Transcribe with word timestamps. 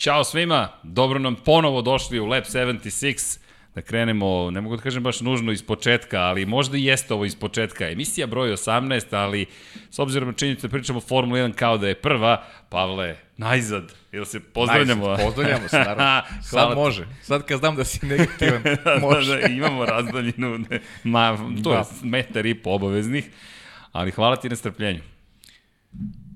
Ćao 0.00 0.24
svima, 0.24 0.68
dobro 0.82 1.18
nam 1.18 1.34
ponovo 1.34 1.82
došli 1.82 2.20
u 2.20 2.26
Lab 2.26 2.44
76 2.44 3.38
da 3.74 3.82
krenemo, 3.82 4.50
ne 4.50 4.60
mogu 4.60 4.76
da 4.76 4.82
kažem 4.82 5.02
baš 5.02 5.20
nužno 5.20 5.52
iz 5.52 5.62
početka, 5.62 6.20
ali 6.20 6.46
možda 6.46 6.76
i 6.76 6.84
jeste 6.84 7.14
ovo 7.14 7.24
iz 7.24 7.36
početka. 7.36 7.90
Emisija 7.90 8.26
broj 8.26 8.50
18, 8.50 9.16
ali 9.16 9.46
s 9.90 9.98
obzirom 9.98 10.28
na 10.28 10.34
činjenicu 10.34 10.68
da 10.68 10.70
pričamo 10.70 11.00
Formula 11.00 11.40
1 11.40 11.52
kao 11.52 11.78
da 11.78 11.88
je 11.88 11.94
prva, 11.94 12.44
Pavle, 12.68 13.16
najzad, 13.36 13.92
ili 14.12 14.26
se 14.26 14.40
pozdravljamo? 14.40 15.08
Najzad, 15.08 15.26
pozdravljamo 15.26 15.68
se, 15.68 15.78
naravno. 15.78 16.22
Sad 16.50 16.74
može. 16.76 17.06
Sad 17.22 17.46
kad 17.46 17.58
znam 17.58 17.76
da 17.76 17.84
si 17.84 18.06
negativan, 18.06 18.62
može. 19.10 19.40
da, 19.40 19.48
da, 19.48 19.54
imamo 19.54 19.84
razdaljinu, 19.84 20.58
ne, 20.58 20.80
ma, 21.04 21.36
to 21.64 21.70
da. 21.70 21.78
je 21.78 21.84
metar 22.02 22.46
i 22.46 22.54
po 22.54 22.70
obaveznih, 22.70 23.30
ali 23.92 24.10
hvala 24.10 24.36
ti 24.36 24.48
na 24.48 24.56
strpljenju. 24.56 25.00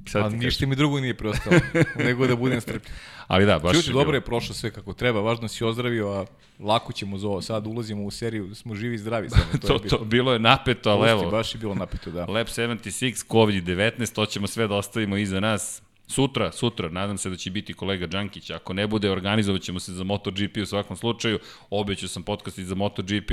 Sad 0.09 0.23
Ali 0.23 0.37
ništa 0.37 0.67
mi 0.67 0.77
drugo 0.77 1.01
nije 1.01 1.15
preostalo, 1.15 1.57
nego 1.97 2.27
da 2.27 2.37
budem 2.37 2.61
strpljen. 2.61 2.95
Ali 3.27 3.47
da, 3.47 3.59
baš 3.59 3.77
Čuti, 3.77 3.93
dobro 3.93 4.17
je 4.17 4.21
prošlo 4.21 4.55
sve 4.55 4.71
kako 4.71 4.93
treba, 4.93 5.21
važno 5.21 5.49
si 5.49 5.65
ozdravio, 5.65 6.09
a 6.09 6.25
lako 6.59 6.93
ćemo 6.93 7.19
za 7.19 7.29
ovo. 7.29 7.43
Sad 7.43 7.67
ulazimo 7.67 8.05
u 8.05 8.11
seriju, 8.11 8.55
smo 8.55 8.75
živi 8.75 8.95
i 8.95 8.99
zdravi. 8.99 9.31
Samo, 9.31 9.45
to, 9.61 9.67
to, 9.69 9.75
je 9.75 9.79
bilo. 9.79 9.99
to, 9.99 10.05
bilo 10.05 10.33
je 10.33 10.39
napeto, 10.39 10.91
ali 10.91 11.11
evo. 11.11 11.31
Baš 11.31 11.55
je 11.55 11.59
bilo 11.59 11.75
napeto, 11.75 12.11
da. 12.11 12.27
Lab 12.27 12.47
76, 12.47 13.27
COVID-19, 13.29 14.15
to 14.15 14.27
ćemo 14.27 14.47
sve 14.47 14.69
da 14.69 14.75
ostavimo 14.75 15.17
iza 15.17 15.41
nas. 15.41 15.83
Sutra, 16.07 16.53
sutra, 16.53 16.89
nadam 16.89 17.19
se 17.19 17.31
da 17.31 17.37
će 17.37 17.51
biti 17.51 17.75
kolega 17.75 18.07
Đankić. 18.07 18.51
Ako 18.51 18.73
ne 18.73 18.87
bude, 18.87 19.11
organizovat 19.11 19.63
ćemo 19.63 19.81
se 19.81 19.93
za 19.93 20.05
MotoGP 20.05 20.57
u 20.63 20.67
svakom 20.67 20.97
slučaju. 20.97 21.39
Obećao 21.71 22.09
sam 22.09 22.23
podcast 22.23 22.59
i 22.59 22.65
za 22.65 22.75
MotoGP. 22.75 23.31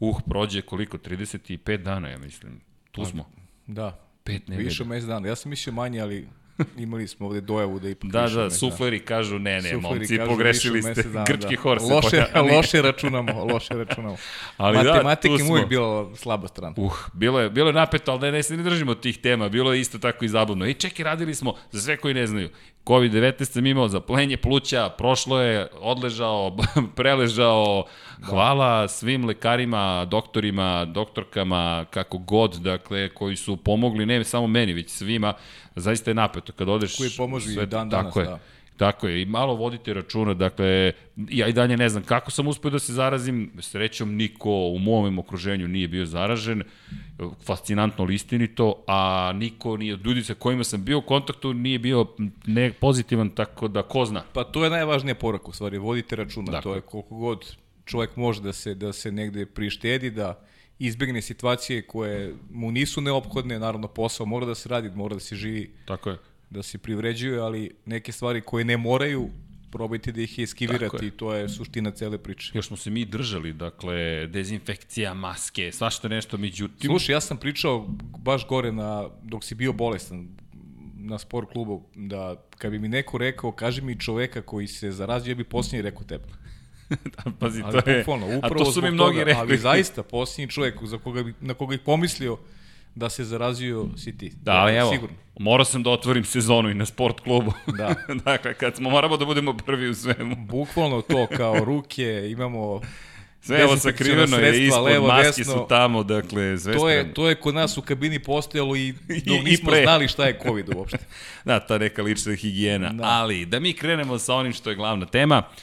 Uh, 0.00 0.20
prođe 0.28 0.62
koliko? 0.62 0.98
35 0.98 1.76
dana, 1.76 2.08
ja 2.08 2.18
mislim. 2.18 2.60
Tu 2.92 3.02
pa, 3.02 3.08
smo. 3.08 3.30
Da. 3.66 4.06
Pet 4.24 4.48
nedelja. 4.48 4.68
Više 4.68 4.84
mesec 4.84 5.08
dana. 5.08 5.28
Ja 5.28 5.36
sam 5.36 5.50
mislio 5.50 5.72
manje, 5.72 6.00
ali 6.00 6.28
Imali 6.76 7.08
smo 7.08 7.26
ovde 7.26 7.40
dojavu 7.40 7.78
da 7.78 7.88
ipak 7.88 8.10
Da, 8.10 8.28
da, 8.28 8.42
da, 8.42 8.50
sufleri 8.50 8.98
kažu 8.98 9.38
ne, 9.38 9.54
ne, 9.54 9.60
sufleri 9.60 9.80
momci, 9.80 10.18
pogrešili 10.28 10.82
ste. 10.82 11.02
Dana, 11.02 11.24
Grčki 11.24 11.56
da. 11.56 11.62
hor 11.62 11.80
se 11.80 11.94
loše, 11.94 12.24
loše 12.56 12.82
računamo, 12.82 13.44
loše 13.44 13.74
računamo. 13.74 14.16
Ali 14.56 14.76
da, 14.76 14.92
Matematika 14.92 15.36
da, 15.36 15.44
mu 15.44 15.52
uvijek 15.52 15.68
bila 15.68 16.16
slaba 16.16 16.48
strana. 16.48 16.74
Uh, 16.76 16.92
bilo 17.12 17.40
je, 17.40 17.50
bilo 17.50 17.68
je 17.68 17.72
napeto, 17.74 18.12
ali 18.12 18.20
ne, 18.20 18.32
ne 18.32 18.42
se 18.42 18.56
ne 18.56 18.62
držimo 18.62 18.94
tih 18.94 19.18
tema, 19.18 19.48
bilo 19.48 19.72
je 19.72 19.80
isto 19.80 19.98
tako 19.98 20.24
i 20.24 20.28
zabavno. 20.28 20.66
I 20.66 20.74
čekaj, 20.74 21.04
radili 21.04 21.34
smo, 21.34 21.54
za 21.70 21.80
sve 21.80 21.96
koji 21.96 22.14
ne 22.14 22.26
znaju, 22.26 22.48
COVID-19 22.86 23.44
sam 23.44 23.66
imao 23.66 23.88
za 23.88 24.00
plenje 24.00 24.36
pluća, 24.36 24.88
prošlo 24.88 25.40
je, 25.40 25.68
odležao, 25.80 26.56
preležao, 26.96 27.84
hvala 28.22 28.88
svim 28.88 29.24
lekarima, 29.24 30.04
doktorima, 30.04 30.84
doktorkama, 30.84 31.84
kako 31.90 32.18
god, 32.18 32.54
dakle, 32.54 33.08
koji 33.08 33.36
su 33.36 33.56
pomogli, 33.56 34.06
ne 34.06 34.24
samo 34.24 34.46
meni, 34.46 34.72
već 34.72 34.90
svima, 34.90 35.34
zaista 35.76 36.10
je 36.10 36.14
napeto. 36.14 36.52
Kad 36.52 36.68
odeš... 36.68 36.96
Koji 36.96 37.10
pomožu 37.16 37.52
sve, 37.52 37.62
i 37.62 37.66
dan 37.66 37.88
danas, 37.88 38.14
tako 38.14 38.20
je. 38.20 38.26
da. 38.26 38.38
Tako 38.76 39.08
je, 39.08 39.22
i 39.22 39.24
malo 39.24 39.54
vodite 39.54 39.94
računa, 39.94 40.34
dakle, 40.34 40.92
ja 41.16 41.48
i 41.48 41.52
dalje 41.52 41.76
ne 41.76 41.88
znam 41.88 42.02
kako 42.02 42.30
sam 42.30 42.48
uspio 42.48 42.70
da 42.70 42.78
se 42.78 42.92
zarazim, 42.92 43.50
srećom 43.58 44.14
niko 44.14 44.50
u 44.50 44.78
mom 44.78 45.18
okruženju 45.18 45.68
nije 45.68 45.88
bio 45.88 46.06
zaražen, 46.06 46.62
fascinantno 47.44 48.04
listinito, 48.04 48.84
a 48.86 49.32
niko 49.34 49.76
nije, 49.76 49.98
ljudi 50.04 50.22
sa 50.22 50.34
kojima 50.34 50.64
sam 50.64 50.84
bio 50.84 50.98
u 50.98 51.02
kontaktu 51.02 51.54
nije 51.54 51.78
bio 51.78 52.06
ne 52.46 52.72
pozitivan, 52.72 53.30
tako 53.30 53.68
da 53.68 53.82
ko 53.82 54.04
zna. 54.04 54.22
Pa 54.32 54.44
to 54.44 54.64
je 54.64 54.70
najvažnija 54.70 55.14
poruka, 55.14 55.46
u 55.48 55.52
stvari, 55.52 55.78
vodite 55.78 56.16
računa, 56.16 56.52
dakle. 56.52 56.62
to 56.62 56.74
je 56.74 56.80
koliko 56.80 57.14
god 57.14 57.56
čovjek 57.84 58.16
može 58.16 58.42
da 58.42 58.52
se, 58.52 58.74
da 58.74 58.92
se 58.92 59.12
negde 59.12 59.46
prištedi, 59.46 60.10
da 60.10 60.40
izbegne 60.78 61.22
situacije 61.22 61.82
koje 61.82 62.34
mu 62.50 62.72
nisu 62.72 63.00
neophodne, 63.00 63.58
naravno 63.58 63.88
posao 63.88 64.26
mora 64.26 64.46
da 64.46 64.54
se 64.54 64.68
radi, 64.68 64.90
mora 64.94 65.14
da 65.14 65.20
se 65.20 65.36
živi. 65.36 65.70
Tako 65.84 66.10
je. 66.10 66.18
Da 66.50 66.62
se 66.62 66.78
privređuje, 66.78 67.38
ali 67.38 67.70
neke 67.86 68.12
stvari 68.12 68.40
koje 68.40 68.64
ne 68.64 68.76
moraju, 68.76 69.30
probajte 69.70 70.12
da 70.12 70.20
ih 70.20 70.38
eskivirate 70.38 71.06
i 71.06 71.10
to 71.10 71.34
je 71.34 71.48
suština 71.48 71.90
cele 71.90 72.18
priče. 72.18 72.52
Još 72.54 72.66
smo 72.66 72.76
se 72.76 72.90
mi 72.90 73.04
držali, 73.04 73.52
dakle, 73.52 74.26
dezinfekcija, 74.26 75.14
maske, 75.14 75.72
svašta 75.72 76.08
nešto, 76.08 76.38
međutim... 76.38 76.88
Slušaj, 76.88 77.14
ja 77.14 77.20
sam 77.20 77.36
pričao 77.36 77.86
baš 78.18 78.46
gore 78.46 78.72
na, 78.72 79.08
dok 79.22 79.44
si 79.44 79.54
bio 79.54 79.72
bolestan, 79.72 80.28
na 80.94 81.18
sport 81.18 81.52
klubu, 81.52 81.82
da 81.94 82.42
kad 82.58 82.70
bi 82.70 82.78
mi 82.78 82.88
neko 82.88 83.18
rekao, 83.18 83.52
kaži 83.52 83.82
mi 83.82 84.00
čoveka 84.00 84.42
koji 84.42 84.66
se 84.66 84.90
zarazio, 84.90 85.30
ja 85.30 85.34
bi 85.34 85.44
posljednji 85.44 85.82
rekao 85.82 86.04
tebe. 86.04 86.24
da, 87.16 87.30
pazi, 87.38 87.62
ali 87.64 87.82
to 87.82 87.90
je, 87.90 87.98
bukvalno, 87.98 88.40
a 88.42 88.48
to 88.48 88.72
su 88.72 88.82
mi 88.82 88.90
mnogi 88.90 89.18
toga, 89.18 89.24
rekli. 89.24 89.40
Ali 89.40 89.58
zaista, 89.58 90.02
posljednji 90.02 90.50
čovjek 90.50 90.74
za 90.82 90.98
koga 90.98 91.22
bi, 91.22 91.34
na 91.40 91.54
koga 91.54 91.74
ih 91.74 91.80
pomislio 91.80 92.38
da 92.96 93.08
se 93.10 93.24
zarazio 93.24 93.88
si 93.96 94.18
ti. 94.18 94.32
Da, 94.42 94.52
ali 94.52 94.76
evo, 94.76 94.92
sigurno. 94.92 95.16
morao 95.38 95.64
sam 95.64 95.82
da 95.82 95.90
otvorim 95.90 96.24
sezonu 96.24 96.70
i 96.70 96.74
na 96.74 96.86
sport 96.86 97.20
klubu. 97.20 97.52
Da. 97.78 97.94
dakle, 98.24 98.54
kad 98.54 98.76
smo, 98.76 98.90
moramo 98.90 99.16
da 99.16 99.24
budemo 99.24 99.56
prvi 99.56 99.88
u 99.88 99.94
svemu. 99.94 100.36
Bukvalno 100.36 101.02
to, 101.02 101.26
kao 101.36 101.64
ruke, 101.64 102.28
imamo 102.30 102.80
Sve 103.40 103.60
evo 103.60 103.76
sakriveno 103.76 104.38
je 104.38 104.66
ispod, 104.66 104.84
levo, 104.84 105.08
maske 105.08 105.26
desno, 105.26 105.52
su 105.52 105.66
tamo, 105.68 106.02
dakle, 106.02 106.58
sve 106.58 106.74
to 106.74 106.88
je, 106.88 107.14
to 107.14 107.28
je 107.28 107.34
kod 107.34 107.54
nas 107.54 107.78
u 107.78 107.82
kabini 107.82 108.18
postojalo 108.18 108.76
i, 108.76 108.88
I 109.26 109.40
nismo 109.44 109.70
pre. 109.70 109.82
znali 109.82 110.08
šta 110.08 110.26
je 110.26 110.38
COVID 110.42 110.74
uopšte. 110.74 110.98
da, 111.44 111.60
ta 111.60 111.78
neka 111.78 112.02
lična 112.02 112.34
higijena. 112.34 112.92
Da. 112.92 113.04
Ali, 113.04 113.46
da 113.46 113.60
mi 113.60 113.72
krenemo 113.72 114.18
sa 114.18 114.34
onim 114.34 114.52
što 114.52 114.70
je 114.70 114.76
glavna 114.76 115.06
tema, 115.06 115.38
uh, 115.38 115.54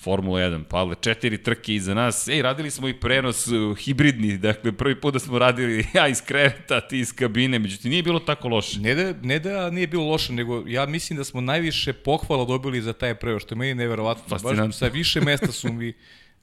Formula 0.00 0.40
1. 0.40 0.64
Pavle, 0.64 0.96
četiri 1.00 1.42
trke 1.42 1.74
iza 1.74 1.94
nas. 1.94 2.28
Ej, 2.28 2.42
radili 2.42 2.70
smo 2.70 2.88
i 2.88 3.00
prenos 3.00 3.46
uh, 3.46 3.78
hibridni, 3.78 4.38
dakle, 4.38 4.72
prvi 4.72 5.00
put 5.00 5.12
da 5.12 5.18
smo 5.18 5.38
radili 5.38 5.86
ja 5.94 6.08
iz 6.08 6.22
kreveta, 6.22 6.80
ti 6.80 6.98
iz 6.98 7.12
kabine, 7.12 7.58
međutim, 7.58 7.90
nije 7.90 8.02
bilo 8.02 8.20
tako 8.20 8.48
loše. 8.48 8.80
Ne 8.80 8.94
da, 8.94 9.14
ne 9.22 9.38
da 9.38 9.70
nije 9.70 9.86
bilo 9.86 10.04
loše, 10.04 10.32
nego 10.32 10.62
ja 10.66 10.86
mislim 10.86 11.16
da 11.16 11.24
smo 11.24 11.40
najviše 11.40 11.92
pohvala 11.92 12.44
dobili 12.44 12.82
za 12.82 12.92
taj 12.92 13.14
prenos, 13.14 13.42
što 13.42 13.54
je 13.54 13.58
meni 13.58 13.74
neverovatno. 13.74 14.38
Baš 14.42 14.76
sa 14.76 14.86
više 14.86 15.20
mesta 15.20 15.52
su 15.52 15.72
mi 15.72 15.92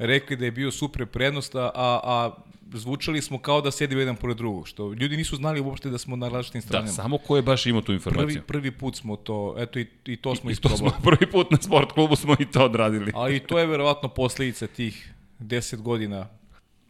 rekli 0.01 0.35
da 0.35 0.45
je 0.45 0.51
bio 0.51 0.71
super 0.71 1.05
prednost, 1.05 1.55
a, 1.55 1.71
a 1.75 2.31
zvučali 2.73 3.21
smo 3.21 3.37
kao 3.37 3.61
da 3.61 3.71
sedimo 3.71 3.99
jedan 4.01 4.15
pored 4.15 4.37
drugog, 4.37 4.67
što 4.67 4.93
ljudi 4.93 5.17
nisu 5.17 5.35
znali 5.35 5.61
uopšte 5.61 5.89
da 5.89 5.97
smo 5.97 6.15
na 6.15 6.29
različitim 6.29 6.61
stranama. 6.61 6.87
Da, 6.87 6.93
samo 6.93 7.17
ko 7.17 7.35
je 7.35 7.41
baš 7.41 7.65
imao 7.65 7.81
tu 7.81 7.93
informaciju. 7.93 8.27
Prvi, 8.27 8.41
prvi 8.41 8.71
put 8.71 8.95
smo 8.95 9.15
to, 9.15 9.55
eto 9.57 9.79
i, 9.79 9.87
i 10.05 10.15
to 10.15 10.35
smo 10.35 10.49
I, 10.49 10.53
isprobali. 10.53 10.79
I 10.79 10.83
to 10.83 10.89
smo 10.89 11.01
prvi 11.11 11.31
put 11.31 11.51
na 11.51 11.57
sport 11.61 11.91
klubu 11.91 12.15
smo 12.15 12.35
i 12.39 12.45
to 12.45 12.65
odradili. 12.65 13.11
Ali 13.15 13.39
to 13.39 13.59
je 13.59 13.67
verovatno 13.67 14.09
posledica 14.09 14.67
tih 14.67 15.13
10 15.39 15.81
godina 15.81 16.27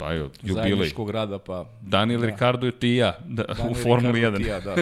Pa 0.02 0.14
jo, 0.14 0.30
jubilej. 0.42 0.64
Zajedničkog 0.64 1.10
rada, 1.10 1.40
pa... 1.40 1.66
Daniel 1.82 2.22
da. 2.22 2.26
Ricardo 2.28 2.66
je 2.66 2.72
ti 2.72 2.90
i 2.90 2.96
ja 2.96 3.18
da, 3.26 3.44
Daniel 3.44 3.72
u 3.72 3.76
Formuli 3.76 4.22
1. 4.22 4.38
Ti 4.38 4.50
ja, 4.50 4.60
da. 4.60 4.76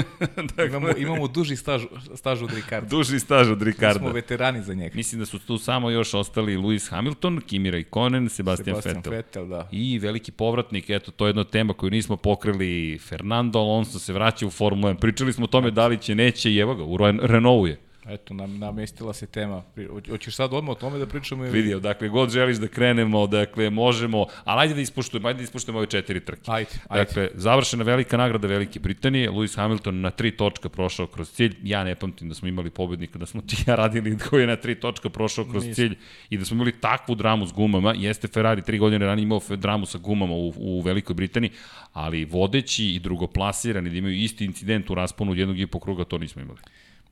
dakle, 0.55 0.67
imamo, 0.77 0.87
imamo 0.97 1.27
duži 1.27 1.55
staž, 1.55 1.83
staž 2.15 2.43
od 2.43 2.53
Ricardo. 2.53 2.89
Duži 2.89 3.19
staž 3.19 3.51
od 3.51 3.61
Ricardo. 3.61 3.99
smo 3.99 4.11
veterani 4.11 4.61
za 4.61 4.73
njega. 4.73 4.95
Mislim 4.95 5.19
da 5.19 5.25
su 5.25 5.39
tu 5.39 5.57
samo 5.57 5.89
još 5.89 6.13
ostali 6.13 6.57
Lewis 6.57 6.89
Hamilton, 6.89 7.41
Kimi 7.41 7.71
Raikkonen, 7.71 8.29
Sebastian, 8.29 8.65
Sebastian 8.65 8.95
Vettel. 8.95 9.11
Vettel 9.11 9.47
da. 9.47 9.67
I 9.71 9.99
veliki 9.99 10.31
povratnik, 10.31 10.89
eto, 10.89 11.11
to 11.11 11.25
je 11.25 11.29
jedna 11.29 11.43
tema 11.43 11.73
koju 11.73 11.91
nismo 11.91 12.17
pokrili. 12.17 12.99
Fernando 12.99 13.59
Alonso 13.59 13.99
se 13.99 14.13
vraća 14.13 14.47
u 14.47 14.49
Formulu 14.49 14.93
1. 14.93 14.99
Pričali 14.99 15.33
smo 15.33 15.43
o 15.43 15.47
tome 15.47 15.71
da 15.71 15.87
li 15.87 15.97
će, 15.97 16.15
neće 16.15 16.51
i 16.51 16.57
evo 16.57 16.75
ga, 16.75 16.83
u 16.83 16.97
Renaultu 17.21 17.67
je. 17.67 17.88
Eto, 18.05 18.33
nam, 18.33 18.59
namestila 18.59 19.13
se 19.13 19.27
tema. 19.27 19.63
Hoćeš 20.09 20.35
sad 20.35 20.53
odmah 20.53 20.71
o 20.71 20.79
tome 20.79 20.97
da 20.97 21.05
pričamo? 21.05 21.45
Ili... 21.45 21.53
Vidio, 21.53 21.79
dakle, 21.79 22.09
god 22.09 22.29
želiš 22.29 22.57
da 22.57 22.67
krenemo, 22.67 23.27
dakle, 23.27 23.69
možemo, 23.69 24.25
ali 24.43 24.61
ajde 24.61 24.73
da 24.73 24.81
ispuštujemo, 24.81 25.27
ajde 25.27 25.37
da 25.37 25.43
ispuštujemo 25.43 25.79
ove 25.79 25.87
četiri 25.87 26.25
trke. 26.25 26.41
Ajde, 26.51 26.69
ajde. 26.87 27.05
Dakle, 27.05 27.29
završena 27.33 27.83
velika 27.83 28.17
nagrada 28.17 28.47
Velike 28.47 28.79
Britanije, 28.79 29.29
Lewis 29.29 29.55
Hamilton 29.55 30.01
na 30.01 30.11
tri 30.11 30.31
točka 30.31 30.69
prošao 30.69 31.07
kroz 31.07 31.31
cilj. 31.31 31.55
Ja 31.63 31.83
ne 31.83 31.95
pamtim 31.95 32.29
da 32.29 32.35
smo 32.35 32.47
imali 32.47 32.69
pobednika, 32.69 33.19
da 33.19 33.25
smo 33.25 33.41
ti 33.41 33.63
ja 33.67 33.75
radili 33.75 34.17
koji 34.29 34.41
je 34.41 34.47
na 34.47 34.55
tri 34.55 34.75
točka 34.75 35.09
prošao 35.09 35.45
kroz 35.45 35.65
Nisam. 35.65 35.75
cilj 35.75 35.97
i 36.29 36.37
da 36.37 36.45
smo 36.45 36.55
imali 36.55 36.71
takvu 36.71 37.15
dramu 37.15 37.47
s 37.47 37.53
gumama. 37.53 37.93
Jeste 37.97 38.27
Ferrari 38.27 38.61
tri 38.61 38.77
godine 38.77 39.05
ranije 39.05 39.23
imao 39.23 39.39
dramu 39.49 39.85
sa 39.85 39.97
gumama 39.97 40.33
u, 40.33 40.53
u 40.57 40.81
Velikoj 40.81 41.13
Britaniji, 41.13 41.51
ali 41.93 42.25
vodeći 42.25 42.85
i 42.85 42.99
drugoplasirani 42.99 43.89
da 43.89 43.95
imaju 43.95 44.15
isti 44.15 44.45
incident 44.45 44.89
u 44.89 44.95
rasponu 44.95 45.31
od 45.31 45.37
jednog 45.37 45.59
i 45.59 45.67
po 45.67 45.79
kruga, 45.79 46.03
to 46.03 46.17
nismo 46.17 46.41
imali. 46.41 46.59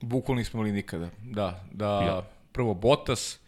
Bukvalno 0.02 0.40
nismo 0.40 0.58
imali 0.58 0.72
nikada. 0.72 1.10
Da, 1.24 1.64
da 1.72 2.02
ja. 2.02 2.30
prvo 2.52 2.74
Bottas, 2.74 3.40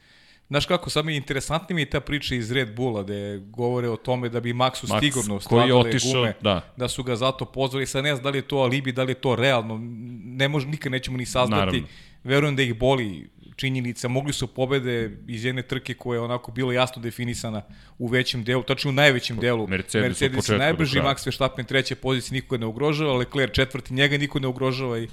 Znaš 0.49 0.65
kako, 0.65 0.89
sad 0.89 1.05
mi 1.05 1.13
je 1.13 1.17
interesantnija 1.17 1.75
mi 1.75 1.81
je 1.81 1.89
ta 1.89 1.99
priča 1.99 2.35
iz 2.35 2.51
Red 2.51 2.75
Bulla, 2.75 3.03
gde 3.03 3.41
govore 3.45 3.89
o 3.89 3.95
tome 3.95 4.29
da 4.29 4.39
bi 4.39 4.53
Maxu 4.53 4.87
Max, 4.87 4.97
stigurno 4.97 5.39
stradale 5.39 5.91
gume, 6.03 6.33
da. 6.41 6.73
da 6.77 6.87
su 6.87 7.03
ga 7.03 7.15
zato 7.15 7.45
pozvali. 7.45 7.85
Sad 7.85 8.03
ne 8.03 8.15
znam 8.15 8.23
da 8.23 8.29
li 8.29 8.37
je 8.37 8.41
to 8.41 8.57
alibi, 8.57 8.91
da 8.91 9.03
li 9.03 9.11
je 9.11 9.15
to 9.15 9.35
realno, 9.35 9.79
ne 10.23 10.47
može, 10.47 10.67
nikad 10.67 10.91
nećemo 10.91 11.17
ni 11.17 11.25
saznati. 11.25 11.59
Naravno. 11.59 11.87
Verujem 12.23 12.55
da 12.55 12.63
ih 12.63 12.75
boli 12.79 13.29
činjenica, 13.55 14.07
mogli 14.07 14.33
su 14.33 14.47
pobede 14.47 15.17
iz 15.27 15.45
jedne 15.45 15.61
trke 15.61 15.93
koja 15.93 16.17
je 16.17 16.21
onako 16.21 16.51
bila 16.51 16.73
jasno 16.73 17.01
definisana 17.01 17.61
u 17.97 18.07
većem 18.07 18.43
delu, 18.43 18.63
tačno 18.63 18.89
u 18.89 18.93
najvećem 18.93 19.37
delu. 19.37 19.67
Mercedes, 19.67 20.07
Mercedes 20.07 20.49
je 20.49 20.57
najbrži, 20.57 20.99
Max 20.99 21.25
Verstappen 21.25 21.65
treće 21.65 21.95
pozicije, 21.95 22.35
niko 22.35 22.57
ne 22.57 22.65
ugrožava, 22.65 23.13
Leclerc 23.13 23.53
četvrti, 23.53 23.93
njega 23.93 24.17
niko 24.17 24.39
ne 24.39 24.47
ugrožava 24.47 24.99
i 24.99 25.07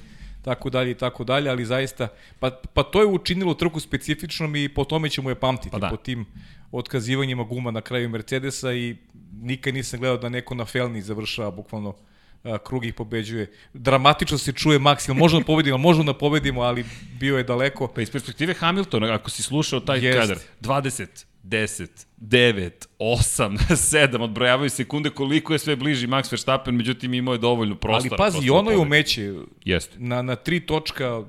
tako 0.47 0.71
dalje 0.71 0.91
i 0.91 0.95
tako 0.95 1.25
dalje, 1.25 1.51
ali 1.51 1.65
zaista, 1.65 2.09
pa, 2.41 2.51
pa 2.51 2.83
to 2.83 3.01
je 3.01 3.07
učinilo 3.07 3.55
trku 3.55 3.81
specifičnom 3.81 4.57
i 4.57 4.69
po 4.69 4.85
tome 4.85 5.09
ćemo 5.09 5.31
je 5.31 5.35
pamtiti, 5.35 5.71
pa 5.71 5.79
da. 5.79 5.89
po 5.89 5.97
tim 5.97 6.27
otkazivanjima 6.73 7.45
guma 7.45 7.71
na 7.71 7.81
kraju 7.81 8.09
Mercedesa 8.09 8.73
i 8.73 8.97
nikad 9.43 9.75
nisam 9.75 10.01
gledao 10.01 10.17
da 10.17 10.29
neko 10.29 10.55
na 10.55 10.65
felni 10.65 11.03
završava 11.03 11.51
bukvalno 11.51 11.95
krug 12.65 12.85
ih 12.85 12.95
pobeđuje. 12.95 13.51
Dramatično 13.75 14.39
se 14.39 14.53
čuje 14.53 14.79
Max, 14.79 15.09
ili 15.09 15.19
možemo 15.19 15.41
da 15.41 15.47
pobedimo, 15.47 15.79
možemo 15.79 16.13
da 16.13 16.19
pobedimo, 16.19 16.63
ali 16.63 16.85
bio 17.19 17.39
je 17.39 17.45
daleko. 17.45 17.89
Pa 17.89 18.03
iz 18.03 18.11
perspektive 18.11 18.55
Hamiltona, 18.55 19.15
ako 19.15 19.31
si 19.31 19.43
slušao 19.43 19.81
taj 19.81 20.05
Jest. 20.07 20.19
kadar, 20.21 20.39
20, 20.61 21.25
10, 21.49 22.07
9, 22.21 22.71
8, 22.99 23.59
7, 23.69 24.23
odbrojavaju 24.23 24.71
sekunde 24.71 25.11
koliko 25.11 25.53
je 25.53 25.59
sve 25.59 25.77
bliži 25.77 26.07
Max 26.07 26.33
Verstappen, 26.33 26.77
međutim 26.77 27.15
imao 27.15 27.33
je 27.33 27.39
dovoljno 27.39 27.75
prostora. 27.75 28.17
Ali 28.21 28.33
pazi, 28.33 28.51
ono 28.51 28.71
je 28.71 28.77
umeće. 28.77 29.35
Jeste. 29.65 29.97
Na, 29.99 30.23
na 30.23 30.37
tri 30.37 30.61
točka 30.61 31.23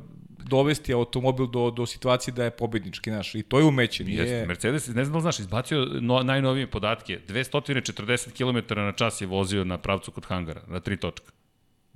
dovesti 0.47 0.93
automobil 0.93 1.47
do, 1.47 1.71
do 1.71 1.85
situacije 1.85 2.33
da 2.33 2.43
je 2.43 2.51
pobednički 2.51 3.11
naš. 3.11 3.35
I 3.35 3.43
to 3.43 3.59
je 3.59 3.65
umeće. 3.65 4.03
Nije... 4.03 4.19
Jeste. 4.19 4.45
Mercedes, 4.47 4.87
ne 4.87 5.05
znam 5.05 5.11
da 5.11 5.17
li 5.17 5.21
znaš, 5.21 5.39
izbacio 5.39 5.85
no, 6.01 6.23
najnovije 6.23 6.67
podatke. 6.67 7.19
240 7.27 8.31
km 8.31 8.75
na 8.75 8.91
čas 8.91 9.21
je 9.21 9.27
vozio 9.27 9.63
na 9.63 9.77
pravcu 9.77 10.11
kod 10.11 10.25
hangara, 10.25 10.61
na 10.67 10.79
tri 10.79 10.97
točka. 10.97 11.31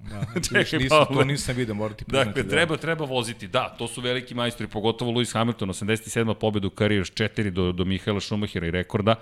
Da, 0.10 0.26
Čekaj, 0.50 0.80
nisam, 0.80 1.06
to 1.14 1.24
nisam 1.24 1.56
vidio, 1.56 1.76
morati 1.76 2.06
priznati. 2.06 2.30
Dakle, 2.30 2.44
da. 2.44 2.50
treba, 2.50 2.78
treba 2.78 3.06
voziti, 3.06 3.48
da, 3.48 3.76
to 3.78 3.88
su 3.88 4.02
veliki 4.02 4.36
majstori, 4.36 4.70
pogotovo 4.70 5.12
Lewis 5.12 5.34
Hamilton, 5.34 5.70
87. 5.70 6.34
pobedu 6.34 6.68
u 6.68 6.72
karijeri, 6.72 7.06
4 7.06 7.50
do, 7.50 7.72
do 7.72 7.86
Mihaela 7.86 8.20
Schumachera 8.20 8.68
i 8.68 8.72
rekorda, 8.72 9.16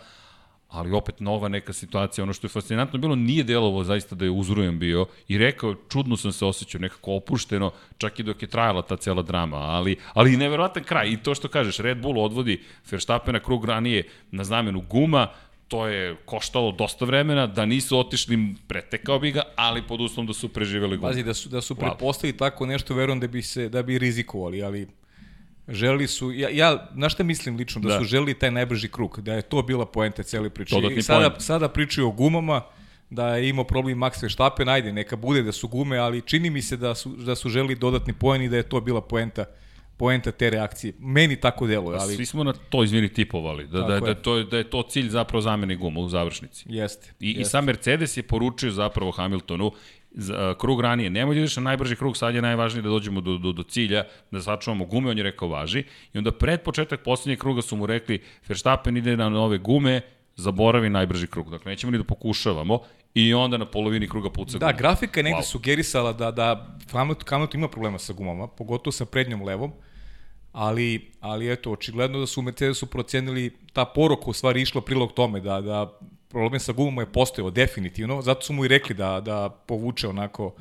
ali 0.70 0.92
opet 0.94 1.20
nova 1.20 1.48
neka 1.48 1.74
situacija. 1.74 2.24
Ono 2.24 2.34
što 2.34 2.48
je 2.48 2.50
fascinantno 2.50 3.00
bilo, 3.00 3.16
nije 3.16 3.44
delovo 3.44 3.84
zaista 3.84 4.16
da 4.16 4.26
je 4.26 4.32
uzrujem 4.32 4.80
bio 4.80 5.06
i 5.28 5.38
rekao, 5.38 5.76
čudno 5.90 6.18
sam 6.18 6.32
se 6.32 6.46
osjećao, 6.46 6.82
nekako 6.82 7.16
opušteno, 7.16 7.72
čak 7.98 8.20
i 8.20 8.24
dok 8.24 8.42
je 8.42 8.48
trajala 8.48 8.82
ta 8.82 8.98
cela 8.98 9.22
drama, 9.22 9.58
ali, 9.58 9.98
ali 10.14 10.38
neverovatan 10.38 10.84
kraj. 10.84 11.10
I 11.10 11.18
to 11.18 11.36
što 11.36 11.48
kažeš, 11.48 11.78
Red 11.78 12.02
Bull 12.02 12.20
odvodi 12.20 12.62
Verstappena 12.92 13.40
krug 13.40 13.66
ranije 13.66 14.08
na 14.32 14.44
znamenu 14.44 14.82
guma, 14.90 15.28
to 15.70 15.88
je 15.88 16.16
koštalo 16.26 16.72
dosta 16.72 17.06
vremena, 17.06 17.48
da 17.48 17.66
nisu 17.66 18.00
otišli, 18.00 18.56
pretekao 18.68 19.20
bi 19.20 19.32
ga, 19.32 19.42
ali 19.56 19.82
pod 19.88 20.02
uslovom 20.02 20.28
da 20.28 20.34
su 20.34 20.50
preživeli 20.50 20.98
gumu. 20.98 21.10
Pazi, 21.10 21.24
da 21.24 21.34
su, 21.34 21.50
da 21.50 21.62
su 21.62 21.76
wow. 21.76 21.80
pretpostavili 21.80 22.38
tako 22.38 22.66
nešto, 22.66 22.96
verujem 22.96 23.20
da 23.20 23.28
bi, 23.28 23.42
se, 23.42 23.70
da 23.70 23.84
bi 23.84 23.98
rizikovali, 23.98 24.64
ali 24.64 24.88
želi 25.68 26.08
su, 26.08 26.32
ja, 26.32 26.50
ja 26.50 26.90
na 26.94 27.10
šta 27.10 27.24
mislim 27.24 27.56
lično, 27.56 27.82
da, 27.82 27.90
da, 27.90 28.00
su 28.00 28.06
želi 28.06 28.34
taj 28.34 28.52
najbrži 28.52 28.90
krug, 28.90 29.22
da 29.22 29.34
je 29.34 29.42
to 29.42 29.62
bila 29.62 29.86
poenta 29.86 30.24
cele 30.24 30.50
priče. 30.50 30.76
I 30.96 31.02
sada, 31.02 31.30
point. 31.30 31.42
sada 31.42 31.70
pričaju 31.70 32.08
o 32.08 32.12
gumama, 32.12 32.62
da 33.10 33.36
je 33.36 33.50
imao 33.50 33.64
problem 33.64 33.98
Max 33.98 34.22
Verstappen, 34.22 34.70
ajde, 34.70 34.94
neka 34.94 35.16
bude 35.16 35.44
da 35.44 35.52
su 35.52 35.68
gume, 35.68 35.98
ali 35.98 36.22
čini 36.22 36.50
mi 36.50 36.62
se 36.62 36.78
da 36.78 36.96
su, 36.96 37.10
da 37.10 37.36
su 37.36 37.50
želi 37.50 37.76
dodatni 37.76 38.14
poen 38.14 38.42
i 38.42 38.50
da 38.50 38.58
je 38.58 38.64
to 38.64 38.82
bila 38.82 39.02
poenta 39.02 39.46
poenta 40.00 40.32
te 40.32 40.50
reakcije. 40.50 40.94
Meni 41.00 41.36
tako 41.36 41.68
deluje, 41.68 41.98
ali... 42.02 42.16
Svi 42.16 42.26
smo 42.26 42.44
na 42.44 42.54
to, 42.54 42.84
izvini, 42.84 43.10
tipovali, 43.14 43.68
da, 43.68 43.82
da, 43.82 44.00
da, 44.00 44.14
to, 44.16 44.44
da 44.44 44.58
je 44.58 44.70
to 44.70 44.84
cilj 44.84 45.10
zapravo 45.10 45.42
zamene 45.42 45.76
guma 45.76 46.00
u 46.00 46.10
završnici. 46.10 46.66
Jeste. 46.70 47.12
I, 47.20 47.28
jeste. 47.28 47.42
I 47.42 47.46
sam 47.46 47.66
Mercedes 47.66 48.18
je 48.18 48.24
poručio 48.24 48.72
zapravo 48.72 49.12
Hamiltonu, 49.12 49.72
za, 50.12 50.56
krug 50.60 50.82
ranije, 50.82 51.10
nemoj 51.10 51.36
da 51.36 51.40
ideš 51.42 51.58
na 51.58 51.64
najbrži 51.64 51.96
krug, 51.96 52.18
sad 52.18 52.36
je 52.36 52.42
najvažnije 52.42 52.82
da 52.82 52.90
dođemo 52.90 53.22
do, 53.22 53.38
do, 53.38 53.52
do 53.52 53.64
cilja, 53.64 54.04
da 54.32 54.42
sačuvamo 54.42 54.86
gume, 54.86 55.12
on 55.12 55.18
je 55.18 55.24
rekao 55.24 55.50
važi. 55.50 55.84
I 56.14 56.18
onda 56.18 56.32
pred 56.32 56.62
početak 56.62 57.04
poslednjeg 57.04 57.40
kruga 57.40 57.62
su 57.62 57.76
mu 57.76 57.86
rekli, 57.86 58.22
Verstappen 58.48 58.98
ide 58.98 59.18
na 59.18 59.30
nove 59.30 59.58
gume, 59.58 60.02
zaboravi 60.36 60.90
najbrži 60.90 61.28
krug. 61.28 61.50
Dakle, 61.50 61.70
nećemo 61.70 61.92
ni 61.92 61.98
da 61.98 62.04
pokušavamo 62.04 62.80
i 63.14 63.34
onda 63.34 63.58
na 63.58 63.66
polovini 63.66 64.08
kruga 64.08 64.30
puca 64.30 64.58
Da, 64.58 64.72
grafika 64.72 65.20
je 65.20 65.24
negde 65.24 65.42
wow. 65.42 65.52
sugerisala 65.52 66.14
da, 66.14 66.32
da 66.32 66.78
Hamilton 66.92 67.48
ima 67.54 67.68
problema 67.68 68.00
sa 68.00 68.14
gumama, 68.14 68.48
pogotovo 68.48 68.92
sa 68.92 69.06
prednjom 69.06 69.44
levom, 69.44 69.72
ali, 70.52 71.12
ali 71.20 71.52
eto, 71.52 71.72
očigledno 71.72 72.20
da 72.20 72.28
su 72.28 72.40
u 72.40 72.44
Mercedesu 72.44 72.86
procenili 72.86 73.58
ta 73.74 73.86
poruka 73.86 74.26
u 74.26 74.34
stvari 74.34 74.62
išla 74.62 74.82
prilog 74.82 75.14
tome 75.14 75.40
da, 75.40 75.62
da 75.62 76.00
problem 76.30 76.60
sa 76.60 76.74
gumama 76.74 77.02
je 77.02 77.12
postojao 77.12 77.52
definitivno, 77.52 78.22
zato 78.22 78.42
su 78.42 78.54
mu 78.54 78.66
i 78.66 78.68
rekli 78.68 78.96
da, 78.96 79.22
da 79.22 79.50
povuče 79.50 80.08
onako 80.08 80.54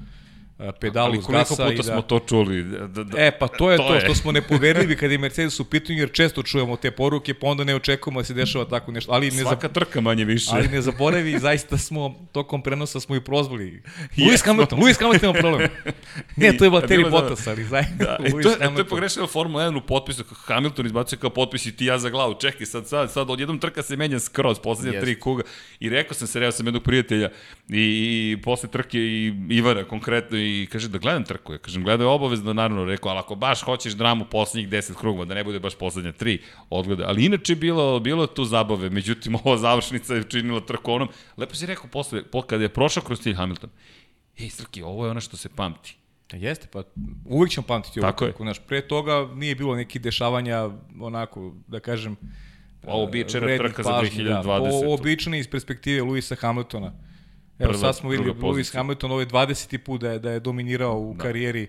pedalu 0.80 1.22
s 1.22 1.26
gasa. 1.26 1.56
Koliko 1.56 1.70
puta 1.70 1.88
da... 1.88 1.92
smo 1.92 2.02
to 2.02 2.18
čuli? 2.18 2.62
Da, 2.62 3.04
da, 3.04 3.20
e, 3.20 3.38
pa 3.38 3.48
to 3.48 3.70
je 3.70 3.76
to, 3.76 3.82
to 3.82 3.94
je. 3.94 4.00
što 4.00 4.14
smo 4.14 4.32
nepoverljivi 4.32 4.96
kada 4.96 5.12
je 5.12 5.18
Mercedes 5.18 5.60
u 5.60 5.64
pitanju, 5.64 5.98
jer 5.98 6.12
često 6.12 6.42
čujemo 6.42 6.76
te 6.76 6.90
poruke, 6.90 7.34
pa 7.34 7.46
onda 7.46 7.64
ne 7.64 7.74
očekujemo 7.74 8.20
da 8.20 8.24
se 8.24 8.34
dešava 8.34 8.64
tako 8.64 8.92
nešto. 8.92 9.12
Ali 9.12 9.30
ne 9.30 9.42
Svaka 9.42 9.68
trka 9.68 10.00
manje 10.00 10.24
više. 10.24 10.50
Ali 10.52 10.68
ne 10.68 10.82
zaboravi, 10.82 11.38
zaista 11.38 11.78
smo, 11.78 12.14
tokom 12.32 12.62
prenosa 12.62 13.00
smo 13.00 13.16
i 13.16 13.20
prozvali. 13.20 13.82
Lewis 14.16 14.44
Hamilton, 14.44 14.80
Lewis 14.80 15.00
Hamilton 15.00 15.30
ima 15.30 15.40
problem. 15.40 15.68
Ne, 16.36 16.56
to 16.56 16.64
je 16.64 16.70
Valtteri 16.70 17.04
da, 17.04 17.10
Bottas, 17.10 17.46
ali 17.46 17.64
zaista. 17.64 18.04
Da, 18.04 18.18
e, 18.24 18.30
to, 18.30 18.38
je, 18.38 18.58
to 18.58 18.78
je 18.78 18.84
pogrešeno 18.84 19.26
Formula 19.26 19.64
1 19.64 19.78
u 19.78 19.80
potpisu, 19.80 20.24
Hamilton 20.46 20.86
izbacuje 20.86 21.18
kao 21.18 21.30
potpis 21.30 21.66
i 21.66 21.76
ti 21.76 21.84
ja 21.84 21.98
za 21.98 22.10
glavu. 22.10 22.34
Čekaj, 22.40 22.66
sad, 22.66 22.88
sad, 22.88 23.12
sad 23.12 23.30
odjednom 23.30 23.58
trka 23.58 23.82
se 23.82 23.96
menja 23.96 24.18
skroz, 24.18 24.58
poslednja 24.58 24.98
yes. 24.98 25.00
tri 25.00 25.20
kuga. 25.20 25.42
I 25.80 25.88
rekao 25.88 26.14
sam 26.14 26.26
se, 26.26 26.40
reo 26.40 26.52
sam 26.52 26.66
jednog 26.66 26.82
prijatelja 26.82 27.30
i, 27.68 28.32
i 28.32 28.42
posle 28.42 28.68
trke 28.68 28.98
i 28.98 29.34
Ivana 29.50 29.84
konkretno 29.84 30.38
i 30.38 30.47
kaže 30.72 30.88
da 30.88 30.98
gledam 30.98 31.24
trku. 31.24 31.52
Ja 31.52 31.58
kažem, 31.58 31.84
gledaju 31.84 32.10
obavezno, 32.10 32.52
naravno, 32.52 32.84
rekao, 32.84 33.10
ali 33.10 33.18
ako 33.18 33.34
baš 33.34 33.62
hoćeš 33.62 33.92
dramu 33.92 34.24
poslednjih 34.24 34.68
10 34.68 34.94
krugova, 34.94 35.24
da 35.24 35.34
ne 35.34 35.44
bude 35.44 35.60
baš 35.60 35.74
poslednja 35.74 36.12
3 36.12 36.38
odgleda. 36.70 37.04
Ali 37.08 37.24
inače 37.24 37.54
bilo, 37.54 38.00
bilo 38.00 38.26
tu 38.26 38.44
zabave, 38.44 38.90
međutim, 38.90 39.34
ova 39.44 39.56
završnica 39.58 40.14
je 40.14 40.24
činila 40.24 40.60
trku 40.60 40.92
onom. 40.92 41.08
Lepo 41.36 41.54
si 41.54 41.66
rekao 41.66 41.90
posle, 41.90 42.22
po, 42.22 42.42
kada 42.42 42.62
je 42.62 42.68
prošao 42.68 43.02
kroz 43.02 43.20
cilj 43.20 43.34
Hamilton, 43.34 43.70
ej, 44.38 44.50
Srki, 44.50 44.82
ovo 44.82 45.04
je 45.04 45.10
ono 45.10 45.20
što 45.20 45.36
se 45.36 45.48
pamti. 45.48 45.96
Da 46.30 46.36
jeste, 46.36 46.66
pa 46.72 46.82
uvijek 47.24 47.52
ćemo 47.52 47.66
pamtiti 47.66 48.00
ovo 48.00 48.12
trku. 48.12 48.44
Naš, 48.44 48.58
pre 48.58 48.80
toga 48.80 49.28
nije 49.34 49.54
bilo 49.54 49.76
neki 49.76 49.98
dešavanja, 49.98 50.70
onako, 51.00 51.54
da 51.66 51.80
kažem, 51.80 52.16
Ovo 52.86 53.06
bi 53.06 53.26
trka 53.26 53.82
za 53.82 53.90
2020. 53.90 54.42
Da, 54.42 54.52
ovo 54.52 54.94
običani 54.94 55.38
iz 55.38 55.48
perspektive 55.48 56.02
Luisa 56.02 56.34
Hamiltona 56.34 56.92
Evo 57.58 57.74
sad 57.74 57.96
smo 57.96 58.10
videli 58.10 58.32
Lewis 58.32 58.74
Hamilton 58.74 59.12
ovaj 59.12 59.26
20. 59.26 59.78
put 59.78 60.00
da 60.00 60.12
je, 60.12 60.18
da 60.18 60.30
je 60.30 60.40
dominirao 60.40 60.98
u 60.98 61.14
da. 61.14 61.22
karijeri, 61.22 61.66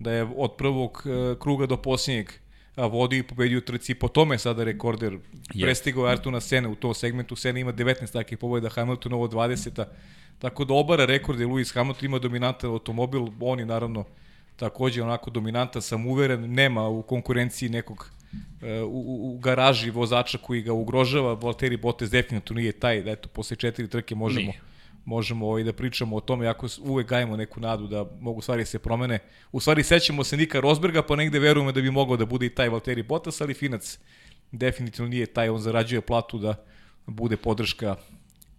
da 0.00 0.12
je 0.12 0.28
od 0.36 0.56
prvog 0.56 1.02
uh, 1.04 1.38
kruga 1.38 1.66
do 1.66 1.76
posljednjeg 1.76 2.32
a 2.74 2.86
vodi 2.86 3.18
i 3.18 3.22
pobedio 3.22 3.60
trci, 3.60 3.94
po 3.94 4.08
tome 4.08 4.38
sada 4.38 4.64
rekorder 4.64 5.12
yes. 5.54 5.62
prestigao 5.62 6.06
Artuna 6.06 6.40
Sene 6.40 6.68
u 6.68 6.74
tom 6.74 6.94
segmentu, 6.94 7.36
Sene 7.36 7.60
ima 7.60 7.72
19 7.72 8.12
takih 8.12 8.38
pobjeda, 8.38 8.68
Hamilton 8.68 9.12
ovo 9.12 9.28
20 9.28 9.84
tako 10.38 10.64
da 10.64 10.74
obara 10.74 11.04
rekorde, 11.04 11.46
Lewis 11.46 11.74
Hamilton 11.74 12.04
ima 12.04 12.18
dominantan 12.18 12.70
automobil, 12.70 13.26
on 13.40 13.58
je 13.58 13.66
naravno 13.66 14.04
takođe 14.56 15.02
onako 15.02 15.30
dominantan, 15.30 15.82
sam 15.82 16.06
uveren, 16.06 16.54
nema 16.54 16.88
u 16.88 17.02
konkurenciji 17.02 17.68
nekog 17.68 18.10
uh, 18.32 18.68
u, 18.86 19.34
u 19.34 19.38
garaži 19.38 19.90
vozača 19.90 20.38
koji 20.38 20.62
ga 20.62 20.72
ugrožava, 20.72 21.34
Valtteri 21.34 21.76
Bottas 21.76 22.10
definitivno 22.10 22.60
nije 22.60 22.72
taj, 22.72 23.02
da 23.02 23.10
eto, 23.10 23.28
posle 23.28 23.56
četiri 23.56 23.88
trke 23.88 24.14
možemo 24.14 24.46
nije 24.46 24.71
možemo 25.04 25.46
ovaj, 25.46 25.62
da 25.62 25.72
pričamo 25.72 26.16
o 26.16 26.20
tome, 26.20 26.46
ako 26.46 26.66
uvek 26.80 27.08
gajemo 27.08 27.36
neku 27.36 27.60
nadu 27.60 27.86
da 27.86 28.06
mogu 28.20 28.40
stvari 28.40 28.64
se 28.64 28.78
promene. 28.78 29.18
U 29.52 29.60
stvari 29.60 29.82
sećamo 29.82 30.24
se 30.24 30.36
Nika 30.36 30.60
Rosberga, 30.60 31.02
pa 31.02 31.16
negde 31.16 31.38
verujemo 31.38 31.72
da 31.72 31.80
bi 31.80 31.90
mogao 31.90 32.16
da 32.16 32.26
bude 32.26 32.46
i 32.46 32.54
taj 32.54 32.68
Valtteri 32.68 33.02
Bottas, 33.02 33.40
ali 33.40 33.54
Finac 33.54 33.98
definitivno 34.52 35.08
nije 35.08 35.26
taj, 35.26 35.48
on 35.48 35.60
zarađuje 35.60 36.00
platu 36.00 36.38
da 36.38 36.54
bude 37.06 37.36
podrška 37.36 37.96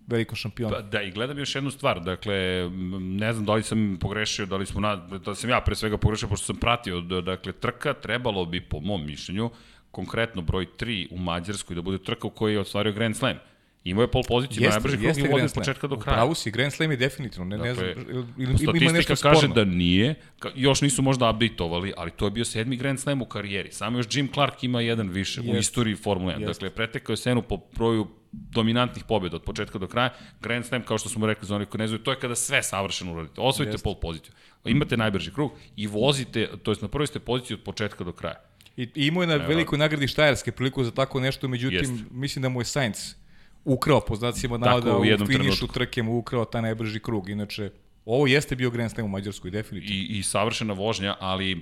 velikom 0.07 0.35
šampionu. 0.35 0.75
Pa, 0.75 0.81
da, 0.81 1.01
i 1.01 1.11
gledam 1.11 1.39
još 1.39 1.55
jednu 1.55 1.71
stvar, 1.71 2.03
dakle, 2.03 2.69
ne 2.99 3.33
znam 3.33 3.45
da 3.45 3.53
li 3.53 3.63
sam 3.63 3.97
pogrešio, 4.01 4.45
da 4.45 4.55
li 4.55 4.65
smo 4.65 4.81
na, 4.81 4.95
da 4.95 5.35
sam 5.35 5.49
ja 5.49 5.61
pre 5.61 5.75
svega 5.75 5.97
pogrešio, 5.97 6.27
pošto 6.27 6.45
sam 6.45 6.55
pratio, 6.55 7.01
da, 7.01 7.21
dakle, 7.21 7.51
trka 7.51 7.93
trebalo 7.93 8.45
bi, 8.45 8.61
po 8.61 8.79
mom 8.79 9.05
mišljenju, 9.05 9.49
konkretno 9.91 10.41
broj 10.41 10.67
3 10.79 11.07
u 11.11 11.17
Mađarskoj, 11.17 11.75
da 11.75 11.81
bude 11.81 12.03
trka 12.03 12.27
u 12.27 12.29
kojoj 12.29 12.53
je 12.53 12.59
ostvario 12.59 12.93
Grand 12.93 13.15
Slam. 13.15 13.37
Imao 13.83 14.01
je 14.01 14.07
pol 14.07 14.23
poziciju, 14.27 14.63
jeste, 14.63 14.79
najbrži 14.79 14.97
krug 14.97 15.17
i 15.17 15.31
vodio 15.31 15.45
od 15.45 15.53
početka 15.53 15.87
do 15.87 15.99
kraja. 15.99 16.15
Pravo 16.15 16.35
si, 16.35 16.51
Grand 16.51 16.73
Slam 16.73 16.91
je 16.91 16.97
definitivno, 16.97 17.45
ne, 17.45 17.57
dakle, 17.57 17.87
ne 17.87 17.93
znam, 17.93 18.33
ili, 18.37 18.55
ili 18.61 18.77
ima 18.81 18.91
nešto 18.91 19.15
sporno. 19.15 19.35
kaže 19.35 19.47
da 19.47 19.65
nije, 19.65 20.15
još 20.55 20.81
nisu 20.81 21.01
možda 21.01 21.29
updateovali, 21.29 21.93
ali 21.97 22.11
to 22.11 22.25
je 22.25 22.31
bio 22.31 22.45
sedmi 22.45 22.75
Grand 22.75 22.99
Slam 22.99 23.21
u 23.21 23.25
karijeri. 23.25 23.71
Samo 23.71 23.97
još 23.97 24.05
Jim 24.15 24.29
Clark 24.33 24.63
ima 24.63 24.81
jedan 24.81 25.09
više 25.09 25.41
jest, 25.41 25.53
u 25.53 25.57
istoriji 25.57 25.95
Formule 25.95 26.35
1. 26.35 26.39
Jest. 26.39 26.53
Dakle, 26.53 26.69
pretekao 26.69 27.13
je 27.13 27.17
senu 27.17 27.41
po 27.41 27.59
broju 27.75 28.07
dominantnih 28.31 29.03
pobjeda 29.03 29.35
od 29.35 29.43
početka 29.43 29.79
do 29.79 29.87
kraja. 29.87 30.09
Grand 30.41 30.65
Slam, 30.65 30.81
kao 30.81 30.97
što 30.97 31.09
smo 31.09 31.27
rekli 31.27 31.47
za 31.47 31.55
onih 31.55 31.67
koji 31.67 31.79
ne 31.79 31.87
znaju, 31.87 32.03
to 32.03 32.11
je 32.11 32.19
kada 32.19 32.35
sve 32.35 32.63
savršeno 32.63 33.13
uradite. 33.13 33.41
Osvojite 33.41 33.77
pol 33.77 33.95
poziciju. 33.95 34.33
Imate 34.65 34.97
najbrži 34.97 35.31
krug 35.31 35.51
i 35.75 35.87
vozite, 35.87 36.49
to 36.63 36.71
jest 36.71 36.81
na 36.81 36.87
prvoj 36.87 37.07
ste 37.07 37.19
poziciji 37.19 37.55
od 37.55 37.63
početka 37.63 38.03
do 38.03 38.11
kraja. 38.11 38.35
I, 38.77 38.83
i 38.95 39.07
imao 39.07 39.23
je 39.23 39.27
na 39.27 39.35
velikoj 39.35 39.77
nagradi 39.77 40.07
Štajerske 40.07 40.51
priliku 40.51 40.83
za 40.83 40.91
tako 40.91 41.19
nešto, 41.19 41.47
međutim, 41.47 41.79
Jest. 41.79 42.03
mislim 42.11 42.43
da 42.43 42.49
mu 42.49 42.61
je 42.61 42.65
Sainz 42.65 43.15
ukrao 43.65 43.99
po 43.99 44.15
znacima 44.15 44.57
navoda 44.57 44.97
u, 44.97 45.01
u 45.01 45.03
finišu 45.03 45.27
trenutku. 45.27 45.67
trke 45.67 46.03
mu 46.03 46.17
ukrao 46.17 46.45
taj 46.45 46.61
najbrži 46.61 46.99
krug. 46.99 47.29
Inače, 47.29 47.71
ovo 48.05 48.27
jeste 48.27 48.55
bio 48.55 48.69
Grand 48.69 48.91
Slam 48.91 49.05
u 49.05 49.09
Mađarskoj, 49.09 49.51
definitivno. 49.51 49.95
I, 49.95 50.19
i 50.19 50.23
savršena 50.23 50.73
vožnja, 50.73 51.15
ali 51.19 51.61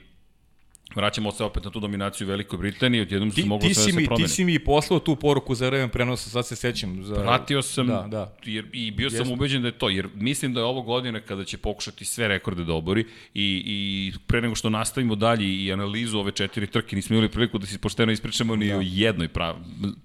vraćamo 0.95 1.31
se 1.31 1.43
opet 1.43 1.63
na 1.63 1.71
tu 1.71 1.79
dominaciju 1.79 2.27
Velikoj 2.27 2.59
Britaniji, 2.59 3.01
odjednom 3.01 3.31
se 3.31 3.45
moglo 3.45 3.69
sve 3.73 3.85
da 3.85 3.91
se 3.91 4.05
promene. 4.05 4.27
Ti 4.27 4.33
si 4.33 4.43
mi 4.45 4.59
poslao 4.59 4.99
tu 4.99 5.15
poruku 5.15 5.55
za 5.55 5.67
vreme 5.67 5.87
prenosa, 5.87 6.29
sad 6.29 6.47
se 6.47 6.55
sećam. 6.55 7.03
Za... 7.03 7.15
Pratio 7.15 7.61
sam 7.61 7.87
da, 7.87 8.07
da. 8.07 8.35
Jer, 8.45 8.65
i 8.73 8.91
bio 8.91 9.05
Jesno. 9.05 9.25
sam 9.25 9.33
ubeđen 9.33 9.61
da 9.61 9.67
je 9.67 9.77
to, 9.77 9.89
jer 9.89 10.07
mislim 10.15 10.53
da 10.53 10.59
je 10.59 10.65
ovo 10.65 10.81
godine 10.81 11.21
kada 11.21 11.43
će 11.43 11.57
pokušati 11.57 12.05
sve 12.05 12.27
rekorde 12.27 12.63
da 12.63 12.73
obori 12.73 13.01
i, 13.33 13.63
i 13.65 14.13
pre 14.27 14.41
nego 14.41 14.55
što 14.55 14.69
nastavimo 14.69 15.15
dalje 15.15 15.63
i 15.63 15.73
analizu 15.73 16.19
ove 16.19 16.31
četiri 16.31 16.67
trke, 16.67 16.95
nismo 16.95 17.15
imali 17.15 17.31
priliku 17.31 17.57
da 17.57 17.65
se 17.65 17.77
pošteno 17.77 18.11
ispričamo 18.11 18.55
ni 18.55 18.67
da. 18.67 18.77
o 18.77 18.81
jednoj 18.83 19.27
prav, 19.27 19.55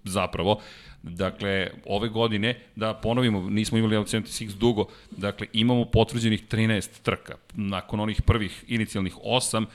zapravo. 0.05 0.61
Dakle, 1.11 1.71
ove 1.85 2.09
godine, 2.09 2.55
da 2.77 2.95
ponovimo, 2.95 3.51
nismo 3.51 3.79
imali 3.79 3.97
Alcenti 3.97 4.31
Six 4.31 4.59
dugo, 4.59 4.87
dakle, 5.11 5.47
imamo 5.53 5.85
potvrđenih 5.85 6.43
13 6.49 6.89
trka. 7.03 7.35
Nakon 7.55 8.01
onih 8.01 8.23
prvih 8.23 8.65
inicijalnih 8.69 9.17
8, 9.17 9.67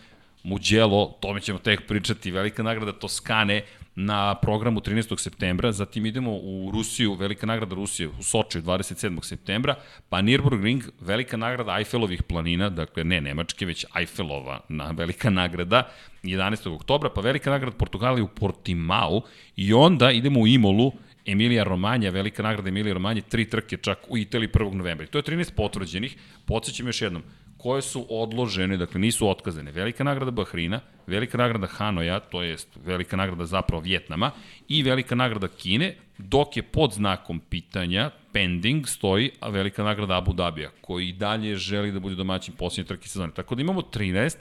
Mugello, 0.44 1.18
tome 1.20 1.42
ćemo 1.42 1.60
tek 1.60 1.88
pričati, 1.88 2.32
velika 2.32 2.64
nagrada 2.64 2.92
Toskane 2.92 3.64
na 3.96 4.36
programu 4.36 4.80
13. 4.80 5.20
septembra, 5.20 5.72
zatim 5.72 6.06
idemo 6.06 6.32
u 6.32 6.72
Rusiju, 6.74 7.14
velika 7.14 7.46
nagrada 7.46 7.76
Rusije 7.76 8.10
u 8.20 8.24
Soči 8.24 8.62
27. 8.62 9.24
septembra, 9.24 9.76
pa 10.10 10.22
Nürburgring, 10.22 10.82
velika 11.02 11.38
nagrada 11.38 11.78
Eiffelovih 11.78 12.24
planina, 12.24 12.70
dakle 12.70 13.04
ne 13.04 13.22
Nemačke, 13.22 13.66
već 13.66 13.86
Eiffelova 14.00 14.60
na 14.70 14.92
velika 14.92 15.30
nagrada 15.30 15.92
11. 16.24 16.76
oktobra, 16.76 17.10
pa 17.10 17.22
velika 17.22 17.50
nagrada 17.50 17.78
Portugalije 17.78 18.24
u 18.24 18.28
Portimao 18.28 19.22
i 19.56 19.74
onda 19.74 20.12
idemo 20.12 20.40
u 20.40 20.48
Imolu, 20.48 20.92
Emilija 21.26 21.64
Romanja, 21.64 22.10
velika 22.10 22.44
nagrada 22.44 22.70
Emilija 22.70 22.94
Romanja, 22.94 23.22
tri 23.22 23.50
trke 23.50 23.78
čak 23.78 24.00
u 24.10 24.18
Italiji 24.18 24.50
1. 24.50 24.74
novembra. 24.74 25.08
To 25.08 25.18
je 25.18 25.24
13 25.24 25.56
potvrđenih. 25.56 26.18
Podsećam 26.46 26.88
još 26.88 27.02
jednom, 27.02 27.24
koje 27.58 27.82
su 27.82 28.06
odložene, 28.10 28.78
dakle 28.78 29.00
nisu 29.02 29.30
otkazane. 29.30 29.72
Velika 29.72 30.04
nagrada 30.04 30.32
Bahrina, 30.32 30.80
velika 31.08 31.38
nagrada 31.38 31.68
Hanoja, 31.68 32.20
to 32.20 32.44
jest 32.44 32.68
velika 32.86 33.18
nagrada 33.18 33.46
zapravo 33.46 33.82
Vjetnama 33.82 34.32
i 34.68 34.84
velika 34.84 35.16
nagrada 35.16 35.48
Kine, 35.48 35.96
dok 36.18 36.58
je 36.58 36.64
pod 36.64 36.94
znakom 36.94 37.40
pitanja 37.40 38.10
pending 38.34 38.88
stoji 38.88 39.32
a 39.40 39.50
velika 39.50 39.84
nagrada 39.84 40.18
Abu 40.18 40.34
Dhabija, 40.34 40.70
koji 40.82 41.10
i 41.10 41.14
dalje 41.14 41.56
želi 41.56 41.92
da 41.92 42.00
bude 42.00 42.16
domaćin 42.16 42.54
posljednje 42.54 42.88
trke 42.88 43.08
sezone. 43.08 43.34
Tako 43.34 43.56
da 43.56 43.62
imamo 43.62 43.82
13 43.82 44.38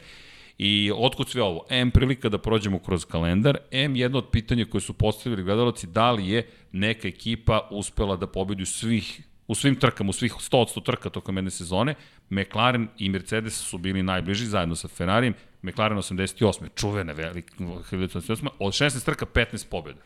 I 0.63 0.93
otkud 0.95 1.29
sve 1.29 1.43
ovo? 1.43 1.65
M 1.71 1.91
prilika 1.91 2.29
da 2.29 2.39
prođemo 2.39 2.79
kroz 2.79 3.05
kalendar, 3.05 3.59
M 3.71 3.97
jedno 3.97 4.19
od 4.19 4.29
pitanja 4.31 4.65
koje 4.65 4.81
su 4.81 4.93
postavili 4.93 5.43
gledalci, 5.43 5.87
da 5.87 6.11
li 6.11 6.29
je 6.29 6.47
neka 6.73 7.09
ekipa 7.09 7.69
uspela 7.71 8.17
da 8.17 8.27
pobedi 8.27 8.67
svih 8.67 9.23
u 9.47 9.55
svim 9.55 9.77
trkama, 9.77 10.11
u 10.11 10.13
svih 10.13 10.33
100 10.33 10.57
od 10.57 10.69
100 10.69 10.85
trka 10.85 11.11
tokom 11.11 11.37
jedne 11.37 11.51
sezone, 11.51 11.95
McLaren 12.31 12.89
i 12.99 13.09
Mercedes 13.09 13.55
su 13.55 13.79
bili 13.79 14.03
najbliži 14.03 14.47
zajedno 14.47 14.77
sa 14.77 14.89
Ferrarijem, 14.89 15.35
McLaren 15.63 15.99
88. 15.99 16.69
čuvene 16.75 17.15
velike 17.15 17.55
1988. 17.59 18.49
Od 18.59 18.73
16 18.73 19.05
trka 19.05 19.27
15 19.27 19.67
pobjeda. 19.69 20.01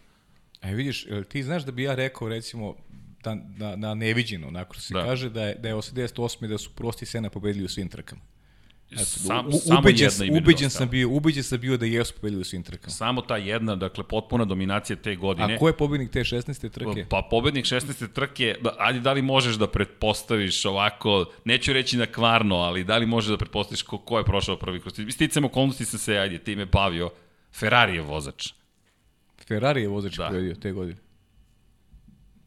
A 0.61 0.71
e, 0.71 0.75
vidiš, 0.75 1.07
ti 1.29 1.43
znaš 1.43 1.65
da 1.65 1.73
bi 1.73 1.83
ja 1.83 1.95
rekao 1.95 2.29
recimo 2.29 2.77
da, 3.25 3.35
na, 3.35 3.77
na 3.77 3.95
neviđeno, 3.95 4.49
onako 4.49 4.77
se 4.77 4.95
da. 4.95 5.05
kaže 5.05 5.31
da 5.31 5.43
je, 5.43 5.55
da 5.55 5.69
je 5.69 5.75
88. 5.75 6.47
da 6.47 6.59
su 6.59 6.71
prosti 6.75 7.07
Sena 7.07 7.31
pobedili 7.31 7.65
u 7.65 7.69
svim 7.69 7.89
trkama. 7.89 8.23
Sam, 8.97 9.49
u, 9.49 9.53
samo 9.53 9.81
ubeđen, 9.81 10.11
jedna 10.21 10.39
ubeđen 10.39 10.71
sam 10.71 10.89
bio, 10.89 11.09
ubeđen 11.11 11.43
sam 11.43 11.61
bio 11.61 11.77
da 11.77 11.87
jesu 11.87 12.15
pobedili 12.15 12.41
u 12.41 12.45
svim 12.45 12.63
trkama. 12.63 12.91
Samo 12.91 13.21
ta 13.21 13.37
jedna, 13.37 13.77
dakle 13.77 14.05
potpuna 14.05 14.45
dominacija 14.45 14.97
te 14.97 15.17
godine. 15.17 15.55
A 15.55 15.59
ko 15.59 15.69
je 15.69 15.77
pobednik 15.77 16.11
te 16.11 16.21
16. 16.21 16.71
trke? 16.71 17.07
Pa 17.09 17.27
pobednik 17.31 17.65
16. 17.65 18.13
trke, 18.13 18.55
ajde 18.79 19.01
da 19.01 19.13
li 19.13 19.23
možeš 19.23 19.57
da 19.57 19.67
pretpostaviš 19.67 20.65
ovako, 20.65 21.25
neću 21.45 21.73
reći 21.73 21.97
na 21.97 22.07
kvarno, 22.07 22.57
ali 22.57 22.85
da 22.85 22.97
li 22.97 23.07
možeš 23.07 23.31
da 23.31 23.37
pretpostaviš 23.37 23.83
ko, 23.83 23.99
ko 23.99 24.19
je 24.19 24.25
prošao 24.25 24.57
prvi 24.57 24.81
kroz. 24.81 25.01
Sticam 25.11 25.45
okolnosti 25.45 25.85
sam 25.85 25.99
se, 25.99 26.19
ajde, 26.19 26.39
time 26.39 26.67
bavio. 26.67 27.11
Ferrari 27.53 27.95
je 27.95 28.03
vozač. 28.03 28.53
Ferrari 29.49 29.83
je 29.83 29.89
vozač 29.89 30.17
da. 30.17 30.27
pobedio 30.27 30.55
te 30.55 30.73
godine. 30.73 31.04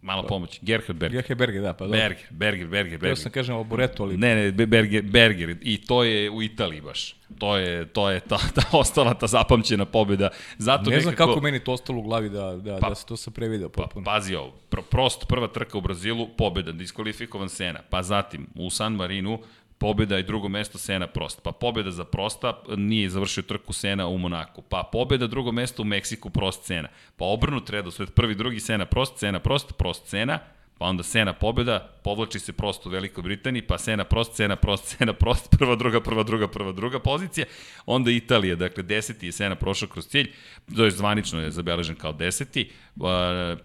Mala 0.08 0.22
pa. 0.22 0.28
pomoć. 0.28 0.60
Gerhard 0.62 1.00
Berger. 1.00 1.22
Gerhard 1.22 1.40
Berger, 1.40 1.62
da, 1.62 1.74
pa 1.74 1.86
dobro. 1.86 2.00
Berger, 2.00 2.28
Berger, 2.30 2.68
Berger, 2.68 3.00
Berger. 3.00 3.10
Ja 3.10 3.16
sam 3.16 3.32
kažem 3.32 3.56
Alboreto, 3.56 4.04
ali... 4.04 4.18
Ne, 4.18 4.36
ne, 4.36 4.52
Berger, 4.52 5.02
Berger. 5.04 5.58
I 5.62 5.78
to 5.86 6.04
je 6.04 6.30
u 6.30 6.42
Italiji 6.44 6.82
baš. 6.82 7.16
To 7.40 7.58
je, 7.58 7.86
to 7.86 8.10
je 8.10 8.20
ta, 8.20 8.38
ta 8.56 8.62
ostala 8.78 9.14
ta 9.14 9.28
zapamćena 9.28 9.86
pobjeda. 9.86 10.30
Zato 10.58 10.90
ne 10.90 11.00
znam 11.00 11.12
nekako... 11.12 11.32
kako 11.32 11.44
meni 11.44 11.60
to 11.60 11.74
ostalo 11.74 12.00
u 12.00 12.02
glavi 12.02 12.30
da, 12.30 12.56
da, 12.56 12.78
pa, 12.82 12.90
da 12.90 12.96
se 12.96 13.06
to 13.06 13.18
sam 13.18 13.34
prevideo 13.34 13.70
pa, 13.70 13.82
potpuno. 13.82 14.06
Pa, 14.06 14.12
pazi 14.12 14.36
ovo, 14.36 14.54
prost 14.90 15.28
prva 15.28 15.48
trka 15.48 15.78
u 15.78 15.82
Brazilu, 15.82 16.28
pobjeda, 16.38 16.72
diskvalifikovan 16.72 17.50
Sena. 17.50 17.80
Pa 17.90 18.04
zatim 18.04 18.48
u 18.56 18.70
San 18.70 18.94
Marinu 18.94 19.40
pobjeda 19.78 20.20
i 20.20 20.24
drugo 20.24 20.50
mesto 20.50 20.78
Sena 20.78 21.08
Prost. 21.08 21.42
Pa 21.44 21.52
pobjeda 21.52 21.92
za 21.92 22.06
Prosta, 22.06 22.62
nije 22.78 23.10
završio 23.10 23.44
trku 23.44 23.74
Sena 23.74 24.08
u 24.08 24.18
Monaku. 24.18 24.62
Pa 24.62 24.90
pobjeda 24.92 25.28
drugo 25.28 25.52
mesto 25.52 25.82
u 25.82 25.86
Meksiku 25.86 26.30
Prost 26.30 26.64
Sena. 26.66 26.90
Pa 27.18 27.26
obrnut 27.26 27.70
redosled 27.70 28.12
prvi, 28.12 28.36
drugi 28.36 28.60
Sena 28.60 28.86
Prost, 28.86 29.18
Sena 29.20 29.40
Prost, 29.40 29.74
Prost 29.78 30.08
Sena, 30.08 30.40
pa 30.78 30.86
onda 30.86 31.04
Sena 31.04 31.34
pobjeda, 31.34 31.90
povlači 32.04 32.40
se 32.40 32.54
prosto 32.54 32.90
u 32.90 32.92
Velikoj 32.92 33.22
Britaniji, 33.22 33.62
pa 33.62 33.78
Sena 33.78 34.04
prost, 34.04 34.36
Sena 34.36 34.56
prost, 34.56 34.86
Sena 34.98 35.14
prost, 35.14 35.50
prva, 35.58 35.76
druga, 35.76 36.02
prva, 36.02 36.24
druga, 36.24 36.48
prva, 36.48 36.72
druga 36.72 37.00
pozicija, 37.00 37.46
onda 37.86 38.12
Italija, 38.12 38.56
dakle 38.56 38.84
deseti 38.84 39.26
je 39.26 39.32
Sena 39.32 39.56
prošao 39.56 39.90
kroz 39.90 40.08
cilj, 40.08 40.32
to 40.76 40.86
je 40.86 40.92
zvanično 40.92 41.42
je 41.42 41.52
zabeležen 41.52 41.96
kao 41.96 42.14
deseti, 42.14 42.72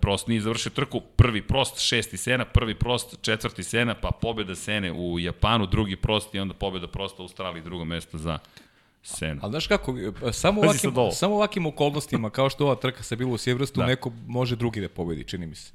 prost 0.00 0.28
nije 0.28 0.40
završio 0.40 0.70
trku, 0.70 1.00
prvi 1.00 1.42
prost, 1.42 1.80
šesti 1.80 2.16
Sena, 2.16 2.44
prvi 2.44 2.74
prost, 2.74 3.18
četvrti 3.22 3.62
Sena, 3.62 3.94
pa 3.94 4.10
pobjeda 4.10 4.54
Sene 4.54 4.92
u 4.92 5.18
Japanu, 5.18 5.66
drugi 5.66 5.96
prost 5.96 6.34
i 6.34 6.38
onda 6.38 6.54
pobjeda 6.54 6.86
prosta 6.88 7.22
u 7.22 7.24
Australiji, 7.24 7.62
drugo 7.62 7.84
mesto 7.84 8.18
za 8.18 8.38
Sena. 9.02 9.40
Ali 9.42 9.50
znaš 9.50 9.66
kako, 9.66 9.94
samo 10.32 10.60
ovakvim, 10.60 10.92
samo 11.12 11.34
ovakvim 11.34 11.66
okolnostima, 11.66 12.30
kao 12.30 12.50
što 12.50 12.64
ova 12.64 12.74
trka 12.74 13.02
sa 13.02 13.16
bilo 13.16 13.32
u 13.32 13.38
Sjevrstu, 13.38 13.80
da. 13.80 13.86
neko 13.86 14.12
može 14.26 14.56
drugi 14.56 14.80
da 14.80 14.88
pobedi, 14.88 15.24
čini 15.24 15.46
mi 15.46 15.54
se. 15.54 15.72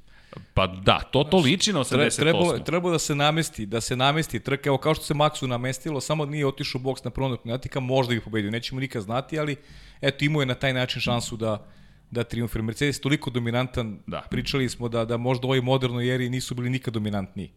Pa 0.54 0.66
da, 0.66 1.00
to 1.12 1.24
to 1.24 1.38
liči 1.38 1.72
na 1.72 1.80
88. 1.80 2.16
Trebalo, 2.16 2.58
trebalo 2.58 2.92
da 2.92 2.98
se 2.98 3.14
namesti, 3.14 3.66
da 3.66 3.80
se 3.80 3.96
namesti 3.96 4.40
trka, 4.40 4.68
evo 4.68 4.78
kao 4.78 4.94
što 4.94 5.04
se 5.04 5.14
Maxu 5.14 5.46
namestilo, 5.46 6.00
samo 6.00 6.26
nije 6.26 6.46
otišao 6.46 6.78
u 6.78 6.82
boks 6.82 7.04
na 7.04 7.10
prvom 7.10 7.38
natika, 7.44 7.80
možda 7.80 8.14
bi 8.14 8.20
pobedio, 8.20 8.50
nećemo 8.50 8.80
nikad 8.80 9.02
znati, 9.02 9.38
ali 9.38 9.56
eto 10.00 10.24
imao 10.24 10.42
je 10.42 10.46
na 10.46 10.54
taj 10.54 10.72
način 10.72 11.00
šansu 11.00 11.36
da 11.36 11.66
da 12.10 12.24
triumfira. 12.24 12.64
Mercedes 12.64 13.00
toliko 13.00 13.30
dominantan, 13.30 13.98
da. 14.06 14.20
pričali 14.30 14.68
smo 14.68 14.88
da 14.88 15.04
da 15.04 15.16
možda 15.16 15.46
u 15.46 15.50
ovoj 15.50 15.60
modernoj 15.60 16.14
eri 16.14 16.30
nisu 16.30 16.54
bili 16.54 16.70
nikad 16.70 16.94
dominantniji. 16.94 17.50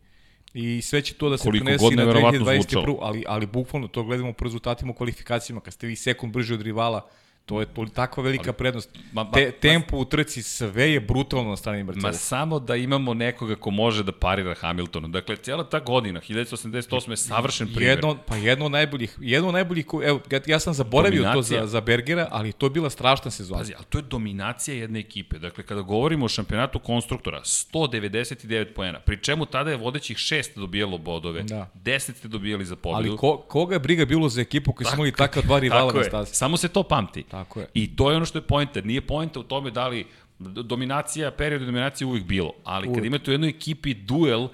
I 0.54 0.82
sve 0.82 1.02
će 1.02 1.14
to 1.14 1.30
da 1.30 1.38
se 1.38 1.44
Koliko 1.44 1.66
prenesi 1.66 1.96
na 1.96 2.06
2021. 2.06 2.98
Ali, 3.02 3.24
ali 3.28 3.46
bukvalno 3.46 3.88
to 3.88 4.04
gledamo 4.04 4.34
po 4.34 4.44
rezultatima 4.44 4.92
u 4.92 4.94
kvalifikacijama, 4.94 5.62
kad 5.62 5.74
ste 5.74 5.88
vi 5.88 5.96
sekund 5.96 6.34
brži 6.34 6.54
od 6.54 6.62
rivala, 6.62 7.08
To 7.46 7.60
je 7.60 7.66
to, 7.66 7.86
takva 7.86 8.24
velika 8.24 8.50
ali, 8.50 8.58
prednost. 8.58 8.90
Ma, 9.14 9.24
ma, 9.24 9.32
Te, 9.32 9.52
tempo 9.52 9.98
u 9.98 10.06
trci 10.06 10.44
sve 10.44 10.92
je 10.92 11.00
brutalno 11.00 11.50
na 11.50 11.58
strani 11.58 11.84
Mercedes. 11.84 12.04
Ma 12.04 12.14
samo 12.14 12.60
da 12.60 12.76
imamo 12.76 13.14
nekoga 13.14 13.56
ko 13.56 13.72
može 13.72 14.04
da 14.04 14.12
parira 14.12 14.56
Hamiltonu. 14.56 15.08
Dakle, 15.08 15.36
cijela 15.36 15.64
ta 15.64 15.80
godina, 15.80 16.20
1988. 16.20 17.10
je 17.10 17.18
savršen 17.18 17.68
primjer. 17.68 17.98
Jedno, 17.98 18.18
pa 18.28 18.36
jedno 18.36 18.66
od 18.66 18.72
najboljih, 18.72 19.18
jedno 19.20 19.48
od 19.48 19.54
najboljih, 19.54 19.86
evo, 20.04 20.20
ja 20.46 20.60
sam 20.60 20.74
zaboravio 20.74 21.24
Dominacija. 21.24 21.60
to 21.60 21.66
za, 21.66 21.72
za 21.72 21.82
Bergera, 21.82 22.28
ali 22.32 22.52
to 22.52 22.66
je 22.66 22.70
bila 22.70 22.90
strašna 22.90 23.32
sezona. 23.32 23.60
Pazi, 23.60 23.74
ali 23.78 23.86
to 23.90 23.98
je 23.98 24.02
dominacija 24.02 24.78
jedne 24.78 25.00
ekipe. 25.00 25.40
Dakle, 25.40 25.64
kada 25.64 25.82
govorimo 25.82 26.26
o 26.26 26.30
šampionatu 26.30 26.80
konstruktora, 26.80 27.42
199 27.44 28.74
poena, 28.74 29.00
pri 29.00 29.18
čemu 29.24 29.46
tada 29.46 29.72
je 29.72 29.78
vodećih 29.78 30.18
šest 30.18 30.58
dobijalo 30.58 30.98
bodove, 30.98 31.44
da. 31.44 31.70
10 31.76 32.00
ste 32.00 32.28
dobijali 32.28 32.66
za 32.66 32.76
pobedu. 32.76 33.10
Ali 33.10 33.18
ko, 33.18 33.38
koga 33.38 33.76
je 33.76 33.80
briga 33.80 34.06
bilo 34.06 34.30
za 34.30 34.42
ekipu 34.42 34.74
koji 34.74 34.86
su 34.86 34.94
imali 34.94 35.12
takva 35.12 35.42
dva 35.42 35.60
rivala 35.60 35.94
na 35.94 36.04
stazi? 36.04 36.36
Samo 36.36 36.58
se 36.58 36.68
to 36.68 36.84
pamti. 36.84 37.24
Tako 37.32 37.60
je. 37.60 37.68
I 37.74 37.96
to 37.96 38.12
je 38.12 38.18
ono 38.18 38.26
što 38.26 38.38
je 38.38 38.42
pojenta. 38.42 38.82
Nije 38.82 39.02
pojenta 39.02 39.40
u 39.40 39.44
tome 39.44 39.72
da 39.72 39.88
li 39.88 40.06
dominacija, 40.40 41.32
period 41.32 41.62
dominacije 41.62 42.08
uvijek 42.08 42.26
bilo. 42.26 42.54
Ali 42.64 42.88
uvijek. 42.88 42.98
kad 42.98 43.06
imate 43.06 43.32
u 43.32 43.34
jednoj 43.34 43.50
ekipi 43.50 43.94
duel, 43.94 44.48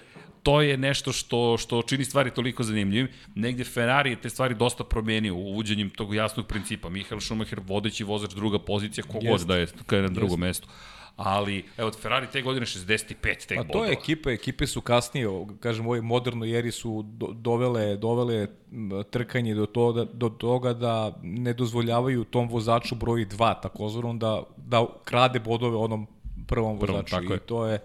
to 0.43 0.62
je 0.62 0.77
nešto 0.77 1.12
što, 1.12 1.57
što 1.57 1.81
čini 1.81 2.05
stvari 2.05 2.31
toliko 2.31 2.63
zanimljivim. 2.63 3.07
Negde 3.36 3.63
Ferrari 3.63 4.10
je 4.10 4.22
te 4.22 4.29
stvari 4.29 4.55
dosta 4.55 4.84
promenio 4.84 5.36
uvođenjem 5.36 5.89
tog 5.89 6.15
jasnog 6.15 6.48
principa. 6.48 6.89
Michael 6.89 7.19
Schumacher, 7.19 7.60
vodeći 7.63 8.03
vozač 8.03 8.34
druga 8.34 8.60
pozicija, 8.60 9.03
kogod 9.03 9.41
da 9.41 9.57
je 9.57 9.67
kada 9.86 10.01
je 10.01 10.07
na 10.07 10.13
drugom 10.13 10.39
mestu 10.39 10.67
ali 11.17 11.65
evo 11.77 11.91
Ferrari 11.91 12.27
te 12.31 12.41
godine 12.41 12.65
65 12.65 13.47
tek 13.47 13.57
bodova. 13.57 13.67
Pa 13.67 13.74
to 13.74 13.86
je 13.86 13.91
ekipa, 13.91 14.31
ekipe 14.31 14.67
su 14.67 14.81
kasnije, 14.81 15.27
kažem, 15.59 15.86
u 15.86 15.89
ovoj 15.89 16.01
modernoj 16.01 16.57
eri 16.59 16.71
su 16.71 17.01
do, 17.05 17.27
dovele, 17.33 17.95
dovele 17.97 18.47
trkanje 19.09 19.55
do 19.55 19.65
toga, 19.65 20.05
do 20.13 20.29
toga 20.29 20.74
da 20.74 21.13
ne 21.24 21.53
dozvoljavaju 21.53 22.24
tom 22.24 22.50
vozaču 22.50 22.95
broj 22.95 23.25
2, 23.25 23.62
takozvanom 23.62 24.19
da, 24.19 24.43
da 24.57 24.86
krade 25.03 25.39
bodove 25.39 25.77
onom 25.77 26.07
prvom 26.47 26.79
vozaču. 26.79 26.88
Prvom, 26.88 27.05
tako 27.05 27.33
I 27.33 27.36
je. 27.36 27.39
to 27.39 27.65
je 27.65 27.79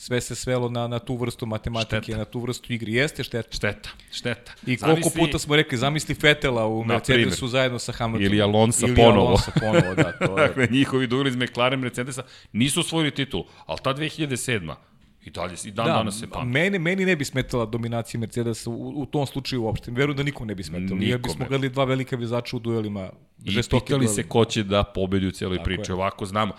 sve 0.00 0.20
se 0.20 0.34
svelo 0.34 0.68
na, 0.68 0.88
na 0.88 0.98
tu 0.98 1.16
vrstu 1.16 1.46
matematike, 1.46 2.02
šteta. 2.02 2.18
na 2.18 2.24
tu 2.24 2.40
vrstu 2.40 2.72
igre. 2.72 2.92
Jeste 2.92 3.24
šteta. 3.24 3.48
Šteta, 3.56 3.90
šteta. 4.12 4.52
I 4.66 4.76
koliko 4.76 5.00
zamisli, 5.00 5.20
puta 5.20 5.38
smo 5.38 5.56
rekli, 5.56 5.78
zamisli 5.78 6.14
Fetela 6.14 6.66
u 6.66 6.84
Mercedesu 6.84 7.48
zajedno 7.48 7.78
sa 7.78 7.92
Hamiltonom. 7.92 8.32
Ili 8.32 8.42
Alonso 8.42 8.86
Ili 8.86 8.96
ponovo. 8.96 9.26
Alonso 9.26 9.50
ponovo, 9.60 9.94
da. 9.94 10.12
To 10.12 10.38
je. 10.38 10.48
dakle, 10.48 10.68
njihovi 10.70 11.06
dueli 11.06 11.30
iz 11.30 11.36
McLaren 11.36 11.80
Mercedesa 11.80 12.22
nisu 12.52 12.80
osvojili 12.80 13.10
titul, 13.10 13.44
ali 13.66 13.78
ta 13.82 13.94
2007. 13.94 14.74
I 15.24 15.30
dalje, 15.30 15.54
i 15.64 15.70
dan 15.70 15.86
da, 15.86 15.92
danas 15.92 16.20
se 16.20 16.26
pamti. 16.26 16.48
Meni, 16.48 16.78
meni 16.78 17.04
ne 17.04 17.16
bi 17.16 17.24
smetala 17.24 17.66
dominacija 17.66 18.20
Mercedesa 18.20 18.70
u, 18.70 19.02
u 19.02 19.06
tom 19.06 19.26
slučaju 19.26 19.62
uopšte. 19.62 19.90
Verujem 19.90 20.16
da 20.16 20.22
nikom 20.22 20.46
ne 20.46 20.54
bi 20.54 20.62
smetalo. 20.62 21.00
Jer 21.02 21.18
bismo 21.18 21.44
gledali 21.48 21.68
dva 21.68 21.84
velika 21.84 22.16
vizača 22.16 22.56
u 22.56 22.60
duelima. 22.60 23.10
I 23.44 23.62
pitali 23.70 24.08
se 24.08 24.22
ko 24.22 24.44
će 24.44 24.62
da 24.62 24.84
pobedi 24.84 25.26
u 25.26 25.30
cijeloj 25.30 25.64
priči. 25.64 25.92
Ovako 25.92 26.26
znamo. 26.26 26.52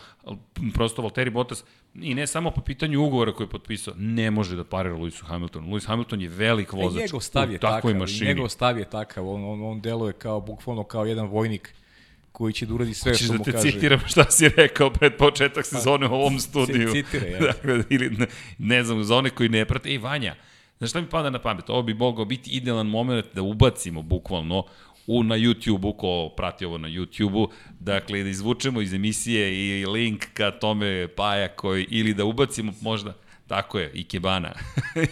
Prosto 0.73 1.01
Valtteri 1.01 1.29
Bottas, 1.29 1.63
i 1.95 2.15
ne 2.15 2.27
samo 2.27 2.51
po 2.51 2.61
pitanju 2.61 3.03
ugovora 3.03 3.33
koji 3.33 3.45
je 3.45 3.49
potpisao, 3.49 3.93
ne 3.97 4.31
može 4.31 4.55
da 4.55 4.63
parira 4.63 4.95
Lewisu 4.95 5.23
Hamiltonu. 5.23 5.67
Lewis 5.67 5.87
Hamilton 5.87 6.21
je 6.21 6.27
velik 6.27 6.73
e, 6.73 6.77
vozač 6.77 7.01
e, 7.01 7.03
njegov 7.03 7.19
stav 7.19 7.51
je 7.51 7.55
u 7.55 7.59
takvoj 7.59 7.93
takav, 7.93 7.99
mašini. 7.99 8.27
Njegov 8.27 8.49
stav 8.49 8.79
je 8.79 8.85
takav. 8.85 9.29
On, 9.29 9.43
on, 9.43 9.63
on 9.63 9.81
deluje 9.81 10.13
kao, 10.13 10.41
bukvalno 10.41 10.83
kao 10.83 11.05
jedan 11.05 11.27
vojnik 11.27 11.73
koji 12.39 12.53
će 12.53 12.65
da 12.65 12.73
uradi 12.73 12.93
sve 12.93 13.11
Hoćeš 13.11 13.25
što 13.25 13.33
da 13.33 13.37
mu 13.37 13.43
kaže. 13.43 13.57
Hoćeš 13.57 13.63
da 13.63 13.71
te 13.71 13.79
citiram 13.79 13.99
šta 14.07 14.31
si 14.31 14.49
rekao 14.49 14.89
pred 14.89 15.17
početak 15.17 15.65
pa, 15.71 15.77
sezone 15.77 16.07
u 16.07 16.13
ovom 16.13 16.39
studiju. 16.39 16.91
Citire, 16.91 17.31
ja. 17.31 17.39
dakle, 17.47 17.83
ili 17.89 18.09
ne, 18.09 18.27
ne 18.57 18.83
znam, 18.83 19.03
za 19.03 19.15
one 19.15 19.29
koji 19.29 19.49
ne 19.49 19.65
prate. 19.65 19.89
Ej, 19.89 19.97
Vanja, 19.97 20.35
znaš 20.77 20.89
šta 20.89 21.01
mi 21.01 21.07
pada 21.09 21.29
na 21.29 21.39
pamet? 21.39 21.69
Ovo 21.69 21.81
bi 21.81 21.93
mogao 21.93 22.25
biti 22.25 22.51
idealan 22.51 22.87
moment 22.87 23.25
da 23.33 23.41
ubacimo 23.41 24.01
bukvalno 24.01 24.63
u, 25.07 25.23
na 25.23 25.35
YouTube-u, 25.35 25.93
ko 25.93 26.29
prati 26.37 26.65
ovo 26.65 26.77
na 26.77 26.87
YouTube-u, 26.87 27.49
dakle, 27.79 28.23
da 28.23 28.29
izvučemo 28.29 28.81
iz 28.81 28.93
emisije 28.93 29.81
i 29.81 29.85
link 29.85 30.25
ka 30.33 30.51
tome 30.51 31.07
Paja 31.07 31.47
koji, 31.47 31.87
ili 31.89 32.13
da 32.13 32.25
ubacimo 32.25 32.73
možda 32.81 33.13
Tako 33.49 33.79
je, 33.79 33.91
Ikebana. 34.01 34.51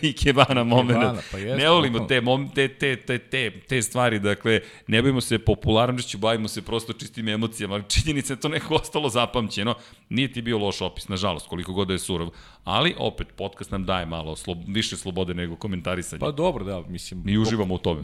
Ikebana 0.01 0.63
moment. 0.63 1.19
Pa 1.31 1.37
jest, 1.37 1.57
ne 1.57 1.69
volimo 1.69 1.99
te, 1.99 2.21
mom, 2.21 2.49
te, 2.55 2.67
te, 2.67 2.95
te, 2.95 3.17
te, 3.17 3.51
te 3.67 3.81
stvari, 3.81 4.19
dakle, 4.19 4.61
ne 4.87 5.01
bavimo 5.01 5.21
se 5.21 5.39
popularnošću, 5.39 6.17
bavimo 6.17 6.47
se 6.47 6.61
prosto 6.61 6.93
čistim 6.93 7.27
emocijama, 7.27 7.75
ali 7.75 7.83
činjenica 7.87 8.33
je 8.33 8.39
to 8.39 8.49
neko 8.49 8.75
ostalo 8.75 9.09
zapamćeno. 9.09 9.75
Nije 10.09 10.31
ti 10.31 10.41
bio 10.41 10.57
loš 10.57 10.81
opis, 10.81 11.07
nažalost, 11.07 11.47
koliko 11.47 11.73
god 11.73 11.87
da 11.87 11.93
je 11.93 11.99
surov. 11.99 12.29
Ali, 12.63 12.95
opet, 12.97 13.27
podcast 13.35 13.71
nam 13.71 13.85
daje 13.85 14.05
malo 14.05 14.35
slob, 14.35 14.57
više 14.67 14.97
slobode 14.97 15.33
nego 15.33 15.55
komentarisanje. 15.55 16.19
Pa 16.19 16.31
dobro, 16.31 16.63
da, 16.63 16.81
mislim. 16.81 17.21
Mi 17.25 17.37
uživamo 17.37 17.73
u 17.73 17.77
tome. 17.77 18.01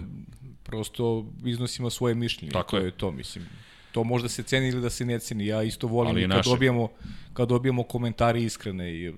Prosto 0.64 1.26
iznosimo 1.46 1.90
svoje 1.90 2.16
mišljenje. 2.16 2.52
Tako 2.52 2.70
to 2.70 2.78
je. 2.78 2.86
je 2.86 2.92
to, 2.92 3.12
mislim 3.12 3.46
to 3.94 4.04
možda 4.04 4.30
se 4.30 4.44
ceni 4.44 4.68
ili 4.68 4.82
da 4.82 4.90
se 4.90 5.06
ne 5.06 5.20
ceni. 5.20 5.46
Ja 5.46 5.64
isto 5.64 5.88
volim 5.88 6.30
kad 6.30 6.46
dobijemo, 6.46 6.90
kad 7.34 7.50
dobijemo 7.50 7.84
komentari 7.84 8.44
iskrene 8.44 8.94
i 8.94 9.14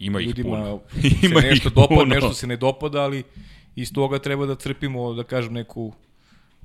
Ima 0.00 0.20
ih 0.20 0.34
puno. 0.42 0.80
Ima 1.22 1.40
se 1.40 1.46
nešto 1.46 1.70
dopada, 1.70 2.00
puno. 2.00 2.14
nešto 2.14 2.32
se 2.34 2.46
ne 2.46 2.56
dopada, 2.56 3.00
ali 3.00 3.22
iz 3.76 3.92
toga 3.92 4.18
treba 4.18 4.46
da 4.46 4.54
crpimo, 4.54 5.12
da 5.14 5.24
kažem, 5.24 5.52
neku 5.52 5.92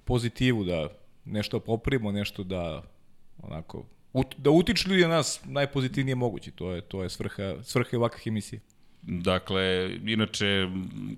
pozitivu, 0.06 0.63
da 0.63 0.89
nešto 1.25 1.60
poprimo, 1.60 2.12
nešto 2.12 2.44
da 2.44 2.84
onako 3.38 3.86
ut, 4.13 4.36
da 4.38 4.50
utiču 4.50 4.89
ljudi 4.89 5.01
na 5.01 5.08
nas 5.08 5.42
najpozitivnije 5.46 6.15
moguće. 6.15 6.51
To 6.51 6.72
je 6.72 6.82
to 6.82 7.04
je 7.04 7.10
svrha 7.10 7.56
svrha 7.63 7.98
ovakvih 7.98 8.27
emisija. 8.27 8.60
Dakle, 9.01 9.96
inače, 10.06 10.68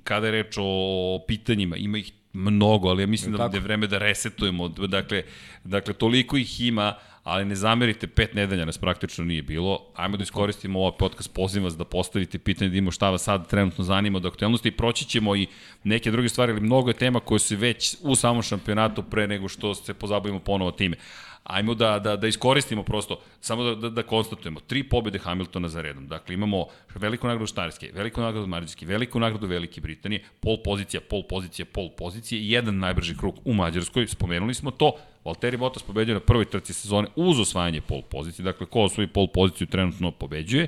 kada 0.04 0.28
je 0.28 0.32
reč 0.32 0.56
o 0.60 1.24
pitanjima, 1.28 1.76
ima 1.76 1.98
ih 1.98 2.12
mnogo, 2.34 2.90
ali 2.90 3.04
ja 3.04 3.08
mislim 3.08 3.36
da, 3.36 3.48
da 3.48 3.58
je 3.58 3.62
vreme 3.62 3.88
da 3.88 3.98
resetujemo. 3.98 4.68
Dakle, 4.68 5.24
dakle, 5.64 5.94
toliko 5.94 6.38
ih 6.38 6.62
ima, 6.62 6.94
ali 7.28 7.46
ne 7.46 7.56
zamerite, 7.56 8.08
pet 8.08 8.34
nedelja 8.34 8.66
nas 8.66 8.78
praktično 8.78 9.26
nije 9.26 9.42
bilo. 9.42 9.80
Ajmo 9.96 10.18
da 10.18 10.24
iskoristimo 10.24 10.80
ovaj 10.80 10.98
podcast, 11.00 11.34
pozivam 11.34 11.64
vas 11.64 11.78
da 11.78 11.86
postavite 11.86 12.40
pitanje, 12.40 12.70
da 12.70 12.78
imamo 12.78 12.92
šta 12.92 13.10
vas 13.10 13.24
sad 13.24 13.50
trenutno 13.50 13.84
zanima 13.84 14.20
do 14.20 14.28
aktualnosti 14.28 14.68
i 14.68 14.72
proći 14.72 15.06
ćemo 15.06 15.36
i 15.36 15.48
neke 15.84 16.12
druge 16.12 16.30
stvari, 16.30 16.52
ali 16.52 16.62
mnogo 16.62 16.90
je 16.90 16.94
tema 16.94 17.20
koje 17.20 17.40
su 17.40 17.56
već 17.56 17.96
u 18.02 18.16
samom 18.16 18.42
šampionatu 18.42 19.04
pre 19.04 19.28
nego 19.28 19.48
što 19.48 19.76
se 19.76 19.94
pozabavimo 19.94 20.40
ponovo 20.40 20.72
time 20.72 20.98
ajmo 21.48 21.74
da, 21.74 22.00
da, 22.00 22.16
da 22.16 22.28
iskoristimo 22.28 22.84
prosto, 22.84 23.20
samo 23.42 23.64
da, 23.64 23.76
da, 23.76 23.90
da 23.90 24.04
konstatujemo, 24.04 24.60
tri 24.60 24.84
pobjede 24.84 25.20
Hamiltona 25.20 25.70
za 25.70 25.82
redom. 25.82 26.08
Dakle, 26.08 26.36
imamo 26.36 26.66
veliku 26.96 27.28
nagradu 27.28 27.48
Štarske, 27.48 27.92
veliku 27.94 28.22
nagradu 28.22 28.48
Mađarske, 28.48 28.86
veliku 28.86 29.20
nagradu 29.20 29.48
Velike 29.48 29.82
Britanije, 29.82 30.24
pol 30.40 30.58
pozicija, 30.64 31.02
pol 31.10 31.24
pozicija, 31.30 31.66
pol 31.66 31.90
pozicije 31.98 32.50
jedan 32.50 32.78
najbrži 32.78 33.18
krug 33.18 33.40
u 33.46 33.54
Mađarskoj. 33.54 34.08
Spomenuli 34.08 34.54
smo 34.54 34.72
to, 34.72 34.92
Valtteri 35.26 35.58
Bottas 35.58 35.84
pobeđuje 35.84 36.14
na 36.14 36.20
prvoj 36.20 36.46
trci 36.46 36.74
sezone 36.74 37.08
uz 37.16 37.40
osvajanje 37.40 37.82
pol 37.82 38.02
pozicije, 38.02 38.44
dakle, 38.44 38.66
ko 38.66 38.82
osvoji 38.82 39.08
pol 39.08 39.28
poziciju 39.28 39.68
trenutno 39.68 40.12
pobeđuje. 40.12 40.68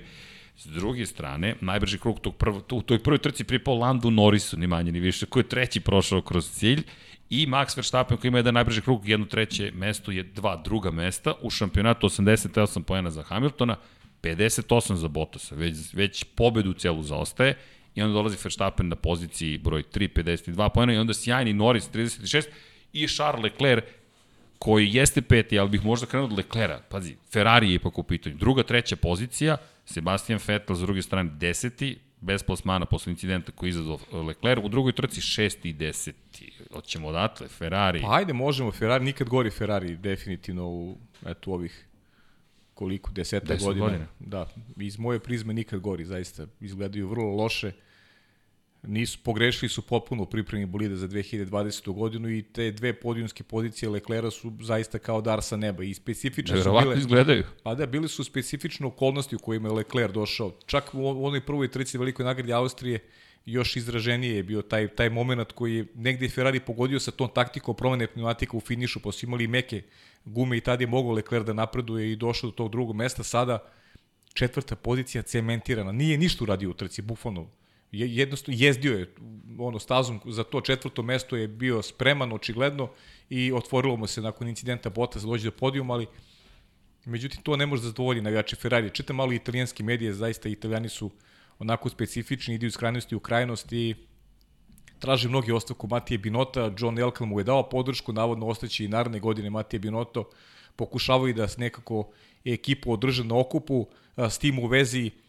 S 0.57 0.65
druge 0.65 1.05
strane, 1.05 1.55
najbrži 1.62 1.98
krug 1.98 2.19
tog 2.19 2.36
prv, 2.36 2.55
u 2.71 2.81
toj 2.81 3.00
prvoj 3.00 3.17
trci 3.17 3.43
pripao 3.43 3.75
Landu 3.75 4.12
Norrisu, 4.12 4.57
ni 4.57 4.67
manje 4.67 4.91
ni 4.91 5.00
više, 5.00 5.25
koji 5.25 5.43
je 5.43 5.50
treći 5.50 5.79
prošao 5.79 6.21
kroz 6.21 6.50
cilj 6.51 6.83
i 7.29 7.48
Max 7.48 7.77
Verstappen 7.77 8.17
koji 8.17 8.29
ima 8.29 8.38
jedan 8.38 8.53
najbrži 8.53 8.81
krug, 8.81 9.09
jedno 9.09 9.25
treće 9.25 9.71
mesto 9.75 10.12
je 10.12 10.24
dva 10.24 10.62
druga 10.63 10.91
mesta, 10.91 11.33
u 11.41 11.50
šampionatu 11.50 12.07
88 12.07 12.83
pojena 12.83 13.12
za 13.12 13.24
Hamiltona, 13.24 13.75
58 14.21 14.93
za 14.93 15.07
Bottasa, 15.07 15.55
već, 15.55 15.94
već 15.94 16.24
pobedu 16.24 16.74
celu 16.74 17.03
zaostaje 17.03 17.57
i 17.96 18.01
onda 18.01 18.13
dolazi 18.13 18.37
Verstappen 18.44 18.87
na 18.87 18.96
poziciji 18.96 19.57
broj 19.57 19.83
3, 19.94 20.24
52 20.24 20.70
pojena 20.74 20.94
i 20.94 20.98
onda 20.98 21.13
sjajni 21.13 21.53
Norris 21.53 21.89
36 21.94 22.46
i 22.94 23.07
Charles 23.07 23.44
Leclerc 23.44 23.83
koji 24.59 24.94
jeste 24.94 25.22
peti, 25.22 25.59
ali 25.59 25.70
bih 25.70 25.85
možda 25.85 26.07
krenuo 26.07 26.27
od 26.27 26.37
Leclerca. 26.37 26.83
Pazi, 26.89 27.15
Ferrari 27.31 27.70
je 27.70 27.75
ipak 27.75 27.98
u 27.98 28.03
pitanju. 28.03 28.35
Druga, 28.35 28.63
treća 28.63 28.96
pozicija, 28.96 29.57
Sebastian 29.85 30.39
Vettel 30.48 30.75
s 30.75 30.79
druge 30.79 31.01
strane 31.01 31.29
deseti, 31.33 31.98
bez 32.22 32.44
plasmana 32.44 32.86
posle 32.86 33.12
incidenta 33.12 33.51
koji 33.51 33.68
je 33.68 33.72
izazvao 33.72 34.00
Leclerc, 34.27 34.66
u 34.66 34.70
drugoj 34.70 34.92
trci 34.92 35.22
šesti 35.22 35.70
i 35.70 35.74
deseti. 35.74 36.51
Hoćemo 36.74 37.08
odatle, 37.08 37.48
Ferrari. 37.48 38.01
Pa 38.01 38.16
ajde, 38.16 38.34
možemo, 38.34 38.72
Ferrari, 38.72 39.05
nikad 39.05 39.29
gori 39.29 39.50
Ferrari, 39.51 39.96
definitivno 39.96 40.68
u 40.68 40.98
eto, 41.25 41.51
ovih 41.51 41.86
koliko, 42.74 43.12
deseta 43.12 43.46
Deset 43.46 43.66
godina. 43.68 43.86
godina. 43.86 44.08
Da, 44.20 44.48
iz 44.77 45.00
moje 45.00 45.20
prizme 45.20 45.53
nikad 45.53 45.79
gori, 45.79 46.05
zaista. 46.05 46.48
Izgledaju 46.62 47.08
vrlo 47.08 47.36
loše 47.36 47.72
nisu 48.83 49.20
pogrešili 49.24 49.70
su 49.70 49.81
potpuno 49.81 50.24
u 50.24 50.25
pripremi 50.25 50.65
bolida 50.65 50.96
za 50.96 51.07
2020. 51.07 51.94
godinu 51.94 52.29
i 52.29 52.42
te 52.42 52.72
dve 52.72 52.94
podijunske 52.94 53.44
pozicije 53.44 53.89
Leklera 53.89 54.31
su 54.31 54.53
zaista 54.61 55.00
kao 55.00 55.22
dar 55.22 55.44
sa 55.44 55.57
neba 55.57 55.83
i 55.83 55.94
specifične 55.94 56.63
su 56.63 56.72
bile. 56.81 56.98
izgledaju. 56.98 57.44
Pa 57.63 57.75
da, 57.75 57.85
bili 57.85 58.09
su 58.09 58.24
specifične 58.24 58.87
okolnosti 58.87 59.35
u 59.35 59.39
kojima 59.39 59.70
je 59.70 59.74
Lecler 59.74 60.11
došao. 60.11 60.51
Čak 60.65 60.89
u 60.94 61.25
onoj 61.25 61.42
prvoj 61.46 61.72
trici 61.72 61.98
velikoj 61.98 62.25
nagradi 62.25 62.53
Austrije 62.53 63.00
još 63.46 63.75
izraženije 63.75 64.35
je 64.35 64.44
bio 64.44 64.61
taj, 64.61 64.87
taj 64.87 65.09
moment 65.09 65.51
koji 65.51 65.75
je 65.75 65.85
negde 65.96 66.29
Ferrari 66.29 66.59
pogodio 66.59 67.00
sa 67.00 67.11
tom 67.11 67.29
taktikom 67.35 67.75
promene 67.75 68.07
pneumatika 68.07 68.57
u 68.57 68.59
finišu, 68.59 69.00
pa 69.00 69.11
su 69.11 69.25
imali 69.25 69.48
meke 69.48 69.83
gume 70.25 70.57
i 70.57 70.61
tad 70.61 70.81
je 70.81 70.87
mogao 70.87 71.11
Lecler 71.11 71.44
da 71.44 71.53
napreduje 71.53 72.11
i 72.11 72.15
došao 72.15 72.50
do 72.50 72.55
tog 72.55 72.72
drugog 72.72 72.96
mesta. 72.96 73.24
Sada 73.24 73.59
četvrta 74.33 74.75
pozicija 74.75 75.22
cementirana. 75.22 75.92
Nije 75.92 76.18
ništa 76.18 76.44
uradio 76.44 76.70
u 76.70 76.74
trci, 76.74 77.01
bukvalno 77.01 77.48
je, 77.92 78.16
jednostavno 78.16 78.58
jezdio 78.60 78.98
je 78.98 79.14
ono 79.60 79.80
stazom 79.80 80.20
za 80.25 80.44
to 80.44 80.62
četvrto 80.62 81.04
mesto 81.04 81.36
je 81.36 81.48
bio 81.48 81.82
spreman 81.82 82.34
očigledno 82.34 82.90
i 83.30 83.52
otvorilo 83.52 83.96
mu 83.96 84.08
se 84.08 84.22
nakon 84.22 84.48
incidenta 84.48 84.90
Bottas 84.90 85.24
dođe 85.24 85.48
do 85.48 85.58
podijuma, 85.58 85.94
ali 85.94 86.08
međutim 87.06 87.42
to 87.42 87.56
ne 87.56 87.66
može 87.66 87.82
da 87.82 87.88
zadovolji 87.88 88.22
navijače 88.22 88.56
Ferrari. 88.56 88.90
Čitam 88.90 89.16
malo 89.16 89.34
italijanske 89.34 89.84
medije, 89.84 90.14
zaista 90.14 90.50
italijani 90.50 90.90
su 90.90 91.12
onako 91.60 91.90
specifični, 91.90 92.56
idu 92.56 92.66
iz 92.66 92.78
krajnosti 92.78 93.16
u 93.16 93.20
krajnost 93.20 93.72
i 93.72 93.96
mnogi 95.28 95.52
ostavku 95.52 95.88
Matije 95.88 96.18
Binota, 96.18 96.72
John 96.78 97.00
Elkan 97.00 97.28
mu 97.28 97.40
je 97.40 97.44
dao 97.44 97.70
podršku, 97.70 98.14
navodno 98.14 98.48
ostaće 98.48 98.86
i 98.86 98.88
naredne 98.88 99.20
godine 99.20 99.50
Matije 99.50 99.80
Binoto, 99.80 100.30
pokušavaju 100.75 101.34
da 101.34 101.48
se 101.48 101.60
nekako 101.60 102.12
ekipu 102.46 102.94
održe 102.94 103.24
na 103.24 103.40
okupu, 103.40 103.88
s 104.18 104.38
tim 104.38 104.60
u 104.60 104.68
vezi 104.68 105.12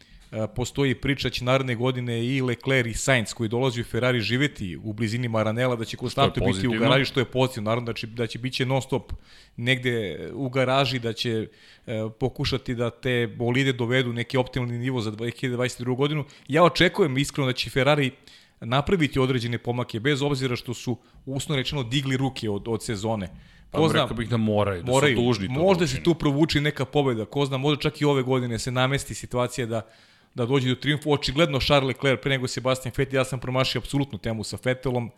postoji 0.55 0.95
priča 0.95 1.27
da 1.27 1.33
će 1.33 1.43
naredne 1.43 1.75
godine 1.75 2.25
i 2.25 2.41
Leclerc 2.41 2.87
i 2.87 2.93
Sainz 2.93 3.33
koji 3.33 3.49
dolazi 3.49 3.81
u 3.81 3.83
Ferrari 3.83 4.19
živeti 4.19 4.77
u 4.83 4.93
blizini 4.93 5.27
Maranela, 5.27 5.75
da 5.75 5.85
će 5.85 5.97
konstantno 5.97 6.45
biti 6.45 6.67
u 6.67 6.71
garaži, 6.71 7.05
što 7.05 7.19
je 7.19 7.25
pozitivno, 7.25 7.69
naravno 7.69 7.85
da 7.85 7.93
će, 7.93 8.07
da 8.07 8.27
će 8.27 8.39
biće 8.39 8.65
non 8.65 8.81
stop 8.81 9.13
negde 9.57 10.29
u 10.33 10.49
garaži, 10.49 10.99
da 10.99 11.13
će 11.13 11.47
e, 11.87 12.09
pokušati 12.19 12.75
da 12.75 12.89
te 12.89 13.27
bolide 13.37 13.73
dovedu 13.73 14.13
neki 14.13 14.37
optimalni 14.37 14.77
nivo 14.77 15.01
za 15.01 15.11
2022. 15.11 15.95
godinu. 15.95 16.25
Ja 16.47 16.63
očekujem 16.63 17.17
iskreno 17.17 17.47
da 17.47 17.53
će 17.53 17.69
Ferrari 17.69 18.11
napraviti 18.59 19.19
određene 19.19 19.57
pomake, 19.57 19.99
bez 19.99 20.21
obzira 20.21 20.55
što 20.55 20.73
su 20.73 20.97
usno 21.25 21.55
rečeno 21.55 21.83
digli 21.83 22.17
ruke 22.17 22.49
od, 22.49 22.67
od 22.67 22.83
sezone. 22.83 23.29
Pa 23.71 23.77
ko 23.77 23.87
zna, 23.87 24.01
rekao 24.01 24.17
bih 24.17 24.29
da 24.29 24.37
moraju, 24.37 24.83
da 24.83 24.91
moraju, 24.91 25.17
su 25.17 25.23
dužni 25.23 25.47
to 25.47 25.53
Možda 25.53 25.81
da 25.81 25.87
se 25.87 26.03
tu 26.03 26.13
provuči 26.13 26.61
neka 26.61 26.85
pobeda, 26.85 27.25
ko 27.25 27.45
zna, 27.45 27.57
možda 27.57 27.81
čak 27.81 28.01
i 28.01 28.05
ove 28.05 28.23
godine 28.23 28.59
se 28.59 28.71
namesti 28.71 29.13
situacija 29.13 29.67
da 29.67 29.87
da 30.35 30.45
dođe 30.45 30.69
do 30.69 30.75
triumfa. 30.75 31.09
Očigledno 31.09 31.59
Charles 31.59 31.87
Leclerc 31.87 32.21
pre 32.21 32.29
nego 32.31 32.47
Sebastian 32.47 32.93
Vettel, 32.97 33.19
ja 33.19 33.25
sam 33.25 33.39
promašio 33.39 33.79
apsolutnu 33.79 34.17
temu 34.17 34.43
sa 34.43 34.57
Vettelom. 34.63 35.11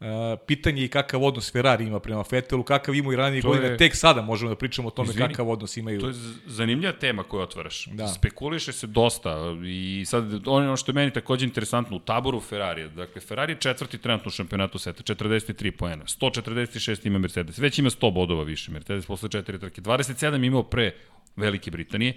Uh, 0.00 0.06
pitanje 0.46 0.82
je 0.82 0.88
kakav 0.88 1.22
odnos 1.22 1.52
Ferrari 1.52 1.84
ima 1.84 2.00
prema 2.00 2.24
Vettelu, 2.30 2.62
kakav 2.62 2.94
ima 2.94 3.12
i 3.12 3.16
ranije 3.16 3.42
godine, 3.42 3.66
je... 3.66 3.76
tek 3.76 3.96
sada 3.96 4.22
možemo 4.22 4.50
da 4.50 4.56
pričamo 4.56 4.88
o 4.88 4.90
tome 4.90 5.08
Izvini, 5.08 5.28
kakav 5.28 5.50
odnos 5.50 5.76
imaju. 5.76 6.00
To 6.00 6.08
je 6.08 6.14
zanimljiva 6.46 6.92
tema 6.92 7.22
koju 7.22 7.40
otvaraš. 7.40 7.86
Da. 7.86 8.08
Spekuliše 8.08 8.72
se 8.72 8.86
dosta 8.86 9.36
i 9.66 10.04
sad 10.06 10.48
ono 10.48 10.76
što 10.76 10.90
je 10.90 10.94
meni 10.94 11.10
takođe 11.10 11.44
interesantno 11.44 11.96
u 11.96 12.00
taboru 12.00 12.40
Ferrari, 12.40 12.88
dakle 12.88 13.20
Ferrari 13.20 13.52
je 13.52 13.60
četvrti 13.60 13.98
trenutno 13.98 14.28
u 14.28 14.30
šampionatu 14.30 14.78
seta, 14.78 15.14
43 15.14 15.70
poena, 15.70 16.04
146 16.04 17.06
ima 17.06 17.18
Mercedes, 17.18 17.58
već 17.58 17.78
ima 17.78 17.90
100 17.90 18.12
bodova 18.12 18.42
više 18.42 18.72
Mercedes 18.72 19.06
posle 19.06 19.28
četiri 19.28 19.58
trke, 19.58 19.80
27 19.80 20.46
imao 20.46 20.62
pre 20.62 20.94
Velike 21.36 21.70
Britanije, 21.70 22.14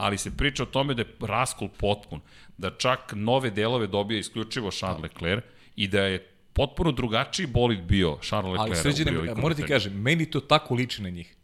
ali 0.00 0.18
se 0.18 0.36
priča 0.36 0.62
o 0.62 0.66
tome 0.66 0.94
da 0.94 1.02
je 1.02 1.16
raskol 1.20 1.68
potpun, 1.68 2.20
da 2.58 2.70
čak 2.70 3.12
nove 3.16 3.50
delove 3.50 3.86
dobija 3.86 4.18
isključivo 4.18 4.70
Charles 4.70 5.02
Leclerc 5.02 5.44
i 5.76 5.88
da 5.88 6.02
je 6.02 6.26
potpuno 6.52 6.92
drugačiji 6.92 7.46
bolid 7.46 7.80
bio 7.80 8.18
Charles 8.22 8.58
Leclerc. 8.58 8.84
Ali 8.84 8.94
sređene, 8.94 9.34
moram 9.34 9.56
ti 9.56 9.62
kažem, 9.62 10.00
meni 10.00 10.30
to 10.30 10.40
tako 10.40 10.74
liči 10.74 11.02
na 11.02 11.08
njih. 11.10 11.36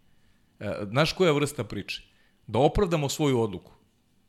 E, 0.60 0.72
znaš 0.90 1.12
koja 1.12 1.32
vrsta 1.32 1.64
priče? 1.64 2.02
Da 2.46 2.58
opravdamo 2.58 3.08
svoju 3.08 3.40
odluku. 3.40 3.72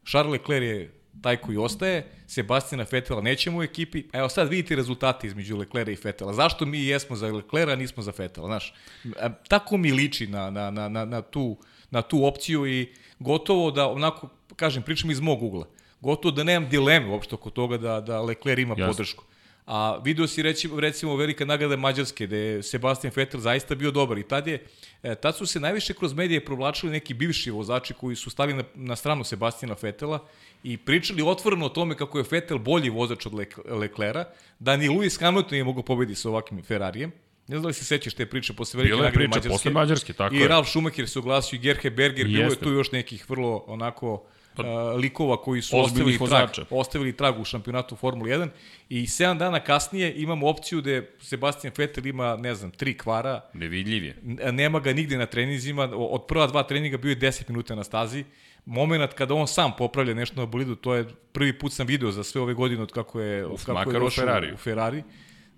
Charles 0.05 0.31
Leclerc 0.31 0.63
je 0.63 0.93
taj 1.21 1.37
koji 1.37 1.57
ostaje, 1.57 2.05
Sebastina 2.27 2.85
Fetela 2.85 3.21
nećemo 3.21 3.57
u 3.57 3.63
ekipi, 3.63 4.03
evo 4.13 4.29
sad 4.29 4.49
vidite 4.49 4.75
rezultate 4.75 5.27
između 5.27 5.57
Leclera 5.57 5.91
i 5.91 5.95
Fetela. 5.95 6.33
Zašto 6.33 6.65
mi 6.65 6.85
jesmo 6.85 7.15
za 7.15 7.27
Leclera, 7.27 7.73
a 7.73 7.75
nismo 7.75 8.03
za 8.03 8.11
Fetela, 8.11 8.47
znaš? 8.47 8.73
E, 9.05 9.29
tako 9.47 9.77
mi 9.77 9.91
liči 9.91 10.27
na, 10.27 10.49
na, 10.49 10.71
na, 10.71 10.89
na, 10.89 11.05
na, 11.05 11.21
tu, 11.21 11.57
na 11.91 12.01
tu 12.01 12.25
opciju 12.25 12.67
i 12.67 12.93
gotovo 13.19 13.71
da, 13.71 13.87
onako, 13.87 14.29
kažem, 14.55 14.83
pričam 14.83 15.11
iz 15.11 15.19
mog 15.19 15.43
ugla, 15.43 15.67
gotovo 16.01 16.31
da 16.31 16.43
nemam 16.43 16.69
dileme 16.69 17.09
uopšte 17.09 17.35
oko 17.35 17.49
toga 17.49 17.77
da, 17.77 18.01
da 18.01 18.21
Lecler 18.21 18.59
ima 18.59 18.75
Jasne. 18.77 18.87
podršku. 18.87 19.23
A 19.67 19.99
video 20.03 20.27
si 20.27 20.41
reći, 20.41 20.69
recimo 20.77 21.15
velika 21.15 21.45
nagrada 21.45 21.75
Mađarske, 21.75 22.27
gde 22.27 22.37
je 22.37 22.63
Sebastian 22.63 23.13
Vettel 23.15 23.39
zaista 23.39 23.75
bio 23.75 23.91
dobar 23.91 24.17
i 24.17 24.23
tad, 24.23 24.47
je, 24.47 24.65
e, 25.03 25.15
tad 25.15 25.35
su 25.35 25.45
se 25.45 25.59
najviše 25.59 25.93
kroz 25.93 26.13
medije 26.13 26.45
provlačili 26.45 26.91
neki 26.91 27.13
bivši 27.13 27.51
vozači 27.51 27.93
koji 27.93 28.15
su 28.15 28.29
stali 28.29 28.53
na, 28.53 28.63
na 28.75 28.95
stranu 28.95 29.23
Sebastiana 29.23 29.75
Vettela 29.81 30.19
i 30.63 30.77
pričali 30.77 31.21
otvoreno 31.21 31.65
o 31.65 31.69
tome 31.69 31.95
kako 31.95 32.17
je 32.17 32.23
Vettel 32.31 32.57
bolji 32.57 32.89
vozač 32.89 33.25
od 33.25 33.33
Leclera, 33.65 34.25
da 34.59 34.77
ni 34.77 34.89
Lewis 34.89 35.19
Hamilton 35.19 35.51
nije 35.51 35.63
mogao 35.63 35.83
pobediti 35.83 36.19
sa 36.19 36.29
ovakvim 36.29 36.63
Ferrarijem. 36.63 37.11
Ne 37.47 37.55
znam 37.55 37.61
da 37.61 37.67
li 37.67 37.73
se 37.73 37.85
sećaš 37.85 38.13
te 38.13 38.25
priče 38.25 38.53
posle 38.53 38.77
velike 38.77 38.95
nagrade 38.95 39.27
Mađarske. 39.27 39.49
Posle 39.49 39.71
Mađarske, 39.71 40.13
tako 40.13 40.35
I 40.35 40.37
je. 40.37 40.47
Ralf 40.47 40.67
Schumacher 40.67 41.09
se 41.09 41.19
oglasio 41.19 41.57
i 41.57 41.59
Gerhe 41.59 41.89
Berger, 41.89 42.27
bilo 42.27 42.49
je 42.49 42.55
tu 42.55 42.69
još 42.69 42.91
nekih 42.91 43.29
vrlo 43.29 43.63
onako 43.67 44.23
Pa, 44.57 44.93
likova 44.93 45.41
koji 45.41 45.61
su 45.61 45.79
ostavili 45.79 46.19
trag, 46.29 46.49
ostavili 46.69 47.17
trag 47.17 47.39
u 47.39 47.43
šampionatu 47.43 47.95
Formule 47.95 48.31
1 48.31 48.49
i 48.89 49.01
7 49.01 49.37
dana 49.37 49.59
kasnije 49.59 50.13
imamo 50.15 50.49
opciju 50.49 50.81
da 50.81 51.01
Sebastian 51.19 51.73
Vettel 51.77 52.05
ima, 52.05 52.35
ne 52.35 52.55
znam, 52.55 52.71
tri 52.71 52.97
kvara. 52.97 53.41
Nevidljiv 53.53 54.03
je. 54.03 54.15
Nema 54.51 54.79
ga 54.79 54.93
nigde 54.93 55.17
na 55.17 55.25
trenizima, 55.25 55.83
od 55.95 56.25
prva 56.25 56.47
dva 56.47 56.63
treninga 56.63 56.97
bio 56.97 57.09
je 57.09 57.19
10 57.19 57.49
minuta 57.49 57.75
na 57.75 57.83
stazi. 57.83 58.23
Moment 58.65 59.13
kada 59.13 59.33
on 59.33 59.47
sam 59.47 59.71
popravlja 59.77 60.13
nešto 60.13 60.39
na 60.39 60.45
bolidu, 60.45 60.75
to 60.75 60.95
je 60.95 61.05
prvi 61.31 61.59
put 61.59 61.73
sam 61.73 61.87
video 61.87 62.11
za 62.11 62.23
sve 62.23 62.41
ove 62.41 62.53
godine 62.53 62.81
od 62.83 62.91
kako 62.91 63.21
je, 63.21 63.45
Uf, 63.45 63.65
kako 63.65 63.91
je 63.91 63.99
došao 63.99 64.23
u 64.23 64.27
Ferrari. 64.27 64.53
U 64.53 64.57
Ferrari. 64.57 65.03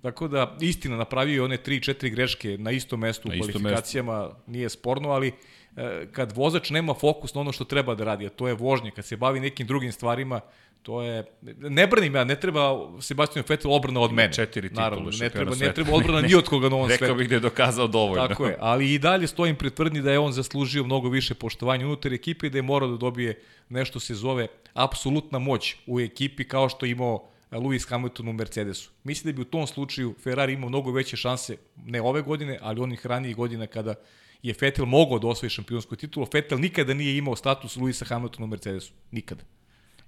Tako 0.02 0.28
da, 0.28 0.58
istina, 0.62 0.98
napravio 0.98 1.34
je 1.34 1.44
one 1.44 1.58
3-4 1.58 2.10
greške 2.10 2.58
na 2.58 2.72
istom 2.72 3.00
mestu 3.00 3.28
na 3.28 3.36
u 3.36 3.38
kvalifikacijama, 3.38 4.22
mestu. 4.22 4.52
nije 4.52 4.70
sporno, 4.70 5.10
ali 5.10 5.34
E, 5.80 6.08
kad 6.12 6.32
vozač 6.36 6.70
nema 6.70 6.94
fokus 6.94 7.34
na 7.34 7.42
ono 7.42 7.52
što 7.52 7.64
treba 7.64 7.96
da 7.96 8.04
radi, 8.04 8.26
a 8.26 8.30
to 8.30 8.48
je 8.48 8.54
vožnje, 8.54 8.92
kad 8.92 9.06
se 9.06 9.18
bavi 9.18 9.40
nekim 9.40 9.68
drugim 9.68 9.92
stvarima, 9.92 10.42
to 10.82 11.02
je 11.02 11.26
ne 11.60 11.88
branim 11.88 12.16
ja, 12.16 12.24
ne 12.24 12.36
treba 12.36 12.92
Sebastian 13.02 13.46
Vettel 13.48 13.74
obrana 13.74 14.00
od 14.00 14.14
mene. 14.14 14.34
Četiri 14.34 14.70
titula 14.70 14.84
Naravno, 14.84 15.10
ne 15.20 15.30
treba 15.30 15.56
ne 15.56 15.74
treba 15.74 15.92
odbrana 15.94 16.22
ni 16.22 16.36
od 16.36 16.50
koga 16.50 16.70
na 16.70 16.76
ovom 16.76 16.90
svetu. 16.90 17.04
Rekao 17.04 17.16
bih 17.16 17.30
da 17.30 17.36
je 17.36 17.40
dokazao 17.40 17.88
dovoljno. 17.88 18.28
Tako 18.28 18.46
je, 18.46 18.58
ali 18.60 18.94
i 18.94 19.00
dalje 19.00 19.28
stojim 19.28 19.56
pri 19.56 19.70
tvrdnji 19.70 20.02
da 20.02 20.12
je 20.12 20.20
on 20.20 20.32
zaslužio 20.32 20.84
mnogo 20.84 21.10
više 21.10 21.34
poštovanja 21.34 21.86
unutar 21.86 22.14
ekipe 22.14 22.48
i 22.48 22.50
da 22.50 22.58
je 22.58 22.62
morao 22.62 22.90
da 22.90 22.98
dobije 22.98 23.42
nešto 23.70 24.00
se 24.00 24.16
zove 24.16 24.48
apsolutna 24.74 25.40
moć 25.40 25.76
u 25.88 26.00
ekipi 26.00 26.44
kao 26.44 26.70
što 26.70 26.86
je 26.86 26.92
imao 26.92 27.30
Lewis 27.58 27.90
Hamilton 27.90 28.28
u 28.28 28.34
Mercedesu. 28.34 28.92
Mislim 29.04 29.32
da 29.32 29.36
bi 29.36 29.42
u 29.42 29.52
tom 29.52 29.68
slučaju 29.68 30.16
Ferrari 30.24 30.54
imao 30.54 30.70
mnogo 30.70 30.92
veće 30.92 31.18
šanse, 31.18 31.58
ne 31.76 32.02
ove 32.02 32.22
godine, 32.22 32.60
ali 32.62 32.82
onih 32.82 33.06
ranijih 33.06 33.36
godina 33.36 33.68
kada 33.68 33.96
je 34.44 34.56
Vettel 34.62 34.86
mogao 34.86 35.20
da 35.20 35.28
osvoji 35.28 35.50
šampionsku 35.50 35.96
titulu. 35.96 36.28
Vettel 36.34 36.60
nikada 36.60 36.94
nije 36.94 37.18
imao 37.18 37.36
status 37.36 37.76
Luisa 37.76 38.06
Hamiltona 38.06 38.46
u 38.46 38.48
Mercedesu. 38.48 38.94
Nikada. 39.12 39.44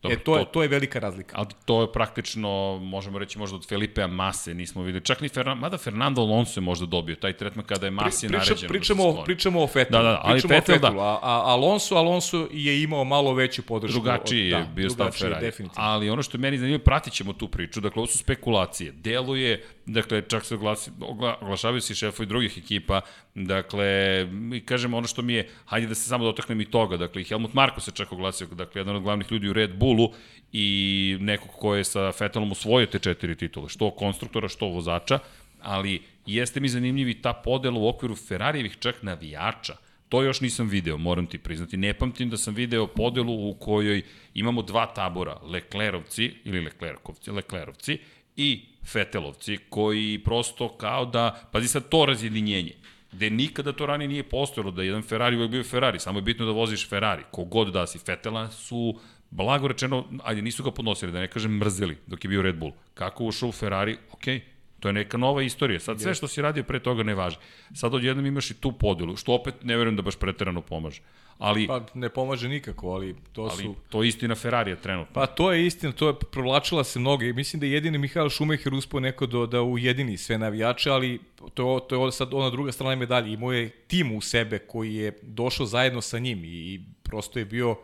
Dobro, 0.01 0.17
e, 0.17 0.23
to, 0.23 0.37
je, 0.37 0.45
to 0.51 0.61
je 0.61 0.67
velika 0.67 0.99
razlika. 0.99 1.35
Ali 1.37 1.47
to 1.65 1.81
je 1.81 1.91
praktično, 1.91 2.79
možemo 2.81 3.19
reći, 3.19 3.39
možda 3.39 3.55
od 3.55 3.67
Felipea 3.67 4.07
Mase 4.07 4.53
nismo 4.53 4.83
videli. 4.83 5.05
Čak 5.05 5.21
ni 5.21 5.29
Fernando, 5.29 5.61
mada 5.61 5.77
Fernando 5.77 6.21
Alonso 6.21 6.59
je 6.59 6.61
možda 6.61 6.85
dobio 6.85 7.15
taj 7.15 7.33
tretman 7.33 7.65
kada 7.65 7.87
je 7.87 7.91
Masi 7.91 8.27
Pri, 8.27 8.37
priča, 8.37 8.49
naređeno. 8.49 8.69
Pričamo, 8.69 9.13
da 9.13 9.23
pričamo 9.23 9.63
o 9.63 9.67
Fettelu. 9.67 10.03
Da, 10.03 10.09
da, 10.09 10.21
ali 10.23 10.41
pričamo 10.41 10.61
Fettel, 10.61 10.79
da. 10.79 10.87
A, 10.87 11.19
a 11.21 11.41
Alonso, 11.45 11.95
Alonso 11.95 12.47
je 12.51 12.83
imao 12.83 13.03
malo 13.03 13.33
veću 13.33 13.61
podršku. 13.61 13.99
Drugačiji 13.99 14.49
je 14.49 14.59
da, 14.59 14.67
bio 14.75 14.89
stav 14.89 15.11
Ferrari. 15.11 15.51
Ali 15.75 16.09
ono 16.09 16.23
što 16.23 16.37
je 16.37 16.41
meni 16.41 16.57
zanimljivo, 16.57 16.83
pratit 16.83 17.13
ćemo 17.13 17.33
tu 17.33 17.47
priču. 17.47 17.81
Dakle, 17.81 17.99
ovo 17.99 18.07
su 18.07 18.17
spekulacije. 18.17 18.91
Deluje, 18.91 19.63
dakle, 19.85 20.21
čak 20.27 20.45
se 20.45 20.55
oglasi, 20.55 20.91
ogla, 20.99 21.37
oglašavaju 21.41 21.81
se 21.81 21.95
šefovi 21.95 22.27
drugih 22.27 22.57
ekipa. 22.57 23.01
Dakle, 23.35 24.25
mi 24.31 24.59
kažemo 24.59 24.97
ono 24.97 25.07
što 25.07 25.21
mi 25.21 25.33
je, 25.33 25.49
hajde 25.65 25.87
da 25.87 25.95
se 25.95 26.09
samo 26.09 26.25
dotaknem 26.25 26.61
i 26.61 26.65
toga. 26.65 26.97
Dakle, 26.97 27.23
Helmut 27.23 27.53
Marko 27.53 27.81
se 27.81 27.91
čak 27.91 28.11
oglasio, 28.11 28.47
dakle, 28.47 28.79
jedan 28.79 28.95
od 28.95 29.03
glavnih 29.03 29.31
ljudi 29.31 29.49
u 29.49 29.53
Red 29.53 29.75
Bullu 29.75 30.11
i 30.53 31.17
nekog 31.19 31.51
ko 31.51 31.75
je 31.75 31.83
sa 31.83 32.11
Fetelom 32.11 32.51
osvojio 32.51 32.85
te 32.85 32.99
četiri 32.99 33.35
titule, 33.35 33.69
što 33.69 33.91
konstruktora, 33.91 34.47
što 34.47 34.67
vozača, 34.67 35.19
ali 35.61 36.01
jeste 36.25 36.59
mi 36.59 36.69
zanimljivi 36.69 37.21
ta 37.21 37.33
podela 37.33 37.79
u 37.79 37.87
okviru 37.87 38.15
Ferrarijevih 38.15 38.77
čak 38.79 39.03
navijača. 39.03 39.75
To 40.09 40.23
još 40.23 40.41
nisam 40.41 40.67
video, 40.67 40.97
moram 40.97 41.27
ti 41.27 41.37
priznati. 41.37 41.77
Ne 41.77 41.93
pamtim 41.93 42.29
da 42.29 42.37
sam 42.37 42.53
video 42.53 42.87
podelu 42.87 43.49
u 43.49 43.53
kojoj 43.53 44.01
imamo 44.33 44.61
dva 44.61 44.85
tabora, 44.85 45.39
Leclerovci 45.43 46.33
ili 46.43 46.59
Leclerkovci, 46.59 47.31
Leclerovci 47.31 47.97
i 48.35 48.70
Fetelovci, 48.85 49.57
koji 49.69 50.21
prosto 50.25 50.77
kao 50.77 51.05
da, 51.05 51.49
pazi 51.51 51.67
sad 51.67 51.89
to 51.89 52.05
razjedinjenje, 52.05 52.73
gde 53.11 53.29
nikada 53.29 53.73
to 53.73 53.85
ranije 53.85 54.07
nije 54.07 54.23
postojalo, 54.23 54.71
da 54.71 54.83
jedan 54.83 55.01
Ferrari 55.03 55.37
uvek 55.37 55.51
bio 55.51 55.63
Ferrari, 55.63 55.99
samo 55.99 56.19
je 56.19 56.23
bitno 56.23 56.45
da 56.45 56.51
voziš 56.51 56.89
Ferrari. 56.89 57.23
Kogod 57.31 57.73
da 57.73 57.87
si 57.87 57.99
Fetela 57.99 58.49
su 58.51 58.99
blago 59.29 59.67
rečeno, 59.67 60.05
ajde, 60.23 60.41
nisu 60.41 60.63
ga 60.63 60.71
podnosili, 60.71 61.11
da 61.11 61.19
ne 61.19 61.27
kažem 61.27 61.57
mrzeli 61.57 61.97
dok 62.07 62.23
je 62.23 62.29
bio 62.29 62.41
Red 62.41 62.55
Bull. 62.55 62.71
Kako 62.93 63.25
ušao 63.25 63.49
u 63.49 63.51
Ferrari, 63.51 63.97
okej, 64.11 64.39
okay, 64.39 64.41
To 64.81 64.89
je 64.89 64.93
neka 64.93 65.17
nova 65.17 65.43
istorija. 65.43 65.79
Sad 65.79 66.01
sve 66.01 66.13
što 66.15 66.27
si 66.27 66.41
radio 66.41 66.63
pre 66.63 66.79
toga 66.79 67.03
ne 67.03 67.13
važi. 67.15 67.37
Sad 67.73 67.93
odjednom 67.93 68.25
imaš 68.25 68.51
i 68.51 68.53
tu 68.53 68.71
podelu, 68.71 69.15
što 69.15 69.33
opet 69.33 69.63
ne 69.63 69.77
verujem 69.77 69.95
da 69.95 70.01
baš 70.01 70.15
preterano 70.15 70.61
pomaže. 70.61 71.01
Ali, 71.41 71.67
pa 71.67 71.81
ne 71.93 72.09
pomaže 72.09 72.49
nikako, 72.49 72.89
ali 72.89 73.15
to 73.33 73.41
ali 73.41 73.63
su... 73.63 73.75
to 73.89 74.03
je 74.03 74.09
istina 74.09 74.35
Ferrarija 74.35 74.75
trenutno. 74.75 75.13
Pa 75.13 75.25
to 75.25 75.51
je 75.51 75.65
istina, 75.65 75.93
to 75.93 76.07
je 76.07 76.13
provlačila 76.31 76.83
se 76.83 76.99
mnoge. 76.99 77.33
Mislim 77.33 77.59
da 77.59 77.65
je 77.65 77.71
jedini 77.71 77.97
Mihael 77.97 78.29
Schumacher 78.29 78.73
uspio 78.73 78.99
neko 78.99 79.25
do, 79.25 79.45
da 79.45 79.61
ujedini 79.61 80.17
sve 80.17 80.37
navijače, 80.37 80.89
ali 80.89 81.19
to, 81.53 81.79
to 81.89 82.05
je 82.05 82.11
sad 82.11 82.33
ona 82.33 82.49
druga 82.49 82.71
strana 82.71 82.95
medalje. 82.95 83.33
Imao 83.33 83.51
je 83.51 83.69
tim 83.69 84.15
u 84.15 84.21
sebe 84.21 84.59
koji 84.59 84.95
je 84.95 85.17
došao 85.21 85.65
zajedno 85.65 86.01
sa 86.01 86.19
njim 86.19 86.43
i, 86.43 86.47
i 86.47 86.81
prosto 87.03 87.39
je 87.39 87.45
bio 87.45 87.75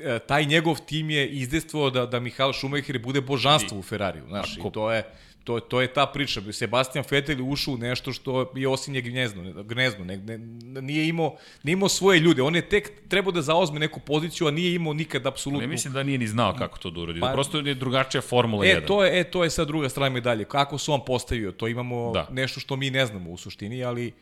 E, 0.00 0.18
taj 0.18 0.44
njegov 0.44 0.76
tim 0.86 1.10
je 1.10 1.28
izdestvovao 1.28 1.90
da, 1.90 2.06
da 2.06 2.20
Mihael 2.20 2.52
Schumacher 2.52 2.98
bude 2.98 3.20
božanstvo 3.20 3.76
I, 3.76 3.80
u 3.80 3.82
Ferrariju, 3.82 4.24
znaš, 4.28 4.56
i 4.56 4.60
to 4.72 4.92
je, 4.92 5.04
to, 5.46 5.60
to 5.60 5.80
je 5.80 5.88
ta 5.92 6.06
priča. 6.06 6.40
Sebastian 6.52 7.04
Vettel 7.10 7.50
ušao 7.50 7.74
u 7.74 7.78
nešto 7.78 8.12
što 8.12 8.52
je 8.54 8.68
osinje 8.68 9.00
gnjezno, 9.00 9.62
gnezno 9.62 10.04
ne, 10.04 10.16
ne, 10.16 10.38
nije, 10.82 11.08
imao, 11.08 11.36
nije 11.62 11.72
imao 11.72 11.88
svoje 11.88 12.20
ljude. 12.20 12.42
On 12.42 12.54
je 12.54 12.68
tek 12.68 12.90
trebao 13.08 13.32
da 13.32 13.42
zaozme 13.42 13.80
neku 13.80 14.00
poziciju, 14.00 14.46
a 14.46 14.50
nije 14.50 14.74
imao 14.74 14.92
nikad 14.92 15.26
apsolutno... 15.26 15.60
Ne 15.60 15.66
mislim 15.66 15.94
da 15.94 16.02
nije 16.02 16.18
ni 16.18 16.26
znao 16.26 16.54
kako 16.58 16.78
to 16.78 16.90
da 16.90 17.00
uradi. 17.00 17.20
Pa, 17.20 17.32
Prosto 17.32 17.58
je 17.58 17.74
drugačija 17.74 18.20
Formula 18.20 18.66
e, 18.66 18.80
1. 18.80 18.86
To 18.86 19.04
je, 19.04 19.20
e, 19.20 19.24
to 19.24 19.44
je 19.44 19.50
sad 19.50 19.66
druga 19.66 19.88
strana 19.88 20.10
medalje. 20.14 20.44
Kako 20.44 20.78
su 20.78 20.92
on 20.92 21.04
postavio? 21.04 21.52
To 21.52 21.68
imamo 21.68 22.12
da. 22.12 22.26
nešto 22.30 22.60
što 22.60 22.76
mi 22.76 22.90
ne 22.90 23.06
znamo 23.06 23.30
u 23.30 23.36
suštini, 23.36 23.84
ali 23.84 24.12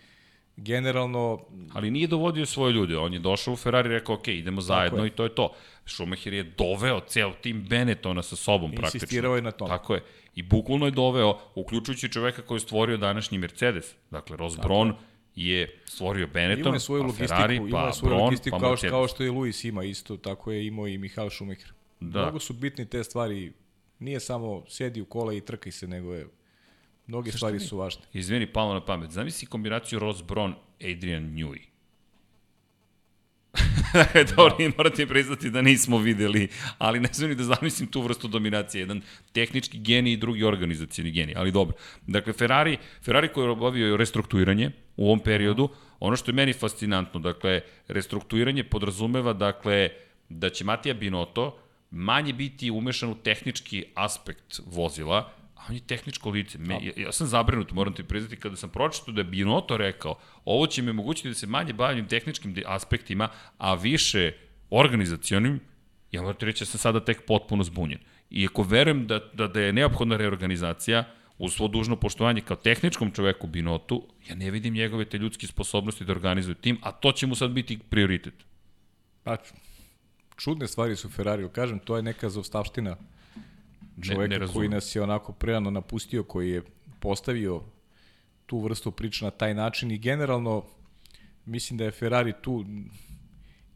generalno... 0.57 1.41
Ali 1.73 1.91
nije 1.91 2.07
dovodio 2.07 2.47
svoje 2.47 2.73
ljude, 2.73 2.99
on 2.99 3.13
je 3.13 3.19
došao 3.19 3.55
u 3.55 3.57
Ferrari 3.57 3.89
i 3.89 3.93
rekao, 3.93 4.15
ok, 4.15 4.29
idemo 4.29 4.61
zajedno 4.61 5.07
i 5.07 5.11
to 5.11 5.23
je 5.25 5.35
to. 5.35 5.53
Schumacher 5.87 6.33
je 6.33 6.43
doveo 6.43 7.01
ceo 7.01 7.33
tim 7.33 7.67
Benettona 7.69 8.23
sa 8.23 8.37
sobom 8.37 8.71
Insistirao 8.71 8.81
praktično. 8.81 9.05
Insistirao 9.05 9.37
je 9.37 9.43
na 9.43 9.51
tom. 9.51 9.69
Tako 9.69 9.95
je. 9.95 10.03
I 10.35 10.43
bukvalno 10.43 10.87
je 10.87 10.91
doveo, 10.91 11.39
uključujući 11.55 12.09
čoveka 12.09 12.43
koji 12.43 12.57
je 12.57 12.61
stvorio 12.61 12.97
današnji 12.97 13.39
Mercedes. 13.39 13.95
Dakle, 14.11 14.37
Ross 14.37 14.57
Brown 14.57 14.95
je 15.35 15.81
stvorio 15.85 16.27
Benetton, 16.27 16.81
svoju 16.81 17.03
pa 17.03 17.07
logistiku, 17.07 17.29
Ferrari, 17.29 17.59
pa 17.59 17.65
ima 17.65 17.93
svoju 17.93 18.15
Brown, 18.15 18.25
logistiku 18.25 18.57
pa 18.57 18.61
kao, 18.61 18.71
Mercedes. 18.71 18.91
kao 18.91 19.09
što 19.09 19.23
je 19.23 19.31
Luis 19.31 19.65
ima 19.65 19.85
isto, 19.85 20.17
tako 20.17 20.53
je 20.53 20.67
imao 20.67 20.89
i 20.89 20.99
Mihael 20.99 21.31
Schumacher. 21.31 21.73
Da. 22.01 22.23
Mnogo 22.23 22.39
su 22.39 22.53
bitni 22.53 22.87
te 22.87 23.05
stvari, 23.05 23.53
nije 23.99 24.21
samo 24.21 24.65
sedi 24.69 25.01
u 25.01 25.05
kola 25.05 25.35
i 25.35 25.41
trkaj 25.41 25.73
se, 25.73 25.89
nego 25.89 26.15
je 26.15 26.27
Mnoge 27.07 27.31
Zašto 27.31 27.39
stvari 27.39 27.59
mi? 27.59 27.65
su 27.65 27.77
važne. 27.77 28.03
Izvini, 28.13 28.53
palo 28.53 28.75
na 28.75 28.85
pamet. 28.85 29.11
Zamisli 29.11 29.47
kombinaciju 29.47 29.99
Ross 29.99 30.23
Brown, 30.23 30.55
Adrian 30.81 31.23
Newey. 31.23 31.61
Dobro, 34.37 34.57
da. 34.59 34.71
morate 34.77 35.07
priznati 35.07 35.51
da 35.51 35.63
nismo 35.63 35.99
videli, 35.99 36.49
ali 36.79 37.01
ne 37.01 37.09
znam 37.13 37.31
ni 37.31 37.37
da 37.37 37.45
zamislim 37.45 37.89
tu 37.89 38.01
vrstu 38.03 38.29
dominacije. 38.29 38.81
Jedan 38.81 39.03
tehnički 39.33 39.79
genij 39.79 40.13
i 40.13 40.17
drugi 40.17 40.45
organizacijni 40.45 41.11
genij, 41.11 41.35
ali 41.37 41.53
dobro. 41.53 41.77
Dakle, 42.07 42.33
Ferrari, 42.33 42.79
Ferrari 43.03 43.29
koji 43.29 43.45
je 43.45 43.51
obavio 43.51 43.97
restrukturiranje 43.97 44.71
u 44.97 45.07
ovom 45.07 45.21
periodu, 45.21 45.69
ono 46.01 46.17
što 46.17 46.31
je 46.31 46.35
meni 46.35 46.53
fascinantno, 46.53 47.21
dakle, 47.21 47.61
restrukturiranje 47.89 48.65
podrazumeva, 48.65 49.33
dakle, 49.33 49.89
da 50.29 50.51
će 50.51 50.65
Matija 50.65 50.95
Binotto 50.95 51.59
manje 51.91 52.33
biti 52.33 52.71
umešan 52.71 53.11
u 53.11 53.15
tehnički 53.15 53.85
aspekt 53.95 54.61
vozila, 54.67 55.33
on 55.69 55.75
je 55.75 55.81
tehničko 55.81 56.31
lice. 56.31 56.59
Me, 56.59 56.79
ja, 56.83 56.93
ja 56.97 57.13
sam 57.13 57.27
zabrinut, 57.27 57.73
moram 57.73 57.95
ti 57.95 58.05
priznati, 58.05 58.37
kada 58.37 58.57
sam 58.57 58.71
pročitao 58.71 59.15
da 59.15 59.21
je 59.21 59.25
Binoto 59.25 59.77
rekao, 59.77 60.19
ovo 60.45 60.67
će 60.67 60.83
mi 60.83 60.91
omogućiti 60.91 61.29
da 61.29 61.35
se 61.35 61.47
manje 61.47 61.73
bavim 61.73 62.09
tehničkim 62.09 62.55
aspektima, 62.67 63.29
a 63.59 63.75
više 63.75 64.33
organizacionim, 64.71 65.61
ja 66.13 66.23
moram 66.23 66.37
ti 66.37 66.45
reći 66.47 66.63
da 66.63 66.67
sam 66.67 66.79
sada 66.79 67.05
tek 67.05 67.27
potpuno 67.27 67.65
zbunjen. 67.65 67.99
Iako 68.31 68.63
verujem 68.63 69.07
da, 69.07 69.21
da, 69.33 69.49
da 69.49 69.61
je 69.61 69.73
neophodna 69.73 70.17
reorganizacija, 70.17 71.05
uz 71.39 71.53
svo 71.53 71.69
dužno 71.69 71.97
poštovanje 71.97 72.41
kao 72.41 72.57
tehničkom 72.57 73.11
čoveku 73.11 73.47
Binotu, 73.47 74.03
ja 74.29 74.35
ne 74.35 74.51
vidim 74.51 74.75
njegove 74.75 75.05
te 75.05 75.19
ljudske 75.19 75.47
sposobnosti 75.47 76.05
da 76.05 76.13
organizuje 76.13 76.55
tim, 76.55 76.79
a 76.83 76.93
to 76.93 77.13
će 77.13 77.27
mu 77.27 77.35
sad 77.35 77.51
biti 77.51 77.79
prioritet. 77.79 78.35
Pa, 79.23 79.37
čudne 80.37 80.69
stvari 80.69 80.97
su 80.97 81.11
Ferrari, 81.11 81.49
kažem, 81.53 81.79
to 81.79 81.97
je 81.97 82.03
neka 82.03 82.29
zostavština 82.29 82.97
čoveka 84.03 84.39
ne, 84.39 84.39
ne 84.39 84.53
koji 84.53 84.69
nas 84.69 84.97
je 84.97 85.03
onako 85.03 85.33
prerano 85.33 85.71
napustio, 85.71 86.23
koji 86.23 86.51
je 86.51 86.63
postavio 87.01 87.63
tu 88.47 88.59
vrstu 88.59 88.91
priča 88.91 89.25
na 89.25 89.31
taj 89.31 89.55
način 89.55 89.91
i 89.91 89.99
generalno 89.99 90.65
mislim 91.45 91.79
da 91.79 91.85
je 91.85 91.91
Ferrari 91.91 92.33
tu 92.43 92.65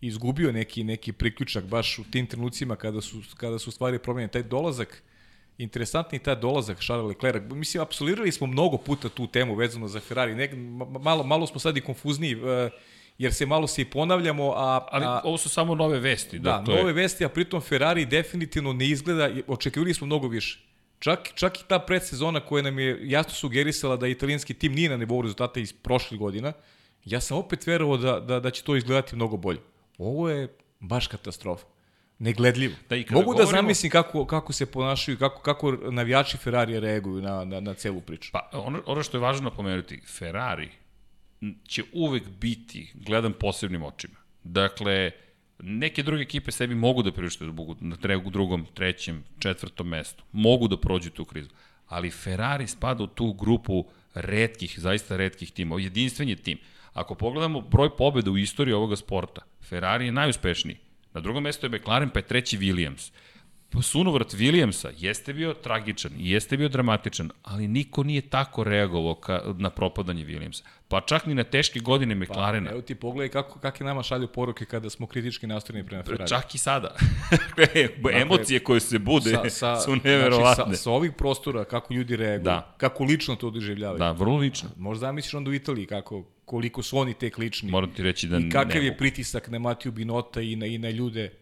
izgubio 0.00 0.52
neki 0.52 0.84
neki 0.84 1.12
priključak 1.12 1.64
baš 1.64 1.98
u 1.98 2.04
tim 2.10 2.26
trenucima 2.26 2.76
kada 2.76 3.00
su 3.00 3.22
kada 3.36 3.58
su 3.58 3.70
stvari 3.70 3.98
promenjene 3.98 4.30
taj 4.30 4.42
dolazak 4.42 5.02
interesantni 5.58 6.18
taj 6.18 6.36
dolazak 6.36 6.78
Charles 6.80 7.08
Leclerc. 7.08 7.42
Mislim, 7.50 7.82
apsolirali 7.82 8.32
smo 8.32 8.46
mnogo 8.46 8.76
puta 8.76 9.08
tu 9.08 9.26
temu 9.26 9.54
vezano 9.54 9.88
za 9.88 10.00
Ferrari. 10.00 10.34
Ne, 10.34 10.50
malo, 11.00 11.24
malo 11.24 11.46
smo 11.46 11.60
sad 11.60 11.76
i 11.76 11.80
konfuzniji, 11.80 12.34
uh, 12.34 12.42
jer 13.18 13.34
se 13.34 13.46
malo 13.46 13.66
se 13.66 13.82
i 13.82 13.84
ponavljamo, 13.84 14.52
a... 14.56 14.86
Ali 14.90 15.04
a, 15.04 15.20
ovo 15.24 15.38
su 15.38 15.48
samo 15.48 15.74
nove 15.74 15.98
vesti. 15.98 16.38
Da, 16.38 16.62
da 16.66 16.72
nove 16.72 16.90
je... 16.90 16.92
vesti, 16.92 17.24
a 17.24 17.28
pritom 17.28 17.60
Ferrari 17.60 18.06
definitivno 18.06 18.72
ne 18.72 18.86
izgleda, 18.86 19.30
očekivali 19.46 19.94
smo 19.94 20.06
mnogo 20.06 20.28
više. 20.28 20.60
Čak, 20.98 21.28
čak 21.34 21.60
i 21.60 21.64
ta 21.68 21.78
predsezona 21.78 22.40
koja 22.40 22.62
nam 22.62 22.78
je 22.78 22.98
jasno 23.02 23.32
sugerisala 23.32 23.96
da 23.96 24.06
italijanski 24.06 24.54
tim 24.54 24.72
nije 24.72 24.88
na 24.88 24.96
nivou 24.96 25.22
rezultata 25.22 25.60
iz 25.60 25.72
prošlih 25.72 26.20
godina, 26.20 26.52
ja 27.04 27.20
sam 27.20 27.36
opet 27.36 27.66
verovao 27.66 27.96
da, 27.96 28.20
da, 28.20 28.40
da 28.40 28.50
će 28.50 28.62
to 28.62 28.76
izgledati 28.76 29.16
mnogo 29.16 29.36
bolje. 29.36 29.58
Ovo 29.98 30.28
je 30.28 30.48
baš 30.80 31.06
katastrofa. 31.06 31.66
Negledljivo. 32.18 32.74
Da, 32.88 32.96
Mogu 32.96 33.08
da 33.08 33.14
govorimo... 33.14 33.44
da 33.44 33.46
zamislim 33.46 33.90
kako, 33.90 34.26
kako 34.26 34.52
se 34.52 34.66
ponašaju, 34.66 35.18
kako, 35.18 35.42
kako 35.42 35.72
navijači 35.72 36.36
Ferrari 36.36 36.80
reaguju 36.80 37.22
na, 37.22 37.44
na, 37.44 37.60
na 37.60 37.74
celu 37.74 38.00
priču. 38.00 38.30
Pa 38.32 38.50
ono, 38.52 38.82
ono 38.86 39.02
što 39.02 39.16
je 39.16 39.20
važno 39.20 39.50
napomenuti, 39.50 40.00
Ferrari 40.06 40.70
će 41.68 41.82
uvek 41.92 42.28
biti 42.28 42.90
gledan 42.94 43.32
posebnim 43.32 43.82
očima. 43.82 44.16
Dakle, 44.44 45.10
neke 45.58 46.02
druge 46.02 46.22
ekipe 46.22 46.50
sebi 46.50 46.74
mogu 46.74 47.02
da 47.02 47.12
priušte 47.12 47.44
da 47.44 47.52
na 47.80 47.96
drugom, 48.30 48.66
trećem, 48.74 49.24
četvrtom 49.38 49.88
mestu. 49.88 50.24
Mogu 50.32 50.68
da 50.68 50.76
prođu 50.76 51.10
tu 51.10 51.24
krizu. 51.24 51.50
Ali 51.86 52.10
Ferrari 52.10 52.66
spada 52.66 53.04
u 53.04 53.06
tu 53.06 53.32
grupu 53.32 53.84
redkih, 54.14 54.74
zaista 54.78 55.16
redkih 55.16 55.52
timova. 55.52 55.80
Jedinstven 55.80 56.28
je 56.28 56.36
tim. 56.36 56.58
Ako 56.92 57.14
pogledamo 57.14 57.60
broj 57.60 57.96
pobjeda 57.96 58.30
u 58.30 58.38
istoriji 58.38 58.74
ovoga 58.74 58.96
sporta, 58.96 59.42
Ferrari 59.68 60.06
je 60.06 60.12
najuspešniji. 60.12 60.76
Na 61.14 61.20
drugom 61.20 61.42
mestu 61.42 61.66
je 61.66 61.70
McLaren, 61.70 62.10
pa 62.10 62.18
je 62.18 62.26
treći 62.26 62.58
Williams. 62.58 63.12
Sunovrat 63.82 64.34
Williamsa 64.34 64.88
jeste 64.96 65.32
bio 65.32 65.54
tragičan 65.54 66.12
i 66.18 66.30
jeste 66.30 66.56
bio 66.56 66.68
dramatičan, 66.68 67.30
ali 67.42 67.68
niko 67.68 68.02
nije 68.02 68.20
tako 68.20 68.64
reagovao 68.64 69.14
ka, 69.14 69.42
na 69.56 69.70
propadanje 69.70 70.24
Williamsa. 70.24 70.62
Pa 70.88 71.00
čak 71.00 71.26
ni 71.26 71.34
na 71.34 71.44
teške 71.44 71.80
godine 71.80 72.14
pa, 72.14 72.20
McLarena. 72.24 72.66
Pa, 72.66 72.72
evo 72.72 72.82
ti 72.82 72.94
pogledaj 72.94 73.28
kako, 73.28 73.58
kakve 73.58 73.86
nama 73.86 74.02
šalju 74.02 74.28
poruke 74.28 74.64
kada 74.64 74.90
smo 74.90 75.06
kritički 75.06 75.46
nastrojeni 75.46 75.88
prema 75.88 76.02
Ferrari. 76.02 76.28
Čak 76.28 76.54
i 76.54 76.58
sada. 76.58 76.96
dakle, 77.30 77.88
Emocije 78.20 78.60
koje 78.60 78.80
se 78.80 78.98
bude 78.98 79.30
sa, 79.30 79.50
sa, 79.50 79.76
su 79.84 79.96
neverovatne. 80.04 80.64
Znači, 80.64 80.76
sa, 80.76 80.82
sa 80.82 80.90
ovih 80.90 81.12
prostora 81.12 81.64
kako 81.64 81.94
ljudi 81.94 82.16
reaguju, 82.16 82.44
da. 82.44 82.74
kako 82.76 83.04
lično 83.04 83.36
to 83.36 83.50
doživljavaju. 83.50 83.98
Da, 83.98 84.10
vrlo 84.10 84.36
lično. 84.36 84.68
Možda 84.76 85.06
zamisliš 85.06 85.34
onda 85.34 85.50
u 85.50 85.54
Italiji 85.54 85.86
kako, 85.86 86.24
koliko 86.44 86.82
su 86.82 86.98
oni 86.98 87.14
tek 87.14 87.38
lični. 87.38 87.70
Moram 87.70 87.90
ti 87.90 88.02
reći 88.02 88.28
da 88.28 88.38
I 88.38 88.50
kakav 88.50 88.82
je 88.82 88.96
pritisak 88.96 89.48
na 89.48 89.58
Matiju 89.58 89.92
Binota 89.92 90.40
i 90.40 90.56
na, 90.56 90.66
i 90.66 90.78
na 90.78 90.90
ljude 90.90 91.32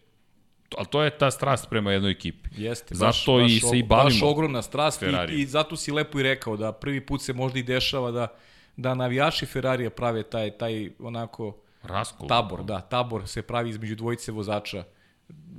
ali 0.79 0.87
to 0.87 1.03
je 1.03 1.11
ta 1.11 1.31
strast 1.31 1.71
prema 1.71 1.93
jednoj 1.93 2.11
ekipi. 2.13 2.49
Jeste, 2.57 2.95
zato 2.95 3.09
baš, 3.09 3.51
i 3.51 3.61
baš, 3.61 3.71
se 3.71 3.79
i 3.79 3.83
bavimo. 3.83 4.05
Baš 4.05 4.23
ogromna 4.23 4.63
strast 4.63 5.03
i, 5.03 5.07
i 5.33 5.47
zato 5.47 5.77
si 5.77 5.93
lepo 5.93 6.21
i 6.21 6.23
rekao 6.23 6.57
da 6.57 6.73
prvi 6.73 7.07
put 7.07 7.23
se 7.23 7.33
možda 7.33 7.59
i 7.59 7.63
dešava 7.63 8.11
da, 8.11 8.29
da 8.77 8.95
navijači 8.95 9.47
Ferrarija 9.47 9.91
prave 9.91 10.23
taj, 10.23 10.51
taj 10.51 10.91
onako 10.99 11.57
Raskol. 11.83 12.29
tabor, 12.29 12.65
da, 12.65 12.81
tabor 12.81 13.29
se 13.29 13.43
pravi 13.43 13.71
između 13.71 13.95
dvojice 13.95 14.33
vozača 14.33 14.85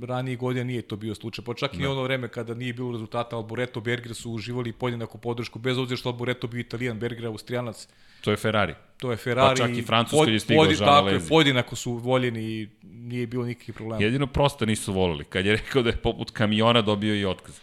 ranije 0.06 0.36
godine 0.36 0.64
nije 0.64 0.82
to 0.82 0.96
bio 0.96 1.14
slučaj. 1.14 1.44
Pa 1.44 1.54
čak 1.54 1.78
i 1.78 1.86
ono 1.86 2.02
vreme 2.02 2.28
kada 2.28 2.54
nije 2.54 2.72
bilo 2.72 2.92
rezultata 2.92 3.36
Alboreto 3.36 3.80
Berger 3.80 4.14
su 4.14 4.30
uživali 4.30 4.72
podjednaku 4.72 5.18
podršku, 5.18 5.58
bez 5.58 5.78
obzira 5.78 5.96
što 5.96 6.08
Alboreto 6.08 6.46
bio 6.46 6.60
italijan, 6.60 6.98
Berger 6.98 7.26
austrijanac. 7.26 7.88
To 8.20 8.30
je 8.30 8.36
Ferrari. 8.36 8.74
To 8.96 9.10
je 9.10 9.16
Ferrari. 9.16 9.60
Pa 9.60 9.66
čak 9.66 9.76
i 9.76 9.82
Francuska 9.82 10.16
pod, 10.16 10.28
je 10.28 10.40
stigla 10.40 10.64
pod, 10.64 10.78
Tako 10.78 11.08
je, 11.08 11.20
podjednako 11.28 11.76
su 11.76 11.92
voljeni 11.92 12.42
i 12.42 12.68
nije 12.82 13.26
bilo 13.26 13.44
nikakvih 13.44 13.74
problema. 13.74 14.04
Jedino 14.04 14.26
prosto 14.26 14.66
nisu 14.66 14.92
volili. 14.92 15.24
Kad 15.24 15.46
je 15.46 15.56
rekao 15.56 15.82
da 15.82 15.90
je 15.90 15.96
poput 15.96 16.30
kamiona 16.30 16.82
dobio 16.82 17.14
i 17.14 17.24
otkaz. 17.24 17.60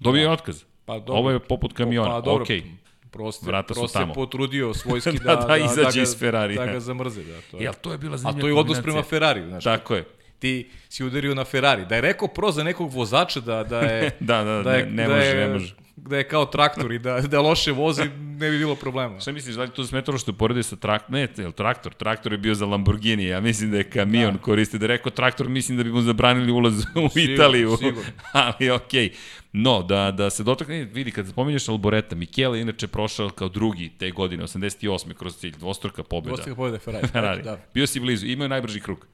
Dobio 0.00 0.24
da. 0.24 0.30
i 0.30 0.32
otkaz. 0.32 0.64
Pa 0.84 0.98
dobro. 0.98 1.14
Ovo 1.14 1.30
je 1.30 1.38
poput 1.38 1.72
kamiona. 1.72 2.08
Pa, 2.08 2.20
dobro, 2.20 2.44
okay. 2.44 2.62
Proste, 3.10 3.46
Vrata 3.46 3.74
su 3.74 3.86
tamo. 3.92 4.14
potrudio 4.14 4.74
svojski 4.82 5.18
da, 5.18 5.34
da, 5.34 5.40
da, 5.40 5.46
da, 5.46 5.56
izađe 5.56 5.98
da, 5.98 6.02
iz 6.02 6.18
Ferrari. 6.18 6.54
Da 6.54 6.66
ga 6.66 6.80
zamrze. 6.80 7.24
Da, 7.24 7.40
to 7.50 7.56
je. 7.56 7.62
Jel, 7.62 7.74
to 7.80 7.92
je 7.92 7.98
bila 7.98 8.16
zanimljiva 8.16 8.38
A 8.38 8.40
to 8.40 8.48
je 8.48 8.60
odnos 8.60 8.82
prema 8.82 9.02
Ferrari. 9.02 9.42
Znaš, 9.42 9.64
Tako 9.64 9.94
je 9.94 10.04
ti 10.46 10.68
si 10.88 11.04
udario 11.04 11.34
na 11.34 11.44
Ferrari. 11.44 11.84
Da 11.86 11.94
je 11.94 12.00
rekao 12.00 12.28
pro 12.28 12.52
za 12.52 12.64
nekog 12.64 12.92
vozača 12.92 13.40
da, 13.40 13.64
da 13.64 13.80
je... 13.80 14.10
da, 14.30 14.44
da, 14.44 14.62
da, 14.62 14.72
je, 14.72 14.86
ne, 14.86 14.92
ne 14.92 15.08
da 15.08 15.14
može, 15.14 15.26
je, 15.26 15.46
ne 15.46 15.52
može. 15.52 15.74
Da 15.96 16.16
je 16.16 16.28
kao 16.28 16.44
traktor 16.46 16.92
i 16.92 16.98
da, 16.98 17.20
da 17.20 17.40
loše 17.40 17.72
vozi, 17.72 18.02
ne 18.38 18.50
bi 18.50 18.58
bilo 18.58 18.74
problema. 18.74 19.20
Šta 19.20 19.32
misliš, 19.32 19.56
da 19.56 19.62
li 19.62 19.70
to 19.70 19.84
smetalo 19.84 20.18
što 20.18 20.30
je 20.30 20.36
poredio 20.38 20.62
sa 20.62 20.76
traktor? 20.76 21.12
Ne, 21.12 21.20
je 21.20 21.52
traktor? 21.52 21.94
Traktor 21.94 22.32
je 22.32 22.38
bio 22.38 22.54
za 22.54 22.66
Lamborghini, 22.66 23.24
ja 23.24 23.40
mislim 23.40 23.70
da 23.70 23.76
je 23.76 23.90
kamion 23.90 24.34
da. 24.34 24.40
koristi. 24.40 24.78
Da 24.78 24.84
je 24.84 24.88
rekao 24.88 25.10
traktor, 25.10 25.48
mislim 25.48 25.78
da 25.78 25.84
bi 25.84 25.92
mu 25.92 26.00
zabranili 26.00 26.52
ulaz 26.52 26.78
u 26.78 27.08
sigur, 27.08 27.30
Italiju. 27.30 27.76
Sigur. 27.76 28.04
Ali 28.32 28.70
okej. 28.70 29.08
Okay. 29.08 29.14
No, 29.52 29.82
da, 29.82 30.10
da 30.10 30.30
se 30.30 30.44
dotakne, 30.44 30.84
vidi, 30.84 31.10
kad 31.10 31.28
spominješ 31.28 31.68
Alboreta, 31.68 32.14
Michele 32.14 32.60
inače 32.60 32.86
prošao 32.86 33.28
kao 33.28 33.48
drugi 33.48 33.90
te 33.98 34.10
godine, 34.10 34.44
88. 34.44 35.14
kroz 35.14 35.36
cilj, 35.36 35.54
dvostruka 35.58 36.02
pobjeda. 36.02 36.34
Dvostruka 36.34 36.56
pobjeda 36.56 36.78
Ferrari. 36.78 37.08
Ferrari. 37.08 37.42
Da. 37.42 37.58
Bio 37.74 37.86
si 37.86 38.00
blizu, 38.00 38.26
imao 38.26 38.44
je 38.44 38.48
najbrži 38.48 38.80
krug. 38.80 39.06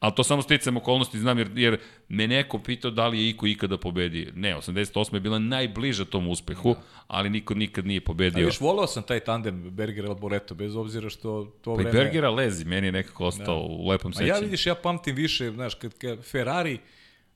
Ali 0.00 0.12
to 0.14 0.24
samo 0.24 0.42
sticam 0.42 0.76
okolnosti, 0.76 1.18
znam, 1.18 1.38
jer, 1.38 1.50
jer 1.54 1.78
me 2.08 2.26
neko 2.26 2.58
pitao 2.58 2.90
da 2.90 3.06
li 3.08 3.18
je 3.18 3.28
Iko 3.28 3.46
ikada 3.46 3.78
pobedio. 3.78 4.32
Ne, 4.34 4.56
88. 4.56 5.14
je 5.14 5.20
bila 5.20 5.38
najbliža 5.38 6.04
tom 6.04 6.28
uspehu, 6.28 6.74
da. 6.74 6.80
ali 7.06 7.30
niko 7.30 7.54
nikad 7.54 7.86
nije 7.86 8.00
pobedio. 8.00 8.44
A 8.44 8.46
još 8.46 8.60
volao 8.60 8.86
sam 8.86 9.02
taj 9.02 9.20
tandem 9.20 9.70
Bergera 9.70 10.08
Alboreto, 10.08 10.54
bez 10.54 10.76
obzira 10.76 11.10
što 11.10 11.44
to 11.62 11.74
pa 11.74 11.82
vreme... 11.82 11.90
Pa 11.90 11.98
i 11.98 12.00
Bergera 12.00 12.30
lezi, 12.30 12.64
meni 12.64 12.86
je 12.86 12.92
nekako 12.92 13.24
ostao 13.24 13.56
da. 13.56 13.74
u 13.74 13.88
lepom 13.88 14.12
sećanju. 14.12 14.32
A 14.32 14.36
ja 14.36 14.40
vidiš, 14.40 14.66
ja 14.66 14.74
pamtim 14.74 15.16
više, 15.16 15.50
znaš, 15.50 15.74
kad, 15.74 15.98
kad 15.98 16.24
Ferrari, 16.24 16.78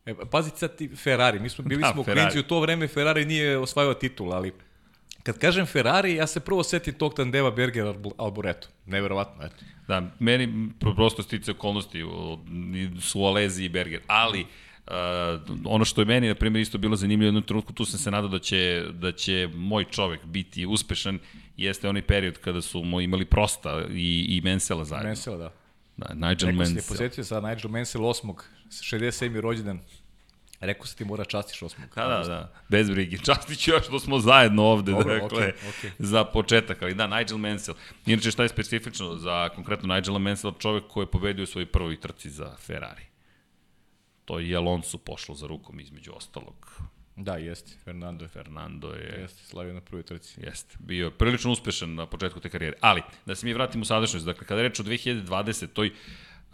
e, 0.07 0.15
pazite 0.31 0.59
sad 0.59 0.77
ti 0.77 0.89
Ferrari, 0.97 1.41
mi 1.41 1.49
smo 1.49 1.65
bili 1.65 1.83
da, 1.83 1.93
smo 1.93 2.05
klinci 2.05 2.39
u 2.39 2.43
to 2.43 2.61
vreme, 2.61 2.89
Ferrari 2.89 3.25
nije 3.25 3.59
osvajao 3.59 3.95
titul, 3.95 4.33
ali 4.33 4.53
Kad 5.23 5.39
kažem 5.39 5.67
Ferrari, 5.67 6.15
ja 6.15 6.27
se 6.27 6.41
prvo 6.41 6.63
setim 6.63 6.95
tog 6.95 7.15
tandema 7.15 7.51
Berger 7.51 7.95
Alboreto. 8.17 8.69
Neverovatno, 8.87 9.45
eto. 9.45 9.65
Da, 9.89 10.11
meni 10.19 10.69
prosto 10.97 11.23
stice 11.23 11.51
okolnosti 11.51 12.05
su 13.01 13.25
Alezi 13.25 13.65
i 13.65 13.69
Berger, 13.69 14.01
ali 14.07 14.47
Uh, 14.87 14.95
ono 15.65 15.85
što 15.85 16.01
je 16.01 16.05
meni, 16.05 16.29
na 16.29 16.35
primjer, 16.35 16.63
isto 16.63 16.79
bilo 16.79 16.97
zanimljivo 16.97 17.27
u 17.27 17.29
jednom 17.29 17.43
trenutku, 17.43 17.73
tu 17.73 17.85
sam 17.85 17.99
se 17.99 18.11
nadao 18.11 18.29
da 18.29 18.39
će, 18.39 18.85
da 18.93 19.13
će 19.13 19.49
moj 19.55 19.85
čovek 19.85 20.25
biti 20.25 20.67
uspešan, 20.67 21.19
jeste 21.57 21.89
onaj 21.89 22.03
period 22.03 22.39
kada 22.39 22.61
su 22.61 22.83
mo 22.85 23.01
imali 23.01 23.25
Prosta 23.25 23.85
i, 23.91 24.27
i 24.29 24.41
Mensela 24.41 24.85
zajedno. 24.85 25.09
Mensela, 25.09 25.37
da. 25.37 25.53
Da, 25.97 26.15
Nigel 26.15 26.49
Neko 26.49 26.57
Mansell. 26.57 26.75
Neko 26.75 26.83
se 26.83 26.89
posetio 26.89 27.25
sa 27.25 27.41
Nigel 27.41 27.71
Mansell 27.71 28.05
8. 28.05 28.35
67. 28.71 29.41
rođendan. 29.41 29.81
Rekao 30.63 30.87
se 30.87 30.97
ti 30.97 31.05
mora 31.05 31.25
častiš 31.25 31.63
osmog. 31.63 31.89
Da, 31.95 32.09
da, 32.09 32.29
da. 32.29 32.53
Bez 32.69 32.91
brige. 32.91 33.19
Častit 33.19 33.59
ću 33.59 33.71
još 33.71 33.85
što 33.85 33.99
smo 34.01 34.19
zajedno 34.19 34.63
ovde, 34.63 34.93
Dobro, 34.93 35.15
dakle, 35.15 35.39
okay, 35.39 35.53
okay. 35.53 35.91
za 35.99 36.25
početak. 36.25 36.83
Ali 36.83 36.95
da, 36.95 37.07
Nigel 37.07 37.39
Mansell. 37.39 37.77
Inače, 38.07 38.31
šta 38.31 38.43
je 38.43 38.49
specifično 38.49 39.17
za 39.17 39.49
konkretno 39.49 39.95
Nigela 39.95 40.19
Mansell, 40.19 40.55
čovek 40.59 40.85
koji 40.89 41.03
je 41.03 41.11
pobedio 41.11 41.43
u 41.43 41.47
svojoj 41.47 41.67
prvoj 41.67 42.01
trci 42.01 42.31
za 42.31 42.57
Ferrari. 42.57 43.03
To 44.25 44.39
je 44.39 44.57
Alonso 44.57 44.99
pošlo 44.99 45.35
za 45.35 45.47
rukom 45.47 45.81
između 45.81 46.13
ostalog. 46.15 46.83
Da, 47.17 47.37
jeste. 47.37 47.73
Fernando 47.85 48.25
je. 48.25 48.29
Fernando 48.29 48.89
je... 48.89 49.21
Jeste, 49.21 49.45
slavio 49.45 49.75
na 49.75 49.81
prvoj 49.81 50.03
trci. 50.03 50.41
Jeste. 50.41 50.77
Bio 50.81 51.05
je 51.05 51.11
prilično 51.11 51.53
uspešan 51.53 51.95
na 51.95 52.07
početku 52.07 52.41
te 52.41 52.49
karijere. 52.49 52.77
Ali, 52.81 53.03
da 53.27 53.35
se 53.35 53.47
mi 53.47 53.53
vratimo 53.53 53.83
u 53.83 53.85
sadašnjost, 53.85 54.27
dakle, 54.27 54.47
kada 54.47 54.61
je 54.61 54.69
reč 54.69 54.81
o 54.81 54.83
2020, 54.83 55.67
toj 55.67 55.93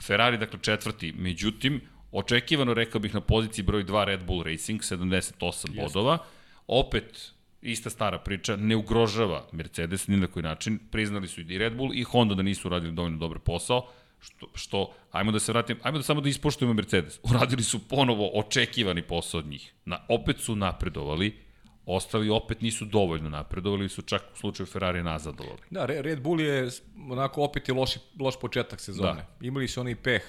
Ferrari, 0.06 0.38
dakle, 0.38 0.58
četvrti, 0.62 1.12
međutim, 1.12 1.80
Očekivano, 2.12 2.74
rekao 2.74 3.00
bih, 3.00 3.14
na 3.14 3.20
poziciji 3.20 3.64
broj 3.64 3.84
2 3.84 4.04
Red 4.04 4.24
Bull 4.24 4.42
Racing, 4.42 4.80
78 4.80 5.44
Jeste. 5.44 5.82
bodova. 5.82 6.18
Opet, 6.66 7.32
ista 7.62 7.90
stara 7.90 8.18
priča, 8.18 8.56
ne 8.56 8.76
ugrožava 8.76 9.46
Mercedes 9.52 10.06
ni 10.08 10.16
na 10.16 10.26
koji 10.26 10.42
način. 10.42 10.78
Priznali 10.90 11.28
su 11.28 11.40
i 11.40 11.58
Red 11.58 11.76
Bull 11.76 11.94
i 11.94 12.02
Honda 12.02 12.34
da 12.34 12.42
nisu 12.42 12.68
radili 12.68 12.92
dovoljno 12.92 13.18
dobar 13.18 13.38
posao. 13.38 13.86
Što, 14.20 14.46
što, 14.54 14.92
ajmo 15.12 15.32
da 15.32 15.38
se 15.38 15.52
vratim, 15.52 15.78
ajmo 15.82 15.98
da 15.98 16.04
samo 16.04 16.20
da 16.20 16.28
ispoštujemo 16.28 16.74
Mercedes. 16.74 17.20
Uradili 17.30 17.62
su 17.62 17.88
ponovo 17.88 18.30
očekivani 18.34 19.02
posao 19.02 19.38
od 19.38 19.46
njih. 19.46 19.72
Na, 19.84 20.00
opet 20.08 20.40
su 20.40 20.56
napredovali, 20.56 21.36
ostali 21.86 22.30
opet 22.30 22.60
nisu 22.60 22.84
dovoljno 22.84 23.28
napredovali, 23.28 23.88
su 23.88 24.02
čak 24.02 24.22
u 24.34 24.36
slučaju 24.36 24.66
Ferrari 24.66 25.02
nazadovali. 25.02 25.58
Da, 25.70 25.86
Red 25.86 26.20
Bull 26.20 26.40
je 26.40 26.68
onako 27.10 27.42
opet 27.42 27.68
je 27.68 27.74
loš, 27.74 27.94
loš 28.20 28.40
početak 28.40 28.80
sezone. 28.80 29.14
Da. 29.40 29.46
Imali 29.46 29.68
su 29.68 29.80
onaj 29.80 29.94
peh 29.94 30.22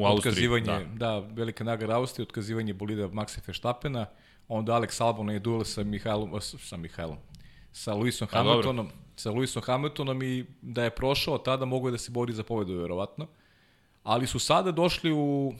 u 0.00 0.04
Austriji, 0.04 0.48
otkazivanje, 0.48 0.88
da. 0.94 1.18
da, 1.18 1.18
velika 1.18 1.64
nagrada 1.64 1.96
Austrije, 1.96 2.22
otkazivanje 2.22 2.74
bolida 2.74 3.08
Maxa 3.08 3.40
Feštapena, 3.40 4.06
onda 4.48 4.72
Alex 4.72 5.00
Albon 5.00 5.30
je 5.30 5.38
duel 5.38 5.64
sa 5.64 5.84
Mihajlom, 5.84 6.40
sa 6.40 6.76
Mihajlom, 6.76 7.18
sa 7.72 7.94
Lewisom 7.94 8.28
Hamiltonom, 8.30 8.86
dobro. 8.86 9.02
sa 9.16 9.30
Lewisom 9.30 9.62
Hamiltonom 9.64 10.22
i 10.22 10.46
da 10.62 10.84
je 10.84 10.90
prošao, 10.90 11.38
tada 11.38 11.64
mogu 11.64 11.90
da 11.90 11.98
se 11.98 12.10
bori 12.10 12.32
za 12.32 12.42
pobedu, 12.42 12.74
verovatno. 12.74 13.26
Ali 14.02 14.26
su 14.26 14.38
sada 14.38 14.72
došli 14.72 15.12
u 15.12 15.54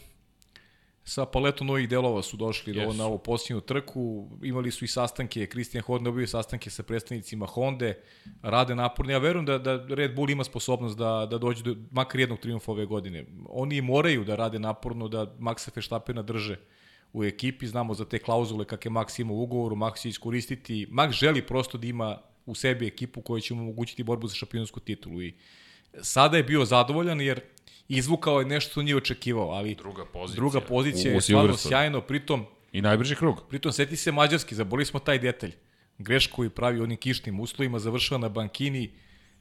sa 1.08 1.24
paletom 1.24 1.66
novih 1.66 1.88
delova 1.88 2.22
su 2.22 2.36
došli 2.36 2.74
yes. 2.74 2.86
do, 2.86 2.92
na 2.92 3.06
ovu 3.06 3.18
posljednju 3.18 3.60
trku, 3.60 4.28
imali 4.42 4.70
su 4.70 4.84
i 4.84 4.88
sastanke, 4.88 5.46
Christian 5.46 5.82
Horner 5.82 6.08
obio 6.08 6.26
sastanke 6.26 6.70
sa 6.70 6.82
predstavnicima 6.82 7.46
Honda, 7.46 7.94
rade 8.42 8.74
naporno, 8.74 9.12
ja 9.12 9.18
verujem 9.18 9.46
da, 9.46 9.58
da 9.58 9.86
Red 9.88 10.14
Bull 10.14 10.30
ima 10.30 10.44
sposobnost 10.44 10.98
da, 10.98 11.26
da 11.30 11.38
dođe 11.38 11.62
do 11.62 11.76
makar 11.90 12.20
jednog 12.20 12.38
triumfa 12.38 12.72
ove 12.72 12.86
godine. 12.86 13.24
Oni 13.48 13.80
moraju 13.80 14.24
da 14.24 14.36
rade 14.36 14.58
naporno, 14.58 15.08
da 15.08 15.26
Maxa 15.38 15.70
Verstappena 15.74 16.22
drže 16.22 16.58
u 17.12 17.24
ekipi, 17.24 17.66
znamo 17.66 17.94
za 17.94 18.04
te 18.04 18.18
klauzule 18.18 18.64
kakve 18.64 18.90
Max 18.90 19.20
ima 19.20 19.32
u 19.32 19.42
ugovoru, 19.42 19.76
Max 19.76 20.02
će 20.02 20.08
iskoristiti, 20.08 20.86
Max 20.90 21.12
želi 21.12 21.46
prosto 21.46 21.78
da 21.78 21.86
ima 21.86 22.18
u 22.46 22.54
sebi 22.54 22.86
ekipu 22.86 23.22
koja 23.22 23.40
će 23.40 23.54
mu 23.54 23.62
omogućiti 23.62 24.02
borbu 24.02 24.28
za 24.28 24.34
šampionsku 24.34 24.80
titulu. 24.80 25.22
I 25.22 25.34
sada 26.02 26.36
je 26.36 26.42
bio 26.42 26.64
zadovoljan 26.64 27.20
jer 27.20 27.40
izvukao 27.88 28.40
je 28.40 28.46
nešto 28.46 28.70
što 28.70 28.82
nije 28.82 28.96
očekivao, 28.96 29.48
ali 29.48 29.74
druga 29.74 30.04
pozicija, 30.04 30.36
druga 30.36 30.60
pozicija 30.60 31.12
u, 31.12 31.14
je 31.14 31.20
stvarno 31.20 31.56
sjajno, 31.56 32.00
pritom 32.00 32.46
i 32.72 32.82
najbrži 32.82 33.16
krug. 33.16 33.42
Pritom 33.48 33.72
seti 33.72 33.96
se 33.96 34.12
mađarski, 34.12 34.54
zaborili 34.54 34.86
smo 34.86 35.00
taj 35.00 35.18
detalj. 35.18 35.52
Grešku 35.98 36.44
i 36.44 36.50
pravi 36.50 36.80
onim 36.80 36.96
kišnim 36.96 37.40
uslovima, 37.40 37.78
završava 37.78 38.18
na 38.18 38.28
bankini, 38.28 38.90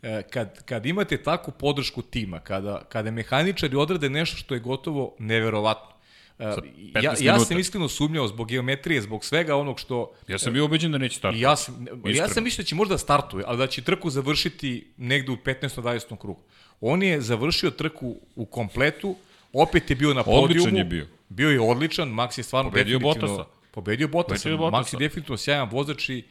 e, 0.01 0.23
kad, 0.29 0.63
kad 0.65 0.85
imate 0.85 1.17
takvu 1.23 1.53
podršku 1.59 2.01
tima, 2.01 2.39
kada, 2.39 2.83
kada 2.89 3.11
mehaničari 3.11 3.75
odrade 3.75 4.09
nešto 4.09 4.37
što 4.37 4.53
je 4.53 4.59
gotovo 4.59 5.15
neverovatno, 5.19 5.96
ja, 6.39 7.13
ja 7.19 7.39
sam 7.39 7.59
iskreno 7.59 7.87
sumnjao 7.87 8.27
zbog 8.27 8.47
geometrije, 8.47 9.01
zbog 9.01 9.25
svega 9.25 9.55
onog 9.55 9.79
što... 9.79 10.11
Ja 10.27 10.37
sam 10.37 10.53
bio 10.53 10.65
ubeđen 10.65 10.91
da 10.91 10.97
neće 10.97 11.17
startati. 11.17 11.41
Ja 11.41 11.55
sam, 11.55 11.87
ja 12.05 12.29
sam 12.29 12.43
mislio 12.43 12.63
da 12.63 12.67
će 12.67 12.75
možda 12.75 12.97
startuje, 12.97 13.43
ali 13.47 13.57
da 13.57 13.67
će 13.67 13.81
trku 13.81 14.09
završiti 14.09 14.87
negde 14.97 15.31
u 15.31 15.35
15-20. 15.35 16.17
krugu. 16.17 16.41
On 16.81 17.03
je 17.03 17.21
završio 17.21 17.71
trku 17.71 18.15
u 18.35 18.45
kompletu, 18.45 19.15
opet 19.53 19.89
je 19.89 19.95
bio 19.95 20.13
na 20.13 20.23
podijumu. 20.23 20.43
Odličan 20.43 20.77
je 20.77 20.83
bio. 20.83 21.07
Bio 21.29 21.49
je 21.49 21.61
odličan, 21.61 22.09
Max 22.09 22.37
je 22.37 22.43
stvarno 22.43 22.71
pobedio 22.71 22.99
definitivno... 22.99 23.37
Botasa. 23.37 23.49
Pobedio 23.71 24.07
Botasa. 24.07 24.49
Max 24.49 24.93
je 24.93 24.99
definitivno 24.99 25.37
sjajan 25.37 25.69
vozač 25.71 26.09
i, 26.09 26.23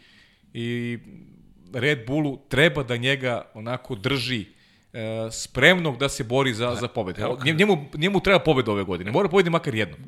i 0.55 0.99
Red 1.73 2.07
Bullu 2.07 2.39
treba 2.49 2.83
da 2.83 2.97
njega 2.97 3.51
onako 3.55 3.95
drži 3.95 4.45
spremnog 5.31 5.99
da 5.99 6.09
se 6.09 6.25
bori 6.25 6.55
za, 6.55 6.75
za 6.75 6.89
pobedu. 6.89 7.39
Njemu, 7.45 7.89
njemu 7.95 8.21
treba 8.21 8.39
pobeda 8.39 8.73
ove 8.73 8.85
godine. 8.85 9.13
Mora 9.13 9.29
pobedi 9.29 9.51
makar 9.51 9.75
jednom. 9.75 10.01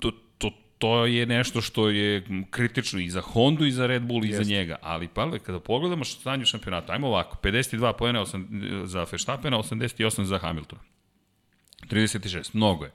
To, 0.00 0.10
to, 0.38 0.50
to 0.78 1.06
je 1.06 1.26
nešto 1.26 1.60
što 1.60 1.88
je 1.88 2.26
kritično 2.50 3.00
i 3.00 3.10
za 3.10 3.20
Hondu 3.20 3.66
i 3.66 3.70
za 3.70 3.86
Red 3.86 4.02
Bull 4.02 4.24
i 4.24 4.28
Jeste. 4.28 4.44
za 4.44 4.50
njega. 4.50 4.76
Ali 4.82 5.08
pa 5.08 5.38
kada 5.38 5.60
pogledamo 5.60 6.04
što 6.04 6.20
stanje 6.20 6.42
u 6.42 6.46
šampionatu, 6.46 6.92
ajmo 6.92 7.08
ovako, 7.08 7.36
52 7.42 7.92
pojene 7.92 8.24
za 8.84 9.06
Verstappena, 9.12 9.58
88 9.58 10.22
za 10.22 10.38
Hamiltona. 10.38 10.82
36, 11.90 12.50
mnogo 12.52 12.84
je. 12.84 12.92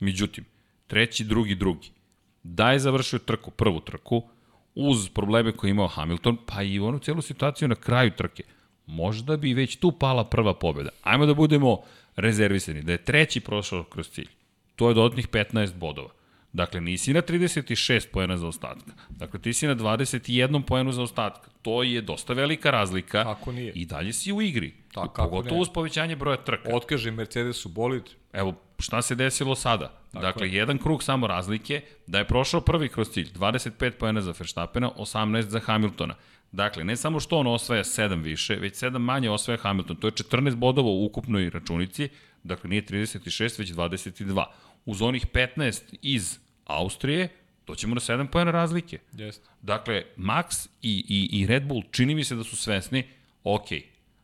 Međutim, 0.00 0.44
treći, 0.86 1.24
drugi, 1.24 1.54
drugi. 1.54 1.90
Da 2.42 2.72
je 2.72 2.78
završio 2.78 3.18
trku, 3.18 3.50
prvu 3.50 3.80
trku, 3.80 4.22
uz 4.74 5.08
probleme 5.08 5.52
koje 5.52 5.68
je 5.68 5.70
imao 5.70 5.88
Hamilton, 5.88 6.38
pa 6.46 6.62
i 6.62 6.80
onu 6.80 6.98
celu 6.98 7.22
situaciju 7.22 7.68
na 7.68 7.74
kraju 7.74 8.10
trke, 8.10 8.42
možda 8.86 9.36
bi 9.36 9.54
već 9.54 9.76
tu 9.76 9.92
pala 9.92 10.24
prva 10.24 10.54
pobjeda. 10.54 10.90
Ajmo 11.02 11.26
da 11.26 11.34
budemo 11.34 11.80
rezervisani, 12.16 12.82
da 12.82 12.92
je 12.92 13.04
treći 13.04 13.40
prošao 13.40 13.84
kroz 13.84 14.08
cilj. 14.08 14.28
To 14.76 14.88
je 14.88 14.94
dodatnih 14.94 15.28
15 15.28 15.74
bodova. 15.74 16.08
Dakle, 16.52 16.80
nisi 16.80 17.12
na 17.12 17.22
36 17.22 18.06
pojena 18.12 18.36
za 18.36 18.46
ostatka. 18.46 18.92
Dakle, 19.08 19.40
ti 19.40 19.52
si 19.52 19.66
na 19.66 19.74
21 19.76 20.62
pojenu 20.62 20.92
za 20.92 21.02
ostatka. 21.02 21.50
To 21.62 21.82
je 21.82 22.00
dosta 22.00 22.32
velika 22.32 22.70
razlika. 22.70 23.24
Kako 23.24 23.52
nije? 23.52 23.72
I 23.72 23.84
dalje 23.84 24.12
si 24.12 24.32
u 24.32 24.42
igri. 24.42 24.74
Tako, 24.92 25.22
Pogotovo 25.22 25.60
uz 25.60 25.68
povećanje 25.68 26.16
broja 26.16 26.36
trka. 26.36 26.76
Otkaže 26.76 27.10
Mercedesu 27.10 27.68
bolid. 27.68 28.02
Evo, 28.32 28.54
šta 28.78 29.02
se 29.02 29.14
desilo 29.14 29.54
sada? 29.54 29.92
Tako 30.12 30.26
dakle, 30.26 30.48
je. 30.48 30.54
jedan 30.54 30.78
krug 30.78 31.02
samo 31.02 31.26
razlike, 31.26 31.80
da 32.06 32.18
je 32.18 32.24
prošao 32.24 32.60
prvi 32.60 32.88
kroz 32.88 33.08
cilj, 33.10 33.28
25 33.34 33.90
pojena 33.90 34.20
za 34.20 34.34
Verstappena, 34.38 34.90
18 34.98 35.40
za 35.40 35.60
Hamiltona. 35.60 36.14
Dakle, 36.52 36.84
ne 36.84 36.96
samo 36.96 37.20
što 37.20 37.38
on 37.38 37.46
osvaja 37.46 37.84
7 37.84 38.22
više, 38.22 38.54
već 38.54 38.74
7 38.74 38.98
manje 38.98 39.30
osvaja 39.30 39.58
Hamilton. 39.58 39.96
To 39.96 40.06
je 40.06 40.12
14 40.12 40.54
bodova 40.54 40.88
u 40.88 41.04
ukupnoj 41.04 41.50
računici, 41.50 42.08
dakle 42.42 42.70
nije 42.70 42.82
36, 42.82 43.58
već 43.58 43.72
22. 43.72 44.44
Uz 44.84 45.02
onih 45.02 45.26
15 45.26 45.82
iz 46.02 46.38
Austrije, 46.64 47.28
doćemo 47.66 47.94
na 47.94 48.00
7 48.00 48.26
pojena 48.26 48.50
razlike. 48.50 48.98
Jeste. 49.12 49.48
Dakle, 49.62 50.04
Max 50.16 50.68
i, 50.82 51.04
i, 51.08 51.40
i 51.40 51.46
Red 51.46 51.66
Bull 51.66 51.82
čini 51.90 52.14
mi 52.14 52.24
se 52.24 52.34
da 52.34 52.44
su 52.44 52.56
svesni, 52.56 53.04
ok, 53.44 53.68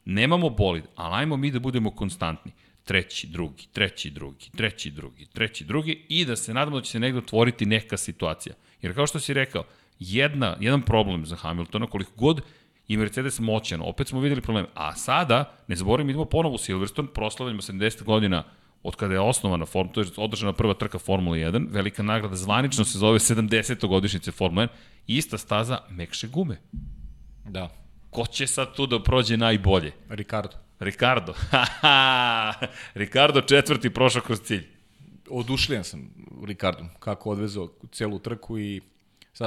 nemamo 0.04 0.50
bolid, 0.50 0.84
ali 0.94 1.14
ajmo 1.14 1.36
mi 1.36 1.50
da 1.50 1.58
budemo 1.58 1.90
konstantni. 1.90 2.52
Treći, 2.84 3.26
drugi, 3.26 3.66
treći, 3.72 4.10
drugi, 4.10 4.50
treći, 4.56 4.90
drugi, 4.90 5.26
treći, 5.26 5.64
drugi 5.64 6.04
i 6.08 6.24
da 6.24 6.36
se 6.36 6.54
nadamo 6.54 6.76
da 6.76 6.84
će 6.84 6.90
se 6.90 7.00
negde 7.00 7.18
otvoriti 7.18 7.66
neka 7.66 7.96
situacija. 7.96 8.54
Jer 8.82 8.94
kao 8.94 9.06
što 9.06 9.20
si 9.20 9.34
rekao, 9.34 9.64
jedna, 10.02 10.56
jedan 10.60 10.82
problem 10.82 11.26
za 11.26 11.36
Hamiltona, 11.36 11.86
koliko 11.86 12.12
god 12.16 12.40
i 12.88 12.96
Mercedes 12.96 13.40
moćan, 13.40 13.80
opet 13.84 14.08
smo 14.08 14.20
videli 14.20 14.40
problem. 14.40 14.66
A 14.74 14.96
sada, 14.96 15.54
ne 15.68 15.76
zaboravim, 15.76 16.10
idemo 16.10 16.24
ponovo 16.24 16.54
u 16.54 16.58
Silverstone, 16.58 17.08
proslavljamo 17.08 17.62
70 17.62 18.02
godina 18.02 18.44
od 18.82 18.96
kada 18.96 19.14
je 19.14 19.20
osnovana 19.20 19.66
form, 19.66 19.88
to 19.88 20.00
je 20.00 20.06
održana 20.16 20.52
prva 20.52 20.74
trka 20.74 20.98
Formula 20.98 21.36
1, 21.36 21.66
velika 21.70 22.02
nagrada 22.02 22.36
zvanično 22.36 22.84
se 22.84 22.98
zove 22.98 23.18
70. 23.18 23.88
godišnjice 23.88 24.32
Formula 24.32 24.66
1, 24.66 24.68
ista 25.06 25.38
staza 25.38 25.78
mekše 25.90 26.28
gume. 26.28 26.60
Da. 27.44 27.68
Ko 28.10 28.26
će 28.26 28.46
sad 28.46 28.74
tu 28.74 28.86
da 28.86 29.02
prođe 29.02 29.36
najbolje? 29.36 29.92
Ricardo. 30.08 30.56
Ricardo. 30.80 31.34
Ricardo 32.94 33.40
četvrti 33.40 33.90
prošao 33.90 34.22
kroz 34.22 34.40
cilj. 34.40 34.66
Odušljen 35.30 35.84
sam 35.84 36.10
Ricardom, 36.44 36.88
kako 36.98 37.30
odvezao 37.30 37.72
celu 37.92 38.18
trku 38.18 38.58
i 38.58 38.80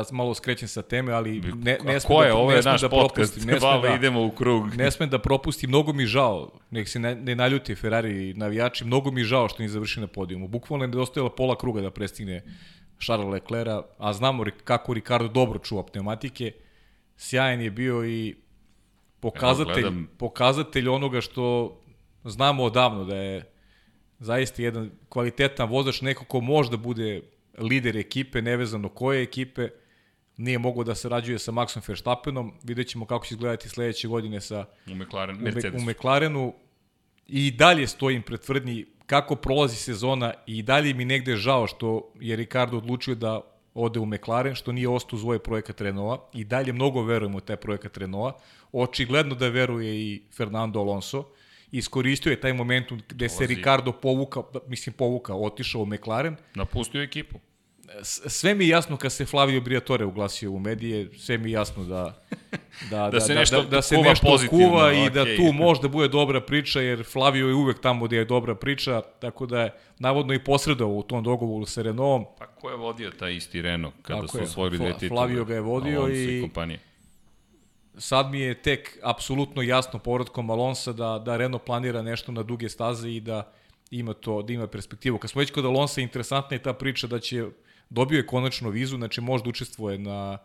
sad 0.04 0.16
malo 0.16 0.34
skrećem 0.34 0.68
sa 0.68 0.82
teme, 0.82 1.14
ali 1.14 1.42
ne, 1.42 1.78
ne 1.84 2.00
smem 2.00 2.18
da, 2.28 2.36
Ovo 2.36 2.52
je 2.52 2.62
naš 2.62 2.82
da 2.82 2.90
podcast, 2.90 3.46
ne 3.46 3.60
smem 3.60 3.82
da, 3.82 3.96
idemo 3.96 4.26
u 4.26 4.32
krug. 4.32 4.76
Ne 4.76 4.92
smem 4.92 5.10
da 5.10 5.20
propustim, 5.20 5.70
mnogo 5.70 5.94
mi 5.94 6.06
žao, 6.06 6.52
nek 6.72 6.90
se 6.90 7.00
ne, 7.00 7.16
ne 7.16 7.36
naljuti 7.36 7.76
Ferrari 7.76 8.34
navijači, 8.34 8.86
mnogo 8.86 9.12
mi 9.12 9.24
žao 9.24 9.50
što 9.50 9.64
ni 9.64 9.70
završi 9.70 10.00
na 10.00 10.08
podijumu. 10.08 10.48
Bukvalno 10.48 10.84
je 10.84 10.88
nedostajala 10.88 11.30
pola 11.30 11.58
kruga 11.58 11.82
da 11.82 11.92
prestigne 11.92 12.44
Charles 13.06 13.32
Leclerc, 13.32 13.86
a 13.98 14.14
znamo 14.14 14.46
kako 14.64 14.94
Ricardo 14.94 15.28
dobro 15.28 15.60
čuva 15.60 15.84
pneumatike. 15.84 16.52
Sjajan 17.18 17.62
je 17.62 17.72
bio 17.72 18.06
i 18.06 18.36
pokazatelj, 19.20 19.86
pokazatelj 20.18 20.90
onoga 20.90 21.22
što 21.22 21.78
znamo 22.24 22.64
odavno 22.64 23.06
da 23.06 23.16
je 23.16 23.52
zaista 24.20 24.62
jedan 24.62 24.92
kvalitetan 25.10 25.70
vozač, 25.70 26.02
neko 26.02 26.26
ko 26.26 26.42
može 26.42 26.72
da 26.72 26.78
bude 26.78 27.22
lider 27.58 27.98
ekipe, 27.98 28.42
nevezano 28.42 28.90
koje 28.90 29.24
ekipe, 29.24 29.70
nije 30.38 30.60
mogao 30.60 30.84
da 30.84 30.96
se 30.96 31.10
rađuje 31.10 31.40
sa 31.40 31.52
Maxom 31.52 31.88
Verstappenom, 31.88 32.54
vidjet 32.64 32.88
ćemo 32.88 33.06
kako 33.06 33.26
će 33.26 33.36
izgledati 33.36 33.70
sledeće 33.70 34.08
godine 34.08 34.42
sa 34.42 34.66
u, 34.92 34.96
McLaren, 34.96 35.38
Mercedes. 35.38 35.82
u 35.82 35.86
McLarenu 35.86 36.54
i 37.28 37.52
dalje 37.52 37.88
stojim 37.88 38.22
pred 38.22 38.40
tvrdnji 38.40 38.86
kako 39.06 39.36
prolazi 39.36 39.76
sezona 39.76 40.34
i 40.48 40.62
dalje 40.64 40.94
mi 40.94 41.06
negde 41.06 41.36
žao 41.36 41.68
što 41.68 42.12
je 42.20 42.36
Ricardo 42.36 42.78
odlučio 42.78 43.16
da 43.16 43.42
ode 43.74 44.00
u 44.00 44.06
McLaren, 44.06 44.56
što 44.56 44.72
nije 44.72 44.90
ostao 44.90 45.20
zvoje 45.20 45.40
projekat 45.40 45.82
Renaulta 45.82 46.30
i 46.34 46.44
dalje 46.44 46.74
mnogo 46.74 47.04
verujemo 47.04 47.38
u 47.38 47.42
taj 47.42 47.56
projekat 47.56 47.98
Renaulta. 47.98 48.40
Očigledno 48.72 49.36
da 49.36 49.50
veruje 49.50 49.96
i 49.96 50.22
Fernando 50.38 50.80
Alonso. 50.80 51.24
Iskoristio 51.72 52.30
je 52.30 52.40
taj 52.42 52.54
moment 52.54 52.92
gde 53.10 53.30
se 53.30 53.48
Ricardo 53.48 53.92
povuka, 53.92 54.42
mislim 54.68 54.94
povuka, 54.94 55.36
otišao 55.36 55.82
u 55.82 55.86
McLaren. 55.86 56.36
Napustio 56.56 57.04
ekipu 57.04 57.40
sve 58.04 58.56
mi 58.56 58.64
je 58.64 58.70
jasno 58.70 58.98
kad 58.98 59.12
se 59.12 59.26
Flavio 59.26 59.62
Briatore 59.62 60.06
uglasio 60.06 60.52
u 60.52 60.60
medije, 60.60 61.10
sve 61.18 61.38
mi 61.38 61.50
je 61.50 61.54
jasno 61.54 61.84
da 61.84 62.26
da, 62.90 62.98
da, 63.00 63.10
da, 63.10 63.20
se 63.20 63.36
nešto, 63.36 63.62
da, 63.62 63.70
da 63.70 63.82
se 63.82 63.98
nešto 63.98 64.38
kuva 64.50 64.94
i 64.94 65.10
da 65.10 65.26
tu 65.26 65.54
možda 65.54 65.88
bude 65.88 66.08
dobra 66.08 66.42
priča, 66.42 66.82
jer 66.82 67.04
Flavio 67.04 67.48
je 67.48 67.54
uvek 67.54 67.80
tamo 67.82 68.06
gde 68.06 68.18
je 68.18 68.26
dobra 68.26 68.56
priča, 68.56 69.02
tako 69.02 69.46
da 69.46 69.62
je 69.62 69.74
navodno 70.00 70.34
i 70.34 70.44
posredovao 70.44 70.96
u 70.96 71.04
tom 71.04 71.24
dogovoru 71.24 71.66
sa 71.66 71.82
Renaultom. 71.82 72.26
Pa 72.38 72.46
ko 72.46 72.70
je 72.70 72.76
vodio 72.76 73.12
taj 73.12 73.36
isti 73.36 73.62
Renault 73.62 73.94
kada 74.02 74.22
tako 74.22 74.38
su 74.38 74.44
osvojili 74.44 74.78
dve 74.78 74.94
titule? 74.94 75.10
Flavio 75.10 75.46
ga 75.46 75.54
je 75.54 75.62
vodio 75.62 76.08
i, 76.08 76.38
i 76.38 76.42
kompanije. 76.42 76.80
sad 77.98 78.32
mi 78.32 78.40
je 78.40 78.62
tek 78.62 79.00
apsolutno 79.04 79.62
jasno 79.62 80.00
povratkom 80.00 80.50
Alonsa 80.50 80.94
da, 80.94 81.22
da 81.26 81.38
Renault 81.38 81.66
planira 81.66 82.02
nešto 82.02 82.32
na 82.32 82.44
duge 82.44 82.70
staze 82.70 83.10
i 83.10 83.20
da 83.20 83.52
ima 83.92 84.14
to, 84.14 84.42
da 84.42 84.54
ima 84.54 84.68
perspektivu. 84.68 85.18
Kad 85.18 85.32
smo 85.32 85.40
već 85.40 85.52
kod 85.52 85.66
Alonsa, 85.66 86.02
interesantna 86.02 86.56
je 86.56 86.64
ta 86.64 86.74
priča 86.74 87.08
da 87.08 87.20
će 87.20 87.46
Dobio 87.90 88.18
je 88.18 88.28
konačno 88.28 88.70
vizu, 88.70 88.98
znači 88.98 89.22
možda 89.22 89.50
učestvuje 89.50 89.98
na 89.98 90.38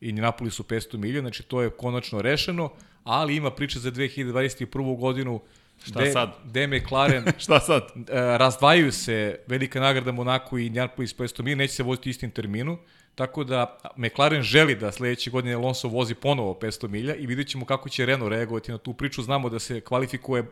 Indianapolisu 0.00 0.62
500 0.62 0.96
milija, 0.96 1.20
znači 1.20 1.42
to 1.42 1.62
je 1.62 1.70
konačno 1.70 2.22
rešeno, 2.22 2.70
ali 3.04 3.36
ima 3.36 3.50
priče 3.50 3.78
za 3.78 3.90
2021. 3.90 4.98
godinu 4.98 5.40
Šta 5.82 6.00
de, 6.00 6.12
sad? 6.12 6.30
De 6.44 6.66
McLaren. 6.66 7.24
Šta 7.44 7.60
sad? 7.60 7.82
Uh, 7.82 8.04
razdvajaju 8.12 8.92
se 8.92 9.38
velika 9.46 9.80
nagrada 9.80 10.12
Monaco 10.12 10.58
i 10.58 10.66
Indianapolis 10.66 11.16
500 11.16 11.42
mil, 11.42 11.58
neće 11.58 11.74
se 11.74 11.82
voziti 11.82 12.10
istim 12.10 12.30
terminu. 12.30 12.78
Tako 13.14 13.44
da 13.44 13.78
McLaren 13.96 14.42
želi 14.42 14.74
da 14.74 14.92
sledeće 14.92 15.30
godine 15.30 15.54
Alonso 15.54 15.88
vozi 15.88 16.14
ponovo 16.14 16.54
500 16.54 16.88
milja 16.88 17.14
i 17.14 17.26
vidjet 17.26 17.48
ćemo 17.48 17.64
kako 17.64 17.88
će 17.88 18.06
Renault 18.06 18.30
reagovati 18.30 18.72
na 18.72 18.78
tu 18.78 18.92
priču. 18.92 19.22
Znamo 19.22 19.48
da 19.48 19.58
se 19.58 19.80
kvalifikuje 19.80 20.42
uh, 20.42 20.48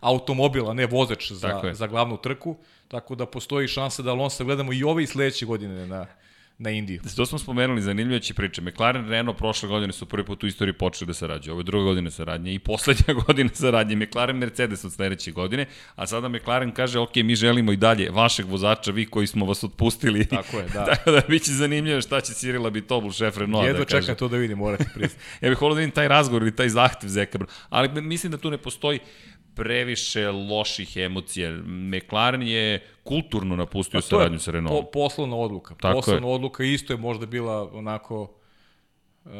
automobil, 0.00 0.70
a 0.70 0.74
ne 0.74 0.86
vozač 0.86 1.32
za, 1.32 1.62
za 1.72 1.86
glavnu 1.86 2.16
trku, 2.16 2.56
tako 2.92 3.14
da 3.14 3.26
postoji 3.26 3.68
šansa 3.68 4.02
da 4.02 4.10
Alonso 4.10 4.44
gledamo 4.44 4.72
i 4.72 4.84
ove 4.84 5.02
i 5.02 5.06
sledeće 5.06 5.46
godine 5.46 5.86
na, 5.86 6.06
na 6.58 6.70
Indiju. 6.70 7.00
To 7.16 7.26
smo 7.26 7.38
spomenuli, 7.38 7.82
zanimljujuće 7.82 8.34
priče. 8.34 8.62
McLaren 8.62 9.08
Renault 9.08 9.38
prošle 9.38 9.68
godine 9.68 9.92
su 9.92 10.06
prvi 10.06 10.24
put 10.24 10.44
u 10.44 10.46
istoriji 10.46 10.72
počeli 10.72 11.06
da 11.06 11.14
sarađuju. 11.14 11.52
Ovo 11.52 11.60
je 11.60 11.64
druga 11.64 11.84
godina 11.84 12.10
saradnje 12.10 12.54
i 12.54 12.58
poslednja 12.58 13.14
godina 13.26 13.50
saradnje. 13.54 13.96
McLaren 13.96 14.36
Mercedes 14.36 14.84
od 14.84 14.92
sledeće 14.92 15.32
godine, 15.32 15.66
a 15.96 16.06
sada 16.06 16.28
McLaren 16.28 16.72
kaže, 16.72 16.98
ok, 16.98 17.16
mi 17.16 17.34
želimo 17.34 17.72
i 17.72 17.76
dalje 17.76 18.10
vašeg 18.10 18.46
vozača, 18.46 18.90
vi 18.90 19.06
koji 19.06 19.26
smo 19.26 19.46
vas 19.46 19.64
otpustili. 19.64 20.26
Tako 20.36 20.56
je, 20.58 20.68
da. 20.68 20.84
Tako 20.94 21.10
da 21.10 21.22
biće 21.28 21.52
zanimljivo 21.52 22.00
šta 22.00 22.20
će 22.20 22.34
Cirila 22.34 22.70
Bitobul, 22.70 23.12
šef 23.12 23.38
Renault 23.38 23.66
Jedno 23.66 23.78
da 23.78 23.84
kaže. 23.84 24.02
čekam 24.02 24.16
to 24.16 24.28
da 24.28 24.36
vidim, 24.36 24.58
morate 24.58 24.84
pristati. 24.94 25.24
ja 25.40 25.48
bih 25.48 25.62
volio 25.62 25.74
da 25.74 25.80
vidim 25.80 25.94
taj 25.94 26.08
razgovor 26.08 26.42
ili 26.42 26.56
taj 26.56 26.68
zahtev 26.68 27.08
Zeka. 27.08 27.38
Ali 27.68 28.02
mislim 28.02 28.32
da 28.32 28.38
tu 28.38 28.50
ne 28.50 28.58
postoji 28.58 28.98
previše 29.54 30.30
loših 30.30 30.96
emocija. 30.96 31.50
McLaren 31.66 32.42
je 32.42 32.80
kulturno 33.02 33.56
napustio 33.56 33.98
pa 33.98 34.02
saradnju 34.02 34.38
sa 34.38 34.50
Renaultom. 34.50 34.84
Po, 34.84 34.90
poslovna 34.90 35.36
odluka. 35.36 35.74
Tako 35.74 35.94
poslovna 36.00 36.28
je. 36.28 36.34
odluka 36.34 36.64
isto 36.64 36.92
je 36.92 36.96
možda 36.96 37.26
bila 37.26 37.70
onako 37.72 38.22
uh, 39.24 39.30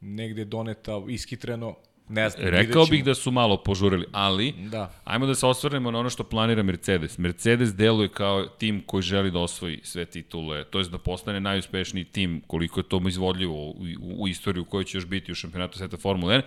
negde 0.00 0.44
doneta 0.44 1.02
iskitreno. 1.08 1.74
Ne 2.12 2.30
znam, 2.30 2.48
Rekao 2.48 2.86
bih 2.86 3.04
da 3.04 3.14
su 3.14 3.30
malo 3.30 3.62
požurili, 3.62 4.06
ali 4.12 4.52
da. 4.52 4.92
ajmo 5.04 5.26
da 5.26 5.34
se 5.34 5.46
osvrnemo 5.46 5.90
na 5.90 5.98
ono 5.98 6.10
što 6.10 6.24
planira 6.24 6.62
Mercedes. 6.62 7.18
Mercedes 7.18 7.74
deluje 7.74 8.08
kao 8.08 8.46
tim 8.46 8.82
koji 8.86 9.02
želi 9.02 9.30
da 9.30 9.38
osvoji 9.38 9.80
sve 9.82 10.04
titule, 10.04 10.64
to 10.64 10.78
je 10.78 10.84
da 10.84 10.98
postane 10.98 11.40
najuspešniji 11.40 12.04
tim 12.04 12.42
koliko 12.46 12.80
je 12.80 12.88
to 12.88 13.00
izvodljivo 13.08 13.54
u, 13.54 13.70
u, 13.70 14.22
u 14.22 14.28
istoriju 14.28 14.62
u 14.62 14.64
kojoj 14.64 14.84
će 14.84 14.98
još 14.98 15.06
biti 15.06 15.32
u 15.32 15.34
šampionatu 15.34 15.78
sveta 15.78 15.96
Formule 15.96 16.34
1 16.34 16.42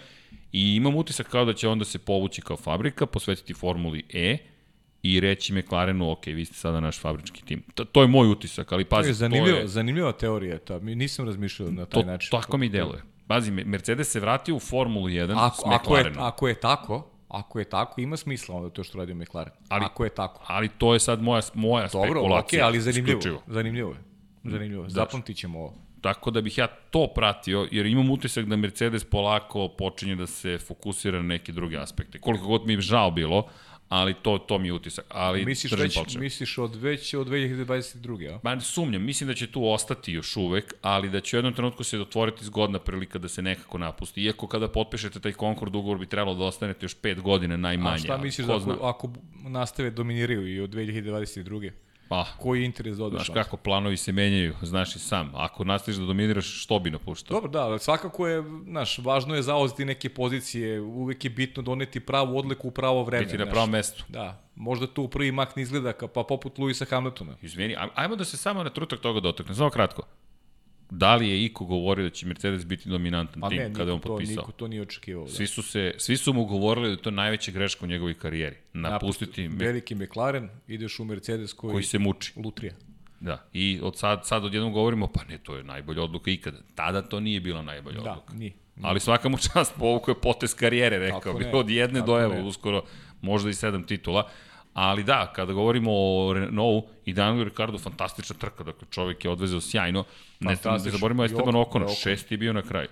i 0.51 0.75
imam 0.75 0.95
utisak 0.95 1.27
kao 1.27 1.45
da 1.45 1.53
će 1.53 1.67
onda 1.67 1.85
se 1.85 1.99
povući 1.99 2.41
kao 2.41 2.57
fabrika, 2.57 3.05
posvetiti 3.05 3.53
Formuli 3.53 4.03
E 4.13 4.37
i 5.03 5.19
reći 5.19 5.53
McLarenu, 5.53 6.11
ok, 6.11 6.25
vi 6.25 6.45
ste 6.45 6.55
sada 6.55 6.79
naš 6.79 6.99
fabrički 6.99 7.45
tim. 7.45 7.63
To, 7.73 7.85
to 7.85 8.01
je 8.01 8.07
moj 8.07 8.27
utisak, 8.27 8.71
ali 8.71 8.85
pazi, 8.85 9.07
to 9.07 9.09
je... 9.09 9.13
Zanimljiva, 9.13 9.57
to 9.57 9.61
je... 9.61 9.67
zanimljiva 9.67 10.11
teorija 10.11 10.57
ta, 10.57 10.79
nisam 10.79 11.25
razmišljao 11.25 11.71
na 11.71 11.85
taj 11.85 12.01
to, 12.01 12.07
način. 12.07 12.31
Tako 12.31 12.57
mi 12.57 12.69
deluje. 12.69 13.01
Pazi, 13.27 13.51
Mercedes 13.51 14.11
se 14.11 14.19
vratio 14.19 14.55
u 14.55 14.59
Formulu 14.59 15.07
1 15.07 15.35
ako, 15.37 15.55
s 15.55 15.59
McLarenom. 15.65 16.23
Ako 16.23 16.23
je, 16.23 16.27
ako 16.27 16.47
je 16.47 16.55
tako, 16.55 17.11
ako 17.27 17.59
je 17.59 17.65
tako, 17.65 18.01
ima 18.01 18.17
smisla 18.17 18.55
onda 18.55 18.69
to 18.69 18.83
što 18.83 18.97
radi 18.97 19.13
McLaren. 19.13 19.53
Ali, 19.69 19.85
ako 19.85 20.03
je 20.03 20.09
tako. 20.09 20.43
Ali 20.47 20.69
to 20.69 20.93
je 20.93 20.99
sad 20.99 21.21
moja, 21.21 21.41
moja 21.53 21.87
Dobro, 21.93 22.09
spekulacija. 22.09 22.61
Dobro, 22.61 22.65
okay, 22.65 22.65
ali 22.65 22.81
zanimljivo. 22.81 23.19
Isključivo. 23.19 23.41
Zanimljivo 23.47 23.91
je. 23.91 24.03
Zanimljivo. 24.43 24.89
Znači, 24.89 24.93
Zapamtit 24.93 25.37
ćemo 25.37 25.59
ovo. 25.59 25.73
Tako 26.01 26.31
da 26.31 26.41
bih 26.41 26.57
ja 26.57 26.67
to 26.67 27.07
pratio, 27.15 27.67
jer 27.71 27.85
imam 27.85 28.09
utisak 28.09 28.45
da 28.45 28.55
Mercedes 28.55 29.03
polako 29.03 29.67
počinje 29.77 30.15
da 30.15 30.27
se 30.27 30.57
fokusira 30.57 31.17
na 31.17 31.27
neke 31.27 31.51
druge 31.51 31.77
aspekte. 31.77 32.19
Koliko 32.19 32.47
god 32.47 32.67
mi 32.67 32.73
je 32.73 32.81
žao 32.81 33.11
bilo, 33.11 33.47
ali 33.89 34.13
to, 34.13 34.37
to 34.37 34.57
mi 34.57 34.67
je 34.67 34.73
utisak. 34.73 35.05
Ali 35.09 35.45
misliš, 35.45 35.71
već, 35.71 35.95
palče. 35.95 36.19
misliš 36.19 36.57
od 36.57 36.75
već 36.75 37.13
od 37.13 37.27
2022. 37.27 38.35
A? 38.35 38.39
Ma, 38.43 38.61
sumnjam, 38.61 39.03
mislim 39.03 39.27
da 39.27 39.33
će 39.33 39.47
tu 39.51 39.67
ostati 39.69 40.13
još 40.13 40.37
uvek, 40.37 40.73
ali 40.81 41.09
da 41.09 41.21
će 41.21 41.35
u 41.35 41.37
jednom 41.37 41.53
trenutku 41.53 41.83
se 41.83 41.99
otvoriti 41.99 42.45
zgodna 42.45 42.79
prilika 42.79 43.19
da 43.19 43.27
se 43.27 43.41
nekako 43.41 43.77
napusti. 43.77 44.23
Iako 44.23 44.47
kada 44.47 44.67
potpišete 44.67 45.19
taj 45.19 45.33
Concord 45.33 45.75
ugovor 45.75 45.97
bi 45.97 46.05
trebalo 46.05 46.37
da 46.37 46.43
ostanete 46.43 46.85
još 46.85 46.97
5 47.01 47.21
godine 47.21 47.57
najmanje. 47.57 47.95
A 47.95 47.97
šta 47.97 48.17
misliš 48.17 48.47
da 48.47 48.55
ako, 48.55 48.71
ako 48.71 49.13
nastave 49.43 49.89
dominiraju 49.89 50.55
i 50.55 50.59
od 50.59 50.69
2022. 50.69 51.71
Pa, 52.07 52.25
koji 52.39 52.65
interes 52.65 52.97
da 52.97 53.05
odeš? 53.05 53.25
Znaš 53.25 53.33
kako 53.33 53.57
planovi 53.57 53.97
se 53.97 54.11
menjaju, 54.11 54.55
znaš 54.61 54.95
i 54.95 54.99
sam. 54.99 55.31
Ako 55.35 55.63
nastaviš 55.63 55.97
da 55.97 56.05
dominiraš, 56.05 56.63
što 56.63 56.79
bi 56.79 56.91
napuštao? 56.91 57.35
Dobro, 57.35 57.49
da, 57.49 57.79
svakako 57.79 58.27
je, 58.27 58.43
znaš, 58.67 58.97
važno 58.97 59.35
je 59.35 59.41
zauzeti 59.41 59.85
neke 59.85 60.09
pozicije, 60.09 60.81
uvek 60.81 61.23
je 61.23 61.29
bitno 61.29 61.63
doneti 61.63 61.99
pravu 61.99 62.37
odliku 62.37 62.67
u 62.67 62.71
pravo 62.71 63.03
vreme. 63.03 63.25
Biti 63.25 63.37
na 63.37 63.45
pravom 63.45 63.69
mestu. 63.69 64.03
Da, 64.07 64.41
možda 64.55 64.87
tu 64.87 65.07
prvi 65.07 65.31
mak 65.31 65.55
ne 65.55 65.61
izgleda, 65.61 65.93
pa 66.13 66.23
poput 66.23 66.57
Luisa 66.57 66.85
Hamiltona. 66.85 67.37
Izvini, 67.41 67.75
ajmo 67.95 68.15
da 68.15 68.25
se 68.25 68.37
samo 68.37 68.63
na 68.63 68.69
trutak 68.69 68.99
toga 68.99 69.19
dotakne, 69.19 69.55
samo 69.55 69.69
kratko. 69.69 70.03
Da 70.89 71.15
li 71.15 71.29
je 71.29 71.45
Iko 71.45 71.65
govorio 71.65 72.03
da 72.03 72.09
će 72.09 72.27
Mercedes 72.27 72.65
biti 72.65 72.89
dominantan 72.89 73.41
pa 73.41 73.49
tim 73.49 73.57
ne, 73.57 73.73
kada 73.73 73.91
je 73.91 73.93
on 73.93 74.01
potpisao? 74.01 74.41
Niko 74.41 74.51
to 74.51 74.67
nije 74.67 74.81
očekivao. 74.81 75.25
Da. 75.25 75.31
Svi 75.31 75.47
su, 75.47 75.63
se, 75.63 75.93
svi 75.97 76.17
su 76.17 76.33
mu 76.33 76.45
govorili 76.45 76.87
da 76.87 76.91
je 76.91 77.01
to 77.01 77.11
najveća 77.11 77.51
greška 77.51 77.85
u 77.85 77.89
njegovoj 77.89 78.13
karijeri. 78.13 78.55
Napustiti... 78.73 79.43
Napust, 79.43 79.61
veliki 79.61 79.95
McLaren, 79.95 80.49
ideš 80.67 80.99
u 80.99 81.05
Mercedes 81.05 81.53
koji... 81.53 81.71
Koji 81.71 81.83
se 81.83 81.99
muči. 81.99 82.33
Lutrija. 82.35 82.73
Da, 83.19 83.47
i 83.53 83.79
od 83.83 83.97
sad, 83.97 84.25
sad 84.25 84.45
odjednom 84.45 84.73
govorimo, 84.73 85.07
pa 85.07 85.23
ne, 85.23 85.37
to 85.37 85.55
je 85.55 85.63
najbolja 85.63 86.03
odluka 86.03 86.31
ikada. 86.31 86.57
Tada 86.75 87.01
to 87.01 87.19
nije 87.19 87.39
bila 87.39 87.61
najbolja 87.61 88.01
da, 88.01 88.11
odluka. 88.11 88.33
Da, 88.33 88.39
nije. 88.39 88.53
Ali 88.81 88.99
svaka 88.99 89.29
mu 89.29 89.37
čast, 89.53 89.73
povuko 89.79 90.11
je 90.11 90.21
potes 90.21 90.53
karijere, 90.53 90.99
rekao 90.99 91.33
bi, 91.33 91.45
od 91.53 91.69
jedne 91.69 92.01
do 92.01 92.21
evo, 92.21 92.47
uskoro 92.47 92.83
možda 93.21 93.49
i 93.49 93.53
sedam 93.53 93.83
titula. 93.83 94.29
Ali 94.75 95.03
da, 95.03 95.31
kada 95.35 95.53
govorimo 95.53 95.91
o 95.93 96.33
Renault 96.33 96.85
i 97.05 97.13
Daniel 97.13 97.43
Ricardo, 97.43 97.77
fantastična 97.77 98.35
trka, 98.39 98.63
dakle 98.63 98.87
čovjek 98.91 99.25
je 99.25 99.31
odvezeo 99.31 99.61
sjajno. 99.61 100.03
Ne 100.39 100.55
da 100.63 100.77
zaborimo 100.79 101.23
Esteban 101.23 101.55
Okon, 101.55 101.87
šesti 102.01 102.33
je 102.33 102.37
bio 102.37 102.53
na 102.53 102.61
kraju. 102.61 102.87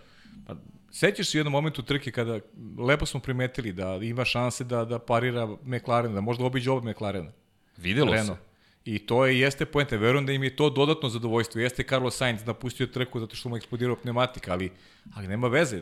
Pa, 0.47 0.55
Sećaš 0.91 1.27
se 1.27 1.37
u 1.37 1.39
jednom 1.39 1.51
momentu 1.51 1.81
trke 1.81 2.11
kada 2.11 2.39
lepo 2.77 3.05
smo 3.05 3.19
primetili 3.19 3.73
da 3.73 3.99
ima 4.01 4.25
šanse 4.25 4.63
da, 4.63 4.85
da 4.85 4.99
parira 4.99 5.47
McLaren, 5.65 6.13
da 6.13 6.21
možda 6.21 6.45
obiđe 6.45 6.71
oba 6.71 6.91
McLarena. 6.91 7.31
Videlo 7.77 8.11
Renault. 8.11 8.39
se. 8.39 8.45
I 8.85 8.99
to 8.99 9.25
je, 9.25 9.39
jeste 9.39 9.65
poenta. 9.65 9.95
Verujem 9.95 10.25
da 10.25 10.31
im 10.31 10.43
je 10.43 10.55
to 10.55 10.69
dodatno 10.69 11.09
zadovoljstvo. 11.09 11.61
Jeste 11.61 11.83
Carlos 11.83 12.17
Sainz 12.17 12.45
napustio 12.45 12.87
trku 12.87 13.19
zato 13.19 13.35
što 13.35 13.49
mu 13.49 13.57
eksplodirao 13.57 13.95
pneumatika, 13.95 14.53
ali, 14.53 14.71
ali 15.15 15.27
nema 15.27 15.47
veze. 15.47 15.81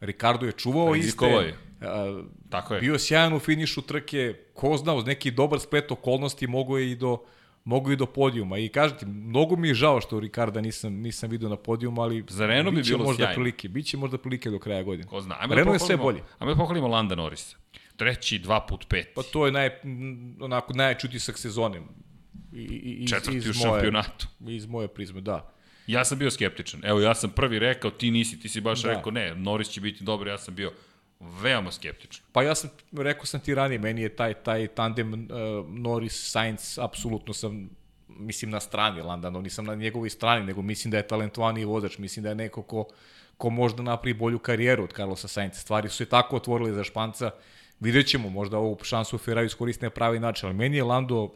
Ricardo 0.00 0.46
je 0.46 0.52
čuvao 0.52 0.94
iste. 0.94 1.26
Je. 1.26 1.71
A, 1.84 2.22
Tako 2.50 2.74
je. 2.74 2.80
Bio 2.80 2.98
sjajan 2.98 3.34
u 3.34 3.38
finišu 3.38 3.82
trke, 3.82 4.34
ko 4.54 4.76
zna, 4.76 4.94
uz 4.94 5.06
neki 5.06 5.30
dobar 5.30 5.60
splet 5.60 5.90
okolnosti 5.90 6.46
mogo 6.46 6.78
je 6.78 6.90
i 6.90 6.96
do 6.96 7.18
mogu 7.64 7.92
i 7.92 7.96
do 7.96 8.06
podijuma. 8.06 8.58
I 8.58 8.68
kažete, 8.68 9.06
mnogo 9.06 9.56
mi 9.56 9.68
je 9.68 9.74
žao 9.74 10.00
što 10.00 10.20
Ricarda 10.20 10.60
nisam, 10.60 10.92
nisam 10.92 11.30
vidio 11.30 11.48
na 11.48 11.56
podijumu, 11.56 12.02
ali 12.02 12.24
Za 12.28 12.46
Renault 12.46 12.76
bi 12.76 12.82
bilo 12.82 13.04
možda 13.04 13.24
sjajno. 13.24 13.34
prilike. 13.34 13.68
Biće 13.68 13.96
možda 13.96 14.18
prilike 14.18 14.50
do 14.50 14.58
kraja 14.58 14.82
godine. 14.82 15.08
Ko 15.08 15.20
zna. 15.20 15.36
Ajmo 15.40 15.54
da 15.54 15.54
Renault 15.54 15.78
da 15.78 15.84
je 15.84 15.86
sve 15.86 15.96
bolje. 15.96 16.20
Ajmo 16.38 16.54
da 16.54 16.58
pohvalimo 16.58 16.88
Landa 16.88 17.14
Norrisa. 17.14 17.56
Treći, 17.96 18.38
dva 18.38 18.66
put 18.66 18.88
pet. 18.88 19.08
Pa 19.14 19.22
to 19.22 19.46
je 19.46 19.52
naj, 19.52 19.70
onako 20.40 20.72
najjači 20.72 21.06
utisak 21.06 21.38
sezone. 21.38 21.82
I, 22.52 22.58
i, 22.60 22.92
iz, 22.92 23.10
Četvrti 23.10 23.36
iz 23.36 23.48
u 23.48 23.52
šampionatu. 23.52 24.26
Moje, 24.38 24.56
iz 24.56 24.66
moje 24.66 24.88
prizme, 24.88 25.20
da. 25.20 25.52
Ja 25.86 26.04
sam 26.04 26.18
bio 26.18 26.30
skeptičan. 26.30 26.80
Evo, 26.84 27.00
ja 27.00 27.14
sam 27.14 27.30
prvi 27.30 27.58
rekao, 27.58 27.90
ti 27.90 28.10
nisi, 28.10 28.40
ti 28.40 28.48
si 28.48 28.60
baš 28.60 28.82
da. 28.82 28.92
rekao, 28.92 29.12
ne, 29.12 29.34
Norris 29.34 29.68
će 29.68 29.80
biti 29.80 30.04
dobro, 30.04 30.30
ja 30.30 30.38
sam 30.38 30.54
bio 30.54 30.72
veoma 31.22 31.72
skeptičan. 31.72 32.24
Pa 32.32 32.42
ja 32.42 32.54
sam, 32.54 32.70
rekao 32.92 33.26
sam 33.26 33.40
ti 33.40 33.54
ranije, 33.54 33.78
meni 33.78 34.02
je 34.02 34.16
taj, 34.16 34.34
taj 34.34 34.66
tandem 34.66 35.12
uh, 35.12 35.18
Norris-Sainz, 35.68 36.84
apsolutno 36.84 37.34
sam, 37.34 37.70
mislim, 38.08 38.50
na 38.50 38.60
strani 38.60 39.02
Landano, 39.02 39.40
nisam 39.40 39.64
na 39.64 39.74
njegovoj 39.74 40.10
strani, 40.10 40.46
nego 40.46 40.62
mislim 40.62 40.90
da 40.90 40.96
je 40.96 41.06
talentovaniji 41.06 41.64
vozač, 41.64 41.98
mislim 41.98 42.22
da 42.22 42.28
je 42.28 42.34
neko 42.34 42.62
ko, 42.62 42.86
ko 43.36 43.50
možda 43.50 43.82
napravi 43.82 44.14
bolju 44.14 44.38
karijeru 44.38 44.84
od 44.84 44.92
Carlosa 44.92 45.28
Sainz. 45.28 45.54
Stvari 45.54 45.88
su 45.88 45.96
se 45.96 46.06
tako 46.06 46.36
otvorile 46.36 46.72
za 46.72 46.84
Španca, 46.84 47.30
vidjet 47.80 48.06
ćemo, 48.06 48.28
možda 48.28 48.58
ovu 48.58 48.78
šansu 48.82 49.18
Ferrari 49.18 49.46
iskoriste 49.46 49.86
na 49.86 49.90
pravi 49.90 50.20
način, 50.20 50.46
ali 50.46 50.56
meni 50.56 50.76
je 50.76 50.84
Lando 50.84 51.34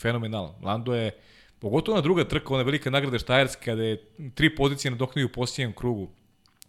fenomenalan. 0.00 0.54
Lando 0.62 0.94
je, 0.94 1.10
pogotovo 1.58 1.96
na 1.96 2.02
druga 2.02 2.24
trka, 2.24 2.54
ona 2.54 2.62
velika 2.62 2.90
nagrada 2.90 3.18
Štajerska, 3.18 3.64
kada 3.64 3.82
je 3.82 4.04
tri 4.34 4.54
pozicije 4.56 4.90
nadoknio 4.90 5.26
u 5.26 5.28
posljednjem 5.28 5.72
krugu. 5.72 6.08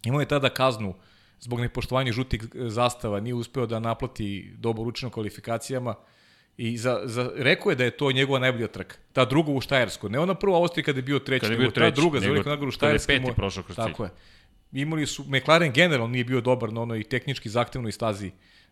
Imao 0.04 0.20
je 0.20 0.28
tada 0.28 0.48
kaznu 0.48 0.94
zbog 1.40 1.60
nepoštovanja 1.60 2.12
žutih 2.12 2.42
zastava, 2.54 3.20
nije 3.20 3.34
uspeo 3.34 3.66
da 3.66 3.78
naplati 3.78 4.52
dobro 4.58 4.82
učinom 4.82 5.12
kvalifikacijama. 5.12 5.94
I 6.56 6.76
za, 6.78 7.00
za, 7.04 7.30
rekao 7.36 7.70
je 7.70 7.76
da 7.76 7.84
je 7.84 7.90
to 7.90 8.12
njegova 8.12 8.38
najbolja 8.38 8.66
trka. 8.66 8.96
Ta 9.12 9.24
druga 9.24 9.52
u 9.52 9.60
Štajersku. 9.60 10.08
Ne 10.08 10.18
ona 10.18 10.34
prva 10.34 10.58
Austrija 10.58 10.84
kada 10.84 10.98
je 10.98 11.02
bio 11.02 11.18
treći, 11.18 11.40
kada 11.40 11.54
je 11.54 11.58
bio 11.58 11.70
treći, 11.70 11.94
ta 11.94 12.00
druga 12.00 12.20
za 12.20 12.26
veliku 12.26 12.48
nagradu 12.48 12.68
u 12.68 12.70
Štajersku. 12.70 13.06
Kada 13.06 13.14
je 13.14 13.22
peti 13.24 13.36
prošao 13.36 13.62
kroz 13.62 13.76
Tako 13.76 14.04
je. 14.04 14.10
Imali 14.72 15.06
su, 15.06 15.24
McLaren 15.24 15.72
generalno 15.72 16.12
nije 16.12 16.24
bio 16.24 16.40
dobar 16.40 16.72
na 16.72 16.82
onoj 16.82 17.04
tehnički 17.04 17.48
zahtevnoj 17.48 17.92
stazi 17.92 18.30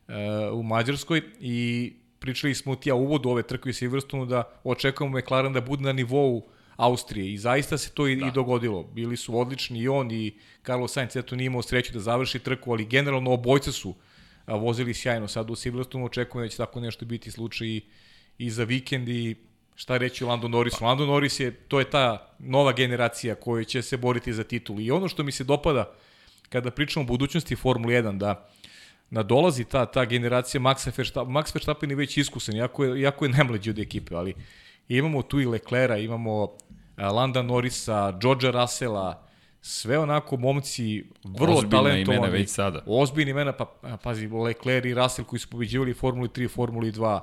uh, 0.08 0.14
u 0.52 0.62
Mađarskoj 0.62 1.22
i 1.40 1.92
pričali 2.18 2.54
smo 2.54 2.76
ti 2.76 2.88
ja 2.88 2.94
uvodu 2.94 3.28
ove 3.28 3.42
trke 3.42 3.70
u 3.70 3.72
Silverstonu 3.72 4.26
da 4.26 4.60
očekujemo 4.64 5.18
McLaren 5.18 5.52
da 5.52 5.60
bude 5.60 5.82
na 5.82 5.92
nivou 5.92 6.48
Austrije 6.78 7.32
i 7.32 7.38
zaista 7.38 7.78
se 7.78 7.90
to 7.90 8.06
i, 8.08 8.16
da. 8.16 8.26
i 8.26 8.30
dogodilo. 8.30 8.82
Bili 8.82 9.16
su 9.16 9.38
odlični 9.38 9.78
i 9.78 9.88
on 9.88 10.10
i 10.10 10.32
Carlos 10.66 10.92
Sainz, 10.92 11.16
eto 11.16 11.36
nije 11.36 11.46
imao 11.46 11.62
sreću 11.62 11.92
da 11.92 12.00
završi 12.00 12.38
trku, 12.38 12.72
ali 12.72 12.84
generalno 12.84 13.32
obojce 13.32 13.72
su 13.72 13.94
a, 14.46 14.54
vozili 14.54 14.94
sjajno. 14.94 15.28
Sad 15.28 15.50
u 15.50 15.56
Silverstonu 15.56 16.04
očekujem 16.04 16.46
da 16.46 16.50
će 16.50 16.56
tako 16.56 16.80
nešto 16.80 17.04
biti 17.04 17.30
slučaj 17.30 17.68
i, 17.68 17.82
i 18.38 18.50
za 18.50 18.64
vikend 18.64 19.08
i 19.08 19.36
šta 19.74 19.96
reći 19.96 20.24
Lando 20.24 20.48
Norrisu. 20.48 20.76
Pa. 20.80 20.86
Lando 20.86 21.06
Norris 21.06 21.40
je, 21.40 21.50
to 21.50 21.78
je 21.78 21.90
ta 21.90 22.34
nova 22.38 22.72
generacija 22.72 23.34
koja 23.34 23.64
će 23.64 23.82
se 23.82 23.96
boriti 23.96 24.32
za 24.32 24.44
titul. 24.44 24.80
I 24.80 24.90
ono 24.90 25.08
što 25.08 25.22
mi 25.22 25.32
se 25.32 25.44
dopada 25.44 25.92
kada 26.48 26.70
pričamo 26.70 27.04
o 27.04 27.06
budućnosti 27.06 27.56
Formule 27.56 27.94
1, 27.94 28.18
da 28.18 28.48
nadolazi 29.10 29.64
ta, 29.64 29.86
ta 29.86 30.04
generacija 30.04 30.60
Maxa 30.60 30.92
Verstappen, 30.96 31.34
Max 31.34 31.54
Verstappen 31.54 31.90
je 31.90 31.96
već 31.96 32.16
iskusan, 32.16 32.56
jako 32.56 32.84
je, 32.84 33.00
jako 33.00 33.24
je 33.24 33.28
najmlađi 33.28 33.70
od 33.70 33.78
ekipe, 33.78 34.14
ali 34.14 34.34
imamo 34.88 35.22
tu 35.22 35.40
i 35.40 35.46
Leclera, 35.46 35.96
imamo 35.96 36.56
Landa 36.98 37.42
Norrisa, 37.42 38.18
Georgea 38.20 38.50
Russella, 38.50 39.26
sve 39.60 39.98
onako 39.98 40.36
momci 40.36 41.04
vrlo 41.24 41.56
Ozbiljna 41.56 41.82
talentovani. 41.82 42.18
imena 42.18 42.32
već 42.32 42.50
sada. 42.50 42.82
Ozbiljni 42.86 43.30
imena, 43.30 43.52
pa 43.52 43.64
pazi, 44.02 44.26
Lecler 44.26 44.86
i 44.86 44.94
Russell 44.94 45.28
koji 45.28 45.40
su 45.40 45.50
pobeđivali 45.50 45.94
Formuli 45.94 46.28
3, 46.28 46.50
Formuli 46.50 46.92
2, 46.92 47.20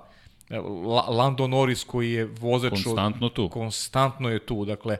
Lando 1.07 1.47
Norris 1.47 1.83
koji 1.83 2.11
je 2.11 2.25
vozač 2.25 2.71
konstantno 2.71 3.29
tu. 3.29 3.49
Konstantno 3.49 4.29
je 4.29 4.45
tu, 4.45 4.65
dakle 4.65 4.97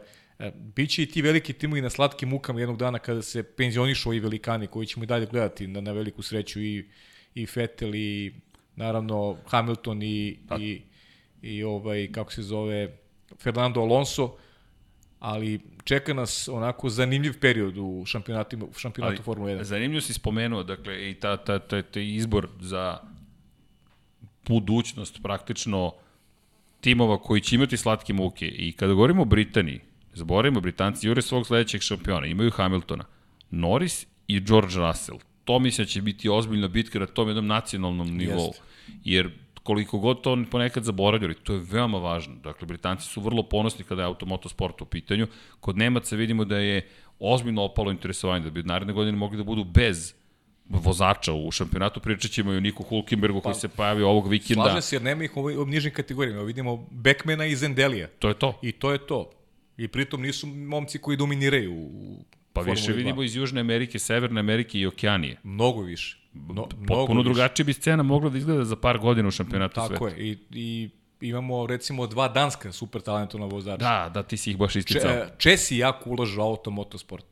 Biće 0.54 1.04
i 1.04 1.06
ti 1.06 1.22
veliki 1.22 1.54
timovi 1.54 1.82
na 1.82 1.90
slatkim 1.90 2.30
mukama 2.30 2.60
jednog 2.60 2.78
dana 2.78 3.00
kada 3.00 3.22
se 3.22 3.44
penzionišu 3.44 4.10
ovi 4.10 4.20
velikani 4.20 4.68
koji 4.68 4.88
ćemo 4.88 5.04
i 5.04 5.08
dalje 5.08 5.26
gledati 5.26 5.68
na, 5.68 5.82
na 5.82 5.92
veliku 5.92 6.22
sreću 6.22 6.62
i, 6.62 6.90
i 7.36 7.48
Vettel 7.56 7.96
i 7.96 8.34
naravno 8.76 9.38
Hamilton 9.46 10.04
i, 10.04 10.38
pa. 10.48 10.58
i, 10.60 10.82
i 11.42 11.64
ovaj, 11.64 12.12
kako 12.12 12.34
se 12.34 12.42
zove, 12.42 12.98
Fernando 13.40 13.82
Alonso 13.82 14.36
ali 15.26 15.60
čeka 15.84 16.14
nas 16.14 16.48
onako 16.48 16.90
zanimljiv 16.90 17.40
period 17.40 17.78
u 17.78 18.04
šampionatu, 18.06 18.58
u 18.58 18.74
šampionatu 18.74 19.24
Formule 19.24 19.54
1. 19.54 19.64
Zanimljivo 19.64 20.02
si 20.02 20.14
spomenuo, 20.14 20.64
dakle, 20.64 21.10
i 21.10 21.14
ta, 21.14 21.38
ta, 21.38 21.60
ta, 21.60 21.82
ta 21.82 22.00
izbor 22.00 22.48
za 22.60 22.98
budućnost 24.48 25.20
praktično 25.24 25.94
timova 26.82 27.18
koji 27.18 27.42
će 27.42 27.56
imati 27.56 27.78
slatke 27.78 28.14
muke. 28.14 28.48
I 28.48 28.72
kada 28.72 28.94
govorimo 28.94 29.22
o 29.22 29.26
Britaniji, 29.26 29.80
zaboravimo, 30.14 30.62
Britanci 30.62 31.08
jure 31.08 31.22
svog 31.22 31.48
sledećeg 31.48 31.82
šampiona, 31.82 32.28
imaju 32.28 32.52
Hamiltona, 32.52 33.06
Norris 33.52 34.06
i 34.28 34.40
George 34.40 34.76
Russell. 34.76 35.20
To 35.44 35.60
mislim 35.60 35.86
da 35.86 35.90
će 35.90 36.02
biti 36.02 36.30
ozbiljna 36.30 36.68
bitka 36.68 37.00
na 37.00 37.06
tom 37.06 37.28
jednom 37.28 37.48
nacionalnom 37.48 38.18
nivou. 38.18 38.48
Jest. 38.48 38.62
Jer 39.04 39.32
koliko 39.66 40.00
god 40.00 40.22
to 40.22 40.38
ponekad 40.52 40.84
zaboravljali, 40.84 41.34
to 41.34 41.54
je 41.54 41.60
veoma 41.60 41.98
važno. 41.98 42.36
Dakle, 42.44 42.68
Britanci 42.68 43.08
su 43.08 43.22
vrlo 43.22 43.44
ponosni 43.44 43.86
kada 43.86 44.02
je 44.02 44.06
automotosport 44.06 44.82
u 44.82 44.86
pitanju. 44.86 45.28
Kod 45.60 45.78
Nemaca 45.78 46.16
vidimo 46.16 46.46
da 46.46 46.58
je 46.58 46.88
ozbiljno 47.20 47.64
opalo 47.64 47.92
interesovanje, 47.92 48.44
da 48.44 48.50
bi 48.50 48.60
od 48.60 48.68
naredne 48.68 48.94
godine 48.94 49.18
mogli 49.18 49.38
da 49.38 49.44
budu 49.44 49.64
bez 49.64 50.14
vozača 50.70 51.34
u 51.34 51.52
šampionatu, 51.52 52.00
pričat 52.00 52.32
ćemo 52.32 52.54
i 52.54 52.58
o 52.58 52.60
Niku 52.60 52.84
Hulkenbergu 52.84 53.40
pa, 53.40 53.44
koji 53.44 53.56
se 53.56 53.68
pojavio 53.68 54.10
ovog 54.10 54.28
vikenda. 54.28 54.64
Slaže 54.64 54.82
se 54.82 54.96
jer 54.96 55.04
nema 55.04 55.24
ih 55.24 55.38
u, 55.38 55.42
u 55.42 55.66
nižim 55.66 55.94
kategorijama. 55.94 56.44
Vidimo 56.44 56.88
Beckmana 56.92 57.46
i 57.46 57.56
Zendelija. 57.56 58.08
To 58.20 58.28
je 58.28 58.34
to. 58.34 58.60
I 58.62 58.72
to 58.72 58.92
je 58.92 58.98
to. 59.08 59.32
I 59.78 59.88
pritom 59.88 60.22
nisu 60.22 60.48
momci 60.48 61.00
koji 61.00 61.18
dominiraju 61.18 61.74
u 61.74 62.26
Pa 62.54 62.62
više 62.62 62.94
vidimo 62.94 63.24
iz 63.24 63.36
Južne 63.36 63.62
Amerike, 63.62 64.00
Severne 64.00 64.40
Amerike 64.40 64.80
i 64.80 64.86
Okeanije. 64.86 65.38
Mnogo 65.44 65.82
više. 65.82 66.25
No, 66.36 66.68
Potpuno 66.88 67.24
drugačije 67.24 67.64
bi 67.66 67.74
scena 67.74 68.04
mogla 68.04 68.30
da 68.30 68.38
izgleda 68.38 68.66
za 68.66 68.76
par 68.76 68.98
godina 68.98 69.28
u 69.28 69.32
šampionatu 69.32 69.76
Tako 69.76 69.88
sveta. 69.88 70.06
Tako 70.06 70.22
je. 70.22 70.30
I, 70.30 70.38
I 70.52 70.90
imamo 71.22 71.68
recimo 71.68 72.08
dva 72.08 72.28
danska 72.28 72.72
super 72.72 73.02
talentovna 73.02 73.46
vozača. 73.46 73.78
Da, 73.78 74.12
da, 74.14 74.24
ti 74.24 74.38
si 74.38 74.52
ih 74.52 74.58
baš 74.58 74.76
isticao. 74.76 75.12
Če, 75.12 75.28
Česi 75.38 75.78
jako 75.78 76.10
ulažu 76.10 76.42
u 76.42 76.44
automotosport. 76.44 77.26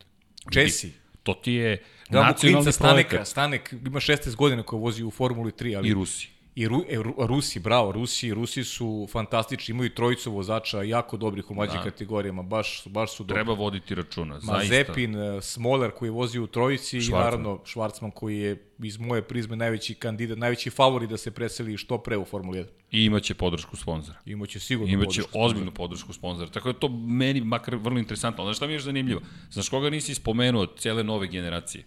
Česi. 0.51 0.91
To 1.23 1.33
ti 1.33 1.53
je 1.53 1.83
da, 2.09 2.23
nacionalni 2.23 2.71
projekat. 2.79 3.27
Stanek 3.27 3.73
ima 3.85 3.99
16 3.99 4.35
godina 4.35 4.63
koji 4.63 4.79
vozi 4.79 5.03
u 5.03 5.11
Formuli 5.11 5.51
3. 5.51 5.77
Ali... 5.77 5.89
I 5.89 5.93
Rusi. 5.93 6.32
I 6.55 6.67
Ru, 6.67 6.83
e, 6.89 6.97
Rusi, 7.27 7.59
bravo, 7.59 7.91
Rusi, 7.91 8.33
Rusi 8.33 8.63
su 8.63 9.07
fantastični, 9.11 9.71
imaju 9.71 9.89
trojicu 9.89 10.31
vozača 10.31 10.81
jako 10.81 11.17
dobrih 11.17 11.51
u 11.51 11.53
mlađim 11.53 11.77
da. 11.77 11.83
kategorijama, 11.83 12.43
baš, 12.43 12.83
baš 12.85 13.15
su 13.15 13.23
dobri. 13.23 13.35
Treba 13.35 13.53
voditi 13.53 13.95
računa, 13.95 14.39
zaista. 14.39 14.53
Mazepin, 14.53 15.15
e, 15.15 15.41
Smoler 15.41 15.91
koji 15.91 16.11
vozi 16.11 16.39
u 16.39 16.47
trojici 16.47 16.97
Schwarzman. 16.97 17.09
i 17.09 17.23
naravno 17.23 17.59
Schwarzman 17.65 18.11
koji 18.11 18.37
je 18.37 18.69
iz 18.83 18.97
moje 18.97 19.21
prizme 19.21 19.55
najveći 19.55 19.95
kandidat, 19.95 20.37
najveći 20.37 20.69
favorit 20.69 21.09
da 21.09 21.17
se 21.17 21.31
preseli 21.31 21.77
što 21.77 21.97
pre 21.97 22.17
u 22.17 22.25
Formuli 22.25 22.59
1. 22.59 22.65
I 22.91 23.05
imaće 23.05 23.33
podršku 23.33 23.75
sponzora. 23.75 24.19
Imaće 24.25 24.59
sigurno 24.59 24.93
imaće 24.93 25.05
podršku 25.05 25.29
ozbiljnu 25.33 25.71
sponzora. 25.71 25.87
podršku 25.87 26.13
sponzora. 26.13 26.51
Tako 26.51 26.71
da 26.71 26.79
to 26.79 26.89
meni 26.89 27.41
makar 27.41 27.75
vrlo 27.75 27.99
interesantno. 27.99 28.43
Znaš 28.43 28.57
šta 28.57 28.67
mi 28.67 28.73
je 28.73 28.79
zanimljivo? 28.79 29.21
Znaš 29.51 29.69
koga 29.69 29.89
nisi 29.89 30.15
spomenuo 30.15 30.65
cele 30.65 31.03
nove 31.03 31.27
generacije? 31.27 31.83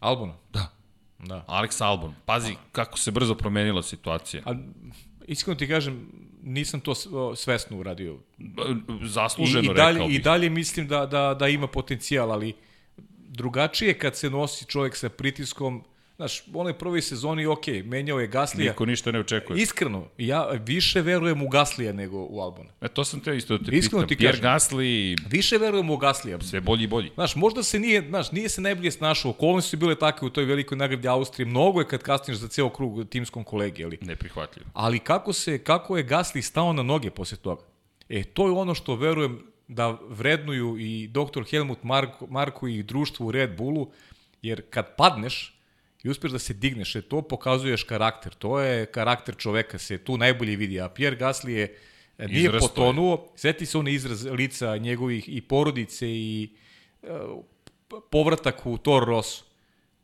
Albona? 0.00 0.34
Da. 0.52 0.81
Da. 1.22 1.44
Alex 1.46 1.84
Albon. 1.84 2.14
Pazi 2.24 2.54
kako 2.72 2.98
se 2.98 3.10
brzo 3.10 3.34
promenila 3.34 3.82
situacija. 3.82 4.42
A, 4.46 4.54
iskreno 5.26 5.58
ti 5.58 5.68
kažem, 5.68 6.08
nisam 6.42 6.80
to 6.80 6.94
svesno 7.36 7.78
uradio. 7.78 8.18
Zasluženo, 9.02 9.62
I, 9.62 9.66
i 9.72 9.74
dalje, 9.74 9.92
rekao 9.92 10.08
bih. 10.08 10.16
I 10.16 10.22
dalje 10.22 10.50
mislim 10.50 10.88
da, 10.88 11.06
da, 11.06 11.34
da 11.34 11.48
ima 11.48 11.66
potencijal, 11.66 12.32
ali 12.32 12.54
drugačije 13.28 13.98
kad 13.98 14.16
se 14.16 14.30
nosi 14.30 14.64
čovjek 14.64 14.96
sa 14.96 15.08
pritiskom 15.08 15.84
Znaš, 16.16 16.42
u 16.54 16.60
onoj 16.60 16.78
prvoj 16.78 17.02
sezoni, 17.02 17.46
ok, 17.46 17.66
menjao 17.84 18.20
je 18.20 18.26
Gaslija. 18.26 18.72
Niko 18.72 18.86
ništa 18.86 19.12
ne 19.12 19.20
očekuje. 19.20 19.62
Iskreno, 19.62 20.08
ja 20.18 20.48
više 20.50 21.00
verujem 21.00 21.42
u 21.42 21.48
Gaslija 21.48 21.92
nego 21.92 22.26
u 22.30 22.40
Albona. 22.40 22.70
E, 22.80 22.88
to 22.88 23.04
sam 23.04 23.20
te 23.20 23.36
isto 23.36 23.58
da 23.58 23.64
te 23.64 23.76
Iskreno 23.76 24.06
pitam. 24.06 24.08
Ti 24.08 24.16
Pierre 24.16 24.40
kažem, 24.40 24.78
Gasly... 24.78 25.16
Više 25.30 25.58
verujem 25.58 25.90
u 25.90 25.96
Gaslija. 25.96 26.40
Sve 26.40 26.60
bolji 26.60 26.84
i 26.84 26.86
bolji. 26.86 27.10
Znaš, 27.14 27.36
možda 27.36 27.62
se 27.62 27.78
nije, 27.78 28.08
znaš, 28.08 28.32
nije 28.32 28.48
se 28.48 28.60
najbolje 28.60 28.90
snašao. 28.90 29.30
Okolnosti 29.30 29.70
su 29.70 29.76
bile 29.76 29.98
takve 29.98 30.26
u 30.26 30.30
toj 30.30 30.44
velikoj 30.44 30.78
nagradi 30.78 31.08
Austrije. 31.08 31.46
Mnogo 31.46 31.80
je 31.80 31.88
kad 31.88 32.02
kasniš 32.02 32.36
za 32.36 32.48
ceo 32.48 32.68
krug 32.68 33.08
timskom 33.08 33.44
kolegi, 33.44 33.84
ali... 33.84 33.98
Neprihvatljivo. 34.00 34.70
Ali 34.72 34.98
kako, 34.98 35.32
se, 35.32 35.58
kako 35.58 35.96
je 35.96 36.06
Gasly 36.08 36.42
stao 36.42 36.72
na 36.72 36.82
noge 36.82 37.10
posle 37.10 37.38
toga? 37.38 37.62
E, 38.08 38.24
to 38.24 38.46
je 38.46 38.52
ono 38.52 38.74
što 38.74 38.94
verujem 38.94 39.52
da 39.68 39.98
vrednuju 40.08 40.76
i 40.78 41.08
dr. 41.08 41.42
Helmut 41.50 41.82
Marko, 41.82 42.26
Marko 42.26 42.68
i 42.68 42.82
društvo 42.82 43.26
u 43.26 43.32
Red 43.32 43.56
Bullu, 43.56 43.90
jer 44.42 44.62
kad 44.70 44.96
padneš, 44.96 45.51
i 46.04 46.10
uspeš 46.10 46.30
da 46.30 46.38
se 46.38 46.54
digneš, 46.54 46.96
e, 46.96 47.02
to 47.02 47.22
pokazuješ 47.22 47.84
karakter, 47.84 48.34
to 48.34 48.60
je 48.60 48.86
karakter 48.86 49.36
čoveka, 49.36 49.78
se 49.78 49.98
tu 49.98 50.18
najbolje 50.18 50.56
vidi, 50.56 50.80
a 50.80 50.88
Pierre 50.88 51.16
Gasly 51.16 51.48
je 51.48 51.76
e, 52.18 52.26
nije 52.26 52.42
izraz 52.42 52.62
potonuo, 52.62 53.32
sveti 53.36 53.66
se 53.66 53.78
on 53.78 53.88
izraz 53.88 54.24
lica 54.24 54.76
njegovih 54.76 55.28
i 55.28 55.40
porodice 55.40 56.08
i 56.08 56.48
uh, 57.02 57.08
povratak 58.10 58.66
u 58.66 58.78
Tor 58.78 59.04
Rosso. 59.04 59.44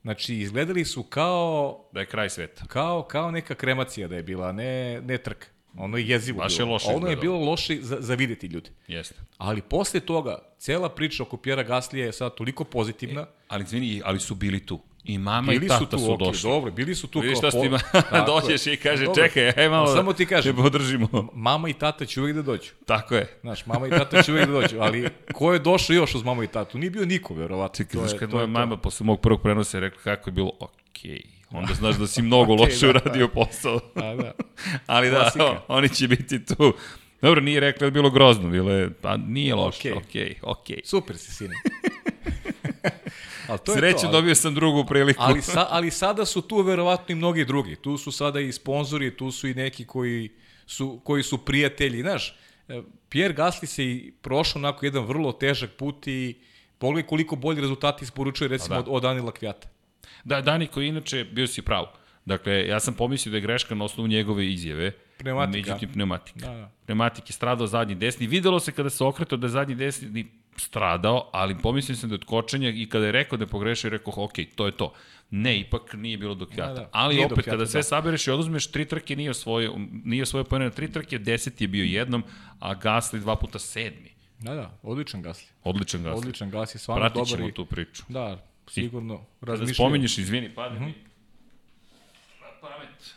Znači, 0.03 0.35
izgledali 0.35 0.85
su 0.85 1.03
kao... 1.03 1.85
Da 1.93 2.01
je 2.01 2.07
kraj 2.07 2.31
sveta. 2.31 2.65
Kao, 2.67 3.03
kao 3.03 3.31
neka 3.31 3.55
kremacija 3.55 4.09
da 4.09 4.17
je 4.17 4.23
bila, 4.23 4.53
ne, 4.53 5.01
ne 5.01 5.19
trka. 5.19 5.47
Ono 5.77 5.97
je 5.97 6.09
jezivo 6.09 6.39
Baš 6.39 6.57
bilo. 6.57 6.69
Je 6.69 6.73
loše 6.73 6.89
ono 6.89 7.07
je 7.07 7.17
bilo 7.17 7.39
loše 7.39 7.79
za, 7.81 7.97
za 8.01 8.15
videti 8.15 8.47
ljudi. 8.47 8.71
Jeste. 8.87 9.15
Ali 9.39 9.63
posle 9.63 10.01
toga, 10.01 10.39
cela 10.59 10.89
priča 10.89 11.23
oko 11.23 11.37
Pjera 11.37 11.63
Gaslija 11.63 12.07
je 12.07 12.13
sada 12.13 12.31
toliko 12.31 12.65
pozitivna. 12.65 13.21
E, 13.21 13.27
ali, 13.49 13.65
izvini, 13.65 14.03
ali 14.05 14.21
su 14.21 14.35
bili 14.35 14.67
tu. 14.67 14.81
I 15.09 15.19
mama 15.19 15.53
bili 15.53 15.67
i 15.67 15.69
tata 15.69 15.79
su, 15.79 15.87
tu, 15.87 15.99
su 15.99 16.05
okay, 16.05 16.19
došli. 16.19 16.51
Dobro, 16.51 16.71
bili 16.71 16.95
su 16.95 17.07
tu. 17.07 17.21
Vidiš 17.21 17.39
šta 17.39 17.51
ti 17.51 17.67
ima, 17.67 17.79
dođeš 18.27 18.67
i 18.67 18.77
kaže, 18.77 19.05
dobro. 19.05 19.23
čekaj, 19.23 19.53
aj 19.57 19.69
malo 19.69 19.95
Samo 19.95 20.13
ti 20.13 20.27
kažem, 20.27 20.57
te 20.57 20.63
podržimo. 20.63 21.09
Mama 21.35 21.69
i 21.69 21.73
tata 21.73 22.05
će 22.05 22.21
uvijek 22.21 22.37
da 22.37 22.43
dođu. 22.43 22.71
Tako 22.87 23.15
je. 23.15 23.39
Znaš, 23.41 23.67
mama 23.67 23.87
i 23.87 23.91
tata 23.91 24.23
će 24.23 24.33
uvijek 24.33 24.47
da 24.47 24.53
dođu, 24.53 24.77
ali 24.81 25.09
ko 25.33 25.53
je 25.53 25.59
došao 25.59 25.95
još 25.95 26.15
uz 26.15 26.25
mama 26.25 26.45
i 26.45 26.47
tatu? 26.47 26.79
Nije 26.79 26.91
bio 26.91 27.07
niko, 27.07 27.35
verovatno. 27.35 27.85
Čekaj, 27.85 28.01
znaš 28.01 28.19
kad 28.19 28.33
moja 28.33 28.47
mama 28.47 28.77
posle 28.77 29.07
mog 29.07 29.21
prvog 29.21 29.43
prenosa 29.43 29.77
je 29.77 29.81
rekla 29.81 30.03
kako 30.03 30.31
je 30.31 30.33
bilo, 30.33 30.53
okej. 30.61 31.11
Okay 31.11 31.39
onda 31.51 31.75
znaš 31.75 31.97
da 31.97 32.07
si 32.07 32.23
mnogo 32.29 32.53
okay, 32.53 32.61
loše 32.61 32.87
da, 32.87 32.89
uradio 32.89 33.27
da. 33.29 33.33
posao. 33.33 33.81
Da, 33.95 34.15
da. 34.15 34.33
Ali 34.87 35.11
da, 35.11 35.33
o, 35.41 35.57
oni 35.69 35.89
će 35.89 36.09
biti 36.09 36.45
tu. 36.45 36.75
Dobro, 37.23 37.41
nije 37.41 37.61
rekla 37.61 37.79
da 37.79 37.85
je 37.85 37.91
bilo 37.91 38.11
grozno, 38.11 38.49
bilo 38.49 38.73
je, 38.73 38.91
pa 38.91 39.17
nije 39.17 39.55
loše, 39.55 39.93
okej, 39.93 39.93
okay. 39.93 40.39
okej. 40.43 40.77
Okay, 40.77 40.77
okay. 40.77 40.87
Super 40.87 41.17
si, 41.17 41.33
sine. 41.33 41.55
Ali 43.49 43.59
to 43.59 43.75
Sreću, 43.75 43.99
to, 44.01 44.07
ali, 44.07 44.13
dobio 44.13 44.35
sam 44.35 44.55
drugu 44.55 44.85
priliku. 44.85 45.23
ali, 45.23 45.43
sa, 45.43 45.67
ali 45.71 45.91
sada 45.91 46.25
su 46.25 46.43
tu 46.43 46.63
verovatno 46.63 47.13
i 47.13 47.17
mnogi 47.17 47.45
drugi. 47.45 47.77
Tu 47.77 47.97
su 47.97 48.13
sada 48.13 48.41
i 48.41 48.53
sponzori, 48.53 49.17
tu 49.17 49.31
su 49.31 49.49
i 49.49 49.55
neki 49.55 49.85
koji 49.85 50.31
su, 50.67 51.01
koji 51.05 51.23
su 51.23 51.45
prijatelji. 51.45 52.01
Znaš, 52.01 52.37
e, 52.69 52.83
Pierre 53.09 53.35
Gasly 53.35 53.67
se 53.67 53.85
i 53.85 54.13
prošao 54.23 54.61
onako 54.61 54.87
jedan 54.87 55.05
vrlo 55.05 55.33
težak 55.33 55.71
put 55.71 56.07
i 56.07 56.35
pogledaj 56.79 57.09
koliko 57.09 57.37
bolji 57.37 57.61
rezultati 57.61 58.05
isporučuje 58.05 58.49
recimo 58.49 58.75
da. 58.75 58.81
od, 58.81 58.87
od 58.89 59.03
Danila 59.03 59.33
Kvijata. 59.33 59.69
Da, 60.25 60.41
Dani 60.41 60.67
koji 60.67 60.89
inače 60.89 61.25
bio 61.25 61.47
si 61.47 61.63
pravo. 61.63 61.93
Dakle, 62.25 62.67
ja 62.67 62.81
sam 62.81 62.95
pomislio 62.95 63.31
da 63.31 63.37
je 63.37 63.41
greška 63.41 63.75
na 63.75 63.85
osnovu 63.85 64.09
njegove 64.09 64.47
izjave. 64.47 64.93
Pneumatika. 65.19 65.59
Međutim, 65.59 65.93
pneumatika. 65.93 66.47
Da, 66.47 66.53
da. 66.53 66.71
Pneumatik 66.85 67.31
je 67.31 67.33
stradao 67.33 67.67
zadnji 67.67 67.95
desni. 67.95 68.27
Videlo 68.27 68.61
se 68.61 68.73
kada 68.73 68.91
se 68.91 69.05
okretao 69.05 69.39
da 69.39 69.47
je 69.47 69.51
zadnji 69.51 69.75
desni 69.75 70.27
stradao, 70.61 71.31
ali 71.33 71.59
pomislio 71.63 71.97
sam 71.97 72.09
da 72.09 72.15
je 72.15 72.19
od 72.19 72.25
kočenja 72.25 72.69
i 72.69 72.87
kada 72.89 73.07
je 73.07 73.13
rekao 73.13 73.37
da 73.37 73.43
je 73.43 73.49
pogrešio, 73.49 73.91
rekao, 73.91 74.13
ok, 74.17 74.35
to 74.55 74.67
je 74.67 74.73
to. 74.73 74.93
Ne, 75.31 75.59
ipak 75.61 75.95
nije 75.95 76.19
bilo 76.19 76.35
do 76.35 76.47
kvijata. 76.47 76.75
Da, 76.75 76.81
da. 76.81 76.89
Ali 76.93 77.15
nije 77.15 77.27
opet, 77.27 77.45
kada 77.45 77.67
sve 77.67 77.79
da. 77.79 77.83
sabereš 77.83 78.27
i 78.27 78.31
oduzmeš, 78.31 78.67
tri 78.67 78.85
trke 78.85 79.17
nije 79.17 79.31
osvojio, 79.31 79.75
nije 80.05 80.23
osvojio 80.23 80.45
pojene 80.45 80.65
na 80.65 80.71
tri 80.71 80.93
trke, 80.93 81.19
deset 81.19 81.61
je 81.61 81.69
bio 81.69 81.85
jednom, 81.85 82.25
a 82.61 82.75
Gasli 82.75 83.21
dva 83.21 83.37
puta 83.37 83.59
sedmi. 83.59 84.11
Da, 84.39 84.55
da, 84.55 84.79
odličan 84.83 85.23
Gasli. 85.23 85.47
Odličan 85.65 86.03
Gasli. 86.03 86.19
Odličan 86.19 86.51
Gasli, 86.51 86.81
stvarno 86.81 87.09
dobar. 87.09 87.13
Pratit 87.13 87.37
ćemo 87.37 87.51
tu 87.51 87.65
priču. 87.65 88.03
Da, 88.09 88.45
sigurno. 88.71 89.25
Kada 89.45 89.67
spominješ, 89.67 90.19
izvini, 90.19 90.55
padne 90.55 90.81
mi. 90.81 90.87
Uh 90.87 90.93
-huh. 90.93 91.09
Pamet. 92.61 93.15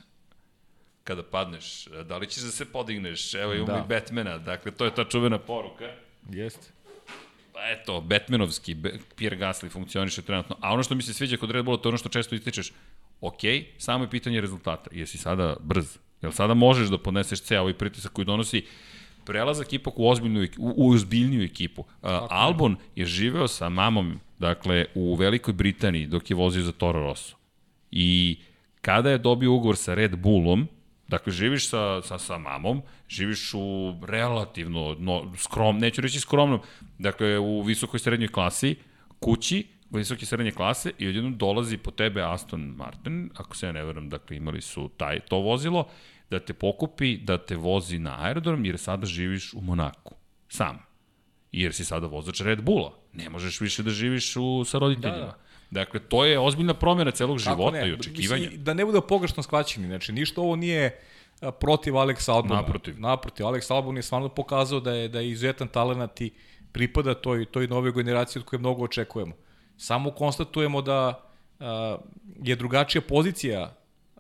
Kada 1.03 1.23
padneš, 1.23 1.87
da 2.05 2.17
li 2.17 2.27
ćeš 2.27 2.43
da 2.43 2.51
se 2.51 2.65
podigneš? 2.65 3.33
Evo 3.33 3.53
imamo 3.53 3.73
da. 3.73 3.79
i 3.79 3.87
Batmana, 3.87 4.37
dakle 4.37 4.71
to 4.71 4.85
je 4.85 4.95
ta 4.95 5.03
čuvena 5.03 5.39
poruka. 5.39 5.85
Jeste. 6.29 6.67
Eto, 7.65 8.01
Batmanovski 8.01 8.75
Pierre 9.15 9.37
Gasly 9.37 9.69
funkcioniše 9.69 10.21
trenutno. 10.21 10.55
A 10.61 10.73
ono 10.73 10.83
što 10.83 10.95
mi 10.95 11.01
se 11.01 11.13
sviđa 11.13 11.37
kod 11.37 11.51
Red 11.51 11.65
Bulla, 11.65 11.77
to 11.77 11.89
je 11.89 11.91
ono 11.91 11.97
što 11.97 12.09
često 12.09 12.35
ističeš, 12.35 12.71
Ok, 13.21 13.41
samo 13.77 14.03
je 14.03 14.09
pitanje 14.09 14.41
rezultata. 14.41 14.89
Jesi 14.93 15.17
sada 15.17 15.55
brz? 15.59 15.97
Jel 16.21 16.31
sada 16.31 16.53
možeš 16.53 16.89
da 16.89 16.97
podneseš 16.97 17.41
ceo 17.41 17.61
ovaj 17.61 17.73
pritisak 17.73 18.13
koji 18.13 18.25
donosi 18.25 18.65
prelazak 19.25 19.73
ipak 19.73 19.99
u, 19.99 20.09
ozbiljnu, 20.09 20.47
u, 20.57 20.73
u 20.77 20.91
ozbiljniju 20.91 21.43
ekipu. 21.43 21.81
Uh, 21.81 22.09
Albon 22.29 22.75
je 22.95 23.05
živeo 23.05 23.47
sa 23.47 23.69
mamom, 23.69 24.19
dakle, 24.39 24.85
u 24.95 25.15
Velikoj 25.15 25.53
Britaniji 25.53 26.07
dok 26.07 26.29
je 26.29 26.35
vozio 26.35 26.63
za 26.63 26.71
Toro 26.71 26.99
Rosso. 26.99 27.35
I 27.91 28.39
kada 28.81 29.09
je 29.09 29.17
dobio 29.17 29.53
ugovor 29.53 29.77
sa 29.77 29.93
Red 29.93 30.15
Bullom, 30.15 30.67
Dakle, 31.11 31.33
živiš 31.33 31.67
sa, 31.69 32.01
sa, 32.01 32.17
sa 32.17 32.37
mamom, 32.37 32.81
živiš 33.09 33.53
u 33.53 33.95
relativno 34.07 34.95
no, 34.99 35.33
skrom, 35.37 35.77
neću 35.77 36.01
reći 36.01 36.19
skromnom, 36.19 36.59
dakle, 36.99 37.39
u 37.39 37.61
visokoj 37.61 37.99
srednjoj 37.99 38.31
klasi, 38.31 38.75
kući, 39.19 39.67
visoke 39.89 40.25
srednje 40.25 40.51
klase 40.51 40.91
i 40.97 41.07
odjednom 41.07 41.37
dolazi 41.37 41.77
po 41.77 41.91
tebe 41.91 42.21
Aston 42.23 42.61
Martin, 42.61 43.29
ako 43.35 43.55
se 43.55 43.65
ja 43.65 43.71
ne 43.71 43.83
veram, 43.83 44.09
dakle 44.09 44.37
imali 44.37 44.61
su 44.61 44.89
taj, 44.97 45.19
to 45.19 45.37
vozilo, 45.37 45.87
da 46.29 46.39
te 46.39 46.53
pokupi, 46.53 47.17
da 47.17 47.37
te 47.37 47.55
vozi 47.55 47.99
na 47.99 48.15
aerodrom, 48.23 48.65
jer 48.65 48.77
sada 48.77 49.05
živiš 49.05 49.53
u 49.53 49.61
Monaku. 49.61 50.15
Sam. 50.49 50.79
Jer 51.51 51.73
si 51.73 51.85
sada 51.85 52.07
vozač 52.07 52.41
Red 52.41 52.61
Bulla. 52.61 52.93
Ne 53.13 53.29
možeš 53.29 53.61
više 53.61 53.83
da 53.83 53.89
živiš 53.89 54.35
u, 54.35 54.63
sa 54.65 54.77
roditeljima. 54.77 55.19
Da, 55.19 55.25
da. 55.25 55.37
Dakle, 55.71 55.99
to 55.99 56.25
je 56.25 56.39
ozbiljna 56.39 56.73
promjena 56.73 57.11
celog 57.11 57.37
života 57.37 57.77
ne? 57.77 57.89
i 57.89 57.93
očekivanja. 57.93 58.43
Mislim, 58.43 58.63
da 58.63 58.73
ne 58.73 58.85
bude 58.85 59.01
pogrešno 59.01 59.43
shvaćeni, 59.43 59.87
znači 59.87 60.11
ništa 60.11 60.41
ovo 60.41 60.55
nije 60.55 60.99
protiv 61.59 61.93
Alex 61.93 62.31
Albona. 62.31 62.55
Naprotiv. 62.55 62.99
Naprotiv. 62.99 63.45
Alex 63.45 63.73
Albon 63.73 63.97
je 63.97 64.03
stvarno 64.03 64.29
pokazao 64.29 64.79
da 64.79 64.93
je, 64.93 65.07
da 65.07 65.19
je 65.19 65.29
izuzetan 65.29 65.67
talent 65.67 66.21
i 66.21 66.31
pripada 66.71 67.13
toj, 67.13 67.45
toj 67.45 67.67
nove 67.67 67.91
generaciji 67.91 68.39
od 68.39 68.45
koje 68.45 68.59
mnogo 68.59 68.83
očekujemo. 68.83 69.33
Samo 69.77 70.11
konstatujemo 70.11 70.81
da 70.81 71.23
uh, 71.59 71.65
je 72.43 72.55
drugačija 72.55 73.01
pozicija 73.01 73.75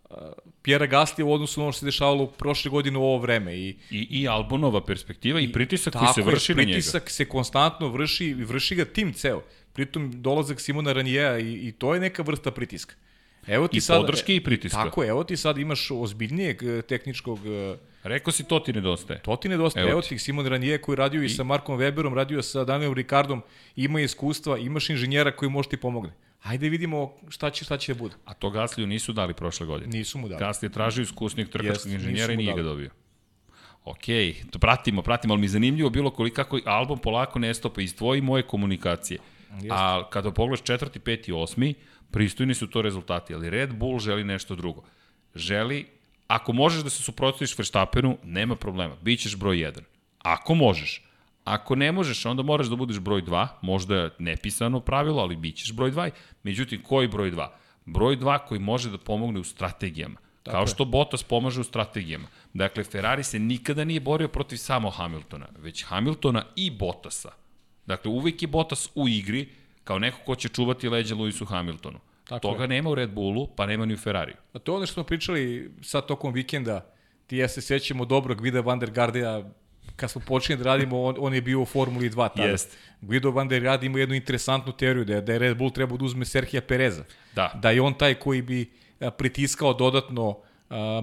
uh, 0.09 0.15
Pjera 0.61 0.85
Gasli 0.85 1.23
u 1.23 1.33
odnosu 1.33 1.59
na 1.59 1.63
ono 1.63 1.71
što 1.71 1.79
se 1.79 1.85
dešavalo 1.85 2.27
prošle 2.27 2.71
godine 2.71 2.97
u 2.97 3.03
ovo 3.03 3.17
vreme. 3.17 3.55
I, 3.57 3.77
I, 3.89 4.07
i 4.09 4.27
Albonova 4.27 4.85
perspektiva 4.85 5.39
i, 5.39 5.43
i 5.43 5.51
pritisak 5.51 5.93
koji 5.93 6.13
se 6.13 6.21
vrši 6.21 6.55
na 6.55 6.61
njega. 6.61 6.71
pritisak 6.71 7.09
se 7.09 7.25
konstantno 7.25 7.87
vrši 7.87 8.25
i 8.25 8.33
vrši 8.33 8.75
ga 8.75 8.85
tim 8.85 9.13
ceo. 9.13 9.41
Pritom 9.73 10.11
dolazak 10.21 10.59
Simona 10.59 10.93
Ranjeja 10.93 11.39
i, 11.39 11.53
i 11.67 11.71
to 11.71 11.93
je 11.93 11.99
neka 11.99 12.23
vrsta 12.23 12.51
pritiska. 12.51 12.95
Evo 13.47 13.67
ti 13.67 13.77
I 13.77 13.81
sad, 13.81 14.01
podrške 14.01 14.35
i 14.35 14.43
pritiska. 14.43 14.83
Tako 14.83 15.03
je, 15.03 15.09
evo 15.09 15.23
ti 15.23 15.37
sad 15.37 15.57
imaš 15.57 15.91
ozbiljnijeg 15.91 16.63
e, 16.63 16.81
tehničkog... 16.81 17.39
E, 17.47 17.77
Rekao 18.03 18.31
si 18.31 18.43
to 18.43 18.59
ti 18.59 18.73
nedostaje. 18.73 19.19
To 19.21 19.35
ti 19.35 19.49
nedostaje. 19.49 19.83
Evo, 19.83 19.91
evo 19.91 20.01
ti 20.01 20.19
Simon 20.19 20.45
Ranije 20.45 20.81
koji 20.81 20.95
radio 20.95 21.21
i, 21.21 21.25
i 21.25 21.29
sa 21.29 21.43
Markom 21.43 21.79
Weberom, 21.79 22.13
radio 22.13 22.41
sa 22.41 22.63
Danielom 22.63 22.95
Ricardom, 22.95 23.41
ima 23.75 24.01
iskustva, 24.01 24.57
imaš 24.57 24.89
inženjera 24.89 25.31
koji 25.31 25.49
može 25.49 25.69
ti 25.69 25.77
pomogne. 25.77 26.13
Ajde 26.41 26.69
vidimo 26.69 27.13
šta 27.29 27.49
će, 27.49 27.65
šta 27.65 27.77
će 27.77 27.93
da 27.93 27.99
bude. 27.99 28.15
A 28.25 28.33
to 28.33 28.49
Gasliju 28.49 28.87
nisu 28.87 29.13
dali 29.13 29.33
prošle 29.33 29.65
godine. 29.65 29.97
Nisu 29.97 30.17
mu 30.17 30.29
dali. 30.29 30.39
Gasli 30.39 30.65
je 30.65 30.71
tražio 30.71 31.01
iskusnih 31.01 31.49
trkačkog 31.49 31.91
inženjera 31.91 32.33
i 32.33 32.37
nije 32.37 32.55
ga 32.55 32.63
dobio. 32.63 32.89
Ok, 33.83 34.05
to 34.51 34.59
pratimo, 34.59 35.01
pratimo, 35.01 35.33
ali 35.33 35.41
mi 35.41 35.45
je 35.45 35.49
zanimljivo 35.49 35.89
bilo 35.89 36.09
koliko 36.09 36.35
kako 36.35 36.59
album 36.65 36.99
polako 36.99 37.39
nestopa 37.39 37.81
iz 37.81 37.95
tvoje 37.95 38.19
i 38.19 38.21
moje 38.21 38.43
komunikacije. 38.43 39.19
Jeste. 39.53 39.69
A 39.71 40.03
kada 40.09 40.31
pogledaš 40.31 40.65
četvrti, 40.65 40.99
peti, 40.99 41.31
osmi, 41.31 41.73
pristojni 42.11 42.53
su 42.53 42.67
to 42.67 42.81
rezultati, 42.81 43.33
ali 43.33 43.49
Red 43.49 43.73
Bull 43.73 43.99
želi 43.99 44.23
nešto 44.23 44.55
drugo. 44.55 44.83
Želi, 45.35 45.87
ako 46.27 46.53
možeš 46.53 46.83
da 46.83 46.89
se 46.89 47.03
suprotstaviš 47.03 47.57
Verstappenu, 47.57 48.17
nema 48.23 48.55
problema, 48.55 48.95
bit 49.01 49.19
ćeš 49.19 49.35
broj 49.35 49.57
1. 49.57 49.81
Ako 50.19 50.55
možeš, 50.55 51.01
Ako 51.43 51.75
ne 51.75 51.91
možeš, 51.91 52.25
onda 52.25 52.43
moraš 52.43 52.67
da 52.67 52.75
budeš 52.75 52.99
broj 52.99 53.21
2, 53.21 53.47
možda 53.61 53.95
je 53.95 54.09
nepisano 54.19 54.79
pravilo, 54.79 55.21
ali 55.21 55.35
bit 55.35 55.55
ćeš 55.55 55.73
broj 55.73 55.91
2. 55.91 56.09
Međutim, 56.43 56.83
koji 56.83 57.07
broj 57.07 57.31
2? 57.31 57.47
Broj 57.85 58.17
2 58.17 58.39
koji 58.47 58.59
može 58.59 58.89
da 58.89 58.97
pomogne 58.97 59.39
u 59.39 59.43
strategijama. 59.43 60.19
Tako 60.43 60.57
kao 60.57 60.67
što 60.67 60.85
Bottas 60.85 61.23
pomaže 61.23 61.61
u 61.61 61.63
strategijama. 61.63 62.27
Dakle, 62.53 62.83
Ferrari 62.83 63.23
se 63.23 63.39
nikada 63.39 63.83
nije 63.83 63.99
borio 63.99 64.27
protiv 64.27 64.57
samo 64.57 64.89
Hamiltona, 64.89 65.47
već 65.57 65.83
Hamiltona 65.83 66.45
i 66.55 66.71
Bottasa. 66.71 67.31
Dakle, 67.91 68.11
uvek 68.11 68.41
je 68.41 68.47
Bottas 68.47 68.89
u 68.95 69.07
igri 69.07 69.49
kao 69.83 69.99
neko 69.99 70.17
ko 70.25 70.35
će 70.35 70.49
čuvati 70.49 70.89
leđa 70.89 71.15
Lewisu 71.15 71.45
Hamiltonu. 71.47 71.99
Tako 72.23 72.39
Toga 72.39 72.63
je. 72.63 72.67
nema 72.67 72.89
u 72.89 72.95
Red 72.95 73.11
Bullu, 73.11 73.47
pa 73.55 73.65
nema 73.65 73.85
ni 73.85 73.93
u 73.93 73.97
Ferrariju. 73.97 74.35
A 74.53 74.59
to 74.59 74.71
je 74.71 74.75
ono 74.75 74.85
što 74.85 74.93
smo 74.93 75.03
pričali 75.03 75.71
sad 75.81 76.05
tokom 76.05 76.33
vikenda. 76.33 76.85
Ti 77.27 77.37
ja 77.37 77.47
se 77.47 77.61
sećamo 77.61 78.05
dobrog 78.05 78.41
Vida 78.41 78.61
van 78.61 78.79
der 78.79 78.91
Gardija 78.91 79.43
kad 79.95 80.11
smo 80.11 80.21
počeli 80.27 80.57
da 80.57 80.63
radimo, 80.63 81.01
on, 81.03 81.15
on 81.19 81.33
je 81.33 81.41
bio 81.41 81.61
u 81.61 81.65
Formuli 81.65 82.09
2 82.09 82.29
tada. 82.35 82.47
Jest. 82.47 82.77
Guido 83.01 83.31
van 83.31 83.47
der 83.47 83.61
Gard 83.61 83.83
ima 83.83 83.99
jednu 83.99 84.15
interesantnu 84.15 84.71
teoriju 84.73 85.05
da 85.05 85.15
je, 85.15 85.21
da 85.21 85.33
je 85.33 85.39
Red 85.39 85.57
Bull 85.57 85.71
trebao 85.71 85.97
da 85.97 86.05
uzme 86.05 86.25
Serhija 86.25 86.61
Pereza. 86.61 87.03
Da. 87.35 87.51
Da 87.61 87.71
je 87.71 87.81
on 87.81 87.93
taj 87.93 88.13
koji 88.13 88.41
bi 88.41 88.71
pritiskao 89.17 89.73
dodatno 89.73 90.29
uh, 90.29 90.35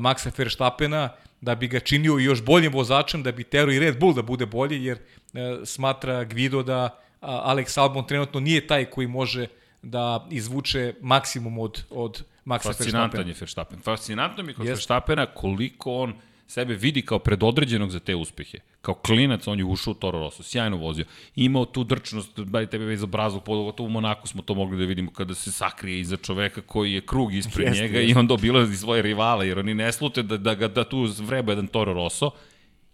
Maxa 0.01 0.31
Verstappena, 0.39 1.09
da 1.41 1.55
bi 1.55 1.69
ga 1.69 1.81
činio 1.81 2.19
još 2.19 2.45
boljim 2.45 2.73
vozačem, 2.73 3.23
da 3.23 3.33
bi 3.33 3.45
tero 3.45 3.73
i 3.73 3.79
Red 3.79 3.99
Bull 3.99 4.15
da 4.15 4.23
bude 4.23 4.47
bolji, 4.47 4.85
jer 4.85 4.99
uh, 4.99 5.41
smatra 5.65 6.25
Guido 6.25 6.63
da 6.63 6.99
Alex 7.21 7.81
Albon 7.81 8.07
trenutno 8.07 8.41
nije 8.41 8.67
taj 8.67 8.85
koji 8.85 9.07
može 9.07 9.47
da 9.83 10.27
izvuče 10.31 10.95
maksimum 11.01 11.59
od, 11.59 11.85
od 11.91 12.25
Maxa 12.45 12.63
Fascinantan 12.63 13.29
je 13.29 13.35
Verstappen. 13.41 13.81
Fascinantno 13.81 14.43
mi 14.43 14.55
kod. 14.55 14.67
Verstappena 14.67 15.27
koliko 15.27 15.93
on 15.93 16.15
sebe 16.49 16.75
vidi 16.75 17.03
kao 17.03 17.19
predodređenog 17.19 17.91
za 17.91 18.01
te 18.01 18.15
uspehe. 18.15 18.59
Kao 18.81 18.95
klinac 18.95 19.47
on 19.47 19.59
je 19.59 19.65
ušao 19.65 19.91
u 19.91 19.95
Toro 19.95 20.19
Rosso, 20.19 20.43
sjajno 20.43 20.77
vozio. 20.77 21.05
Imao 21.37 21.65
tu 21.65 21.85
drčnost, 21.85 22.41
baj 22.41 22.67
tebe 22.67 22.85
već 22.85 23.01
za 23.01 23.07
brazog, 23.07 23.45
pogotovo 23.45 23.87
u 23.87 23.91
Monaku 23.91 24.29
smo 24.29 24.43
to 24.43 24.55
mogli 24.55 24.79
da 24.79 24.85
vidimo 24.85 25.11
kada 25.11 25.35
se 25.35 25.53
sakrije 25.53 26.01
iza 26.01 26.17
čoveka 26.17 26.61
koji 26.61 26.93
je 26.93 27.01
krug 27.01 27.35
ispred 27.35 27.67
jeste, 27.67 27.83
njega 27.83 27.99
jeste. 27.99 28.13
i 28.13 28.21
on 28.21 28.27
dobilazi 28.27 28.77
svoje 28.77 29.03
rivale, 29.03 29.49
jer 29.49 29.59
oni 29.59 29.75
ne 29.75 29.93
slute 29.93 30.23
da, 30.23 30.37
da, 30.37 30.55
da, 30.55 30.69
da 30.69 30.85
tu 30.85 31.07
vreba 31.19 31.53
jedan 31.53 31.67
Toro 31.67 31.93
Rosso. 31.93 32.31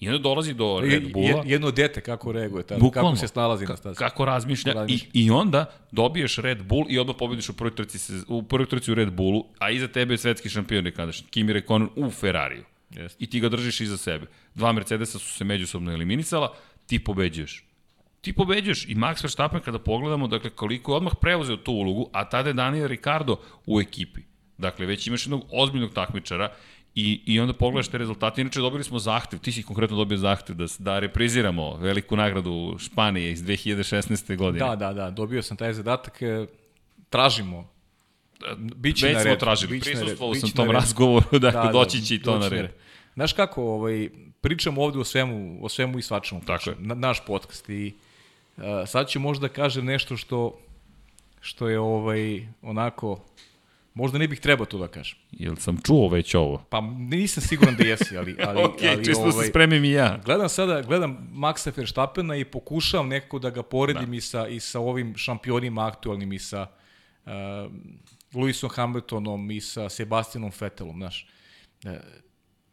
I 0.00 0.08
onda 0.08 0.18
dolazi 0.18 0.54
do 0.54 0.80
Red 0.82 1.12
Bulla. 1.12 1.42
Jedno 1.46 1.70
dete 1.70 2.00
kako 2.00 2.32
reaguje, 2.32 2.66
tada, 2.66 2.80
Bukvalno, 2.80 3.10
kako 3.10 3.20
se 3.20 3.28
snalazi 3.28 3.66
na 3.66 3.76
stazi. 3.76 3.98
Kako 3.98 4.24
razmišlja. 4.24 4.72
Kako 4.72 4.80
razmišlja. 4.80 5.08
I, 5.12 5.24
I 5.24 5.30
onda 5.30 5.66
dobiješ 5.92 6.36
Red 6.36 6.62
Bull 6.62 6.86
i 6.88 6.98
odmah 6.98 7.16
pobediš 7.18 7.48
u 7.48 7.56
prvoj 7.56 7.74
trci, 7.74 8.12
u 8.28 8.42
prvoj 8.42 8.66
trci 8.66 8.92
u 8.92 8.94
Red 8.94 9.12
Bullu, 9.12 9.44
a 9.58 9.70
iza 9.70 9.88
tebe 9.88 10.14
je 10.14 10.18
svetski 10.18 10.48
šampion 10.48 10.84
nekadašnji, 10.84 11.26
Kimi 11.30 11.52
Rekonen 11.52 11.88
u 11.96 12.10
Ferrariju. 12.10 12.64
Yes. 12.94 13.16
I 13.18 13.26
ti 13.26 13.40
ga 13.40 13.48
držiš 13.48 13.80
iza 13.80 13.96
sebe. 13.96 14.26
Dva 14.54 14.72
Mercedesa 14.72 15.18
su 15.18 15.32
se 15.32 15.44
međusobno 15.44 15.92
eliminisala, 15.92 16.54
ti 16.86 17.04
pobeđuješ. 17.04 17.64
Ti 18.20 18.32
pobeđuješ 18.32 18.84
i 18.84 18.94
Max 18.94 19.22
Verstappen 19.22 19.60
kada 19.60 19.78
pogledamo, 19.78 20.26
dakle, 20.26 20.50
koliko 20.50 20.92
je 20.92 20.96
odmah 20.96 21.12
preuzeo 21.20 21.56
tu 21.56 21.72
ulogu, 21.72 22.10
a 22.12 22.28
tada 22.28 22.48
je 22.48 22.54
Daniel 22.54 22.86
Ricardo 22.86 23.36
u 23.66 23.80
ekipi. 23.80 24.20
Dakle, 24.58 24.86
već 24.86 25.06
imaš 25.06 25.26
jednog 25.26 25.44
ozbiljnog 25.52 25.94
takmičara 25.94 26.52
I, 26.94 27.20
I 27.26 27.40
onda 27.40 27.52
pogledaš 27.52 27.88
te 27.88 27.98
rezultate. 27.98 28.40
Inače, 28.40 28.60
dobili 28.60 28.84
smo 28.84 28.98
zahtev, 28.98 29.38
ti 29.38 29.52
si 29.52 29.62
konkretno 29.62 29.96
dobio 29.96 30.18
zahtev 30.18 30.56
da, 30.56 30.66
da 30.78 30.98
repriziramo 30.98 31.76
veliku 31.76 32.16
nagradu 32.16 32.76
Španije 32.78 33.32
iz 33.32 33.42
2016. 33.42 34.36
godine. 34.36 34.66
Da, 34.66 34.76
da, 34.76 34.92
da, 34.92 35.10
dobio 35.10 35.42
sam 35.42 35.56
taj 35.56 35.72
zadatak. 35.72 36.22
E, 36.22 36.46
tražimo 37.10 37.73
Biće 38.56 39.06
Već 39.06 39.14
na 39.14 39.22
red. 39.22 39.32
smo 39.32 39.40
tražili, 39.40 39.80
prisustvovao 39.80 40.34
sam 40.34 40.50
tom 40.50 40.70
razgovoru, 40.70 41.38
dakle, 41.38 41.60
da, 41.60 41.66
da, 41.66 41.72
doći 41.72 42.02
će 42.02 42.14
i 42.14 42.22
to 42.22 42.38
na 42.38 42.48
red. 42.48 42.70
Znaš 43.14 43.32
kako, 43.32 43.62
ovaj, 43.62 44.08
pričamo 44.40 44.82
ovde 44.82 44.98
o 44.98 45.04
svemu, 45.04 45.58
o 45.64 45.68
svemu 45.68 45.98
i 45.98 46.02
svačemu. 46.02 46.40
Tako 46.46 46.70
je. 46.70 46.76
Na, 46.78 46.94
naš 46.94 47.24
podcast 47.26 47.68
i 47.68 47.94
uh, 48.56 48.62
sad 48.86 49.08
ću 49.08 49.20
možda 49.20 49.48
kažem 49.48 49.84
nešto 49.84 50.16
što 50.16 50.58
što 51.40 51.68
je 51.68 51.78
ovaj 51.78 52.46
onako 52.62 53.20
Možda 53.94 54.18
ne 54.18 54.28
bih 54.28 54.40
trebao 54.40 54.66
to 54.66 54.78
da 54.78 54.88
kažem. 54.88 55.18
Jel 55.32 55.56
sam 55.56 55.78
čuo 55.84 56.08
već 56.08 56.34
ovo? 56.34 56.64
Pa 56.70 56.80
nisam 56.80 57.42
siguran 57.42 57.76
da 57.76 57.84
jesi, 57.84 58.18
ali... 58.18 58.36
ali 58.46 58.62
ok, 58.62 58.78
ali, 58.90 59.04
čisto 59.04 59.22
ovaj, 59.22 59.44
se 59.44 59.50
spremim 59.50 59.84
i 59.84 59.90
ja. 59.90 60.20
Gledam 60.24 60.48
sada, 60.48 60.82
gledam 60.82 61.28
Maxa 61.34 61.72
Verstappena 61.76 62.36
i 62.36 62.44
pokušavam 62.44 63.08
nekako 63.08 63.38
da 63.38 63.50
ga 63.50 63.62
poredim 63.62 64.10
da. 64.10 64.16
i, 64.16 64.20
sa, 64.20 64.48
i 64.48 64.60
sa 64.60 64.80
ovim 64.80 65.16
šampionima 65.16 65.86
aktualnim 65.86 66.32
i 66.32 66.38
sa 66.38 66.66
uh, 67.26 67.32
Lewisom 68.34 68.70
Hamiltonom 68.74 69.50
i 69.50 69.60
sa 69.60 69.88
Sebastianom 69.88 70.52
Vettelom, 70.60 70.96
znaš. 70.96 71.26
Uh, 71.84 71.92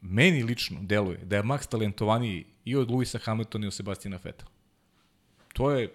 meni 0.01 0.43
lično 0.43 0.80
deluje 0.82 1.18
da 1.18 1.36
je 1.36 1.43
Max 1.43 1.70
talentovaniji 1.70 2.45
i 2.66 2.76
od 2.76 2.89
Lewisa 2.89 3.20
Hamiltona 3.24 3.66
i 3.66 3.68
od 3.68 3.74
Sebastiana 3.74 4.20
Vettela. 4.24 4.51
To 5.53 5.72
je, 5.72 5.89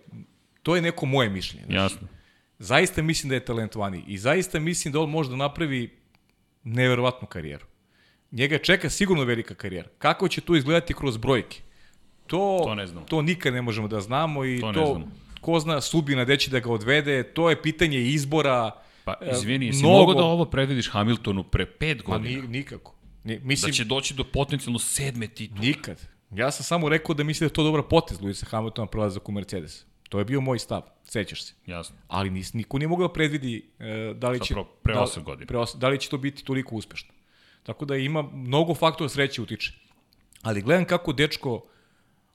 to 0.62 0.76
je 0.76 0.82
neko 0.82 1.06
moje 1.06 1.30
mišljenje. 1.30 1.66
Znaš. 1.66 1.92
Jasno. 1.92 2.08
Zaista 2.58 3.02
mislim 3.02 3.28
da 3.28 3.34
je 3.34 3.44
talentovani 3.44 4.04
i 4.06 4.18
zaista 4.18 4.60
mislim 4.60 4.92
da 4.92 5.00
on 5.00 5.10
može 5.10 5.30
da 5.30 5.36
napravi 5.36 5.90
neverovatnu 6.64 7.28
karijeru. 7.28 7.66
Njega 8.30 8.58
čeka 8.58 8.90
sigurno 8.90 9.24
velika 9.24 9.54
karijera. 9.54 9.88
Kako 9.98 10.28
će 10.28 10.40
to 10.40 10.56
izgledati 10.56 10.94
kroz 10.94 11.16
brojke? 11.16 11.60
To, 12.26 12.60
to, 12.64 12.74
ne 12.74 12.86
znamo. 12.86 13.06
to 13.06 13.22
nikad 13.22 13.54
ne 13.54 13.62
možemo 13.62 13.88
da 13.88 14.00
znamo 14.00 14.44
i 14.44 14.60
to, 14.60 14.72
to 14.72 15.00
ko 15.40 15.60
zna 15.60 15.80
sudbina 15.80 16.24
gde 16.24 16.36
će 16.36 16.50
da 16.50 16.60
ga 16.60 16.70
odvede, 16.72 17.22
to 17.22 17.50
je 17.50 17.62
pitanje 17.62 18.00
izbora. 18.00 18.70
Pa 19.06 19.14
izvini, 19.32 19.66
jesi 19.66 19.78
mnogo... 19.78 20.14
da 20.14 20.24
ovo 20.24 20.44
predvidiš 20.44 20.90
Hamiltonu 20.90 21.44
pre 21.44 21.66
pet 21.66 22.02
godina? 22.02 22.36
Ma 22.36 22.42
ni, 22.42 22.48
nikako. 22.48 22.94
Ni, 23.24 23.40
mislim, 23.42 23.70
da 23.70 23.74
će 23.74 23.84
doći 23.84 24.14
do 24.14 24.24
potencijalno 24.24 24.78
sedme 24.78 25.28
titule. 25.28 25.60
Nikad. 25.60 26.00
Ja 26.30 26.50
sam 26.50 26.64
samo 26.64 26.88
rekao 26.88 27.14
da 27.14 27.24
mislim 27.24 27.46
da 27.46 27.50
je 27.50 27.54
to 27.54 27.62
dobra 27.62 27.82
potez 27.82 28.20
Luisa 28.20 28.46
Hamiltona 28.46 28.86
prelazak 28.86 29.28
u 29.28 29.32
Mercedes. 29.32 29.86
To 30.08 30.18
je 30.18 30.24
bio 30.24 30.40
moj 30.40 30.58
stav, 30.58 30.82
sećaš 31.04 31.42
se. 31.44 31.54
Jasno. 31.66 31.96
Ali 32.08 32.30
nis, 32.30 32.52
niko 32.52 32.78
nije 32.78 32.88
mogao 32.88 33.08
predvidi 33.08 33.70
e, 33.78 34.14
da 34.14 34.30
li 34.30 34.40
će... 34.40 34.54
Pro, 34.54 34.64
pre 34.64 34.94
8 34.94 35.16
da, 35.16 35.22
godina. 35.22 35.46
Pre 35.46 35.58
8, 35.58 35.78
da 35.78 35.88
li 35.88 36.00
će 36.00 36.08
to 36.08 36.18
biti 36.18 36.44
toliko 36.44 36.74
uspešno. 36.74 37.14
Tako 37.62 37.84
da 37.84 37.96
ima 37.96 38.22
mnogo 38.22 38.74
faktora 38.74 39.08
sreće 39.08 39.42
utiče. 39.42 39.72
Ali 40.42 40.62
gledam 40.62 40.84
kako 40.84 41.12
dečko 41.12 41.66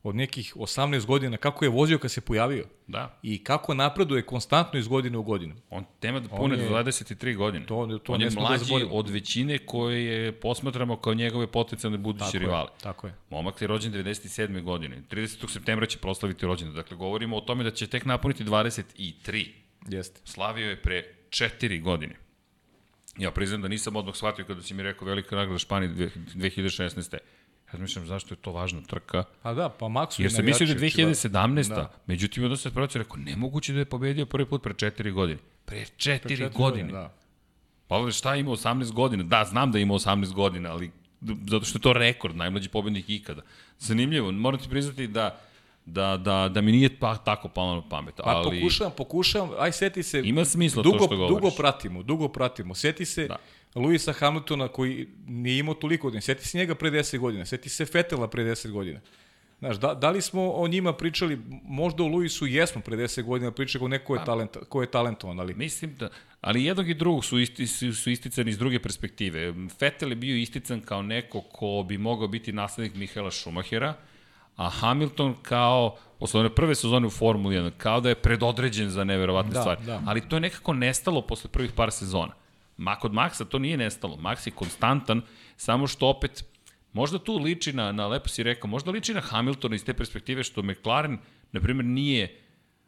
od 0.03 0.15
nekih 0.15 0.55
18 0.55 1.05
godina, 1.05 1.37
kako 1.37 1.65
je 1.65 1.69
vozio 1.69 1.97
kad 1.97 2.11
se 2.11 2.21
pojavio. 2.21 2.65
Da. 2.87 3.19
I 3.23 3.43
kako 3.43 3.73
napreduje 3.73 4.21
konstantno 4.21 4.79
iz 4.79 4.87
godine 4.87 5.17
u 5.17 5.23
godinu. 5.23 5.55
On 5.69 5.85
tema 5.99 6.19
da 6.19 6.29
pune 6.29 6.57
do 6.57 6.63
23 6.63 7.35
godine. 7.35 7.65
To, 7.65 7.99
to 8.03 8.13
on 8.13 8.21
je 8.21 8.29
da 8.29 8.41
mlađi 8.41 8.65
da 8.65 8.87
od 8.91 9.09
većine 9.09 9.57
koje 9.57 10.05
je 10.05 10.31
posmatramo 10.31 10.97
kao 10.97 11.13
njegove 11.13 11.47
potencijalne 11.47 11.97
buduće 11.97 12.39
rivale. 12.39 12.67
Je, 12.67 12.83
tako 12.83 13.07
je. 13.07 13.15
Momak 13.29 13.61
je 13.61 13.67
rođen 13.67 13.93
97. 13.93 14.61
godine. 14.61 15.01
30. 15.11 15.49
septembra 15.49 15.85
će 15.85 15.97
proslaviti 15.97 16.45
rođendan. 16.45 16.75
Dakle, 16.75 16.97
govorimo 16.97 17.37
o 17.37 17.41
tome 17.41 17.63
da 17.63 17.71
će 17.71 17.87
tek 17.87 18.05
napuniti 18.05 18.43
23. 18.43 19.47
Jeste. 19.87 20.21
Slavio 20.23 20.69
je 20.69 20.81
pre 20.81 21.03
4 21.29 21.81
godine. 21.81 22.15
Ja 23.17 23.31
priznam 23.31 23.61
da 23.61 23.67
nisam 23.67 23.95
odmah 23.95 24.15
shvatio 24.15 24.45
kada 24.45 24.61
si 24.61 24.73
mi 24.73 24.83
rekao 24.83 25.07
velika 25.07 25.35
nagrada 25.35 25.59
Španije 25.59 25.89
2016. 25.91 27.17
Razmišljam 27.71 28.05
zašto 28.05 28.33
je 28.33 28.37
to 28.37 28.51
važna 28.51 28.81
trka. 28.81 29.23
Pa 29.41 29.53
da, 29.53 29.69
pa 29.69 29.85
Maxu 29.85 30.21
Jer 30.21 30.31
sam 30.31 30.45
mislio 30.45 30.67
da 30.67 30.73
je 30.73 30.91
2017. 30.91 31.69
Da. 31.69 31.91
Međutim, 32.05 32.43
odnosno 32.43 32.69
se 32.69 32.73
procio 32.73 32.99
rekao, 32.99 33.17
nemoguće 33.17 33.73
da 33.73 33.79
je 33.79 33.85
pobedio 33.85 34.25
prvi 34.25 34.45
put 34.45 34.63
pre 34.63 34.73
4 34.73 35.11
godine. 35.11 35.39
Pre 35.65 35.85
4, 35.97 36.19
pre 36.19 36.35
4 36.35 36.57
godine. 36.57 36.91
Da. 36.91 37.13
Pa 37.87 38.11
šta 38.11 38.35
ima 38.35 38.51
18 38.51 38.91
godina? 38.91 39.23
Da, 39.23 39.45
znam 39.45 39.71
da 39.71 39.79
ima 39.79 39.93
18 39.93 40.33
godina, 40.33 40.71
ali 40.71 40.91
zato 41.21 41.65
što 41.65 41.77
je 41.77 41.81
to 41.81 41.93
rekord, 41.93 42.35
najmlađi 42.35 42.69
pobednik 42.69 43.09
ikada. 43.09 43.41
Zanimljivo, 43.79 44.31
moram 44.31 44.59
ti 44.59 44.69
priznati 44.69 45.07
da 45.07 45.39
da, 45.85 46.17
da, 46.17 46.49
da 46.53 46.61
mi 46.61 46.71
nije 46.71 46.99
pa, 46.99 47.15
tako 47.15 47.47
palo 47.47 47.75
na 47.75 47.89
pamet. 47.89 48.15
Pa 48.23 48.29
ali... 48.29 48.59
pokušavam, 48.59 48.93
pokušavam, 48.97 49.49
aj 49.59 49.71
seti 49.71 50.03
se. 50.03 50.21
Ima 50.25 50.45
smisla 50.45 50.83
dugo, 50.83 50.97
to 50.97 51.05
što 51.05 51.15
govoriš. 51.17 51.35
Dugo 51.35 51.55
pratimo, 51.57 52.03
dugo 52.03 52.27
pratimo. 52.27 52.75
Seti 52.75 53.05
se, 53.05 53.27
da. 53.27 53.37
Luisa 53.75 54.13
Hamiltona 54.13 54.67
koji 54.67 55.07
nije 55.27 55.59
imao 55.59 55.73
toliko 55.73 56.07
godina. 56.07 56.21
Sjeti 56.21 56.47
se 56.47 56.57
njega 56.57 56.75
pre 56.75 56.91
10 56.91 57.17
godina, 57.17 57.45
sjeti 57.45 57.69
se 57.69 57.85
Fetela 57.85 58.27
pre 58.27 58.43
10 58.43 58.71
godina. 58.71 58.99
Znaš, 59.59 59.77
da, 59.77 59.93
da 59.93 60.09
li 60.09 60.21
smo 60.21 60.51
o 60.51 60.67
njima 60.67 60.93
pričali, 60.93 61.39
možda 61.63 62.03
o 62.03 62.07
Luisu 62.07 62.47
jesmo 62.47 62.81
pre 62.81 62.97
10 62.97 63.23
godina 63.23 63.51
pričali 63.51 63.85
o 63.85 63.87
neko 63.87 64.15
je, 64.15 64.19
pa, 64.19 64.25
talent, 64.25 64.57
ko 64.69 64.81
je 64.81 64.91
talentovan, 64.91 65.39
ali... 65.39 65.53
Mislim 65.53 65.95
da, 65.99 66.09
ali 66.41 66.63
jednog 66.65 66.89
i 66.89 66.93
drugog 66.93 67.25
su, 67.25 67.39
isti, 67.39 67.67
su, 67.67 67.93
su 67.93 68.09
isticani 68.09 68.49
iz 68.49 68.57
druge 68.57 68.79
perspektive. 68.79 69.53
Fetel 69.79 70.09
je 70.09 70.15
bio 70.15 70.35
istican 70.35 70.81
kao 70.81 71.01
neko 71.01 71.41
ko 71.41 71.85
bi 71.87 71.97
mogao 71.97 72.27
biti 72.27 72.51
naslednik 72.51 72.95
Mihaela 72.95 73.31
Schumachera, 73.31 73.93
a 74.61 74.69
Hamilton 74.69 75.35
kao 75.41 75.95
posle 76.19 76.39
one 76.39 76.49
prve 76.49 76.75
sezone 76.75 77.07
u 77.07 77.09
Formuli 77.09 77.55
1, 77.55 77.71
kao 77.77 78.01
da 78.01 78.09
je 78.09 78.15
predodređen 78.15 78.89
za 78.89 79.03
neverovatne 79.03 79.53
da, 79.53 79.61
stvari. 79.61 79.85
Da. 79.85 80.01
Ali 80.05 80.21
to 80.29 80.35
je 80.35 80.39
nekako 80.39 80.73
nestalo 80.73 81.21
posle 81.21 81.49
prvih 81.49 81.71
par 81.71 81.91
sezona. 81.91 82.33
Ma 82.77 82.95
kod 82.95 83.11
Maxa 83.11 83.45
to 83.45 83.59
nije 83.59 83.77
nestalo. 83.77 84.15
Max 84.17 84.47
je 84.47 84.51
konstantan, 84.51 85.21
samo 85.57 85.87
što 85.87 86.07
opet 86.07 86.45
možda 86.93 87.19
tu 87.19 87.37
liči 87.37 87.73
na, 87.73 87.91
na 87.91 88.07
lepo 88.07 88.29
si 88.29 88.43
rekao, 88.43 88.69
možda 88.69 88.91
liči 88.91 89.13
na 89.13 89.21
Hamiltona 89.21 89.75
iz 89.75 89.85
te 89.85 89.93
perspektive 89.93 90.43
što 90.43 90.61
McLaren, 90.61 91.17
na 91.51 91.61
primjer, 91.61 91.85
nije 91.85 92.37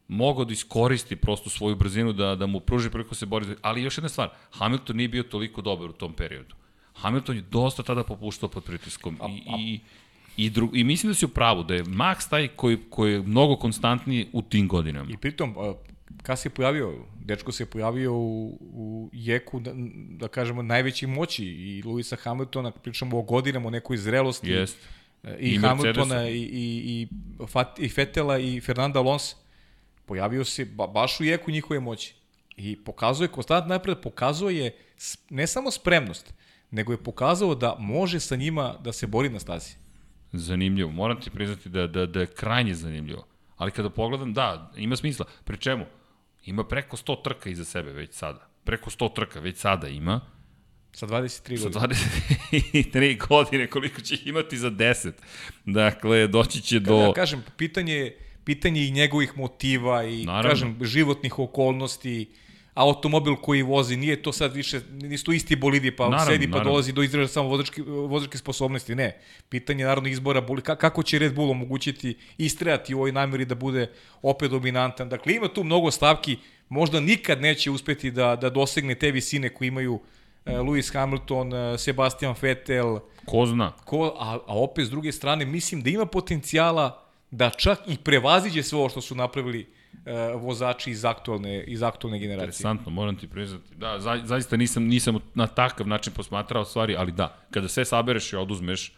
mogao 0.08 0.46
da 0.46 0.54
iskoristi 0.54 1.16
prosto 1.16 1.50
svoju 1.50 1.76
brzinu 1.76 2.14
da, 2.14 2.36
da 2.36 2.46
mu 2.46 2.60
pruži 2.60 2.90
preko 2.90 3.16
se 3.16 3.26
bori. 3.26 3.46
Ali 3.62 3.84
još 3.84 3.98
jedna 3.98 4.10
stvar, 4.10 4.30
Hamilton 4.52 4.98
nije 4.98 5.08
bio 5.08 5.24
toliko 5.24 5.62
dobar 5.62 5.90
u 5.90 5.94
tom 5.94 6.14
periodu. 6.14 6.56
Hamilton 6.94 7.36
je 7.36 7.42
dosta 7.42 7.84
tada 7.84 8.04
popuštao 8.04 8.50
pod 8.50 8.64
pritiskom 8.64 9.16
i, 9.16 9.20
a, 9.22 9.26
a... 9.26 9.58
i 9.60 9.80
I, 10.38 10.50
dru, 10.50 10.70
I 10.74 10.84
mislim 10.84 11.12
da 11.12 11.16
si 11.16 11.26
u 11.26 11.28
pravu, 11.28 11.64
da 11.64 11.74
je 11.74 11.84
Max 11.84 12.30
taj 12.30 12.48
koji, 12.48 12.78
koji 12.90 13.14
je 13.14 13.22
mnogo 13.22 13.56
konstantniji 13.56 14.28
u 14.34 14.42
tim 14.42 14.68
godinama. 14.68 15.12
I 15.12 15.18
pritom, 15.18 15.56
kad 16.24 16.40
se 16.40 16.50
pojavio, 16.50 16.94
dečko 17.20 17.52
se 17.52 17.66
pojavio 17.66 18.14
u, 18.14 18.58
u 18.62 19.10
jeku, 19.14 19.60
da, 19.60 19.72
da 20.10 20.28
kažemo, 20.28 20.62
najveći 20.62 21.08
moći 21.08 21.46
i 21.46 21.84
Luisa 21.86 22.16
Hamiltona, 22.16 22.72
pričamo 22.72 23.20
o 23.20 23.22
godinama, 23.22 23.68
o 23.68 23.72
nekoj 23.72 23.98
zrelosti. 23.98 24.50
Jest. 24.50 24.78
I, 25.40 25.50
I 25.50 25.58
Hamiltona, 25.58 26.30
i, 26.30 26.38
i, 26.38 26.48
i, 26.86 27.08
Fat, 27.48 27.80
i 27.80 27.90
Fetela, 27.90 28.38
i 28.40 28.62
Fernanda 28.62 29.00
Alonso. 29.00 29.36
Pojavio 30.06 30.46
se 30.46 30.66
ba, 30.66 30.88
baš 30.88 31.20
u 31.20 31.24
jeku 31.24 31.52
njihove 31.52 31.80
moći. 31.80 32.14
I 32.58 32.76
pokazuje, 32.76 33.28
konstantno 33.28 33.70
napred, 33.70 33.98
pokazuje 34.04 34.76
ne 35.30 35.48
samo 35.48 35.72
spremnost, 35.72 36.34
nego 36.72 36.92
je 36.92 37.04
pokazao 37.04 37.56
da 37.56 37.76
može 37.80 38.20
sa 38.20 38.36
njima 38.36 38.76
da 38.84 38.92
se 38.92 39.08
bori 39.08 39.30
na 39.30 39.40
stazi. 39.40 39.83
Zanimljivo. 40.34 40.92
Moram 40.92 41.22
ti 41.22 41.30
priznati 41.30 41.70
da, 41.70 41.88
da, 41.88 42.06
da 42.06 42.20
je 42.20 42.28
krajnje 42.28 42.74
zanimljivo. 42.74 43.28
Ali 43.58 43.72
kada 43.72 43.90
pogledam, 43.90 44.34
da, 44.34 44.72
ima 44.78 44.96
smisla. 44.96 45.26
Pri 45.44 45.58
čemu? 45.58 45.86
Ima 46.46 46.64
preko 46.64 46.98
100 46.98 47.24
trka 47.24 47.50
iza 47.50 47.66
sebe 47.66 47.92
već 47.92 48.14
sada. 48.14 48.48
Preko 48.64 48.90
100 48.90 49.14
trka 49.16 49.40
već 49.40 49.58
sada 49.58 49.88
ima. 49.88 50.22
Sa 50.92 51.08
23 51.08 51.64
godine. 51.64 51.96
Sa 51.96 52.10
23 52.52 53.28
godine, 53.28 53.68
koliko 53.68 54.02
će 54.02 54.18
imati 54.26 54.58
za 54.58 54.72
10. 54.72 55.12
Dakle, 55.66 56.28
doći 56.28 56.62
će 56.62 56.80
do... 56.80 56.96
Ja 56.96 57.14
kažem, 57.14 57.44
pitanje, 57.58 58.12
pitanje 58.44 58.88
i 58.88 58.92
njegovih 58.92 59.38
motiva 59.38 60.04
i, 60.04 60.26
Naravno. 60.26 60.50
kažem, 60.50 60.78
životnih 60.82 61.40
okolnosti, 61.40 62.32
automobil 62.74 63.36
koji 63.36 63.62
vozi, 63.62 63.98
nije 63.98 64.22
to 64.22 64.32
sad 64.32 64.54
više, 64.54 64.82
nisu 64.92 65.34
isti 65.34 65.56
bolidi, 65.56 65.92
pa 65.96 66.10
naravno, 66.10 66.32
sedi 66.32 66.46
pa 66.48 66.52
naravno. 66.52 66.72
dolazi 66.72 66.94
do 66.94 67.04
izražaja 67.04 67.28
samo 67.28 67.50
vozačke, 67.50 67.82
vozačke 67.82 68.38
sposobnosti, 68.38 68.96
ne. 68.96 69.18
Pitanje 69.50 69.86
naravno 69.86 70.10
izbora, 70.10 70.46
kako 70.64 71.04
će 71.04 71.20
Red 71.20 71.36
Bull 71.36 71.52
omogućiti 71.52 72.18
istrajati 72.38 72.96
u 72.96 72.98
ovoj 72.98 73.12
nameri 73.12 73.46
da 73.46 73.56
bude 73.56 73.92
opet 74.22 74.52
dominantan. 74.52 75.10
Dakle, 75.10 75.34
ima 75.34 75.48
tu 75.48 75.64
mnogo 75.64 75.92
stavki, 75.92 76.38
možda 76.70 77.00
nikad 77.00 77.42
neće 77.42 77.72
uspeti 77.72 78.12
da, 78.12 78.36
da 78.36 78.50
dosegne 78.50 78.96
te 78.96 79.12
visine 79.12 79.50
koje 79.50 79.68
imaju 79.68 79.94
uh, 79.94 80.02
Lewis 80.46 80.94
Hamilton, 80.94 81.54
uh, 81.54 81.80
Sebastian 81.80 82.36
Vettel. 82.42 83.00
Ko 83.26 83.46
zna? 83.46 83.72
Ko, 83.86 84.16
a, 84.20 84.40
a 84.48 84.60
opet 84.60 84.88
s 84.88 84.90
druge 84.90 85.12
strane, 85.12 85.46
mislim 85.46 85.82
da 85.82 85.90
ima 85.90 86.06
potencijala 86.06 87.04
da 87.32 87.50
čak 87.50 87.80
i 87.88 87.98
prevaziđe 87.98 88.64
sve 88.64 88.78
ovo 88.78 88.90
što 88.90 89.02
su 89.02 89.16
napravili 89.16 89.74
uh, 90.06 90.42
vozači 90.42 90.92
iz 90.92 91.06
aktualne, 91.06 91.64
iz 91.64 91.84
aktualne 91.84 92.20
generacije. 92.20 92.46
Interesantno, 92.46 92.92
moram 92.92 93.16
ti 93.16 93.28
priznati. 93.28 93.76
Da, 93.76 94.00
za, 94.00 94.22
zaista 94.24 94.58
nisam, 94.58 94.84
nisam 94.84 95.20
na 95.34 95.48
takav 95.48 95.88
način 95.88 96.14
posmatrao 96.14 96.66
stvari, 96.66 96.96
ali 96.96 97.12
da, 97.12 97.36
kada 97.52 97.68
sve 97.68 97.86
sabereš 97.86 98.34
i 98.34 98.36
oduzmeš, 98.36 98.94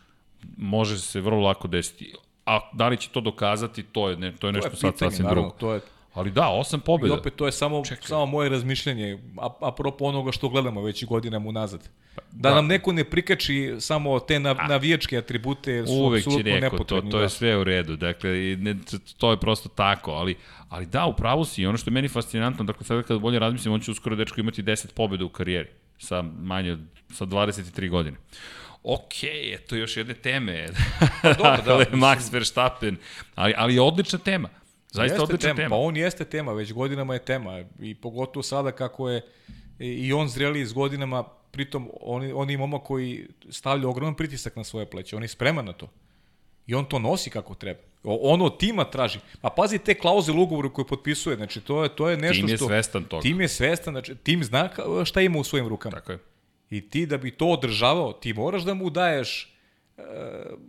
može 0.57 0.99
se 0.99 1.21
vrlo 1.21 1.41
lako 1.41 1.67
desiti. 1.67 2.13
A 2.45 2.59
da 2.73 2.87
li 2.87 2.97
će 2.97 3.09
to 3.09 3.21
dokazati, 3.21 3.83
to 3.83 4.09
je, 4.09 4.17
ne, 4.17 4.35
to 4.35 4.47
je 4.47 4.53
nešto 4.53 4.69
to 4.69 4.87
je 4.87 4.91
pitanje, 4.91 4.97
sad 4.97 5.11
sasvim 5.11 5.27
drugo. 5.29 5.49
To 5.49 5.73
je, 5.73 5.81
Ali 6.15 6.31
da, 6.31 6.49
osam 6.49 6.79
pobjeda. 6.79 7.15
I 7.15 7.19
opet 7.19 7.35
to 7.35 7.45
je 7.45 7.51
samo, 7.51 7.85
Čekaj. 7.85 8.07
samo 8.07 8.25
moje 8.25 8.49
razmišljanje, 8.49 9.19
a, 9.37 9.49
apropo 9.61 10.05
onoga 10.05 10.31
što 10.31 10.49
gledamo 10.49 10.81
već 10.81 11.05
godinama 11.05 11.49
unazad. 11.49 11.89
Da, 12.15 12.49
da 12.49 12.55
nam 12.55 12.67
neko 12.67 12.91
ne 12.91 13.03
prikači 13.03 13.75
samo 13.79 14.19
te 14.19 14.39
na, 14.39 14.55
a, 14.59 14.67
navijačke 14.67 15.17
atribute, 15.17 15.83
su 15.87 15.93
Uvek 15.93 16.19
apsolutno 16.19 16.59
nepotrebni. 16.59 17.11
To, 17.11 17.17
to 17.17 17.21
je 17.21 17.25
da. 17.25 17.29
sve 17.29 17.57
u 17.57 17.63
redu, 17.63 17.95
dakle, 17.95 18.31
ne, 18.59 18.75
to 19.17 19.31
je 19.31 19.39
prosto 19.39 19.69
tako, 19.69 20.11
ali, 20.11 20.35
ali 20.69 20.85
da, 20.85 21.05
upravo 21.05 21.45
si, 21.45 21.65
ono 21.65 21.77
što 21.77 21.89
je 21.89 21.93
meni 21.93 22.07
fascinantno, 22.07 22.63
dakle, 22.63 22.85
sada 22.85 23.03
kada 23.03 23.19
bolje 23.19 23.39
razmislim, 23.39 23.73
on 23.73 23.79
će 23.79 23.91
uskoro 23.91 24.15
dečko 24.15 24.39
imati 24.39 24.63
10 24.63 24.93
pobjeda 24.93 25.25
u 25.25 25.29
karijeri, 25.29 25.69
sa 25.97 26.21
manje, 26.21 26.77
sa 27.13 27.25
23 27.25 27.89
godine. 27.89 28.17
Ok, 28.83 29.23
eto 29.53 29.75
još 29.75 29.97
jedne 29.97 30.13
teme. 30.13 30.67
Pa 31.21 31.57
dobro, 31.57 31.85
da. 31.91 31.97
Max 31.97 32.33
Verstappen, 32.33 32.97
ali, 33.35 33.53
ali 33.57 33.75
je 33.75 33.81
odlična 33.81 34.19
tema. 34.19 34.49
Zaista 34.95 35.23
odlična 35.23 35.49
tema. 35.49 35.55
tema. 35.55 35.69
Pa 35.69 35.75
on 35.75 35.97
jeste 35.97 36.25
tema, 36.25 36.53
već 36.53 36.73
godinama 36.73 37.13
je 37.13 37.19
tema. 37.19 37.63
I 37.79 37.95
pogotovo 37.95 38.43
sada 38.43 38.71
kako 38.71 39.09
je 39.09 39.21
i 39.79 40.13
on 40.13 40.27
zreli 40.27 40.65
s 40.65 40.73
godinama, 40.73 41.23
pritom 41.51 41.89
on, 42.01 42.31
on 42.35 42.49
je 42.49 42.57
momak 42.57 42.83
koji 42.83 43.27
stavlja 43.49 43.87
ogroman 43.87 44.15
pritisak 44.15 44.55
na 44.55 44.63
svoje 44.63 44.85
pleće. 44.85 45.15
On 45.15 45.21
je 45.21 45.27
spreman 45.27 45.65
na 45.65 45.73
to. 45.73 45.89
I 46.67 46.75
on 46.75 46.85
to 46.85 46.99
nosi 46.99 47.29
kako 47.29 47.55
treba. 47.55 47.79
Ono 48.03 48.49
tima 48.49 48.83
traži. 48.83 49.19
Pa 49.41 49.49
pazi 49.49 49.77
te 49.77 49.93
klauze 49.93 50.31
u 50.31 50.41
ugovoru 50.41 50.73
koje 50.73 50.87
potpisuje. 50.87 51.35
Znači, 51.35 51.61
to 51.61 51.83
je, 51.83 51.95
to 51.95 52.09
je 52.09 52.17
nešto 52.17 52.33
što... 52.33 52.41
Tim 52.41 52.49
je 52.49 52.57
što, 52.57 52.67
svestan 52.67 53.03
toga. 53.03 53.21
Tim 53.21 53.41
je 53.41 53.47
svestan, 53.47 53.93
znači, 53.93 54.15
tim 54.15 54.43
zna 54.43 54.69
šta 55.05 55.21
ima 55.21 55.39
u 55.39 55.43
svojim 55.43 55.67
rukama. 55.67 55.95
Tako 55.95 56.11
je. 56.11 56.19
I 56.69 56.89
ti 56.89 57.05
da 57.05 57.17
bi 57.17 57.31
to 57.31 57.47
održavao, 57.47 58.13
ti 58.13 58.33
moraš 58.33 58.63
da 58.63 58.73
mu 58.73 58.89
daješ 58.89 59.55
e, 59.97 60.01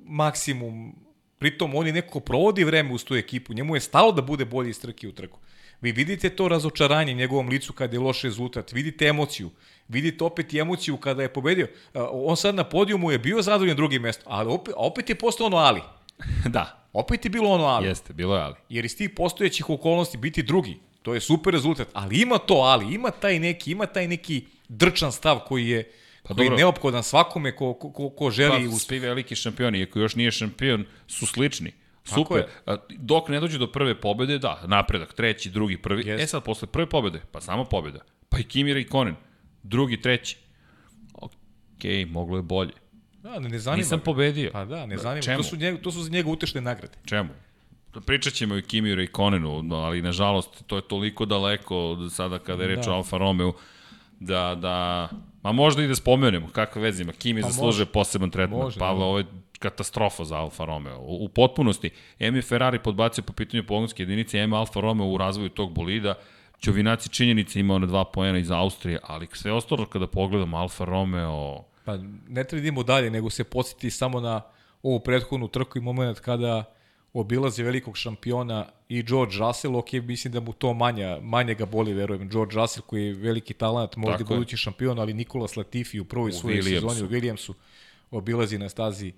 maksimum 0.05 1.06
Pritom, 1.39 1.74
on 1.74 1.87
je 1.87 1.93
neko 1.93 2.20
provodi 2.20 2.64
vreme 2.64 2.93
uz 2.93 3.05
tu 3.05 3.14
ekipu, 3.14 3.55
njemu 3.55 3.76
je 3.76 3.80
stalo 3.80 4.12
da 4.12 4.22
bude 4.22 4.45
bolji 4.45 4.70
iz 4.70 4.80
trke 4.80 5.09
u 5.09 5.12
trku. 5.12 5.39
Vi 5.80 5.93
vidite 5.93 6.30
to 6.30 6.49
razočaranje 6.49 7.14
njegovom 7.14 7.49
licu 7.49 7.72
kada 7.72 7.97
je 7.97 8.01
loš 8.01 8.22
rezultat, 8.22 8.72
vidite 8.72 9.07
emociju, 9.07 9.51
vidite 9.89 10.24
opet 10.24 10.55
i 10.55 10.59
emociju 10.59 10.97
kada 10.97 11.22
je 11.22 11.32
pobedio. 11.32 11.68
On 12.12 12.37
sad 12.37 12.55
na 12.55 12.64
podijumu 12.64 13.11
je 13.11 13.18
bio 13.18 13.43
zadovoljan 13.43 13.76
drugim 13.76 14.03
mestom, 14.03 14.32
ali 14.32 14.51
opet, 14.51 14.74
opet 14.76 15.09
je 15.09 15.14
postao 15.14 15.47
ono 15.47 15.57
ali. 15.57 15.80
da. 16.57 16.89
Opet 16.93 17.24
je 17.24 17.30
bilo 17.30 17.51
ono 17.51 17.64
ali. 17.64 17.87
Jeste, 17.89 18.12
bilo 18.12 18.37
je 18.37 18.43
ali. 18.43 18.55
Jer 18.68 18.84
iz 18.84 18.97
tih 18.97 19.11
postojećih 19.11 19.70
okolnosti 19.70 20.16
biti 20.18 20.43
drugi, 20.43 20.78
to 21.03 21.14
je 21.14 21.20
super 21.20 21.53
rezultat, 21.53 21.89
ali 21.93 22.20
ima 22.20 22.39
to 22.39 22.55
ali, 22.55 22.95
ima 22.95 23.11
taj 23.11 23.39
neki, 23.39 23.70
ima 23.70 23.87
taj 23.87 24.09
neki 24.09 24.45
drčan 24.68 25.12
stav 25.12 25.39
koji 25.39 25.68
je 25.68 25.93
Pa 26.29 26.35
koji 26.35 26.47
dobro. 26.47 26.55
je 26.55 26.64
neophodan 26.64 27.03
svakome 27.03 27.57
ko, 27.57 27.74
ko, 27.74 28.11
ko 28.11 28.31
želi... 28.31 28.70
Pa, 28.70 28.79
svi 28.79 28.99
veliki 28.99 29.37
šampioni, 29.37 29.83
ako 29.83 29.99
još 29.99 30.16
nije 30.16 30.31
šampion, 30.31 30.85
su 31.07 31.27
slični. 31.27 31.72
Super. 32.05 32.45
Dok 32.99 33.29
ne 33.29 33.41
dođe 33.41 33.59
do 33.59 33.72
prve 33.72 34.01
pobede, 34.01 34.39
da, 34.39 34.62
napredak, 34.66 35.14
treći, 35.14 35.51
drugi, 35.51 35.77
prvi. 35.77 36.03
Yes. 36.03 36.22
E 36.22 36.27
sad, 36.27 36.45
posle 36.45 36.68
prve 36.68 36.87
pobede, 36.87 37.20
pa 37.33 37.41
samo 37.41 37.64
pobeda. 37.64 37.99
Pa 38.29 38.39
i 38.39 38.43
Kimira 38.43 38.81
i 38.81 38.85
Konen. 38.85 39.14
Drugi, 39.62 40.01
treći. 40.01 40.37
Okej, 41.14 41.37
okay, 41.79 42.11
moglo 42.11 42.37
je 42.37 42.43
bolje. 42.43 42.72
Da, 43.22 43.39
ne, 43.39 43.49
ne 43.49 43.59
zanima 43.59 43.79
Nisam 43.79 43.99
ga. 43.99 44.05
pobedio. 44.05 44.51
Pa 44.53 44.64
da, 44.64 44.87
ne 44.87 44.99
zanima. 44.99 45.22
Čemu? 45.22 45.37
To 45.37 45.43
su, 45.43 45.57
njega, 45.57 45.79
to 45.83 45.93
su 45.93 46.03
za 46.03 46.11
njega 46.11 46.31
utešne 46.31 46.61
nagrade. 46.61 46.95
Čemu? 47.05 47.29
Pričat 48.07 48.33
ćemo 48.33 48.57
i 48.57 48.62
Kimiru 48.62 49.03
i 49.03 49.07
Konenu, 49.07 49.74
ali 49.74 50.03
nažalost 50.03 50.62
to 50.66 50.77
je 50.77 50.83
toliko 50.89 51.24
daleko 51.24 51.99
sada 52.11 52.39
kada 52.39 52.62
je 52.62 52.68
reč 52.68 52.85
da. 52.85 52.93
o 52.93 52.95
Alfa 52.95 53.18
Romeo 53.18 53.53
da, 54.20 54.55
da, 54.55 55.09
ma 55.47 55.53
možda 55.53 55.82
i 55.82 55.86
da 55.86 55.94
spomenemo 55.94 56.49
kakve 56.53 56.82
veze 56.82 57.03
ima. 57.03 57.12
Kimi 57.12 57.42
pa 57.42 57.49
zasluže 57.49 57.82
može. 57.82 57.92
poseban 57.92 58.30
tretman. 58.30 58.61
Može, 58.61 58.78
Pavle, 58.78 59.05
ovo 59.05 59.18
je 59.18 59.24
katastrofa 59.59 60.24
za 60.24 60.36
Alfa 60.36 60.64
Romeo. 60.64 60.99
U, 60.99 61.24
u 61.24 61.28
potpunosti, 61.28 61.90
M 62.18 62.36
je 62.36 62.42
Ferrari 62.42 62.78
podbacio 62.78 63.24
po 63.24 63.32
pitanju 63.32 63.66
pogonske 63.66 64.03
jedinice, 64.03 64.38
M 64.38 64.53
Alfa 64.53 64.80
Romeo 64.80 65.07
u 65.07 65.18
razvoju 65.18 65.49
tog 65.49 65.72
bolida, 65.72 66.14
Ćovinaci 66.64 67.09
činjenice 67.09 67.61
imao 67.61 67.78
na 67.78 67.86
dva 67.86 68.05
pojena 68.05 68.38
iz 68.38 68.51
Austrije, 68.51 68.99
ali 69.03 69.26
sve 69.32 69.53
ostalo 69.53 69.86
kada 69.86 70.07
pogledamo 70.07 70.57
Alfa 70.57 70.84
Romeo... 70.84 71.64
Pa 71.84 71.97
ne 72.28 72.44
treba 72.44 72.61
da 72.61 72.66
idemo 72.66 72.82
dalje, 72.82 73.11
nego 73.11 73.30
se 73.30 73.44
podsjeti 73.44 73.90
samo 73.90 74.20
na 74.20 74.42
ovu 74.82 75.01
prethodnu 75.01 75.49
trku 75.49 75.78
i 75.78 75.80
moment 75.80 76.20
kada 76.20 76.64
obilazi 77.21 77.62
velikog 77.62 77.97
šampiona 77.97 78.67
i 78.89 79.03
George 79.03 79.37
Russell, 79.39 79.77
ok, 79.77 79.93
mislim 79.93 80.33
da 80.33 80.41
mu 80.41 80.53
to 80.53 80.75
manja, 80.75 81.19
manje 81.23 81.55
ga 81.55 81.67
boli, 81.67 81.95
verujem, 81.95 82.29
George 82.29 82.55
Russell 82.57 82.87
koji 82.87 83.07
je 83.07 83.14
veliki 83.14 83.55
talent, 83.55 83.97
možda 83.97 84.19
Tako 84.19 84.35
budući 84.35 84.55
je. 84.55 84.59
šampion, 84.59 84.99
ali 84.99 85.14
Nikola 85.14 85.47
Latifi 85.57 86.01
u 86.01 86.05
prvoj 86.05 86.33
svojoj 86.33 86.62
sezoni 86.62 87.03
u 87.03 87.09
Williamsu 87.09 87.53
obilazi 88.11 88.59
na 88.59 88.69
stazi 88.69 89.12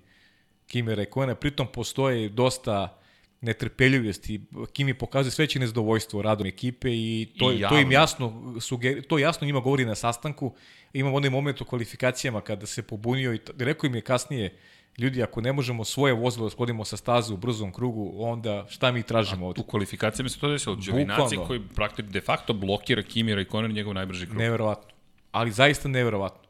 Kimi 0.67 0.95
Rekojena, 0.95 1.35
pritom 1.35 1.67
postoje 1.67 2.29
dosta 2.29 2.99
netrpeljivosti. 3.41 4.41
Kimi 4.73 4.93
pokazuje 4.93 5.31
sveće 5.31 5.59
nezadovoljstvo 5.59 6.21
radom 6.21 6.47
ekipe 6.47 6.89
i 6.91 7.27
to, 7.39 7.51
I 7.51 7.61
to 7.69 7.79
im 7.79 7.91
jasno, 7.91 8.55
suger, 8.59 9.03
to 9.07 9.17
jasno 9.17 9.45
njima 9.47 9.59
govori 9.59 9.85
na 9.85 9.95
sastanku. 9.95 10.53
Imam 10.93 11.13
onaj 11.13 11.29
moment 11.29 11.61
u 11.61 11.65
kvalifikacijama 11.65 12.41
kada 12.41 12.65
se 12.65 12.81
pobunio 12.81 13.33
i 13.33 13.39
rekao 13.57 13.87
im 13.87 13.95
je 13.95 14.01
kasnije 14.01 14.57
ljudi, 14.97 15.23
ako 15.23 15.41
ne 15.41 15.53
možemo 15.53 15.85
svoje 15.85 16.13
vozilo 16.13 16.45
da 16.45 16.49
sklonimo 16.49 16.85
sa 16.85 16.97
staze 16.97 17.33
u 17.33 17.37
brzom 17.37 17.73
krugu, 17.73 18.13
onda 18.17 18.65
šta 18.69 18.91
mi 18.91 19.03
tražimo 19.03 19.47
ovde? 19.47 19.61
U 19.61 19.63
kvalifikacijama 19.63 20.29
se 20.29 20.39
to 20.39 20.49
desilo. 20.49 20.75
Đovinaci 20.75 21.37
koji 21.47 21.61
praktično 21.75 22.11
de 22.11 22.21
facto 22.21 22.53
blokira 22.53 23.03
Kimi 23.03 23.35
Raikkonen 23.35 23.71
njegov 23.71 23.93
najbrži 23.93 24.25
krug. 24.25 24.37
Neverovatno. 24.37 24.89
Ali 25.31 25.51
zaista 25.51 25.89
neverovatno. 25.89 26.49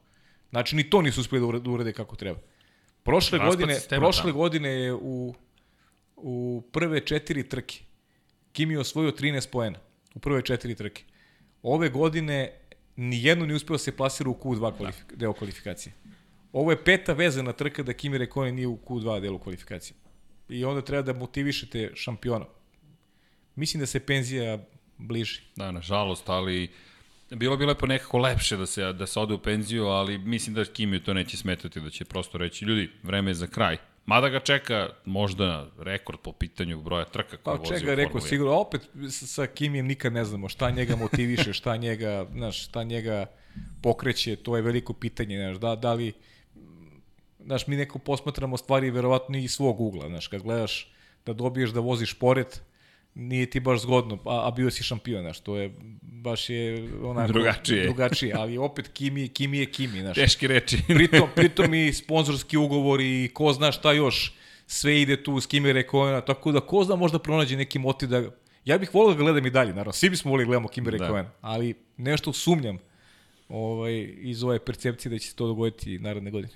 Znači, 0.50 0.76
ni 0.76 0.90
to 0.90 1.02
nisu 1.02 1.22
uspeli 1.22 1.62
da 1.62 1.70
urade 1.70 1.94
kako 1.94 2.16
treba. 2.16 2.40
Prošle 3.04 3.38
Raspad 3.38 3.58
godine, 3.58 3.80
prošle 3.90 4.32
tamo. 4.32 4.38
godine 4.38 4.70
je 4.70 4.94
u, 4.94 5.36
u 6.16 6.64
prve 6.72 7.00
četiri 7.00 7.50
trke 7.50 7.80
Kimi 8.52 8.74
je 8.74 8.80
osvojio 8.80 9.12
13 9.12 9.50
poena 9.52 9.80
u 10.16 10.20
prve 10.20 10.42
četiri 10.42 10.76
trke. 10.76 11.04
Ove 11.64 11.90
godine 11.90 12.52
nijedno 12.96 13.46
nije 13.46 13.56
uspeo 13.56 13.74
da 13.74 13.78
se 13.78 13.96
plasira 13.98 14.30
u 14.30 14.34
Q2 14.34 14.78
kvalifik, 14.78 15.14
deo 15.16 15.34
kvalifikacije. 15.34 15.94
Ovo 16.54 16.72
je 16.72 16.84
peta 16.84 17.14
vezana 17.14 17.54
trka 17.54 17.84
da 17.84 17.94
Kimi 17.94 18.18
Rekonen 18.18 18.56
nije 18.56 18.68
u 18.68 18.78
Q2 18.78 19.22
delu 19.22 19.40
kvalifikacije. 19.40 19.96
I 20.50 20.66
onda 20.66 20.82
treba 20.82 21.02
da 21.02 21.20
motivišete 21.20 21.92
šampiona. 21.96 22.46
Mislim 23.56 23.80
da 23.80 23.86
se 23.86 24.00
penzija 24.00 24.60
bliži. 24.98 25.42
Da, 25.56 25.72
nažalost, 25.72 26.30
ali 26.30 26.70
bilo 27.30 27.58
bi 27.58 27.66
lepo 27.66 27.86
nekako 27.86 28.18
lepše 28.18 28.58
da 28.58 28.66
se, 28.66 28.94
da 28.94 29.08
se 29.08 29.20
ode 29.20 29.34
u 29.34 29.38
penziju, 29.38 29.86
ali 29.86 30.18
mislim 30.18 30.56
da 30.56 30.66
Kimi 30.66 31.04
to 31.04 31.14
neće 31.14 31.38
smetati, 31.38 31.80
da 31.80 31.90
će 31.90 32.06
prosto 32.06 32.38
reći, 32.38 32.66
ljudi, 32.66 32.90
vreme 33.04 33.32
je 33.32 33.36
za 33.36 33.48
kraj. 33.48 33.78
Mada 34.06 34.30
ga 34.30 34.40
čeka 34.40 34.90
možda 35.06 35.70
rekord 35.80 36.20
po 36.20 36.32
pitanju 36.32 36.82
broja 36.82 37.06
trka 37.06 37.38
koje 37.38 37.58
pa, 37.58 37.62
vozi 37.62 37.80
čega, 37.80 37.92
u 37.92 37.96
rekord, 37.96 38.24
sigurno, 38.24 38.54
opet 38.54 38.82
sa 39.10 39.48
Kimijem 39.48 39.86
nikad 39.86 40.14
ne 40.14 40.26
znamo 40.26 40.50
šta 40.50 40.72
njega 40.72 40.96
motiviše, 40.96 41.54
šta 41.54 41.78
njega, 41.78 42.26
znaš, 42.34 42.66
šta 42.66 42.84
njega 42.84 43.26
pokreće, 43.82 44.36
to 44.36 44.56
je 44.56 44.62
veliko 44.62 44.94
pitanje, 44.94 45.38
znaš, 45.38 45.58
da, 45.58 45.76
da 45.76 45.94
li 45.94 46.14
znaš, 47.40 47.68
mi 47.68 47.76
neko 47.76 48.00
posmatramo 48.00 48.58
stvari 48.58 48.92
verovatno 48.92 49.38
i 49.38 49.48
svog 49.48 49.82
ugla, 49.82 50.08
znaš, 50.08 50.28
kad 50.28 50.42
gledaš 50.42 50.92
da 51.26 51.34
dobiješ 51.34 51.70
da 51.70 51.80
voziš 51.80 52.14
pored, 52.14 52.48
nije 53.16 53.50
ti 53.50 53.60
baš 53.60 53.82
zgodno, 53.82 54.20
a, 54.26 54.48
a 54.48 54.52
bio 54.52 54.72
si 54.72 54.84
šampion, 54.84 55.22
znaš, 55.22 55.40
to 55.40 55.58
je, 55.58 55.74
baš 56.02 56.50
je 56.50 56.90
onako... 57.04 57.34
Drugačije. 57.34 57.84
Drugačije, 57.84 58.34
ali 58.38 58.58
opet 58.58 58.88
Kimi, 58.94 59.28
Kimi 59.28 59.58
je 59.58 59.66
Kimi, 59.66 60.02
znaš. 60.02 60.16
Teški 60.16 60.48
reči. 60.48 60.78
pritom, 60.98 61.30
pritom 61.36 61.74
i 61.74 61.94
sponzorski 61.94 62.58
ugovor 62.58 63.02
i 63.02 63.32
ko 63.34 63.54
zna 63.54 63.72
šta 63.72 63.92
još, 63.92 64.34
sve 64.68 65.02
ide 65.02 65.24
tu 65.24 65.40
s 65.40 65.46
Kimi 65.46 65.74
Rekoena, 65.74 66.22
tako 66.22 66.52
da 66.52 66.60
ko 66.60 66.84
zna 66.84 66.96
možda 66.96 67.20
pronađe 67.20 67.58
neki 67.58 67.80
motiv 67.80 68.10
da... 68.10 68.24
Ja 68.66 68.78
bih 68.78 68.94
volio 68.94 69.14
da 69.14 69.24
gledam 69.24 69.46
i 69.46 69.50
dalje, 69.50 69.70
naravno, 69.70 69.92
svi 69.92 70.10
bismo 70.10 70.32
volili 70.32 70.46
da 70.46 70.48
gledamo 70.48 70.68
Kimi 70.68 70.92
Rekoena, 70.92 71.24
da. 71.24 71.38
ali 71.42 71.74
nešto 71.98 72.34
sumnjam 72.34 72.78
ovaj, 73.50 74.14
iz 74.18 74.44
ove 74.44 74.60
percepcije 74.60 75.10
da 75.10 75.20
će 75.20 75.28
se 75.28 75.36
to 75.36 75.48
dogoditi 75.48 76.00
naredne 76.00 76.32
godine. 76.32 76.54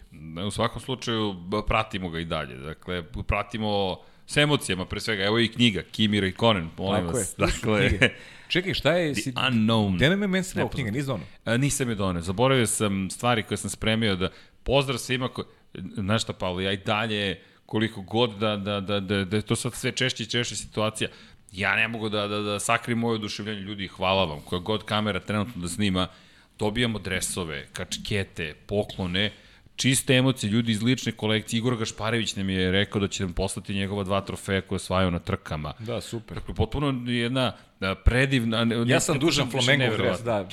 U 0.48 0.52
svakom 0.52 0.82
slučaju 0.82 1.36
pratimo 1.68 2.10
ga 2.10 2.20
i 2.20 2.26
dalje. 2.26 2.56
Dakle, 2.56 3.04
pratimo 3.28 3.98
s 4.28 4.38
emocijama 4.38 4.86
pre 4.86 5.00
svega. 5.00 5.24
Evo 5.24 5.40
i 5.40 5.48
knjiga, 5.48 5.82
Kimi 5.92 6.32
Konen, 6.32 6.70
molim 6.78 7.06
Tako 7.06 7.18
vas. 7.18 7.36
Je, 7.38 7.46
dakle, 7.46 8.10
Čekaj, 8.54 8.74
šta 8.74 8.92
je... 8.92 9.14
The 9.14 9.32
Unknown. 9.32 9.96
Gde 9.96 10.10
nam 10.10 10.22
je 10.22 10.28
meni 10.28 10.44
sve 10.44 10.70
knjiga, 10.70 10.92
nisi 10.92 11.08
donao? 11.08 11.26
A, 11.46 11.58
nisam 11.58 11.90
je 11.90 11.96
donao. 11.96 12.22
Zaboravio 12.22 12.68
sam 12.68 13.10
stvari 13.10 13.44
koje 13.44 13.58
sam 13.58 13.70
spremio 13.70 14.16
da 14.16 14.30
pozdrav 14.64 14.98
svima 14.98 15.28
ko... 15.28 15.44
Znaš 15.94 16.24
šta, 16.24 16.34
Pavlo, 16.34 16.62
ja 16.62 16.72
i 16.72 16.78
dalje 16.78 17.40
koliko 17.66 18.02
god 18.02 18.38
da, 18.38 18.58
da, 18.58 18.80
da, 18.80 19.00
da, 19.00 19.26
da 19.26 19.36
je 19.36 19.42
to 19.42 19.56
sad 19.56 19.74
sve 19.74 19.92
češće 19.92 20.24
i 20.24 20.26
češće 20.26 20.56
situacija, 20.56 21.10
ja 21.52 21.76
ne 21.76 21.88
mogu 21.88 22.10
da, 22.10 22.28
da, 22.28 22.40
da 22.40 22.60
sakrim 22.60 22.98
moje 22.98 23.16
oduševljenje 23.16 23.62
ljudi, 23.62 23.88
hvala 23.88 24.26
vam, 24.26 24.42
koja 24.42 24.60
god 24.60 24.86
kamera 24.86 25.20
trenutno 25.20 25.62
da 25.62 25.68
snima, 25.68 26.08
dobijamo 26.60 27.00
dresove, 27.00 27.68
kačkete, 27.74 28.54
poklone, 28.66 29.32
čiste 29.76 30.16
emocije, 30.16 30.50
ljudi 30.50 30.72
iz 30.72 30.82
lične 30.82 31.12
kolekcije. 31.12 31.58
Igor 31.58 31.78
Gašparević 31.78 32.36
nam 32.36 32.50
je 32.50 32.72
rekao 32.72 33.02
da 33.02 33.08
će 33.08 33.24
nam 33.24 33.34
poslati 33.34 33.74
njegova 33.74 34.04
dva 34.04 34.22
trofeja 34.22 34.62
koje 34.62 34.76
osvajao 34.76 35.12
na 35.12 35.20
trkama. 35.20 35.74
Da, 35.80 36.02
super. 36.02 36.38
Dakle, 36.38 36.56
potpuno 36.56 37.12
jedna 37.12 37.54
da, 37.80 37.96
predivna... 37.96 38.66
Ne, 38.66 38.76
ja 38.88 39.00
sam 39.00 39.20
dužan 39.20 39.52
Flamengo 39.52 39.98
dres, 39.98 40.20
da. 40.22 40.48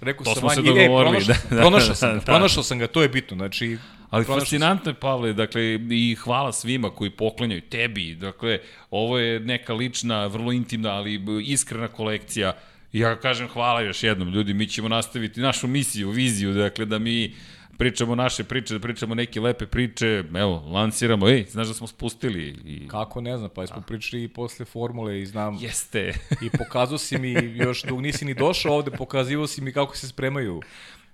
Rekao 0.00 0.24
to 0.24 0.34
sam, 0.34 0.40
smo 0.40 0.50
se 0.50 0.62
dogovorili. 0.62 1.24
Pronašao, 1.24 1.46
da, 1.50 1.56
da, 1.56 1.60
pronašao 1.60 1.94
sam, 1.94 2.10
da, 2.14 2.14
da. 2.14 2.20
pronašao 2.20 2.62
sam 2.62 2.78
ga, 2.78 2.86
to 2.86 3.02
je 3.02 3.08
bitno. 3.08 3.36
Znači, 3.36 3.78
Ali 4.10 4.24
fascinantno 4.24 4.90
je, 4.90 4.94
Pavle, 4.94 5.32
dakle, 5.32 5.62
i 5.90 6.14
hvala 6.14 6.52
svima 6.52 6.90
koji 6.90 7.10
poklanjaju 7.10 7.60
tebi. 7.60 8.14
Dakle, 8.14 8.58
ovo 8.90 9.18
je 9.18 9.40
neka 9.40 9.74
lična, 9.74 10.26
vrlo 10.26 10.52
intimna, 10.52 10.90
ali 10.90 11.20
iskrena 11.44 11.88
kolekcija 11.88 12.52
ja 12.92 13.20
kažem 13.20 13.48
hvala 13.48 13.80
još 13.80 14.02
jednom, 14.02 14.28
ljudi, 14.28 14.54
mi 14.54 14.66
ćemo 14.66 14.88
nastaviti 14.88 15.40
našu 15.40 15.66
misiju, 15.66 16.10
viziju, 16.10 16.52
dakle 16.52 16.84
da 16.84 16.98
mi 16.98 17.34
pričamo 17.78 18.14
naše 18.14 18.44
priče, 18.44 18.74
da 18.74 18.80
pričamo 18.80 19.14
neke 19.14 19.40
lepe 19.40 19.66
priče, 19.66 20.24
evo, 20.34 20.62
lansiramo, 20.66 21.28
ej, 21.28 21.44
znaš 21.48 21.68
da 21.68 21.74
smo 21.74 21.86
spustili. 21.86 22.56
I... 22.64 22.88
Kako 22.88 23.20
ne 23.20 23.38
znam, 23.38 23.50
pa 23.54 23.66
smo 23.66 23.76
A. 23.78 23.80
pričali 23.80 24.24
i 24.24 24.28
posle 24.28 24.64
formule 24.64 25.20
i 25.20 25.26
znam. 25.26 25.58
Jeste. 25.60 26.12
I 26.42 26.50
pokazao 26.58 26.98
si 26.98 27.18
mi, 27.18 27.32
još 27.64 27.82
dok 27.82 28.00
nisi 28.00 28.24
ni 28.24 28.34
došao 28.34 28.74
ovde, 28.74 28.90
pokazivao 28.90 29.46
si 29.46 29.60
mi 29.60 29.72
kako 29.72 29.96
se 29.96 30.08
spremaju 30.08 30.60